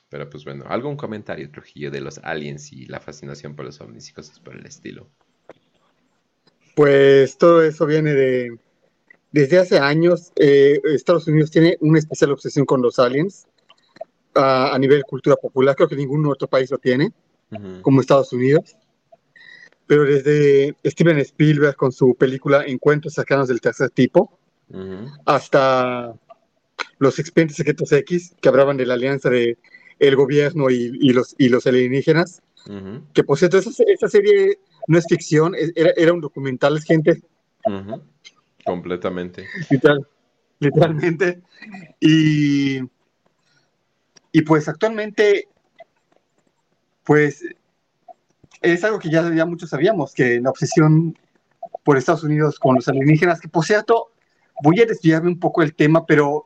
Pero 0.10 0.30
pues 0.30 0.44
bueno, 0.44 0.66
algún 0.68 0.98
comentario 0.98 1.50
Trujillo 1.50 1.92
de 1.92 2.02
los 2.02 2.20
aliens 2.20 2.72
y 2.74 2.86
la 2.86 3.00
fascinación 3.00 3.56
por 3.56 3.66
los 3.66 3.80
ovnis 3.80 4.10
y 4.10 4.14
cosas 4.14 4.40
por 4.40 4.56
el 4.56 4.66
estilo. 4.66 5.10
Pues 6.76 7.38
todo 7.38 7.64
eso 7.64 7.86
viene 7.86 8.14
de... 8.14 8.58
Desde 9.32 9.60
hace 9.60 9.80
años, 9.80 10.32
eh, 10.36 10.80
Estados 10.84 11.28
Unidos 11.28 11.52
tiene 11.52 11.78
una 11.82 12.00
especial 12.00 12.32
obsesión 12.32 12.66
con 12.66 12.82
los 12.82 13.00
aliens 13.00 13.48
a, 14.34 14.74
a 14.74 14.80
nivel 14.80 15.04
cultura 15.04 15.36
popular. 15.36 15.76
Creo 15.76 15.90
que 15.90 15.96
ningún 15.96 16.26
otro 16.26 16.48
país 16.48 16.70
lo 16.72 16.78
tiene, 16.78 17.12
como 17.82 18.02
Estados 18.02 18.32
Unidos. 18.32 18.76
Pero 19.88 20.04
desde 20.04 20.76
Steven 20.86 21.18
Spielberg 21.20 21.76
con 21.76 21.92
su 21.92 22.16
película 22.16 22.64
Encuentros 22.66 23.14
cercanos 23.14 23.48
del 23.48 23.62
tercer 23.62 23.90
tipo, 23.92 24.38
hasta 25.26 26.14
los 26.98 27.20
expedientes 27.20 27.58
secretos 27.58 27.92
X, 27.92 28.34
que 28.42 28.50
hablaban 28.50 28.78
de 28.78 28.86
la 28.86 28.96
alianza 28.96 29.30
de 29.30 29.58
el 30.00 30.16
gobierno 30.16 30.70
y, 30.70 30.92
y 31.00 31.14
los, 31.14 31.36
y 31.38 31.50
los 31.50 31.66
alienígenas, 31.68 32.42
Que 33.14 33.24
por 33.24 33.38
cierto, 33.38 33.58
esa, 33.60 33.70
esa 33.86 34.08
serie 34.08 34.58
no 34.88 34.98
es 34.98 35.06
ficción, 35.08 35.54
es- 35.56 35.72
era, 35.76 35.92
era 35.96 36.14
un 36.14 36.20
documental, 36.22 36.82
gente. 36.82 37.22
Completamente. 38.66 39.46
literal- 39.70 40.08
literalmente. 40.60 41.42
Y, 42.00 42.80
y 44.32 44.42
pues 44.42 44.68
actualmente, 44.68 45.48
pues 47.04 47.44
es 48.62 48.84
algo 48.84 49.00
que 49.00 49.10
ya, 49.10 49.34
ya 49.34 49.46
muchos 49.46 49.70
sabíamos, 49.70 50.14
que 50.14 50.40
la 50.40 50.50
obsesión 50.50 51.18
por 51.84 51.98
Estados 51.98 52.24
Unidos 52.24 52.60
con 52.60 52.76
los 52.76 52.88
alienígenas, 52.88 53.40
que 53.40 53.48
por 53.48 53.66
cierto, 53.66 54.12
voy 54.64 54.80
a 54.82 54.86
desviarme 54.86 55.30
un 55.30 55.40
poco 55.40 55.62
del 55.62 55.76
tema, 55.76 56.06
pero 56.06 56.44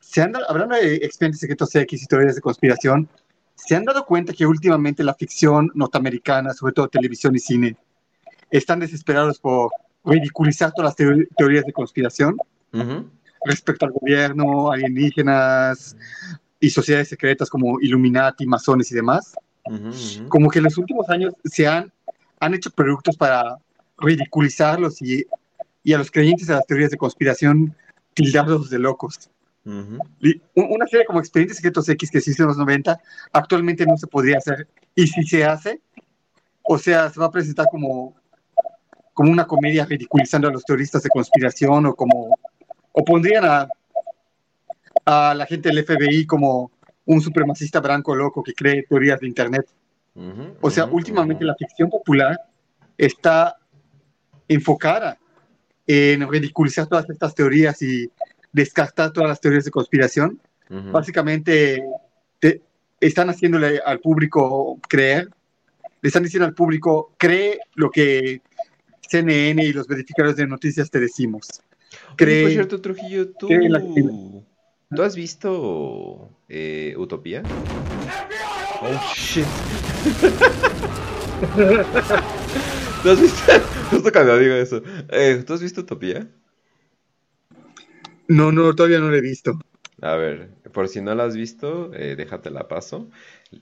se 0.00 0.20
han 0.22 0.32
dado- 0.32 0.48
hablando 0.50 0.74
de 0.76 0.96
expedientes 0.96 1.40
secretos 1.40 1.74
X 1.74 2.02
y 2.02 2.06
teorías 2.06 2.34
de 2.34 2.40
conspiración, 2.40 3.08
se 3.54 3.74
han 3.76 3.84
dado 3.84 4.04
cuenta 4.04 4.32
que 4.32 4.46
últimamente 4.46 5.02
la 5.04 5.14
ficción 5.14 5.70
norteamericana, 5.74 6.52
sobre 6.52 6.72
todo 6.72 6.88
televisión 6.88 7.34
y 7.34 7.38
cine, 7.38 7.76
están 8.50 8.80
desesperados 8.80 9.38
por 9.38 9.70
ridiculizar 10.04 10.72
todas 10.72 10.90
las 10.90 10.96
teo- 10.96 11.26
teorías 11.36 11.64
de 11.64 11.72
conspiración 11.72 12.36
respecto 13.44 13.86
al 13.86 13.92
gobierno, 13.92 14.70
alienígenas 14.70 15.96
y 16.60 16.70
sociedades 16.70 17.08
secretas 17.08 17.48
como 17.50 17.80
Illuminati, 17.80 18.46
masones 18.46 18.90
y 18.92 18.94
demás. 18.94 19.34
Como 20.28 20.50
que 20.50 20.58
en 20.58 20.64
los 20.64 20.78
últimos 20.78 21.08
años 21.08 21.34
se 21.44 21.66
han, 21.66 21.92
han 22.40 22.54
hecho 22.54 22.70
productos 22.70 23.16
para 23.16 23.58
ridiculizarlos 23.98 25.00
y, 25.02 25.24
y 25.84 25.92
a 25.92 25.98
los 25.98 26.10
creyentes 26.10 26.48
de 26.48 26.54
las 26.54 26.66
teorías 26.66 26.90
de 26.90 26.96
conspiración 26.96 27.74
tildarlos 28.14 28.70
de 28.70 28.78
locos. 28.78 29.30
Y 30.20 30.42
una 30.54 30.86
serie 30.88 31.06
como 31.06 31.20
Expedientes 31.20 31.58
Secretos 31.58 31.88
X 31.88 32.10
que 32.10 32.20
se 32.20 32.32
hizo 32.32 32.42
en 32.42 32.48
los 32.48 32.58
90 32.58 32.98
actualmente 33.32 33.86
no 33.86 33.96
se 33.96 34.08
podría 34.08 34.38
hacer. 34.38 34.66
Y 34.94 35.06
si 35.06 35.22
se 35.22 35.44
hace, 35.44 35.80
o 36.64 36.78
sea, 36.78 37.10
se 37.10 37.20
va 37.20 37.26
a 37.26 37.30
presentar 37.30 37.66
como, 37.70 38.16
como 39.14 39.30
una 39.30 39.46
comedia 39.46 39.84
ridiculizando 39.84 40.48
a 40.48 40.52
los 40.52 40.64
teoristas 40.64 41.04
de 41.04 41.10
conspiración 41.10 41.86
o 41.86 41.94
como 41.94 42.36
o 42.94 43.04
pondrían 43.04 43.44
a, 43.44 43.68
a 45.04 45.34
la 45.34 45.46
gente 45.46 45.68
del 45.68 45.84
FBI 45.84 46.26
como 46.26 46.70
un 47.06 47.20
supremacista 47.20 47.80
blanco 47.80 48.14
loco 48.14 48.42
que 48.42 48.52
cree 48.54 48.84
teorías 48.88 49.20
de 49.20 49.26
Internet. 49.26 49.66
O 50.60 50.70
sea, 50.70 50.84
últimamente 50.86 51.44
la 51.44 51.54
ficción 51.54 51.88
popular 51.90 52.38
está 52.98 53.56
enfocada 54.48 55.18
en 55.86 56.30
ridiculizar 56.30 56.86
todas 56.86 57.08
estas 57.10 57.34
teorías 57.34 57.80
y 57.82 58.10
descartar 58.52 59.10
todas 59.12 59.28
las 59.30 59.40
teorías 59.40 59.64
de 59.64 59.70
conspiración. 59.70 60.40
Básicamente 60.92 61.82
te- 62.38 62.62
están 63.00 63.28
haciéndole 63.30 63.80
al 63.84 64.00
público 64.00 64.78
creer, 64.88 65.28
le 66.00 66.06
están 66.06 66.22
diciendo 66.22 66.46
al 66.46 66.54
público, 66.54 67.12
cree 67.18 67.58
lo 67.74 67.90
que 67.90 68.40
CNN 69.08 69.62
y 69.64 69.72
los 69.72 69.86
verificadores 69.86 70.36
de 70.36 70.46
noticias 70.46 70.90
te 70.90 71.00
decimos. 71.00 71.46
Oye, 72.08 72.16
Cree, 72.16 72.42
por 72.42 72.50
cierto, 72.52 72.80
Trujillo, 72.80 73.30
¿tú, 73.32 73.48
¿tú 74.94 75.02
has 75.02 75.14
visto 75.14 76.30
eh, 76.52 76.94
Utopía? 76.98 77.50
Oh, 78.80 78.98
shit. 78.98 79.48
¿Tú 83.02 83.10
has 83.10 83.20
visto? 83.20 83.52
Justo 83.90 84.12
cuando 84.12 84.38
digo 84.38 84.54
eso. 84.54 84.82
Eh, 85.10 85.42
¿Tú 85.46 85.54
has 85.54 85.62
visto 85.62 85.80
Utopía? 85.82 86.28
No, 88.28 88.52
no, 88.52 88.74
todavía 88.74 88.98
no 88.98 89.10
lo 89.10 89.16
he 89.16 89.20
visto. 89.20 89.58
A 90.00 90.16
ver, 90.16 90.50
por 90.72 90.88
si 90.88 91.00
no 91.00 91.14
la 91.14 91.24
has 91.24 91.36
visto, 91.36 91.92
eh, 91.94 92.16
déjate 92.16 92.50
la 92.50 92.66
paso. 92.68 93.10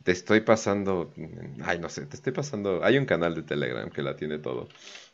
Te 0.04 0.12
estoy 0.12 0.40
pasando. 0.40 1.12
Ay, 1.64 1.78
no 1.78 1.88
sé, 1.88 2.06
te 2.06 2.16
estoy 2.16 2.32
pasando. 2.32 2.82
Hay 2.84 2.96
un 2.98 3.06
canal 3.06 3.34
de 3.34 3.42
Telegram 3.42 3.90
que 3.90 4.02
la 4.02 4.16
tiene 4.16 4.38
todo. 4.38 4.68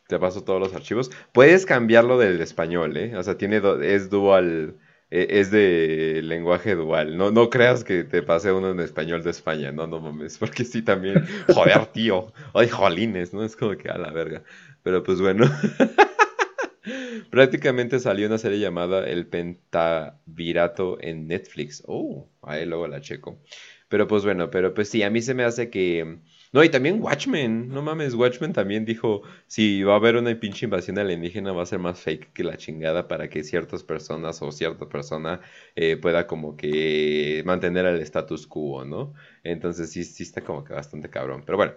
Te 0.07 0.19
paso 0.19 0.43
todos 0.43 0.59
los 0.61 0.73
archivos. 0.73 1.11
Puedes 1.33 1.65
cambiarlo 1.65 2.17
del 2.17 2.39
español, 2.41 2.95
¿eh? 2.97 3.15
O 3.17 3.23
sea, 3.23 3.37
tiene 3.37 3.59
do- 3.59 3.81
es 3.81 4.09
dual. 4.09 4.75
Eh, 5.09 5.27
es 5.29 5.51
de 5.51 6.21
lenguaje 6.23 6.75
dual. 6.75 7.17
No, 7.17 7.31
no 7.31 7.49
creas 7.49 7.83
que 7.83 8.03
te 8.03 8.21
pase 8.23 8.51
uno 8.51 8.71
en 8.71 8.79
español 8.79 9.23
de 9.23 9.31
España. 9.31 9.71
No, 9.71 9.87
no 9.87 9.99
mames. 9.99 10.37
Porque 10.39 10.65
sí 10.65 10.81
también. 10.81 11.25
Joder, 11.47 11.85
tío. 11.87 12.33
Ay, 12.53 12.67
jolines, 12.67 13.33
¿no? 13.33 13.43
Es 13.43 13.55
como 13.55 13.77
que 13.77 13.89
a 13.89 13.97
la 13.97 14.11
verga. 14.11 14.43
Pero 14.83 15.03
pues 15.03 15.21
bueno. 15.21 15.45
Prácticamente 17.31 17.99
salió 17.99 18.27
una 18.27 18.37
serie 18.37 18.59
llamada 18.59 19.07
El 19.07 19.27
Pentavirato 19.27 20.97
en 21.01 21.27
Netflix. 21.27 21.83
Oh, 21.85 22.29
ahí 22.41 22.65
luego 22.65 22.87
la 22.87 23.01
checo. 23.01 23.41
Pero 23.89 24.07
pues 24.07 24.23
bueno, 24.23 24.49
pero 24.49 24.73
pues 24.73 24.89
sí, 24.89 25.03
a 25.03 25.09
mí 25.09 25.21
se 25.21 25.33
me 25.33 25.43
hace 25.43 25.69
que... 25.69 26.19
No, 26.53 26.63
y 26.63 26.69
también 26.69 27.01
Watchmen, 27.01 27.69
no 27.69 27.81
mames, 27.81 28.13
Watchmen 28.13 28.53
también 28.53 28.85
dijo, 28.85 29.21
si 29.47 29.83
va 29.83 29.93
a 29.93 29.95
haber 29.97 30.15
una 30.15 30.39
pinche 30.39 30.65
invasión 30.65 30.97
alienígena 30.97 31.51
va 31.51 31.63
a 31.63 31.65
ser 31.65 31.79
más 31.79 31.99
fake 31.99 32.31
que 32.33 32.43
la 32.43 32.57
chingada 32.57 33.07
para 33.07 33.29
que 33.29 33.43
ciertas 33.43 33.83
personas 33.83 34.41
o 34.41 34.51
cierta 34.51 34.87
persona 34.87 35.41
eh, 35.75 35.97
pueda 35.97 36.25
como 36.25 36.55
que 36.55 37.43
mantener 37.45 37.85
el 37.85 38.01
status 38.01 38.47
quo, 38.47 38.85
¿no? 38.85 39.13
Entonces 39.43 39.91
sí, 39.91 40.03
sí 40.03 40.23
está 40.23 40.41
como 40.41 40.63
que 40.63 40.73
bastante 40.73 41.09
cabrón. 41.09 41.43
Pero 41.45 41.57
bueno, 41.57 41.73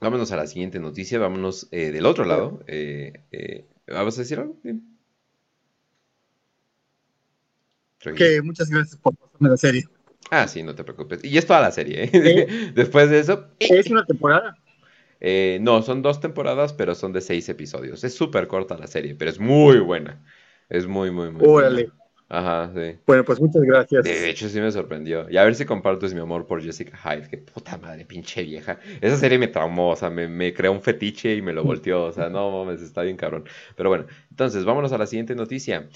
vámonos 0.00 0.32
a 0.32 0.36
la 0.36 0.46
siguiente 0.46 0.80
noticia, 0.80 1.18
vámonos 1.18 1.68
eh, 1.70 1.90
del 1.90 2.06
otro 2.06 2.24
lado. 2.24 2.62
Eh, 2.66 3.24
eh, 3.32 3.66
¿Vas 3.86 4.16
a 4.18 4.22
decir 4.22 4.38
algo? 4.38 4.56
Bien. 4.62 4.98
Que 8.16 8.40
muchas 8.42 8.70
gracias 8.70 8.96
por 8.96 9.14
pasarme 9.14 9.50
la 9.50 9.56
serie. 9.56 9.84
Ah, 10.30 10.46
sí, 10.48 10.62
no 10.62 10.74
te 10.74 10.84
preocupes. 10.84 11.24
Y 11.24 11.36
es 11.38 11.46
toda 11.46 11.60
la 11.60 11.72
serie, 11.72 12.04
¿eh? 12.12 12.70
Después 12.74 13.10
de 13.10 13.18
eso... 13.20 13.48
Es 13.58 13.90
una 13.90 14.04
temporada. 14.06 14.56
eh, 15.20 15.58
no, 15.60 15.82
son 15.82 16.02
dos 16.02 16.20
temporadas, 16.20 16.72
pero 16.72 16.94
son 16.94 17.12
de 17.12 17.20
seis 17.20 17.48
episodios. 17.48 18.04
Es 18.04 18.14
súper 18.14 18.46
corta 18.46 18.76
la 18.78 18.86
serie, 18.86 19.14
pero 19.14 19.30
es 19.30 19.38
muy 19.40 19.78
buena. 19.80 20.24
Es 20.68 20.86
muy, 20.86 21.10
muy, 21.10 21.30
muy 21.30 21.42
Órale. 21.46 21.82
buena. 21.84 21.96
Ajá, 22.28 22.72
sí. 22.74 22.96
Bueno, 23.06 23.24
pues 23.24 23.40
muchas 23.40 23.62
gracias. 23.62 24.04
De 24.04 24.30
hecho, 24.30 24.48
sí 24.48 24.60
me 24.60 24.70
sorprendió. 24.70 25.28
Y 25.28 25.36
a 25.36 25.42
ver 25.44 25.56
si 25.56 25.64
compartes 25.64 26.14
mi 26.14 26.20
amor 26.20 26.46
por 26.46 26.62
Jessica 26.62 26.96
Hyde. 26.96 27.28
Que 27.28 27.38
puta 27.38 27.76
madre, 27.76 28.04
pinche 28.06 28.44
vieja. 28.44 28.78
Esa 29.00 29.16
serie 29.16 29.36
me 29.38 29.48
traumó, 29.48 29.90
o 29.90 29.96
sea, 29.96 30.10
me, 30.10 30.28
me 30.28 30.54
creó 30.54 30.70
un 30.70 30.80
fetiche 30.80 31.34
y 31.34 31.42
me 31.42 31.52
lo 31.52 31.64
volteó. 31.64 32.04
O 32.04 32.12
sea, 32.12 32.28
no 32.30 32.50
mames, 32.64 32.82
está 32.82 33.02
bien 33.02 33.16
cabrón. 33.16 33.44
Pero 33.74 33.88
bueno, 33.88 34.06
entonces, 34.30 34.64
vámonos 34.64 34.92
a 34.92 34.98
la 34.98 35.06
siguiente 35.06 35.34
noticia. 35.34 35.88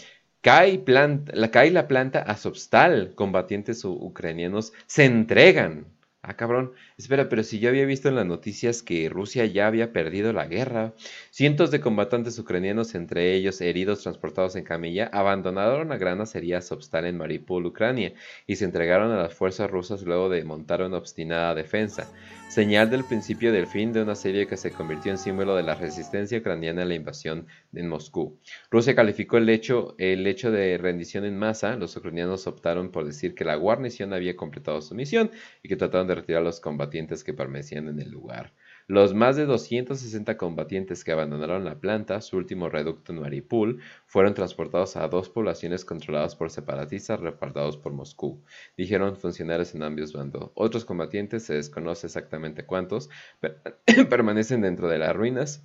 Cae, 0.45 0.85
la, 0.87 1.51
cae 1.51 1.71
la 1.71 1.89
planta 1.89 2.19
Azovstal. 2.21 3.15
Combatientes 3.15 3.83
ucranianos 3.87 4.75
se 4.85 5.07
entregan. 5.07 5.87
Ah, 6.21 6.37
cabrón. 6.37 6.73
Espera, 6.97 7.29
pero 7.29 7.43
si 7.43 7.59
yo 7.59 7.71
había 7.71 7.87
visto 7.87 8.09
en 8.09 8.15
las 8.15 8.25
noticias 8.25 8.81
que 8.81 9.09
Rusia 9.09 9.47
ya 9.47 9.67
había 9.67 9.93
perdido 9.93 10.33
la 10.33 10.47
guerra. 10.47 10.95
Cientos 11.33 11.73
de 11.73 11.81
combatantes 11.81 12.39
ucranianos, 12.39 12.95
entre 12.95 13.35
ellos 13.35 13.61
heridos 13.61 14.03
transportados 14.03 14.55
en 14.55 14.63
camilla, 14.63 15.11
abandonaron 15.13 15.89
la 15.89 15.97
gran 15.97 16.21
acería 16.21 16.59
Azovstal 16.59 17.07
en 17.07 17.17
Mariupol, 17.17 17.67
Ucrania, 17.67 18.15
y 18.47 18.55
se 18.55 18.65
entregaron 18.65 19.11
a 19.11 19.21
las 19.21 19.35
fuerzas 19.35 19.69
rusas 19.69 20.03
luego 20.03 20.29
de 20.29 20.45
montar 20.45 20.83
una 20.83 20.99
obstinada 20.99 21.57
defensa. 21.57 22.07
Señal 22.49 22.89
del 22.89 23.03
principio 23.03 23.51
del 23.51 23.67
fin 23.67 23.93
de 23.93 24.03
una 24.03 24.15
serie 24.15 24.47
que 24.47 24.57
se 24.57 24.71
convirtió 24.71 25.11
en 25.11 25.19
símbolo 25.19 25.57
de 25.57 25.65
la 25.65 25.75
resistencia 25.75 26.39
ucraniana 26.39 26.83
a 26.83 26.85
la 26.85 26.95
invasión 26.95 27.49
en 27.73 27.89
Moscú. 27.89 28.39
Rusia 28.71 28.95
calificó 28.95 29.39
el 29.39 29.49
hecho, 29.49 29.97
el 29.99 30.25
hecho 30.29 30.53
de 30.53 30.79
rendición 30.79 31.25
en 31.25 31.37
masa. 31.37 31.75
Los 31.75 31.97
ucranianos 31.97 32.47
optaron 32.47 32.93
por 32.93 33.07
decir 33.07 33.35
que 33.35 33.45
la 33.45 33.57
guarnición 33.57 34.13
había 34.13 34.37
completado 34.37 34.81
su 34.83 34.95
misión 34.95 35.33
y 35.65 35.69
que 35.69 35.75
trataron 35.75 36.07
de 36.07 36.15
retirar 36.15 36.43
a 36.43 36.45
los 36.45 36.61
combatientes 36.85 37.25
que 37.25 37.35
permanecían 37.35 37.89
en 37.89 38.01
el 38.01 38.11
lugar. 38.11 38.53
Los 38.87 39.15
más 39.15 39.37
de 39.37 39.47
260 39.47 40.37
combatientes 40.37 41.05
que 41.05 41.13
abandonaron 41.13 41.65
la 41.65 41.81
planta, 41.81 42.21
su 42.21 42.37
último 42.37 42.69
reducto 42.69 43.13
en 43.13 43.21
Mariupol, 43.21 43.81
fueron 44.07 44.35
transportados 44.35 44.97
a 44.97 45.09
dos 45.09 45.29
poblaciones 45.31 45.85
controladas 45.85 46.37
por 46.37 46.51
separatistas 46.51 47.21
repartidos 47.21 47.79
por 47.79 47.93
Moscú, 47.93 48.43
dijeron 48.77 49.17
funcionarios 49.17 49.75
en 49.75 49.83
ambos 49.83 50.13
bandos. 50.13 50.51
Otros 50.55 50.85
combatientes, 50.85 51.45
se 51.45 51.55
desconoce 51.55 52.07
exactamente 52.07 52.67
cuántos, 52.67 53.09
per- 53.41 53.61
permanecen 54.11 54.61
dentro 54.61 54.89
de 54.89 54.99
las 54.99 55.17
ruinas 55.17 55.63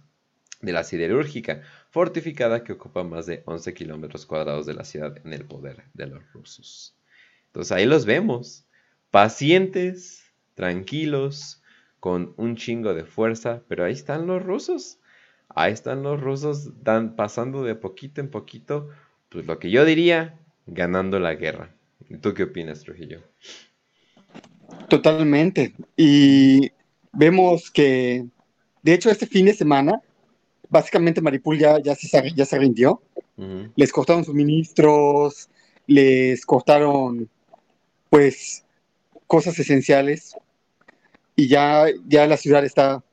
de 0.61 0.73
la 0.73 0.83
siderúrgica 0.83 1.61
fortificada 1.89 2.63
que 2.63 2.73
ocupa 2.73 3.03
más 3.03 3.25
de 3.25 3.43
11 3.45 3.73
kilómetros 3.73 4.25
cuadrados 4.25 4.65
de 4.65 4.73
la 4.73 4.83
ciudad 4.85 5.17
en 5.25 5.33
el 5.33 5.45
poder 5.45 5.83
de 5.93 6.07
los 6.07 6.21
rusos. 6.33 6.95
Entonces 7.47 7.71
ahí 7.71 7.85
los 7.85 8.05
vemos, 8.05 8.65
pacientes, 9.11 10.28
tranquilos, 10.59 11.63
con 12.01 12.33
un 12.35 12.57
chingo 12.57 12.93
de 12.93 13.05
fuerza, 13.05 13.61
pero 13.69 13.85
ahí 13.85 13.93
están 13.93 14.27
los 14.27 14.43
rusos. 14.43 14.99
Ahí 15.47 15.71
están 15.71 16.03
los 16.03 16.19
rusos 16.19 16.83
dan, 16.83 17.15
pasando 17.15 17.63
de 17.63 17.75
poquito 17.75 18.19
en 18.19 18.29
poquito, 18.29 18.89
pues 19.29 19.45
lo 19.45 19.57
que 19.57 19.71
yo 19.71 19.85
diría, 19.85 20.37
ganando 20.67 21.17
la 21.17 21.33
guerra. 21.35 21.73
¿Y 22.09 22.17
¿Tú 22.17 22.33
qué 22.33 22.43
opinas, 22.43 22.81
Trujillo? 22.81 23.21
Totalmente. 24.89 25.73
Y 25.95 26.69
vemos 27.13 27.71
que, 27.71 28.25
de 28.83 28.93
hecho, 28.93 29.09
este 29.09 29.27
fin 29.27 29.45
de 29.45 29.53
semana, 29.53 30.01
básicamente 30.67 31.21
Maripul 31.21 31.57
ya, 31.57 31.79
ya, 31.79 31.95
se, 31.95 32.33
ya 32.35 32.45
se 32.45 32.59
rindió. 32.59 33.01
Les 33.77 33.93
cortaron 33.93 34.25
suministros, 34.25 35.47
les 35.87 36.45
cortaron, 36.45 37.29
pues, 38.09 38.65
cosas 39.25 39.57
esenciales. 39.57 40.35
Y 41.39 41.47
ya, 41.47 41.85
ya 42.07 42.27
la 42.27 42.37
ciudad 42.37 42.63
está, 42.65 43.03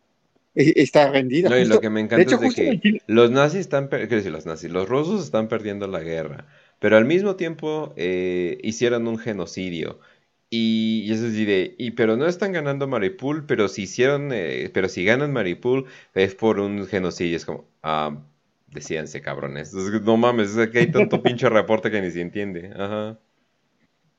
eh, 0.55 0.73
está 0.77 1.11
rendida. 1.11 1.49
No, 1.49 1.57
y 1.57 1.61
Justo- 1.61 1.75
lo 1.75 1.81
que 1.81 1.91
me 1.91 2.01
encanta 2.01 2.17
de 2.17 2.23
hecho, 2.23 2.43
es 2.43 2.57
de 2.57 2.81
que 2.81 3.01
los 3.07 3.31
nazis 3.31 3.61
están, 3.61 3.89
quiero 3.89 4.07
decir, 4.09 4.33
los 4.33 4.47
nazis, 4.47 4.71
los 4.71 4.89
rusos 4.89 5.25
están 5.25 5.49
perdiendo 5.49 5.87
la 5.87 6.01
guerra, 6.01 6.47
pero 6.81 6.97
al 6.97 7.05
mismo 7.05 7.37
tiempo 7.37 7.93
eh, 7.97 8.59
hicieron 8.63 9.07
un 9.09 9.19
genocidio. 9.19 10.01
Y, 10.49 11.03
y 11.07 11.13
eso 11.13 11.29
sí 11.31 11.45
de, 11.45 11.75
y 11.79 11.91
pero 11.93 12.17
no 12.17 12.27
están 12.27 12.53
ganando 12.53 12.87
Mariupol, 12.87 13.47
pero 13.47 13.69
si 13.69 13.83
hicieron, 13.83 14.31
eh, 14.33 14.71
pero 14.73 14.89
si 14.89 15.05
ganan 15.05 15.33
Mariupol 15.33 15.87
es 16.15 16.35
por 16.37 16.61
un 16.61 16.87
genocidio. 16.87 17.37
Es 17.37 17.45
como, 17.45 17.67
ah, 17.83 18.23
decíanse 18.69 19.21
cabrones. 19.23 19.75
Es 19.75 20.03
no 20.03 20.17
mames, 20.17 20.57
es 20.57 20.71
que 20.71 20.79
hay 20.81 20.91
tanto 20.91 21.23
pinche 21.23 21.49
reporte 21.49 21.91
que 21.91 22.01
ni 22.01 22.11
se 22.13 22.21
entiende. 22.21 22.71
Ajá. 22.77 23.19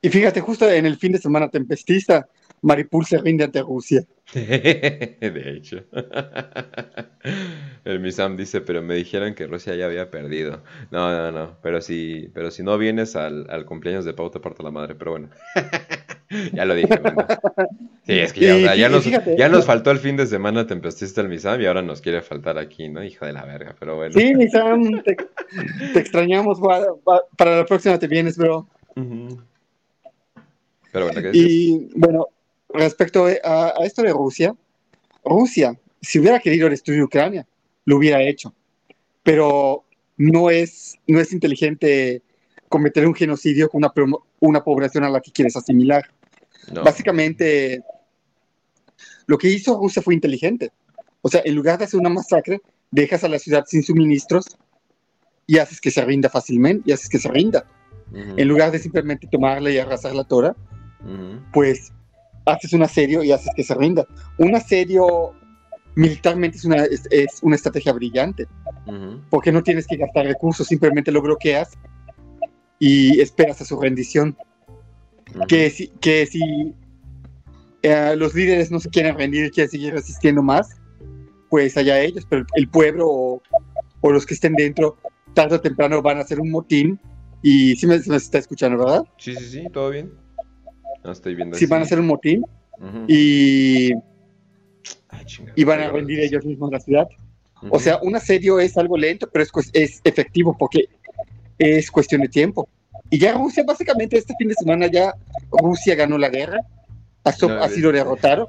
Y 0.02 0.10
fíjate, 0.10 0.42
justo 0.42 0.70
en 0.70 0.86
el 0.86 0.98
fin 0.98 1.12
de 1.12 1.20
semana 1.20 1.50
tempestista, 1.50 2.30
Maripul 2.62 3.06
se 3.06 3.18
rinde 3.20 3.44
ante 3.44 3.62
Rusia. 3.62 4.04
De 4.34 5.54
hecho. 5.56 5.84
El 7.86 8.00
Misam 8.02 8.36
dice, 8.36 8.62
pero 8.62 8.82
me 8.82 8.96
dijeron 8.96 9.34
que 9.34 9.48
Rusia 9.48 9.76
ya 9.76 9.86
había 9.86 10.12
perdido. 10.12 10.64
No, 10.92 11.12
no, 11.12 11.32
no. 11.32 11.58
Pero 11.62 11.80
si, 11.82 12.30
pero 12.34 12.52
si 12.52 12.64
no 12.64 12.78
vienes 12.78 13.16
al, 13.16 13.50
al 13.50 13.66
cumpleaños 13.66 14.04
de 14.04 14.14
Pau, 14.14 14.30
te 14.30 14.40
parto 14.40 14.64
la 14.64 14.72
madre. 14.72 14.96
Pero 14.96 15.12
bueno. 15.12 15.30
ya 16.54 16.66
lo 16.66 16.76
dije. 16.76 17.00
Sí, 18.06 18.20
es 18.20 18.34
que 18.34 18.42
ya, 18.42 18.54
o 18.56 18.58
Y 18.58 18.64
sea, 18.64 18.76
ya 18.76 18.90
nos, 18.90 19.06
ya 19.38 19.50
nos 19.50 19.66
faltó 19.66 19.92
el 19.92 20.00
fin 20.00 20.18
de 20.18 20.28
semana 20.28 20.68
tempestista 20.68 21.22
el 21.22 21.30
Misam 21.30 21.62
y 21.62 21.66
ahora 21.66 21.82
nos 21.82 22.02
quiere 22.02 22.22
faltar 22.22 22.58
aquí, 22.58 22.90
¿no? 22.90 23.04
Hijo 23.04 23.26
de 23.26 23.34
la 23.34 23.46
verga, 23.46 23.76
pero 23.80 23.96
bueno. 23.96 24.14
Sí, 24.14 24.36
mi 24.36 24.50
Sam, 24.50 25.02
te, 25.04 25.16
te 25.94 26.00
extrañamos. 26.00 26.60
para 27.38 27.58
la 27.58 27.66
próxima 27.66 27.98
te 27.98 28.08
vienes, 28.08 28.38
bro. 28.38 28.68
Pero 30.92 31.06
bueno, 31.06 31.22
¿qué 31.22 31.32
dices? 31.32 31.52
Y 31.52 31.90
bueno, 31.96 32.28
respecto 32.70 33.28
a, 33.44 33.74
a 33.78 33.86
esto 33.86 34.02
de 34.02 34.12
Rusia, 34.12 34.56
Rusia, 35.24 35.78
si 36.02 36.20
hubiera 36.20 36.40
querido 36.40 36.70
destruir 36.70 37.04
Ucrania, 37.04 37.46
lo 37.86 37.98
hubiera 37.98 38.22
hecho. 38.22 38.54
Pero 39.24 39.84
no 40.18 40.50
es, 40.50 40.96
no 41.08 41.20
es 41.20 41.34
inteligente 41.34 42.22
cometer 42.70 43.06
un 43.08 43.16
genocidio 43.16 43.70
con 43.70 43.84
una, 43.84 44.18
una 44.40 44.64
población 44.64 45.04
a 45.04 45.10
la 45.10 45.22
que 45.22 45.32
quieres 45.32 45.56
asimilar. 45.56 46.04
No. 46.72 46.84
Básicamente, 46.84 47.82
lo 49.26 49.38
que 49.38 49.50
hizo 49.50 49.78
Rusia 49.78 50.02
fue 50.02 50.14
inteligente. 50.14 50.72
O 51.22 51.30
sea, 51.30 51.42
en 51.46 51.56
lugar 51.56 51.78
de 51.78 51.86
hacer 51.86 52.00
una 52.00 52.10
masacre, 52.10 52.62
dejas 52.92 53.24
a 53.24 53.30
la 53.30 53.40
ciudad 53.40 53.66
sin 53.68 53.84
suministros 53.84 54.46
y 55.46 55.58
haces 55.60 55.80
que 55.80 55.92
se 55.92 56.04
rinda 56.04 56.30
fácilmente, 56.30 56.90
y 56.90 56.94
haces 56.94 57.10
que 57.10 57.20
se 57.20 57.30
rinda. 57.30 57.66
En 58.14 58.48
lugar 58.48 58.72
de 58.72 58.80
simplemente 58.80 59.28
tomarla 59.28 59.70
y 59.70 59.78
arrasarla 59.78 60.24
toda, 60.24 60.56
ujú. 61.02 61.42
pues 61.52 61.92
haces 62.48 62.74
un 62.74 62.84
asedio 62.84 63.24
y 63.24 63.32
haces 63.32 63.52
que 63.56 63.64
se 63.64 63.76
rinda. 63.76 64.08
Un 64.38 64.56
asedio 64.56 65.34
militarmente 65.96 66.58
es 66.58 66.66
una, 66.66 66.84
es, 66.86 67.08
es 67.12 67.40
una 67.42 67.56
estrategia 67.56 67.92
brillante, 67.94 68.48
porque 69.30 69.52
no 69.52 69.64
tienes 69.64 69.88
que 69.88 69.98
gastar 69.98 70.26
recursos, 70.26 70.68
simplemente 70.68 71.12
lo 71.12 71.22
bloqueas 71.22 71.78
y 72.80 73.20
esperas 73.20 73.62
a 73.62 73.66
su 73.66 73.80
rendición. 73.80 74.38
Que 75.48 75.70
si, 75.70 75.88
que 76.00 76.26
si 76.26 76.74
eh, 77.82 78.16
los 78.16 78.34
líderes 78.34 78.72
no 78.72 78.80
se 78.80 78.90
quieren 78.90 79.18
rendir 79.18 79.46
y 79.46 79.52
quieren 79.52 79.70
seguir 79.70 79.94
resistiendo 79.94 80.42
más, 80.42 80.70
pues 81.50 81.76
allá 81.78 82.00
ellos, 82.00 82.26
pero 82.30 82.46
el 82.56 82.70
pueblo 82.70 83.08
o, 83.10 83.42
o 84.02 84.12
los 84.12 84.26
que 84.26 84.36
estén 84.36 84.54
dentro, 84.54 84.98
tarde 85.34 85.56
o 85.56 85.62
temprano 85.62 86.02
van 86.02 86.18
a 86.18 86.22
hacer 86.22 86.40
un 86.40 86.52
motín 86.52 87.00
y 87.42 87.76
sí 87.76 87.88
me, 87.88 88.00
me 88.08 88.16
está 88.16 88.38
escuchando, 88.38 88.78
¿verdad? 88.78 89.04
Sí, 89.18 89.36
sí, 89.36 89.46
sí, 89.46 89.68
todo 89.74 89.90
bien. 89.90 90.12
No 91.08 91.14
estoy 91.14 91.36
viendo 91.36 91.56
Sí 91.58 91.64
así. 91.64 91.72
van 91.72 91.82
a 91.82 91.86
hacer 91.86 92.00
un 92.02 92.08
motín 92.08 92.46
y, 93.08 93.94
Ay, 95.08 95.26
chinga, 95.26 95.54
y 95.56 95.64
van 95.64 95.80
a 95.80 95.90
rendir 95.90 96.20
ellos 96.20 96.46
mismos 96.46 96.70
la 96.72 96.80
ciudad. 96.82 97.08
O 97.70 97.80
sea, 97.80 97.98
un 98.04 98.16
asedio 98.16 98.60
es 98.60 98.78
algo 98.78 98.98
lento, 98.98 99.28
pero 99.32 99.44
es, 99.44 99.52
es 99.74 100.02
efectivo 100.04 100.56
porque 100.60 100.90
es 101.58 101.90
cuestión 101.90 102.22
de 102.22 102.28
tiempo. 102.28 102.68
Y 103.10 103.18
ya 103.18 103.34
Rusia, 103.34 103.64
básicamente, 103.66 104.18
este 104.18 104.36
fin 104.38 104.50
de 104.50 104.54
semana 104.56 104.88
ya 104.88 105.14
Rusia 105.52 105.96
ganó 105.96 106.18
la 106.18 106.30
guerra, 106.30 106.60
ha, 107.24 107.32
so- 107.32 107.48
No, 107.48 107.64
ha 107.64 107.70
sido 107.70 107.92
derrotado. 107.92 108.48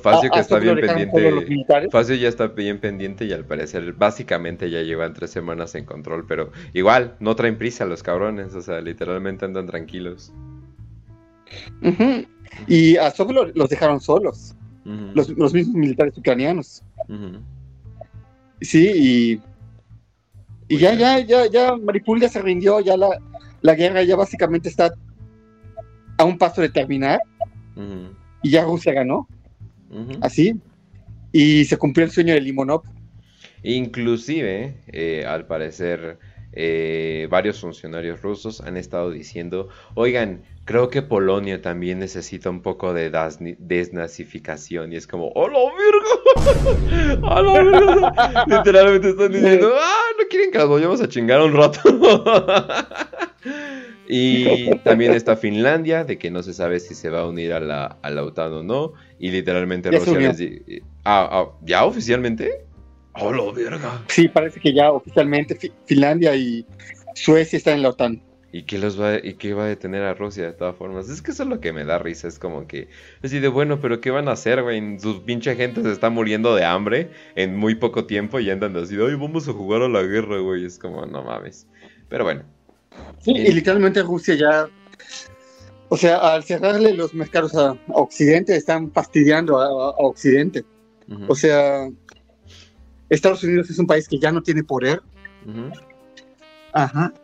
Facio 0.00 0.30
que 0.30 0.38
a 0.38 0.42
está 0.42 0.58
bien 0.58 0.80
pendiente. 0.80 1.88
Facio 1.90 2.14
ya 2.14 2.28
está 2.28 2.46
bien 2.48 2.80
pendiente 2.80 3.26
y 3.26 3.32
al 3.32 3.44
parecer 3.44 3.92
básicamente 3.92 4.70
ya 4.70 4.80
llevan 4.80 5.12
tres 5.12 5.30
semanas 5.30 5.74
en 5.74 5.84
control, 5.84 6.26
pero 6.26 6.50
igual 6.72 7.14
no 7.20 7.36
traen 7.36 7.58
prisa 7.58 7.84
los 7.84 8.02
cabrones, 8.02 8.54
o 8.54 8.62
sea, 8.62 8.80
literalmente 8.80 9.44
andan 9.44 9.66
tranquilos. 9.66 10.32
Y 12.66 12.96
a 12.96 13.10
Soplo 13.10 13.46
los 13.54 13.68
dejaron 13.68 14.00
solos, 14.00 14.54
los, 15.14 15.28
los 15.30 15.54
mismos 15.54 15.76
militares 15.76 16.16
ucranianos. 16.16 16.82
Sí, 18.60 18.90
y, 18.94 19.40
y 20.68 20.78
ya, 20.78 20.94
ya, 20.94 21.18
ya, 21.20 21.46
ya 21.46 21.76
Maripul 21.76 22.20
ya 22.20 22.28
se 22.28 22.40
rindió, 22.40 22.80
ya 22.80 22.96
la, 22.96 23.08
la 23.62 23.74
guerra 23.74 24.02
ya 24.02 24.16
básicamente 24.16 24.68
está 24.68 24.94
a 26.18 26.24
un 26.24 26.38
paso 26.38 26.60
de 26.60 26.68
terminar. 26.68 27.20
Y 28.42 28.50
ya 28.50 28.64
Rusia 28.64 28.92
ganó, 28.92 29.28
así. 30.20 30.54
Y 31.32 31.64
se 31.64 31.76
cumplió 31.76 32.04
el 32.04 32.12
sueño 32.12 32.34
de 32.34 32.40
Limonov. 32.40 32.82
Inclusive, 33.62 34.76
eh, 34.88 35.24
al 35.26 35.46
parecer, 35.46 36.18
eh, 36.52 37.26
varios 37.30 37.60
funcionarios 37.60 38.20
rusos 38.20 38.60
han 38.60 38.76
estado 38.76 39.10
diciendo, 39.10 39.68
oigan, 39.94 40.42
creo 40.64 40.88
que 40.90 41.02
Polonia 41.02 41.60
también 41.60 41.98
necesita 41.98 42.50
un 42.50 42.62
poco 42.62 42.94
de 42.94 43.10
desnazificación. 43.58 44.92
Y 44.92 44.96
es 44.96 45.06
como, 45.06 45.32
¡oh, 45.34 45.48
la 45.48 45.58
verga! 45.58 47.20
¡A 47.28 47.42
la 47.42 47.52
verga! 47.52 48.44
Literalmente 48.46 49.08
están 49.10 49.32
diciendo, 49.32 49.72
¡ah, 49.78 50.00
no 50.18 50.24
quieren 50.28 50.50
que 50.50 50.58
las 50.58 50.68
vayamos 50.68 51.00
a 51.00 51.08
chingar 51.08 51.40
un 51.42 51.52
rato! 51.54 51.80
Y 54.08 54.78
también 54.80 55.14
está 55.14 55.36
Finlandia, 55.36 56.04
de 56.04 56.18
que 56.18 56.30
no 56.30 56.42
se 56.42 56.52
sabe 56.52 56.80
si 56.80 56.94
se 56.94 57.08
va 57.08 57.20
a 57.20 57.26
unir 57.26 57.52
a 57.52 57.60
la, 57.60 57.98
a 58.02 58.10
la 58.10 58.24
OTAN 58.24 58.52
o 58.52 58.62
no. 58.62 58.92
Y 59.18 59.30
literalmente 59.30 59.90
Ya 59.90 59.98
Rusia 59.98 60.18
les 60.18 60.38
di- 60.38 60.82
ah, 61.04 61.28
ah, 61.30 61.48
¿Ya 61.62 61.84
oficialmente? 61.84 62.64
¡Oh, 63.14 63.32
la 63.32 63.50
verga! 63.52 64.02
Sí, 64.08 64.28
parece 64.28 64.60
que 64.60 64.74
ya 64.74 64.90
oficialmente 64.92 65.54
Fi- 65.54 65.72
Finlandia 65.86 66.34
y 66.36 66.66
Suecia 67.14 67.56
están 67.56 67.74
en 67.76 67.82
la 67.82 67.88
OTAN. 67.90 68.22
¿Y 68.54 68.64
qué, 68.64 68.78
los 68.78 69.00
va, 69.00 69.16
¿Y 69.16 69.34
qué 69.34 69.54
va 69.54 69.64
a 69.64 69.68
detener 69.68 70.02
a 70.02 70.12
Rusia 70.12 70.44
de 70.44 70.52
todas 70.52 70.76
formas? 70.76 71.08
Es 71.08 71.22
que 71.22 71.30
eso 71.30 71.44
es 71.44 71.48
lo 71.48 71.58
que 71.58 71.72
me 71.72 71.84
da 71.84 71.98
risa. 71.98 72.28
Es 72.28 72.38
como 72.38 72.66
que. 72.66 72.88
Así 73.22 73.40
de 73.40 73.48
bueno, 73.48 73.80
pero 73.80 74.02
¿qué 74.02 74.10
van 74.10 74.28
a 74.28 74.32
hacer, 74.32 74.62
güey? 74.62 74.98
Su 75.00 75.24
pinche 75.24 75.56
gente 75.56 75.82
se 75.82 75.90
está 75.90 76.10
muriendo 76.10 76.54
de 76.54 76.66
hambre 76.66 77.10
en 77.34 77.56
muy 77.56 77.74
poco 77.76 78.04
tiempo 78.04 78.40
y 78.40 78.50
andan 78.50 78.76
así 78.76 78.94
de, 78.94 79.06
ay, 79.06 79.14
vamos 79.14 79.48
a 79.48 79.54
jugar 79.54 79.80
a 79.80 79.88
la 79.88 80.02
guerra, 80.02 80.38
güey. 80.38 80.66
Es 80.66 80.78
como, 80.78 81.06
no 81.06 81.22
mames. 81.22 81.66
Pero 82.10 82.24
bueno. 82.24 82.42
Sí, 83.20 83.32
y 83.32 83.52
literalmente 83.52 84.02
Rusia 84.02 84.34
ya, 84.34 84.68
o 85.88 85.96
sea, 85.96 86.18
al 86.18 86.44
cerrarle 86.44 86.92
los 86.92 87.14
mercados 87.14 87.54
a, 87.54 87.70
a 87.70 87.76
Occidente, 87.86 88.54
están 88.54 88.92
fastidiando 88.92 89.58
a, 89.58 89.90
Occidente. 89.96 90.62
O 91.26 91.34
sea, 91.34 91.88
Estados 93.08 93.42
Unidos 93.44 93.70
es 93.70 93.78
un 93.78 93.86
país 93.86 94.06
que 94.08 94.18
ya 94.18 94.30
no 94.30 94.42
tiene 94.42 94.62
poder. 94.62 95.00
Ajá. 96.74 97.14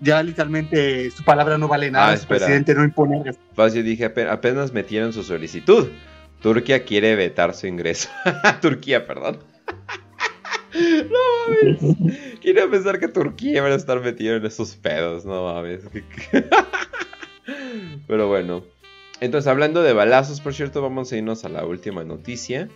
Ya 0.00 0.22
literalmente 0.22 1.10
su 1.10 1.24
palabra 1.24 1.56
no 1.58 1.68
vale 1.68 1.90
nada, 1.90 2.08
Ah, 2.08 2.16
su 2.16 2.22
espera. 2.22 2.40
presidente 2.40 2.74
no 2.74 2.84
impone. 2.84 3.22
Fácil, 3.54 3.84
dije, 3.84 4.04
ape- 4.12 4.28
apenas 4.28 4.72
metieron 4.72 5.12
su 5.12 5.22
solicitud. 5.22 5.88
Turquía 6.42 6.84
quiere 6.84 7.16
vetar 7.16 7.54
su 7.54 7.66
ingreso. 7.66 8.08
Turquía, 8.60 9.06
perdón. 9.06 9.38
no 10.74 11.18
mames. 11.48 12.38
Quiero 12.40 12.70
pensar 12.70 12.98
que 12.98 13.08
Turquía 13.08 13.62
va 13.62 13.68
a 13.68 13.74
estar 13.74 14.00
metido 14.00 14.36
en 14.36 14.44
esos 14.44 14.76
pedos, 14.76 15.24
no 15.24 15.44
mames. 15.54 15.80
Pero 18.06 18.28
bueno. 18.28 18.64
Entonces, 19.20 19.48
hablando 19.48 19.82
de 19.82 19.94
balazos, 19.94 20.40
por 20.42 20.52
cierto, 20.52 20.82
vamos 20.82 21.10
a 21.10 21.16
irnos 21.16 21.44
a 21.44 21.48
la 21.48 21.64
última 21.64 22.04
noticia. 22.04 22.68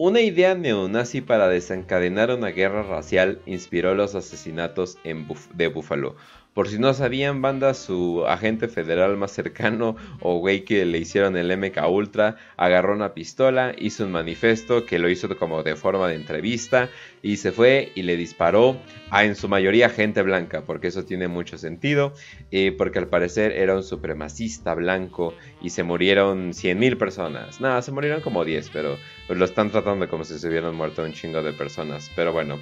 Una 0.00 0.20
idea 0.20 0.54
neonazi 0.54 1.20
para 1.22 1.48
desencadenar 1.48 2.30
una 2.30 2.50
guerra 2.50 2.84
racial 2.84 3.42
inspiró 3.46 3.96
los 3.96 4.14
asesinatos 4.14 4.96
en 5.02 5.26
de 5.54 5.66
Buffalo. 5.66 6.14
Por 6.58 6.68
si 6.68 6.80
no 6.80 6.92
sabían, 6.92 7.40
banda, 7.40 7.72
su 7.72 8.26
agente 8.26 8.66
federal 8.66 9.16
más 9.16 9.30
cercano 9.30 9.94
o 10.18 10.40
güey 10.40 10.64
que 10.64 10.84
le 10.84 10.98
hicieron 10.98 11.36
el 11.36 11.52
MK 11.56 11.88
Ultra 11.88 12.34
agarró 12.56 12.94
una 12.94 13.14
pistola, 13.14 13.76
hizo 13.78 14.04
un 14.04 14.10
manifiesto 14.10 14.84
que 14.84 14.98
lo 14.98 15.08
hizo 15.08 15.28
como 15.38 15.62
de 15.62 15.76
forma 15.76 16.08
de 16.08 16.16
entrevista 16.16 16.90
y 17.22 17.36
se 17.36 17.52
fue 17.52 17.92
y 17.94 18.02
le 18.02 18.16
disparó 18.16 18.76
a 19.12 19.24
en 19.24 19.36
su 19.36 19.48
mayoría 19.48 19.88
gente 19.88 20.20
blanca, 20.22 20.64
porque 20.66 20.88
eso 20.88 21.04
tiene 21.04 21.28
mucho 21.28 21.58
sentido, 21.58 22.12
eh, 22.50 22.74
porque 22.76 22.98
al 22.98 23.06
parecer 23.06 23.52
era 23.52 23.76
un 23.76 23.84
supremacista 23.84 24.74
blanco 24.74 25.36
y 25.62 25.70
se 25.70 25.84
murieron 25.84 26.54
100.000 26.54 26.98
personas. 26.98 27.60
Nada, 27.60 27.82
se 27.82 27.92
murieron 27.92 28.20
como 28.20 28.44
10, 28.44 28.70
pero 28.70 28.98
lo 29.28 29.44
están 29.44 29.70
tratando 29.70 30.08
como 30.08 30.24
si 30.24 30.36
se 30.36 30.48
hubieran 30.48 30.74
muerto 30.74 31.04
un 31.04 31.12
chingo 31.12 31.40
de 31.40 31.52
personas. 31.52 32.10
Pero 32.16 32.32
bueno. 32.32 32.58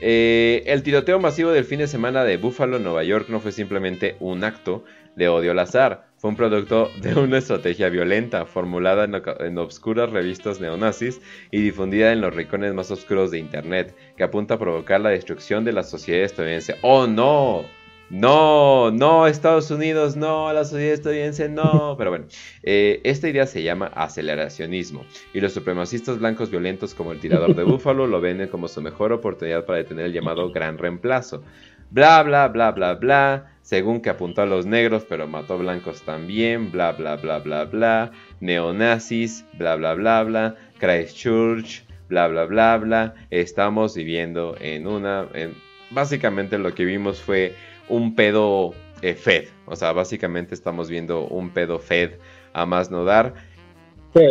Eh, 0.00 0.62
el 0.66 0.82
tiroteo 0.82 1.20
masivo 1.20 1.50
del 1.50 1.64
fin 1.64 1.78
de 1.78 1.86
semana 1.86 2.24
de 2.24 2.36
Buffalo, 2.36 2.78
Nueva 2.78 3.04
York, 3.04 3.26
no 3.28 3.40
fue 3.40 3.52
simplemente 3.52 4.16
un 4.20 4.42
acto 4.44 4.84
de 5.16 5.28
odio 5.28 5.50
al 5.52 5.58
azar. 5.58 6.06
fue 6.16 6.30
un 6.30 6.36
producto 6.36 6.90
de 7.00 7.14
una 7.14 7.38
estrategia 7.38 7.88
violenta 7.88 8.46
formulada 8.46 9.04
en, 9.04 9.20
en 9.40 9.58
obscuras 9.58 10.10
revistas 10.10 10.60
neonazis 10.60 11.20
y 11.50 11.60
difundida 11.60 12.12
en 12.12 12.20
los 12.20 12.34
rincones 12.34 12.72
más 12.74 12.90
oscuros 12.90 13.30
de 13.30 13.38
Internet, 13.38 13.94
que 14.16 14.22
apunta 14.22 14.54
a 14.54 14.58
provocar 14.58 15.00
la 15.00 15.10
destrucción 15.10 15.64
de 15.64 15.72
la 15.72 15.82
sociedad 15.82 16.22
estadounidense. 16.22 16.76
¡Oh, 16.82 17.06
no! 17.06 17.64
No, 18.12 18.90
no, 18.90 19.26
Estados 19.26 19.70
Unidos, 19.70 20.16
no, 20.16 20.52
la 20.52 20.64
sociedad 20.64 20.92
estadounidense, 20.92 21.48
no. 21.48 21.94
Pero 21.96 22.10
bueno, 22.10 22.26
eh, 22.62 23.00
esta 23.04 23.26
idea 23.26 23.46
se 23.46 23.62
llama 23.62 23.86
aceleracionismo 23.86 25.06
y 25.32 25.40
los 25.40 25.54
supremacistas 25.54 26.18
blancos 26.18 26.50
violentos 26.50 26.94
como 26.94 27.12
el 27.12 27.20
tirador 27.20 27.54
de 27.54 27.64
Búfalo 27.72 28.06
lo 28.06 28.20
venden 28.20 28.48
como 28.48 28.68
su 28.68 28.82
mejor 28.82 29.14
oportunidad 29.14 29.64
para 29.64 29.78
detener 29.78 30.04
el 30.06 30.12
llamado 30.12 30.50
gran 30.50 30.76
reemplazo. 30.76 31.42
Bla, 31.88 32.22
bla, 32.22 32.48
bla, 32.48 32.72
bla, 32.72 32.94
bla, 32.96 33.56
según 33.62 34.02
que 34.02 34.10
apuntó 34.10 34.42
a 34.42 34.46
los 34.46 34.66
negros 34.66 35.06
pero 35.08 35.26
mató 35.26 35.56
blancos 35.56 36.02
también, 36.02 36.70
bla, 36.70 36.92
bla, 36.92 37.16
bla, 37.16 37.38
bla, 37.38 37.64
bla, 37.64 38.12
neonazis, 38.40 39.46
bla, 39.54 39.76
bla, 39.76 39.94
bla, 39.94 40.22
bla, 40.22 40.56
Christchurch, 40.78 41.86
bla, 42.10 42.28
bla, 42.28 42.44
bla, 42.44 42.76
bla. 42.76 43.14
Estamos 43.30 43.94
viviendo 43.96 44.54
en 44.60 44.86
una... 44.86 45.28
en- 45.32 45.54
básicamente 45.90 46.56
lo 46.58 46.74
que 46.74 46.86
vimos 46.86 47.20
fue 47.20 47.54
un 47.92 48.14
pedo 48.14 48.72
eh, 49.02 49.14
Fed. 49.14 49.48
O 49.66 49.76
sea, 49.76 49.92
básicamente 49.92 50.54
estamos 50.54 50.88
viendo 50.88 51.26
un 51.26 51.50
pedo 51.50 51.78
Fed 51.78 52.12
a 52.52 52.66
más 52.66 52.90
no 52.90 53.04
dar. 53.04 53.34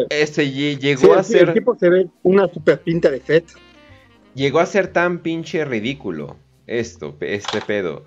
Este 0.10 0.46
lle- 0.46 0.78
llegó 0.78 1.14
Sí, 1.14 1.20
a 1.20 1.24
sí, 1.24 1.34
ser 1.34 1.48
El 1.50 1.54
tipo 1.56 1.76
se 1.76 1.90
ve 1.90 2.08
una 2.24 2.48
super 2.48 2.80
pinta 2.82 3.10
de 3.10 3.20
Fed. 3.20 3.44
llegó 4.36 4.60
a 4.60 4.66
ser 4.66 4.88
tan 4.88 5.20
pinche 5.20 5.66
ridículo 5.66 6.38
esto, 6.68 7.16
este 7.22 7.62
pedo. 7.62 8.06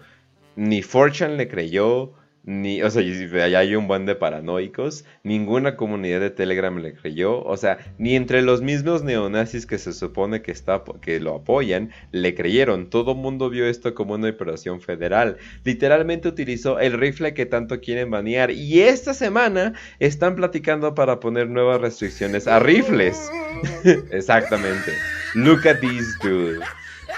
Ni 0.56 0.82
Fortune 0.82 1.36
le 1.36 1.48
creyó, 1.48 2.12
ni, 2.46 2.82
o 2.82 2.90
sea, 2.90 3.02
allá 3.02 3.58
hay 3.58 3.74
un 3.74 3.88
buen 3.88 4.04
de 4.04 4.14
paranoicos, 4.14 5.04
ninguna 5.22 5.76
comunidad 5.76 6.20
de 6.20 6.30
Telegram 6.30 6.76
le 6.78 6.92
creyó, 6.92 7.42
o 7.42 7.56
sea, 7.56 7.78
ni 7.96 8.16
entre 8.16 8.42
los 8.42 8.60
mismos 8.60 9.02
neonazis 9.02 9.64
que 9.64 9.78
se 9.78 9.94
supone 9.94 10.42
que, 10.42 10.52
está, 10.52 10.82
que 11.00 11.20
lo 11.20 11.36
apoyan, 11.36 11.90
le 12.12 12.34
creyeron. 12.34 12.90
Todo 12.90 13.14
mundo 13.14 13.48
vio 13.48 13.66
esto 13.66 13.94
como 13.94 14.14
una 14.14 14.28
operación 14.28 14.82
federal. 14.82 15.38
Literalmente 15.64 16.28
utilizó 16.28 16.78
el 16.78 16.92
rifle 16.92 17.32
que 17.32 17.46
tanto 17.46 17.80
quieren 17.80 18.10
banear 18.10 18.50
y 18.50 18.82
esta 18.82 19.14
semana 19.14 19.72
están 19.98 20.36
platicando 20.36 20.94
para 20.94 21.20
poner 21.20 21.48
nuevas 21.48 21.80
restricciones 21.80 22.46
a 22.46 22.58
rifles. 22.58 23.30
Exactamente. 24.10 24.92
Look 25.34 25.66
at 25.66 25.80
this 25.80 26.18
dude. 26.22 26.60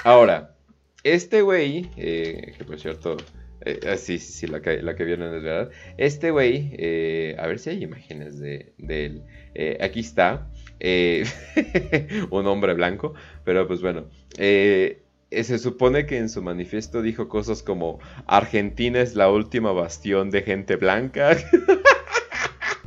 Ahora, 0.04 0.54
este 1.02 1.42
güey, 1.42 1.90
eh, 1.96 2.54
que 2.56 2.64
por 2.64 2.78
cierto, 2.78 3.16
eh, 3.66 3.80
ah, 3.92 3.96
sí, 3.96 4.18
sí, 4.18 4.32
sí, 4.32 4.46
la 4.46 4.60
que, 4.62 4.82
la 4.82 4.94
que 4.96 5.04
vieron 5.04 5.34
es 5.34 5.42
verdad. 5.42 5.70
Este 5.98 6.30
güey, 6.30 6.70
eh, 6.78 7.36
a 7.38 7.46
ver 7.46 7.58
si 7.58 7.70
hay 7.70 7.82
imágenes 7.82 8.38
de, 8.38 8.72
él. 8.78 9.22
Eh, 9.54 9.78
aquí 9.80 10.00
está, 10.00 10.48
eh, 10.80 11.24
un 12.30 12.46
hombre 12.46 12.74
blanco, 12.74 13.14
pero 13.44 13.66
pues 13.66 13.80
bueno. 13.82 14.06
eh, 14.38 15.02
eh, 15.30 15.44
se 15.44 15.58
supone 15.58 16.06
que 16.06 16.18
en 16.18 16.28
su 16.28 16.42
manifiesto 16.42 17.02
dijo 17.02 17.28
cosas 17.28 17.62
como 17.62 17.98
Argentina 18.26 19.00
es 19.00 19.14
la 19.16 19.30
última 19.30 19.72
bastión 19.72 20.30
de 20.30 20.42
gente 20.42 20.76
blanca. 20.76 21.36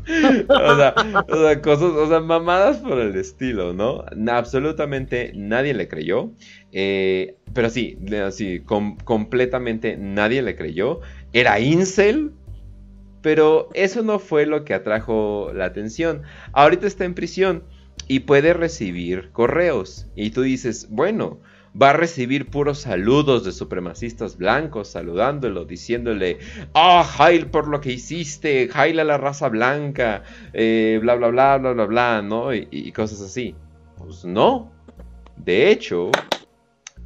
o, 0.49 0.75
sea, 0.75 0.95
o 1.27 1.35
sea, 1.35 1.61
cosas, 1.61 1.91
o 1.91 2.07
sea, 2.07 2.19
mamadas 2.19 2.77
por 2.77 2.99
el 2.99 3.15
estilo, 3.15 3.73
¿no? 3.73 4.03
Absolutamente 4.31 5.31
nadie 5.35 5.73
le 5.73 5.87
creyó. 5.87 6.31
eh, 6.71 7.35
pero 7.53 7.69
sí, 7.69 7.97
completamente 9.03 9.97
nadie 9.97 10.41
le 10.41 10.55
creyó. 10.55 11.01
Era 11.33 11.59
incel, 11.59 12.31
pero 13.21 13.69
eso 13.73 14.01
no 14.03 14.19
fue 14.19 14.45
lo 14.45 14.65
que 14.65 14.73
atrajo 14.73 15.51
la 15.53 15.65
atención. 15.65 16.23
Ahorita 16.53 16.87
está 16.87 17.05
en 17.05 17.13
prisión 17.13 17.63
y 18.07 18.21
puede 18.21 18.53
recibir 18.53 19.29
correos. 19.31 20.07
Y 20.15 20.31
tú 20.31 20.41
dices, 20.41 20.87
bueno, 20.89 21.39
va 21.81 21.91
a 21.91 21.93
recibir 21.93 22.49
puros 22.49 22.79
saludos 22.79 23.45
de 23.45 23.51
supremacistas 23.51 24.37
blancos, 24.37 24.89
saludándolo, 24.89 25.65
diciéndole, 25.65 26.39
ah, 26.73 27.03
Jail 27.03 27.47
por 27.47 27.67
lo 27.67 27.79
que 27.79 27.93
hiciste, 27.93 28.67
Jail 28.67 28.99
a 28.99 29.03
la 29.03 29.17
raza 29.17 29.49
blanca, 29.49 30.23
eh, 30.53 30.99
bla, 31.01 31.15
bla, 31.15 31.29
bla, 31.29 31.57
bla, 31.57 31.73
bla, 31.73 31.85
bla, 31.85 32.21
¿no? 32.21 32.53
Y, 32.53 32.91
cosas 32.91 33.21
así. 33.21 33.55
Pues 33.97 34.25
no. 34.25 34.71
De 35.37 35.71
hecho, 35.71 36.11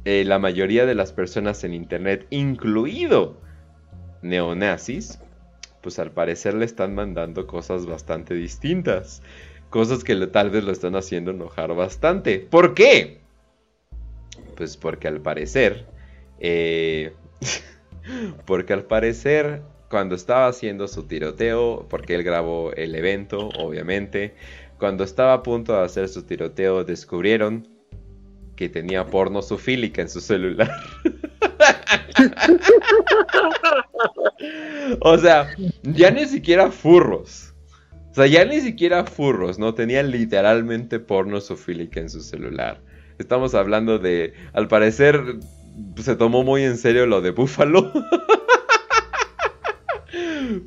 eh, 0.04 0.24
la 0.24 0.38
mayoría 0.38 0.86
de 0.86 0.94
las 0.94 1.12
personas 1.12 1.62
en 1.62 1.74
Internet, 1.74 2.26
incluido 2.30 3.36
neonazis, 4.22 5.20
pues 5.82 5.98
al 5.98 6.10
parecer 6.10 6.54
le 6.54 6.64
están 6.64 6.94
mandando 6.94 7.46
cosas 7.46 7.86
bastante 7.86 8.34
distintas. 8.34 9.22
Cosas 9.70 10.02
que 10.02 10.14
tal 10.28 10.50
vez 10.50 10.64
lo 10.64 10.72
están 10.72 10.96
haciendo 10.96 11.30
enojar 11.30 11.74
bastante. 11.74 12.38
¿Por 12.38 12.74
qué? 12.74 13.23
Pues 14.56 14.76
porque 14.76 15.08
al 15.08 15.20
parecer... 15.20 15.86
eh, 16.40 17.12
porque 18.46 18.72
al 18.72 18.84
parecer 18.84 19.62
cuando 19.88 20.16
estaba 20.16 20.48
haciendo 20.48 20.88
su 20.88 21.04
tiroteo, 21.04 21.86
porque 21.88 22.16
él 22.16 22.24
grabó 22.24 22.72
el 22.72 22.96
evento, 22.96 23.50
obviamente, 23.58 24.34
cuando 24.78 25.04
estaba 25.04 25.34
a 25.34 25.42
punto 25.42 25.72
de 25.72 25.84
hacer 25.84 26.08
su 26.08 26.24
tiroteo 26.24 26.84
descubrieron 26.84 27.68
que 28.56 28.68
tenía 28.68 29.06
porno 29.06 29.40
sufílica 29.40 30.02
en 30.02 30.08
su 30.08 30.20
celular. 30.20 30.70
o 35.00 35.18
sea, 35.18 35.50
ya 35.82 36.10
ni 36.10 36.26
siquiera 36.26 36.70
furros. 36.70 37.54
O 38.10 38.14
sea, 38.14 38.26
ya 38.26 38.44
ni 38.44 38.60
siquiera 38.60 39.04
furros, 39.04 39.58
¿no? 39.58 39.74
Tenían 39.74 40.10
literalmente 40.10 41.00
porno 41.00 41.40
sufílica 41.40 42.00
en 42.00 42.08
su 42.08 42.20
celular. 42.20 42.80
Estamos 43.18 43.54
hablando 43.54 43.98
de, 43.98 44.34
al 44.52 44.68
parecer, 44.68 45.38
se 45.96 46.16
tomó 46.16 46.42
muy 46.42 46.62
en 46.62 46.76
serio 46.76 47.06
lo 47.06 47.20
de 47.20 47.30
Búfalo. 47.30 47.92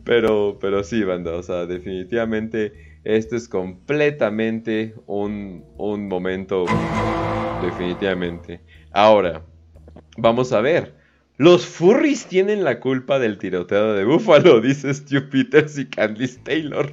pero, 0.04 0.58
pero 0.60 0.84
sí, 0.84 1.04
banda, 1.04 1.34
o 1.34 1.44
sea, 1.44 1.66
definitivamente 1.66 3.00
esto 3.04 3.36
es 3.36 3.48
completamente 3.48 4.96
un, 5.06 5.64
un 5.78 6.08
momento, 6.08 6.66
definitivamente. 7.62 8.62
Ahora, 8.92 9.44
vamos 10.18 10.52
a 10.52 10.62
ver. 10.62 10.97
Los 11.40 11.68
furries 11.68 12.26
tienen 12.26 12.64
la 12.64 12.80
culpa 12.80 13.20
del 13.20 13.38
tiroteo 13.38 13.94
de 13.94 14.06
Búfalo, 14.06 14.60
dice 14.62 14.92
Stu 14.92 15.30
Peters 15.30 15.78
y 15.78 15.86
Candice 15.86 16.40
Taylor. 16.44 16.90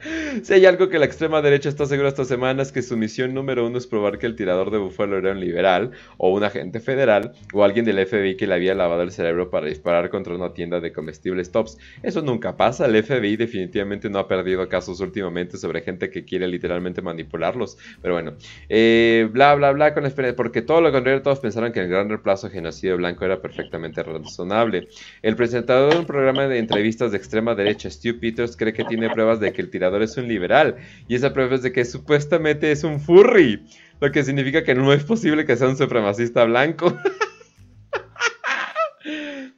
si 0.42 0.52
hay 0.52 0.66
algo 0.66 0.88
que 0.88 0.98
la 0.98 1.04
extrema 1.04 1.40
derecha 1.40 1.68
está 1.68 1.86
segura 1.86 2.08
esta 2.08 2.24
semana 2.24 2.62
es 2.62 2.72
que 2.72 2.82
su 2.82 2.96
misión 2.96 3.34
número 3.34 3.64
uno 3.64 3.78
es 3.78 3.86
probar 3.86 4.18
que 4.18 4.26
el 4.26 4.34
tirador 4.34 4.72
de 4.72 4.78
Búfalo 4.78 5.16
era 5.16 5.30
un 5.30 5.38
liberal 5.38 5.92
o 6.16 6.34
un 6.34 6.42
agente 6.42 6.80
federal 6.80 7.34
o 7.52 7.62
alguien 7.62 7.84
del 7.84 8.04
FBI 8.04 8.36
que 8.36 8.48
le 8.48 8.54
había 8.54 8.74
lavado 8.74 9.02
el 9.02 9.12
cerebro 9.12 9.48
para 9.48 9.66
disparar 9.66 10.10
contra 10.10 10.34
una 10.34 10.52
tienda 10.54 10.80
de 10.80 10.92
comestibles 10.92 11.52
tops. 11.52 11.78
Eso 12.02 12.20
nunca 12.20 12.56
pasa, 12.56 12.86
el 12.86 13.00
FBI 13.00 13.36
definitivamente 13.36 14.10
no 14.10 14.18
ha 14.18 14.26
perdido 14.26 14.68
casos 14.68 14.98
últimamente 14.98 15.56
sobre 15.56 15.82
gente 15.82 16.10
que 16.10 16.24
quiere 16.24 16.48
literalmente 16.48 17.00
manipularlos. 17.00 17.78
Pero 18.02 18.14
bueno, 18.14 18.32
eh, 18.68 19.28
bla 19.30 19.54
bla 19.54 19.70
bla 19.70 19.94
con 19.94 20.02
la 20.02 20.34
porque 20.34 20.62
todo 20.62 20.80
lo 20.80 20.90
contrario 20.90 21.22
todos 21.22 21.38
pensaron 21.38 21.70
que 21.70 21.78
el 21.78 21.88
gran 21.88 22.08
reemplazo 22.08 22.50
genocidio 22.50 22.96
blanco 22.96 23.24
era 23.24 23.40
perfectamente 23.40 23.83
razonable. 23.92 24.88
El 25.22 25.36
presentador 25.36 25.92
de 25.92 25.98
un 26.00 26.06
programa 26.06 26.46
de 26.48 26.58
entrevistas 26.58 27.12
de 27.12 27.18
extrema 27.18 27.54
derecha, 27.54 27.90
Stu 27.90 28.18
Peters, 28.18 28.56
cree 28.56 28.72
que 28.72 28.84
tiene 28.84 29.10
pruebas 29.10 29.40
de 29.40 29.52
que 29.52 29.62
el 29.62 29.70
tirador 29.70 30.02
es 30.02 30.16
un 30.16 30.28
liberal, 30.28 30.76
y 31.08 31.14
esa 31.14 31.32
prueba 31.32 31.56
es 31.56 31.62
de 31.62 31.72
que 31.72 31.84
supuestamente 31.84 32.72
es 32.72 32.84
un 32.84 33.00
furry, 33.00 33.64
lo 34.00 34.10
que 34.12 34.24
significa 34.24 34.64
que 34.64 34.74
no 34.74 34.92
es 34.92 35.04
posible 35.04 35.44
que 35.44 35.56
sea 35.56 35.68
un 35.68 35.76
supremacista 35.76 36.44
blanco. 36.44 36.96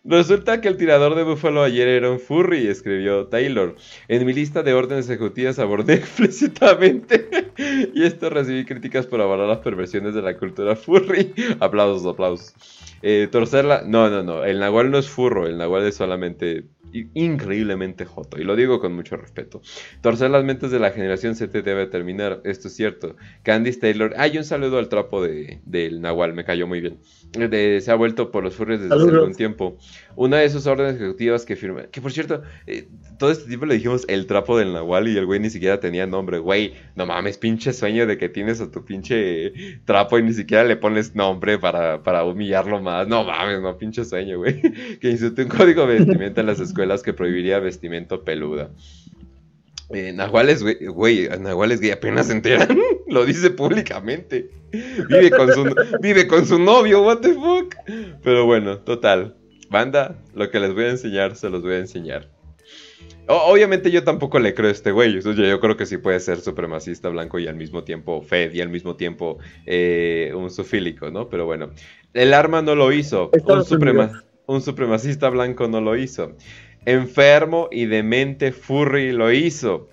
Resulta 0.09 0.61
que 0.61 0.69
el 0.69 0.77
tirador 0.77 1.17
de 1.17 1.25
Buffalo 1.25 1.65
ayer 1.65 1.89
era 1.89 2.13
un 2.13 2.21
furry, 2.21 2.69
escribió 2.69 3.27
Taylor. 3.27 3.75
En 4.07 4.25
mi 4.25 4.33
lista 4.33 4.63
de 4.63 4.73
órdenes 4.73 5.09
ejecutivas 5.09 5.59
abordé 5.59 5.95
explícitamente 5.95 7.51
y 7.93 8.05
esto 8.05 8.31
recibí 8.31 8.65
críticas 8.65 9.07
por 9.07 9.21
avalar 9.21 9.49
las 9.49 9.59
perversiones 9.59 10.15
de 10.15 10.23
la 10.23 10.39
cultura 10.39 10.77
furry. 10.77 11.35
aplausos, 11.61 12.07
aplausos. 12.07 12.55
Eh, 13.03 13.29
torcerla, 13.33 13.83
no, 13.85 14.09
no, 14.09 14.23
no, 14.23 14.45
el 14.45 14.61
nahual 14.61 14.93
no 14.93 14.99
es 14.99 15.09
furro, 15.09 15.49
el 15.49 15.59
nahual 15.59 15.85
es 15.87 15.97
solamente 15.97 16.65
increíblemente 17.15 18.05
joto, 18.05 18.41
y 18.41 18.45
lo 18.45 18.57
digo 18.57 18.81
con 18.81 18.95
mucho 18.95 19.17
respeto. 19.17 19.61
Torcer 20.01 20.31
las 20.31 20.45
mentes 20.45 20.71
de 20.71 20.79
la 20.79 20.91
generación 20.91 21.35
Z 21.35 21.63
debe 21.63 21.87
terminar, 21.87 22.41
esto 22.45 22.69
es 22.69 22.75
cierto. 22.75 23.17
Candice 23.43 23.81
Taylor, 23.81 24.15
hay 24.17 24.39
un 24.39 24.45
saludo 24.45 24.79
al 24.79 24.89
trapo 24.89 25.23
de, 25.23 25.61
del 25.65 26.01
nahual, 26.01 26.35
me 26.35 26.45
cayó 26.45 26.67
muy 26.67 26.81
bien. 26.81 26.99
De- 27.33 27.81
se 27.81 27.91
ha 27.91 27.95
vuelto 27.95 28.31
por 28.31 28.45
los 28.45 28.55
furries 28.55 28.81
desde 28.81 28.95
hace 28.95 29.05
algún 29.21 29.35
tiempo. 29.37 29.77
Una 30.15 30.39
de 30.39 30.49
sus 30.49 30.67
órdenes 30.67 30.97
ejecutivas 30.97 31.45
que 31.45 31.57
firma, 31.57 31.85
que 31.91 32.01
por 32.01 32.13
cierto, 32.13 32.43
eh, 32.67 32.89
todo 33.19 33.31
este 33.31 33.47
tiempo 33.49 33.67
le 33.67 33.75
dijimos 33.75 34.05
el 34.09 34.27
trapo 34.27 34.59
del 34.59 34.73
nahual 34.73 35.09
y 35.09 35.17
el 35.17 35.27
güey 35.27 35.41
ni 35.41 35.51
siquiera 35.51 35.81
tenía 35.81 36.07
nombre, 36.07 36.39
güey, 36.39 36.73
no 36.95 37.05
mames, 37.07 37.39
pinche 37.39 37.73
sueño 37.73 38.07
de 38.07 38.17
que 38.19 38.29
tienes 38.29 38.61
a 38.61 38.71
tu 38.71 38.85
pinche 38.85 39.53
trapo 39.85 40.19
y 40.19 40.23
ni 40.23 40.33
siquiera 40.33 40.65
le 40.65 40.77
pones 40.77 41.15
nombre 41.15 41.59
para, 41.59 42.03
para 42.03 42.25
humillarlo 42.25 42.81
más. 42.81 43.07
No 43.09 43.25
mames, 43.25 43.61
no, 43.61 43.77
pinche 43.77 44.05
sueño, 44.05 44.39
güey. 44.39 44.61
Que 45.01 45.11
instituye 45.11 45.45
un 45.45 45.57
código 45.57 45.87
de 45.87 45.99
vestimenta 45.99 46.41
en 46.41 46.47
las 46.47 46.61
escuelas 46.61 46.86
que 47.03 47.13
prohibiría 47.13 47.59
vestimento 47.59 48.25
peluda. 48.25 48.71
Eh, 49.91 50.13
Nahual 50.13 50.49
es, 50.49 50.63
güey, 50.63 50.85
güey, 50.87 51.29
Nahual 51.41 51.71
es 51.73 51.81
gay, 51.81 51.93
apenas 51.93 52.27
se 52.27 52.33
enteran, 52.33 52.77
lo 53.09 53.25
dice 53.25 53.51
públicamente. 53.51 54.51
Vive 55.09 55.31
con, 55.31 55.53
su, 55.53 55.75
vive 56.01 56.27
con 56.27 56.45
su 56.45 56.59
novio, 56.59 57.03
what 57.03 57.19
the 57.19 57.35
fuck. 57.35 57.75
Pero 58.23 58.47
bueno, 58.47 58.79
total. 58.79 59.37
Banda, 59.71 60.19
lo 60.35 60.51
que 60.51 60.59
les 60.61 60.75
voy 60.75 60.85
a 60.85 60.91
enseñar, 60.91 61.37
se 61.37 61.49
los 61.51 61.63
voy 61.63 61.75
a 61.75 61.79
enseñar. 61.79 62.29
O- 63.29 63.53
obviamente 63.53 63.91
yo 63.93 64.03
tampoco 64.05 64.39
le 64.41 64.55
creo 64.55 64.69
a 64.69 64.73
este 64.73 64.91
güey. 64.93 65.21
Yo, 65.21 65.33
yo 65.33 65.61
creo 65.61 65.77
que 65.77 65.87
sí 65.87 65.99
puede 65.99 66.19
ser 66.21 66.41
supremacista 66.41 67.09
blanco 67.09 67.39
y 67.39 67.47
al 67.47 67.57
mismo 67.57 67.85
tiempo 67.85 68.23
Fed 68.23 68.55
y 68.55 68.61
al 68.61 68.69
mismo 68.69 68.97
tiempo 68.97 69.39
eh, 69.67 70.33
un 70.35 70.51
sufílico, 70.51 71.11
¿no? 71.11 71.29
Pero 71.29 71.47
bueno, 71.47 71.71
el 72.13 72.35
arma 72.35 72.61
no 72.63 72.75
lo 72.75 72.93
hizo. 72.93 73.31
Suprema- 73.65 74.25
un 74.47 74.63
supremacista 74.63 75.29
blanco 75.29 75.67
no 75.69 75.81
lo 75.81 75.97
hizo. 75.97 76.37
Enfermo 76.87 77.69
y 77.73 77.87
demente 77.87 78.53
Furry 78.53 79.13
lo 79.13 79.33
hizo. 79.33 79.89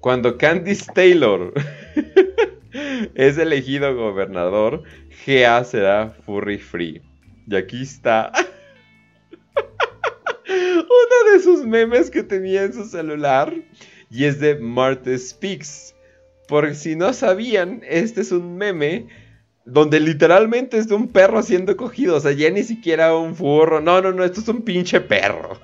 Cuando 0.00 0.36
Candice 0.36 0.90
Taylor 0.92 1.54
es 3.14 3.38
elegido 3.38 3.94
gobernador, 3.94 4.82
GA 5.24 5.62
será 5.62 6.10
Furry 6.10 6.58
Free. 6.58 7.00
Y 7.46 7.54
aquí 7.54 7.82
está 7.82 8.32
uno 10.48 11.32
de 11.32 11.40
sus 11.40 11.64
memes 11.64 12.10
que 12.10 12.24
tenía 12.24 12.64
en 12.64 12.72
su 12.72 12.86
celular. 12.86 13.54
Y 14.10 14.24
es 14.24 14.40
de 14.40 14.56
Martha 14.56 15.16
Speaks. 15.16 15.94
Por 16.48 16.74
si 16.74 16.96
no 16.96 17.12
sabían, 17.12 17.82
este 17.88 18.22
es 18.22 18.32
un 18.32 18.56
meme 18.56 19.06
donde 19.64 20.00
literalmente 20.00 20.78
es 20.78 20.88
de 20.88 20.94
un 20.94 21.08
perro 21.08 21.42
siendo 21.42 21.76
cogido. 21.76 22.16
O 22.16 22.20
sea, 22.20 22.32
ya 22.32 22.50
ni 22.50 22.62
siquiera 22.62 23.16
un 23.16 23.34
furro. 23.34 23.80
No, 23.80 24.00
no, 24.00 24.12
no, 24.12 24.24
esto 24.24 24.40
es 24.40 24.48
un 24.48 24.62
pinche 24.62 25.00
perro. 25.00 25.58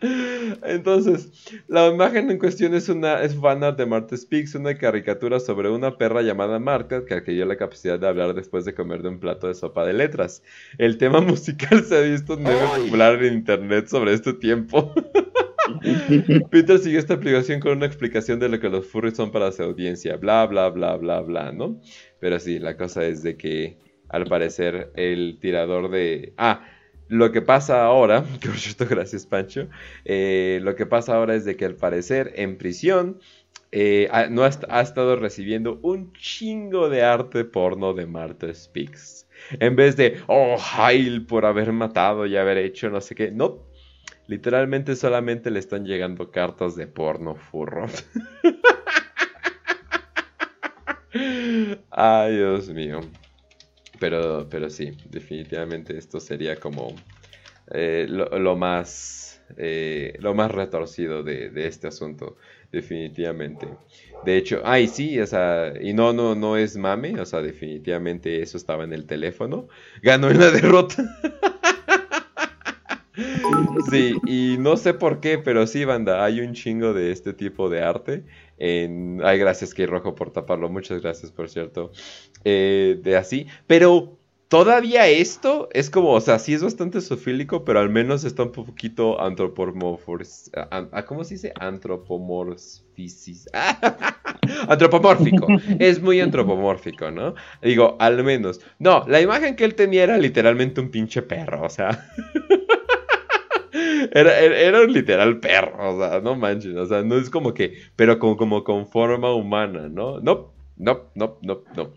Entonces, 0.62 1.30
la 1.68 1.88
imagen 1.88 2.30
en 2.30 2.38
cuestión 2.38 2.74
es 2.74 2.88
una 2.88 3.22
es 3.22 3.34
fanart 3.34 3.78
de 3.78 3.86
Martha 3.86 4.16
Speaks, 4.16 4.54
una 4.54 4.76
caricatura 4.76 5.40
sobre 5.40 5.70
una 5.70 5.96
perra 5.96 6.22
llamada 6.22 6.58
Marta 6.58 7.04
que 7.04 7.14
adquirió 7.14 7.46
la 7.46 7.56
capacidad 7.56 7.98
de 7.98 8.06
hablar 8.06 8.34
después 8.34 8.64
de 8.64 8.74
comer 8.74 9.02
de 9.02 9.08
un 9.08 9.20
plato 9.20 9.48
de 9.48 9.54
sopa 9.54 9.84
de 9.86 9.94
letras. 9.94 10.42
El 10.78 10.98
tema 10.98 11.20
musical 11.22 11.84
se 11.84 11.96
ha 11.96 12.00
visto 12.00 12.34
un 12.34 12.42
meme 12.42 12.66
popular 12.84 13.22
en 13.22 13.34
internet 13.34 13.86
sobre 13.88 14.12
este 14.12 14.32
tiempo. 14.32 14.92
Peter 16.50 16.78
siguió 16.78 16.98
esta 16.98 17.14
aplicación 17.14 17.60
con 17.60 17.72
una 17.76 17.86
explicación 17.86 18.38
de 18.38 18.48
lo 18.48 18.60
que 18.60 18.68
los 18.68 18.86
furries 18.86 19.16
son 19.16 19.30
para 19.32 19.50
su 19.52 19.62
audiencia, 19.62 20.16
bla, 20.16 20.46
bla, 20.46 20.68
bla, 20.70 20.96
bla, 20.96 21.20
bla, 21.20 21.52
¿no? 21.52 21.80
Pero 22.18 22.38
sí, 22.38 22.58
la 22.58 22.76
cosa 22.76 23.04
es 23.04 23.22
de 23.22 23.36
que 23.36 23.78
al 24.08 24.26
parecer 24.26 24.92
el 24.94 25.38
tirador 25.40 25.90
de... 25.90 26.34
Ah, 26.36 26.64
lo 27.08 27.30
que 27.32 27.42
pasa 27.42 27.84
ahora, 27.84 28.24
que 28.40 28.48
por 28.48 28.58
cierto, 28.58 28.86
gracias 28.88 29.26
Pancho, 29.26 29.68
eh, 30.04 30.60
lo 30.62 30.74
que 30.76 30.86
pasa 30.86 31.16
ahora 31.16 31.34
es 31.34 31.44
de 31.44 31.56
que 31.56 31.64
al 31.64 31.76
parecer 31.76 32.32
en 32.36 32.58
prisión 32.58 33.18
eh, 33.72 34.08
ha, 34.12 34.26
no 34.28 34.44
ha, 34.44 34.48
est- 34.48 34.64
ha 34.68 34.80
estado 34.80 35.16
recibiendo 35.16 35.78
un 35.82 36.12
chingo 36.12 36.88
de 36.88 37.02
arte 37.02 37.44
porno 37.44 37.94
de 37.94 38.06
Martha 38.06 38.52
Speaks. 38.54 39.28
En 39.60 39.76
vez 39.76 39.96
de, 39.96 40.18
oh, 40.28 40.56
Hail 40.58 41.26
por 41.26 41.44
haber 41.44 41.72
matado 41.72 42.26
y 42.26 42.36
haber 42.36 42.58
hecho 42.58 42.88
no 42.90 43.00
sé 43.00 43.14
qué. 43.14 43.30
No, 43.32 43.65
literalmente 44.26 44.96
solamente 44.96 45.50
le 45.50 45.58
están 45.58 45.84
llegando 45.86 46.30
cartas 46.30 46.76
de 46.76 46.86
porno 46.86 47.36
furro. 47.36 47.86
Ay, 51.90 52.36
Dios 52.36 52.68
mío. 52.70 53.00
Pero, 53.98 54.48
pero 54.50 54.70
sí, 54.70 54.92
definitivamente 55.10 55.96
esto 55.96 56.20
sería 56.20 56.56
como 56.60 56.94
eh, 57.72 58.06
lo, 58.08 58.56
más 58.56 59.42
eh, 59.56 60.16
lo 60.20 60.34
más 60.34 60.50
retorcido 60.52 61.22
de, 61.22 61.50
de 61.50 61.66
este 61.68 61.88
asunto, 61.88 62.36
definitivamente. 62.72 63.78
De 64.22 64.36
hecho, 64.38 64.62
ay 64.64 64.88
sí, 64.88 65.20
o 65.20 65.26
sea, 65.26 65.74
y 65.80 65.94
no, 65.94 66.12
no, 66.12 66.34
no 66.34 66.56
es 66.56 66.76
mame, 66.76 67.20
o 67.20 67.26
sea, 67.26 67.42
definitivamente 67.42 68.42
eso 68.42 68.56
estaba 68.58 68.84
en 68.84 68.92
el 68.92 69.06
teléfono. 69.06 69.68
Ganó 70.02 70.30
en 70.30 70.40
la 70.40 70.50
derrota. 70.52 71.04
Sí, 73.90 74.16
y 74.26 74.56
no 74.58 74.76
sé 74.76 74.94
por 74.94 75.20
qué, 75.20 75.38
pero 75.38 75.66
sí, 75.66 75.84
banda, 75.84 76.24
hay 76.24 76.40
un 76.40 76.52
chingo 76.54 76.92
de 76.92 77.12
este 77.12 77.32
tipo 77.32 77.68
de 77.68 77.82
arte. 77.82 78.24
En... 78.58 79.20
Ay, 79.24 79.38
gracias, 79.38 79.74
que 79.74 79.86
rojo 79.86 80.14
por 80.14 80.30
taparlo. 80.32 80.68
Muchas 80.68 81.02
gracias, 81.02 81.30
por 81.32 81.48
cierto. 81.48 81.92
Eh, 82.44 82.98
de 83.02 83.16
así. 83.16 83.46
Pero 83.66 84.18
todavía 84.48 85.08
esto 85.08 85.68
es 85.72 85.90
como, 85.90 86.12
o 86.12 86.20
sea, 86.20 86.38
sí 86.38 86.54
es 86.54 86.62
bastante 86.62 87.00
sofílico, 87.00 87.64
pero 87.64 87.80
al 87.80 87.90
menos 87.90 88.24
está 88.24 88.44
un 88.44 88.52
poquito 88.52 89.20
antropomorfos. 89.20 90.50
an- 90.70 90.88
ah, 90.92 91.04
¿Cómo 91.04 91.24
se 91.24 91.34
dice? 91.34 91.52
Antropomorfisis. 91.58 93.48
Antropomórfico. 94.68 95.46
Es 95.78 96.00
muy 96.00 96.20
antropomórfico, 96.20 97.10
¿no? 97.10 97.34
Digo, 97.62 97.96
al 97.98 98.22
menos. 98.24 98.60
No, 98.78 99.04
la 99.08 99.20
imagen 99.20 99.56
que 99.56 99.64
él 99.64 99.74
tenía 99.74 100.04
era 100.04 100.18
literalmente 100.18 100.80
un 100.80 100.90
pinche 100.90 101.22
perro, 101.22 101.62
o 101.64 101.68
sea. 101.70 102.08
Era, 104.12 104.38
era, 104.40 104.82
un 104.82 104.92
literal 104.92 105.40
perro, 105.40 105.96
o 105.96 105.98
sea, 105.98 106.20
no 106.20 106.36
manches, 106.36 106.76
o 106.76 106.86
sea, 106.86 107.02
no 107.02 107.16
es 107.16 107.30
como 107.30 107.54
que, 107.54 107.78
pero 107.96 108.18
como, 108.18 108.36
como 108.36 108.64
con 108.64 108.86
forma 108.86 109.32
humana, 109.34 109.88
¿no? 109.88 110.20
No, 110.20 110.52
no, 110.76 111.10
no, 111.14 111.38
no, 111.42 111.64
no. 111.76 111.92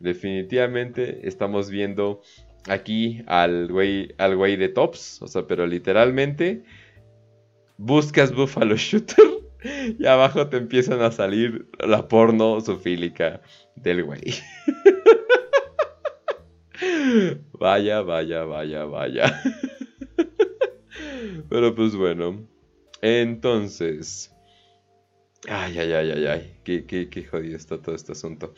Definitivamente 0.00 1.26
estamos 1.26 1.70
viendo 1.70 2.20
aquí 2.68 3.22
al 3.26 3.68
güey, 3.68 4.14
al 4.18 4.36
güey 4.36 4.56
de 4.56 4.68
Tops, 4.68 5.22
o 5.22 5.26
sea, 5.26 5.46
pero 5.46 5.66
literalmente 5.66 6.62
buscas 7.78 8.34
Buffalo 8.34 8.76
Shooter 8.76 9.24
y 9.98 10.06
abajo 10.06 10.48
te 10.48 10.56
empiezan 10.56 11.00
a 11.00 11.12
salir 11.12 11.68
la 11.78 12.08
porno 12.08 12.60
sufílica 12.60 13.40
del 13.76 14.04
güey. 14.04 14.22
Vaya, 17.58 18.02
vaya, 18.02 18.44
vaya, 18.44 18.84
vaya. 18.84 19.42
Pero 21.48 21.74
pues 21.74 21.94
bueno. 21.94 22.46
Entonces. 23.02 24.32
Ay, 25.48 25.78
ay, 25.78 25.92
ay, 25.92 26.10
ay, 26.10 26.26
ay. 26.26 26.60
Qué, 26.64 26.86
qué, 26.86 27.08
qué 27.08 27.24
jodido 27.24 27.56
está 27.56 27.80
todo 27.80 27.94
este 27.94 28.12
asunto. 28.12 28.54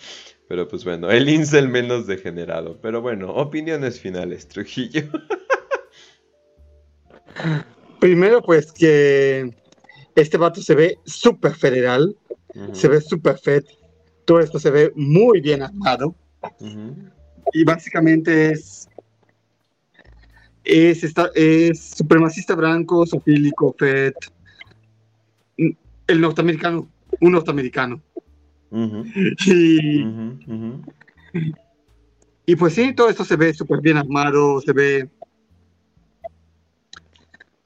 Pero 0.48 0.68
pues 0.68 0.84
bueno, 0.84 1.10
el 1.10 1.28
incel 1.28 1.68
menos 1.68 2.06
degenerado. 2.06 2.80
Pero 2.80 3.02
bueno, 3.02 3.34
opiniones 3.34 4.00
finales, 4.00 4.48
Trujillo. 4.48 5.02
Primero, 8.00 8.42
pues 8.42 8.72
que 8.72 9.54
este 10.14 10.38
vato 10.38 10.60
se 10.60 10.74
ve 10.74 10.98
súper 11.04 11.54
federal, 11.54 12.16
se 12.72 12.88
ve 12.88 13.00
súper 13.00 13.38
fed, 13.38 13.64
todo 14.24 14.40
esto 14.40 14.58
se 14.58 14.70
ve 14.70 14.92
muy 14.94 15.40
bien 15.40 15.62
armado 15.62 16.14
y 17.52 17.64
básicamente 17.64 18.52
es 18.52 18.87
es, 20.68 21.02
esta- 21.02 21.30
es 21.34 21.80
supremacista 21.96 22.54
blanco, 22.54 23.06
sofílico, 23.06 23.74
fed, 23.78 24.12
mm, 25.56 25.70
el 26.06 26.20
norteamericano, 26.20 26.88
un 27.20 27.32
norteamericano. 27.32 28.02
Y, 29.46 30.02
y 32.46 32.56
pues 32.56 32.74
sí, 32.74 32.94
todo 32.94 33.08
esto 33.08 33.24
se 33.24 33.36
ve 33.36 33.54
súper 33.54 33.80
bien 33.80 33.96
armado, 33.96 34.60
se 34.60 34.72
ve... 34.72 35.08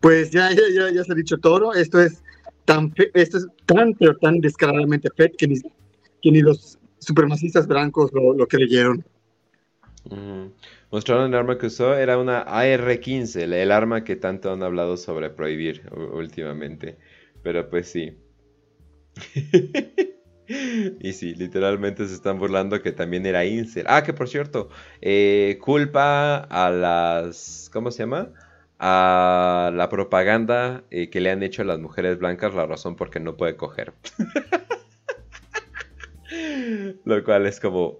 Pues 0.01 0.31
ya, 0.31 0.51
ya, 0.51 0.63
ya, 0.75 0.91
ya 0.93 1.05
se 1.05 1.13
ha 1.13 1.15
dicho 1.15 1.39
todo, 1.39 1.75
esto 1.75 2.01
es 2.01 2.23
tan, 2.65 2.93
fe- 2.93 3.11
esto 3.15 3.39
es 3.39 3.47
tan, 3.67 3.95
pero 3.95 4.17
tan 4.17 4.41
descaradamente 4.41 5.09
fed 5.17 5.31
que 5.39 5.47
ni, 5.49 5.61
que 5.61 6.31
ni 6.31 6.41
los 6.41 6.79
supremacistas 6.99 7.67
blancos 7.67 8.11
lo, 8.13 8.35
lo 8.35 8.47
creyeron. 8.49 9.05
Mostraron 10.93 11.33
el 11.33 11.35
arma 11.35 11.57
que 11.57 11.67
usó, 11.67 11.97
era 11.97 12.19
una 12.19 12.43
AR-15, 12.43 13.41
el, 13.41 13.73
arma 13.73 14.05
que 14.05 14.15
tanto 14.15 14.53
han 14.53 14.63
hablado 14.63 14.99
sobre 14.99 15.31
prohibir 15.31 15.91
últimamente. 15.91 16.99
Pero 17.43 17.71
pues 17.71 17.91
sí. 17.91 18.19
Y 21.01 21.15
sí, 21.15 21.35
literalmente 21.35 22.07
se 22.07 22.15
están 22.15 22.39
burlando 22.39 22.83
que 22.83 22.93
también 22.93 23.25
era 23.25 23.47
incel. 23.47 23.87
Ah, 23.89 24.03
que 24.03 24.13
por 24.13 24.29
cierto, 24.29 24.69
eh, 25.01 25.59
culpa 25.63 26.37
a 26.37 26.71
las... 26.71 27.71
¿Cómo 27.73 27.91
se 27.91 28.03
llama? 28.03 28.33
A 28.79 29.71
la 29.73 29.89
propaganda 29.89 30.85
eh, 30.91 31.09
que 31.09 31.21
le 31.21 31.31
han 31.31 31.43
hecho 31.43 31.63
a 31.63 31.65
las 31.65 31.79
mujeres 31.79 32.19
blancas 32.19 32.55
la 32.55 32.67
razón 32.67 32.97
por 32.97 33.09
qué 33.09 33.19
no 33.19 33.39
puede 33.39 33.57
coger. 33.57 33.95
Lo 37.07 37.25
cual 37.25 37.47
es 37.47 37.61
como... 37.61 37.99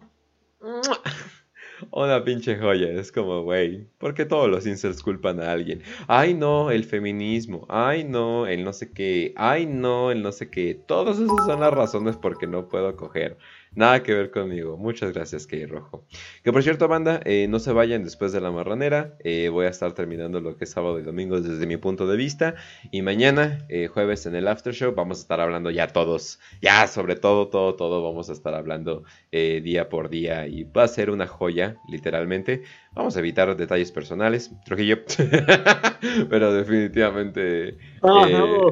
Una 1.95 2.25
pinche 2.25 2.57
joya. 2.57 2.89
Es 2.89 3.13
como, 3.13 3.43
güey, 3.43 3.87
¿por 3.99 4.15
qué 4.15 4.25
todos 4.25 4.49
los 4.49 4.67
incels 4.67 5.03
culpan 5.03 5.41
a 5.41 5.53
alguien? 5.53 5.83
Ay, 6.09 6.33
no, 6.35 6.71
el 6.71 6.85
feminismo. 6.85 7.67
Ay, 7.69 8.05
no, 8.05 8.47
el 8.47 8.65
no 8.65 8.73
sé 8.73 8.93
qué. 8.93 9.35
Ay, 9.37 9.67
no, 9.67 10.11
el 10.11 10.23
no 10.23 10.33
sé 10.33 10.51
qué. 10.51 10.75
Todas 10.75 11.19
esas 11.19 11.45
son 11.47 11.61
las 11.61 11.73
razones 11.73 12.17
por 12.17 12.39
que 12.39 12.47
no 12.47 12.69
puedo 12.69 12.97
coger. 12.97 13.37
Nada 13.75 14.03
que 14.03 14.13
ver 14.13 14.31
conmigo. 14.31 14.77
Muchas 14.77 15.15
gracias, 15.15 15.47
Key 15.47 15.65
Rojo. 15.65 16.05
Que 16.45 16.53
por 16.53 16.63
cierto, 16.63 16.89
banda, 16.89 17.21
eh, 17.25 17.47
no 17.49 17.59
se 17.59 17.73
vayan 17.73 18.05
después 18.05 18.31
de 18.33 18.41
la 18.43 18.51
marranera. 18.51 19.17
Eh, 19.25 19.49
voy 19.49 19.65
a 19.65 19.71
estar 19.71 19.93
terminando 19.95 20.41
lo 20.41 20.59
que 20.59 20.65
es 20.65 20.71
sábado 20.71 20.99
y 20.99 21.03
domingo 21.03 21.41
desde 21.41 21.67
mi 21.67 21.79
punto 21.79 22.07
de 22.07 22.19
vista. 22.19 22.55
Y 22.91 23.01
mañana, 23.01 23.65
eh, 23.71 23.87
jueves 23.87 24.27
en 24.27 24.35
el 24.35 24.47
After 24.47 24.75
Show, 24.75 24.95
vamos 24.95 25.19
a 25.19 25.23
estar 25.23 25.41
hablando 25.41 25.71
ya 25.71 25.87
todos. 25.87 26.39
Ya, 26.61 26.87
sobre 26.87 27.17
todo, 27.17 27.49
todo, 27.49 27.75
todo. 27.75 28.03
Vamos 28.03 28.29
a 28.29 28.33
estar 28.33 28.55
hablando 28.55 29.05
día 29.31 29.89
por 29.89 30.11
día. 30.11 30.47
Y 30.47 30.65
va 30.65 30.83
a 30.83 30.89
ser 30.89 31.09
una 31.09 31.27
joya, 31.27 31.77
literalmente. 31.89 32.65
Vamos 32.93 33.17
a 33.17 33.21
evitar 33.21 33.57
detalles 33.57 33.91
personales. 33.91 34.51
Trujillo. 34.67 34.99
Pero 36.29 36.53
definitivamente. 36.53 37.79
Ah, 38.03 38.27
no. 38.31 38.69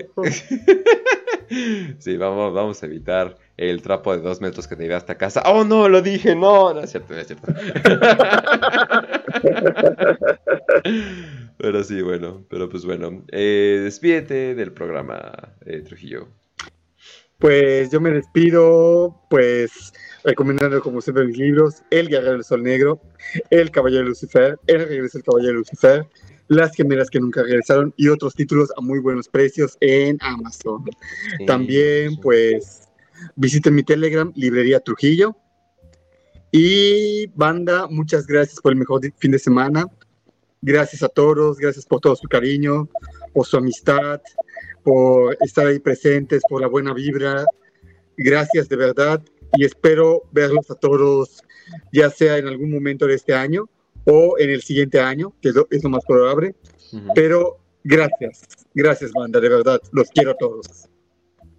sí, 1.99 2.17
vamos, 2.17 2.53
vamos 2.53 2.83
a 2.83 2.87
evitar 2.87 3.37
el 3.61 3.83
trapo 3.83 4.17
de 4.17 4.23
dos 4.23 4.41
metros 4.41 4.67
que 4.67 4.75
te 4.75 4.85
lleva 4.85 4.97
hasta 4.97 5.19
casa. 5.19 5.43
¡Oh, 5.45 5.65
no! 5.65 5.87
Lo 5.87 6.01
dije, 6.01 6.35
no, 6.35 6.73
no 6.73 6.81
es 6.81 6.93
cierto, 6.93 7.13
no 7.13 7.21
es 7.21 7.27
cierto. 7.27 7.47
pero 11.59 11.85
sí, 11.85 12.01
bueno, 12.01 12.43
pero 12.49 12.71
pues 12.71 12.87
bueno. 12.87 13.23
Eh, 13.31 13.81
despídete 13.85 14.55
del 14.55 14.73
programa, 14.73 15.53
eh, 15.67 15.83
Trujillo. 15.83 16.29
Pues 17.39 17.91
yo 17.91 18.01
me 18.01 18.11
despido, 18.11 19.21
pues 19.29 19.93
recomendando 20.25 20.81
como 20.81 21.03
siempre 21.03 21.27
mis 21.27 21.37
libros, 21.37 21.83
El 21.91 22.09
Guerrero 22.09 22.33
del 22.33 22.45
Sol 22.45 22.63
Negro, 22.63 23.03
El 23.51 23.71
Caballero 23.71 24.05
de 24.05 24.09
Lucifer, 24.09 24.59
El 24.67 24.89
Regreso 24.89 25.19
del 25.19 25.25
Caballero 25.25 25.53
de 25.53 25.59
Lucifer, 25.59 26.07
Las 26.49 26.75
Gemelas 26.75 27.11
que 27.11 27.21
nunca 27.21 27.43
regresaron 27.43 27.93
y 27.99 28.09
otros 28.09 28.35
títulos 28.35 28.73
a 28.79 28.81
muy 28.81 29.01
buenos 29.01 29.29
precios 29.29 29.77
en 29.81 30.17
Amazon. 30.21 30.85
Sí, 31.37 31.45
También, 31.47 32.13
sí. 32.13 32.19
pues, 32.23 32.90
visiten 33.37 33.75
mi 33.75 33.83
Telegram, 33.83 34.33
Librería 34.35 34.81
Trujillo. 34.81 35.37
Y 36.53 37.29
banda, 37.29 37.87
muchas 37.89 38.27
gracias 38.27 38.61
por 38.61 38.73
el 38.73 38.79
mejor 38.79 39.01
fin 39.19 39.31
de 39.31 39.39
semana. 39.39 39.87
Gracias 40.63 41.03
a 41.03 41.09
todos, 41.09 41.59
gracias 41.59 41.87
por 41.87 42.01
todo 42.01 42.17
su 42.17 42.29
cariño, 42.29 42.89
por 43.33 43.47
su 43.47 43.57
amistad, 43.57 44.21
por 44.83 45.37
estar 45.41 45.67
ahí 45.67 45.79
presentes, 45.79 46.43
por 46.49 46.61
la 46.61 46.67
buena 46.67 46.93
vibra. 46.93 47.45
Gracias 48.17 48.69
de 48.69 48.77
verdad 48.77 49.23
y 49.57 49.65
espero 49.65 50.23
verlos 50.33 50.71
a 50.71 50.75
todos, 50.75 51.43
ya 51.93 52.11
sea 52.11 52.37
en 52.39 52.47
algún 52.47 52.71
momento 52.71 53.07
de 53.07 53.15
este 53.15 53.33
año 53.33 53.69
o 54.05 54.37
en 54.39 54.51
el 54.51 54.63
siguiente 54.63 55.01
año, 55.01 55.35
que 55.41 55.51
es 55.51 55.55
lo, 55.55 55.67
es 55.71 55.83
lo 55.83 55.91
más 55.91 56.05
probable. 56.05 56.55
Pero 57.15 57.59
gracias, 57.85 58.43
gracias 58.75 59.13
banda, 59.13 59.41
de 59.41 59.49
verdad, 59.49 59.81
los 59.93 60.09
quiero 60.11 60.33
a 60.33 60.37
todos. 60.37 60.89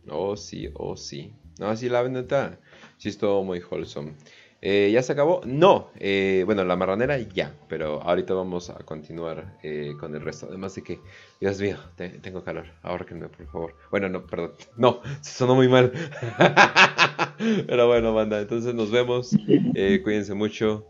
Oh, 0.10 0.36
sí, 0.36 0.70
oh, 0.76 0.98
sí. 0.98 1.34
No, 1.60 1.76
sí, 1.76 1.90
la 1.90 2.08
neta, 2.08 2.60
sí 2.98 3.10
estuvo 3.10 3.44
muy 3.44 3.60
wholesome. 3.60 4.16
Eh, 4.62 4.90
¿Ya 4.94 5.02
se 5.04 5.14
acabó? 5.14 5.42
No. 5.46 5.92
Eh, 5.96 6.44
bueno, 6.46 6.64
la 6.64 6.76
marranera 6.76 7.18
ya, 7.20 7.56
pero 7.68 8.02
ahorita 8.04 8.34
vamos 8.34 8.70
a 8.70 8.76
continuar 8.86 9.58
eh, 9.64 9.96
con 10.00 10.14
el 10.16 10.22
resto. 10.22 10.48
Además 10.48 10.76
de 10.76 10.84
que, 10.84 11.04
Dios 11.40 11.60
mío, 11.60 11.78
te- 11.96 12.10
tengo 12.20 12.44
calor. 12.44 12.68
Ahórquenme, 12.84 13.28
por 13.30 13.48
favor. 13.48 13.76
Bueno, 13.90 14.10
no, 14.10 14.26
perdón. 14.28 14.54
No, 14.76 15.02
se 15.22 15.32
sonó 15.38 15.56
muy 15.56 15.68
mal. 15.68 15.92
pero 17.68 17.88
bueno, 17.88 18.14
banda, 18.14 18.40
entonces 18.42 18.74
nos 18.76 18.92
vemos. 18.92 19.40
Eh, 19.74 20.02
cuídense 20.04 20.34
mucho. 20.34 20.88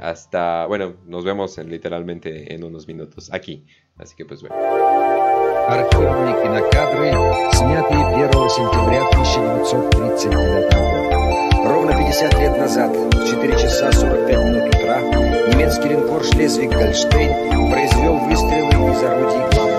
Hasta, 0.00 0.66
bueno, 0.66 0.96
nos 1.04 1.24
vemos 1.24 1.58
en, 1.58 1.70
literalmente 1.70 2.54
en 2.54 2.62
unos 2.64 2.86
minutos 2.86 3.32
aquí. 3.32 3.66
Así 3.98 4.14
que 4.16 4.24
pues 4.24 4.40
bueno. 4.40 4.56
Архивные 5.66 6.42
кинокадры, 6.42 7.10
снятые 7.54 8.06
1 8.06 8.32
сентября 8.50 9.02
1939 9.12 10.74
года. 10.74 11.68
Ровно 11.68 11.92
50 11.96 12.38
лет 12.38 12.58
назад, 12.58 12.90
в 12.94 13.30
4 13.30 13.52
часа 13.58 13.90
45 13.90 14.44
минут 14.44 14.74
утра, 14.74 15.00
немецкий 15.00 15.88
линкор 15.88 16.22
«Шлезвиг-Гольштейн» 16.22 17.70
произвел 17.70 18.18
выстрелы 18.18 18.92
из 18.92 19.02
орудий 19.02 19.40
главного 19.54 19.73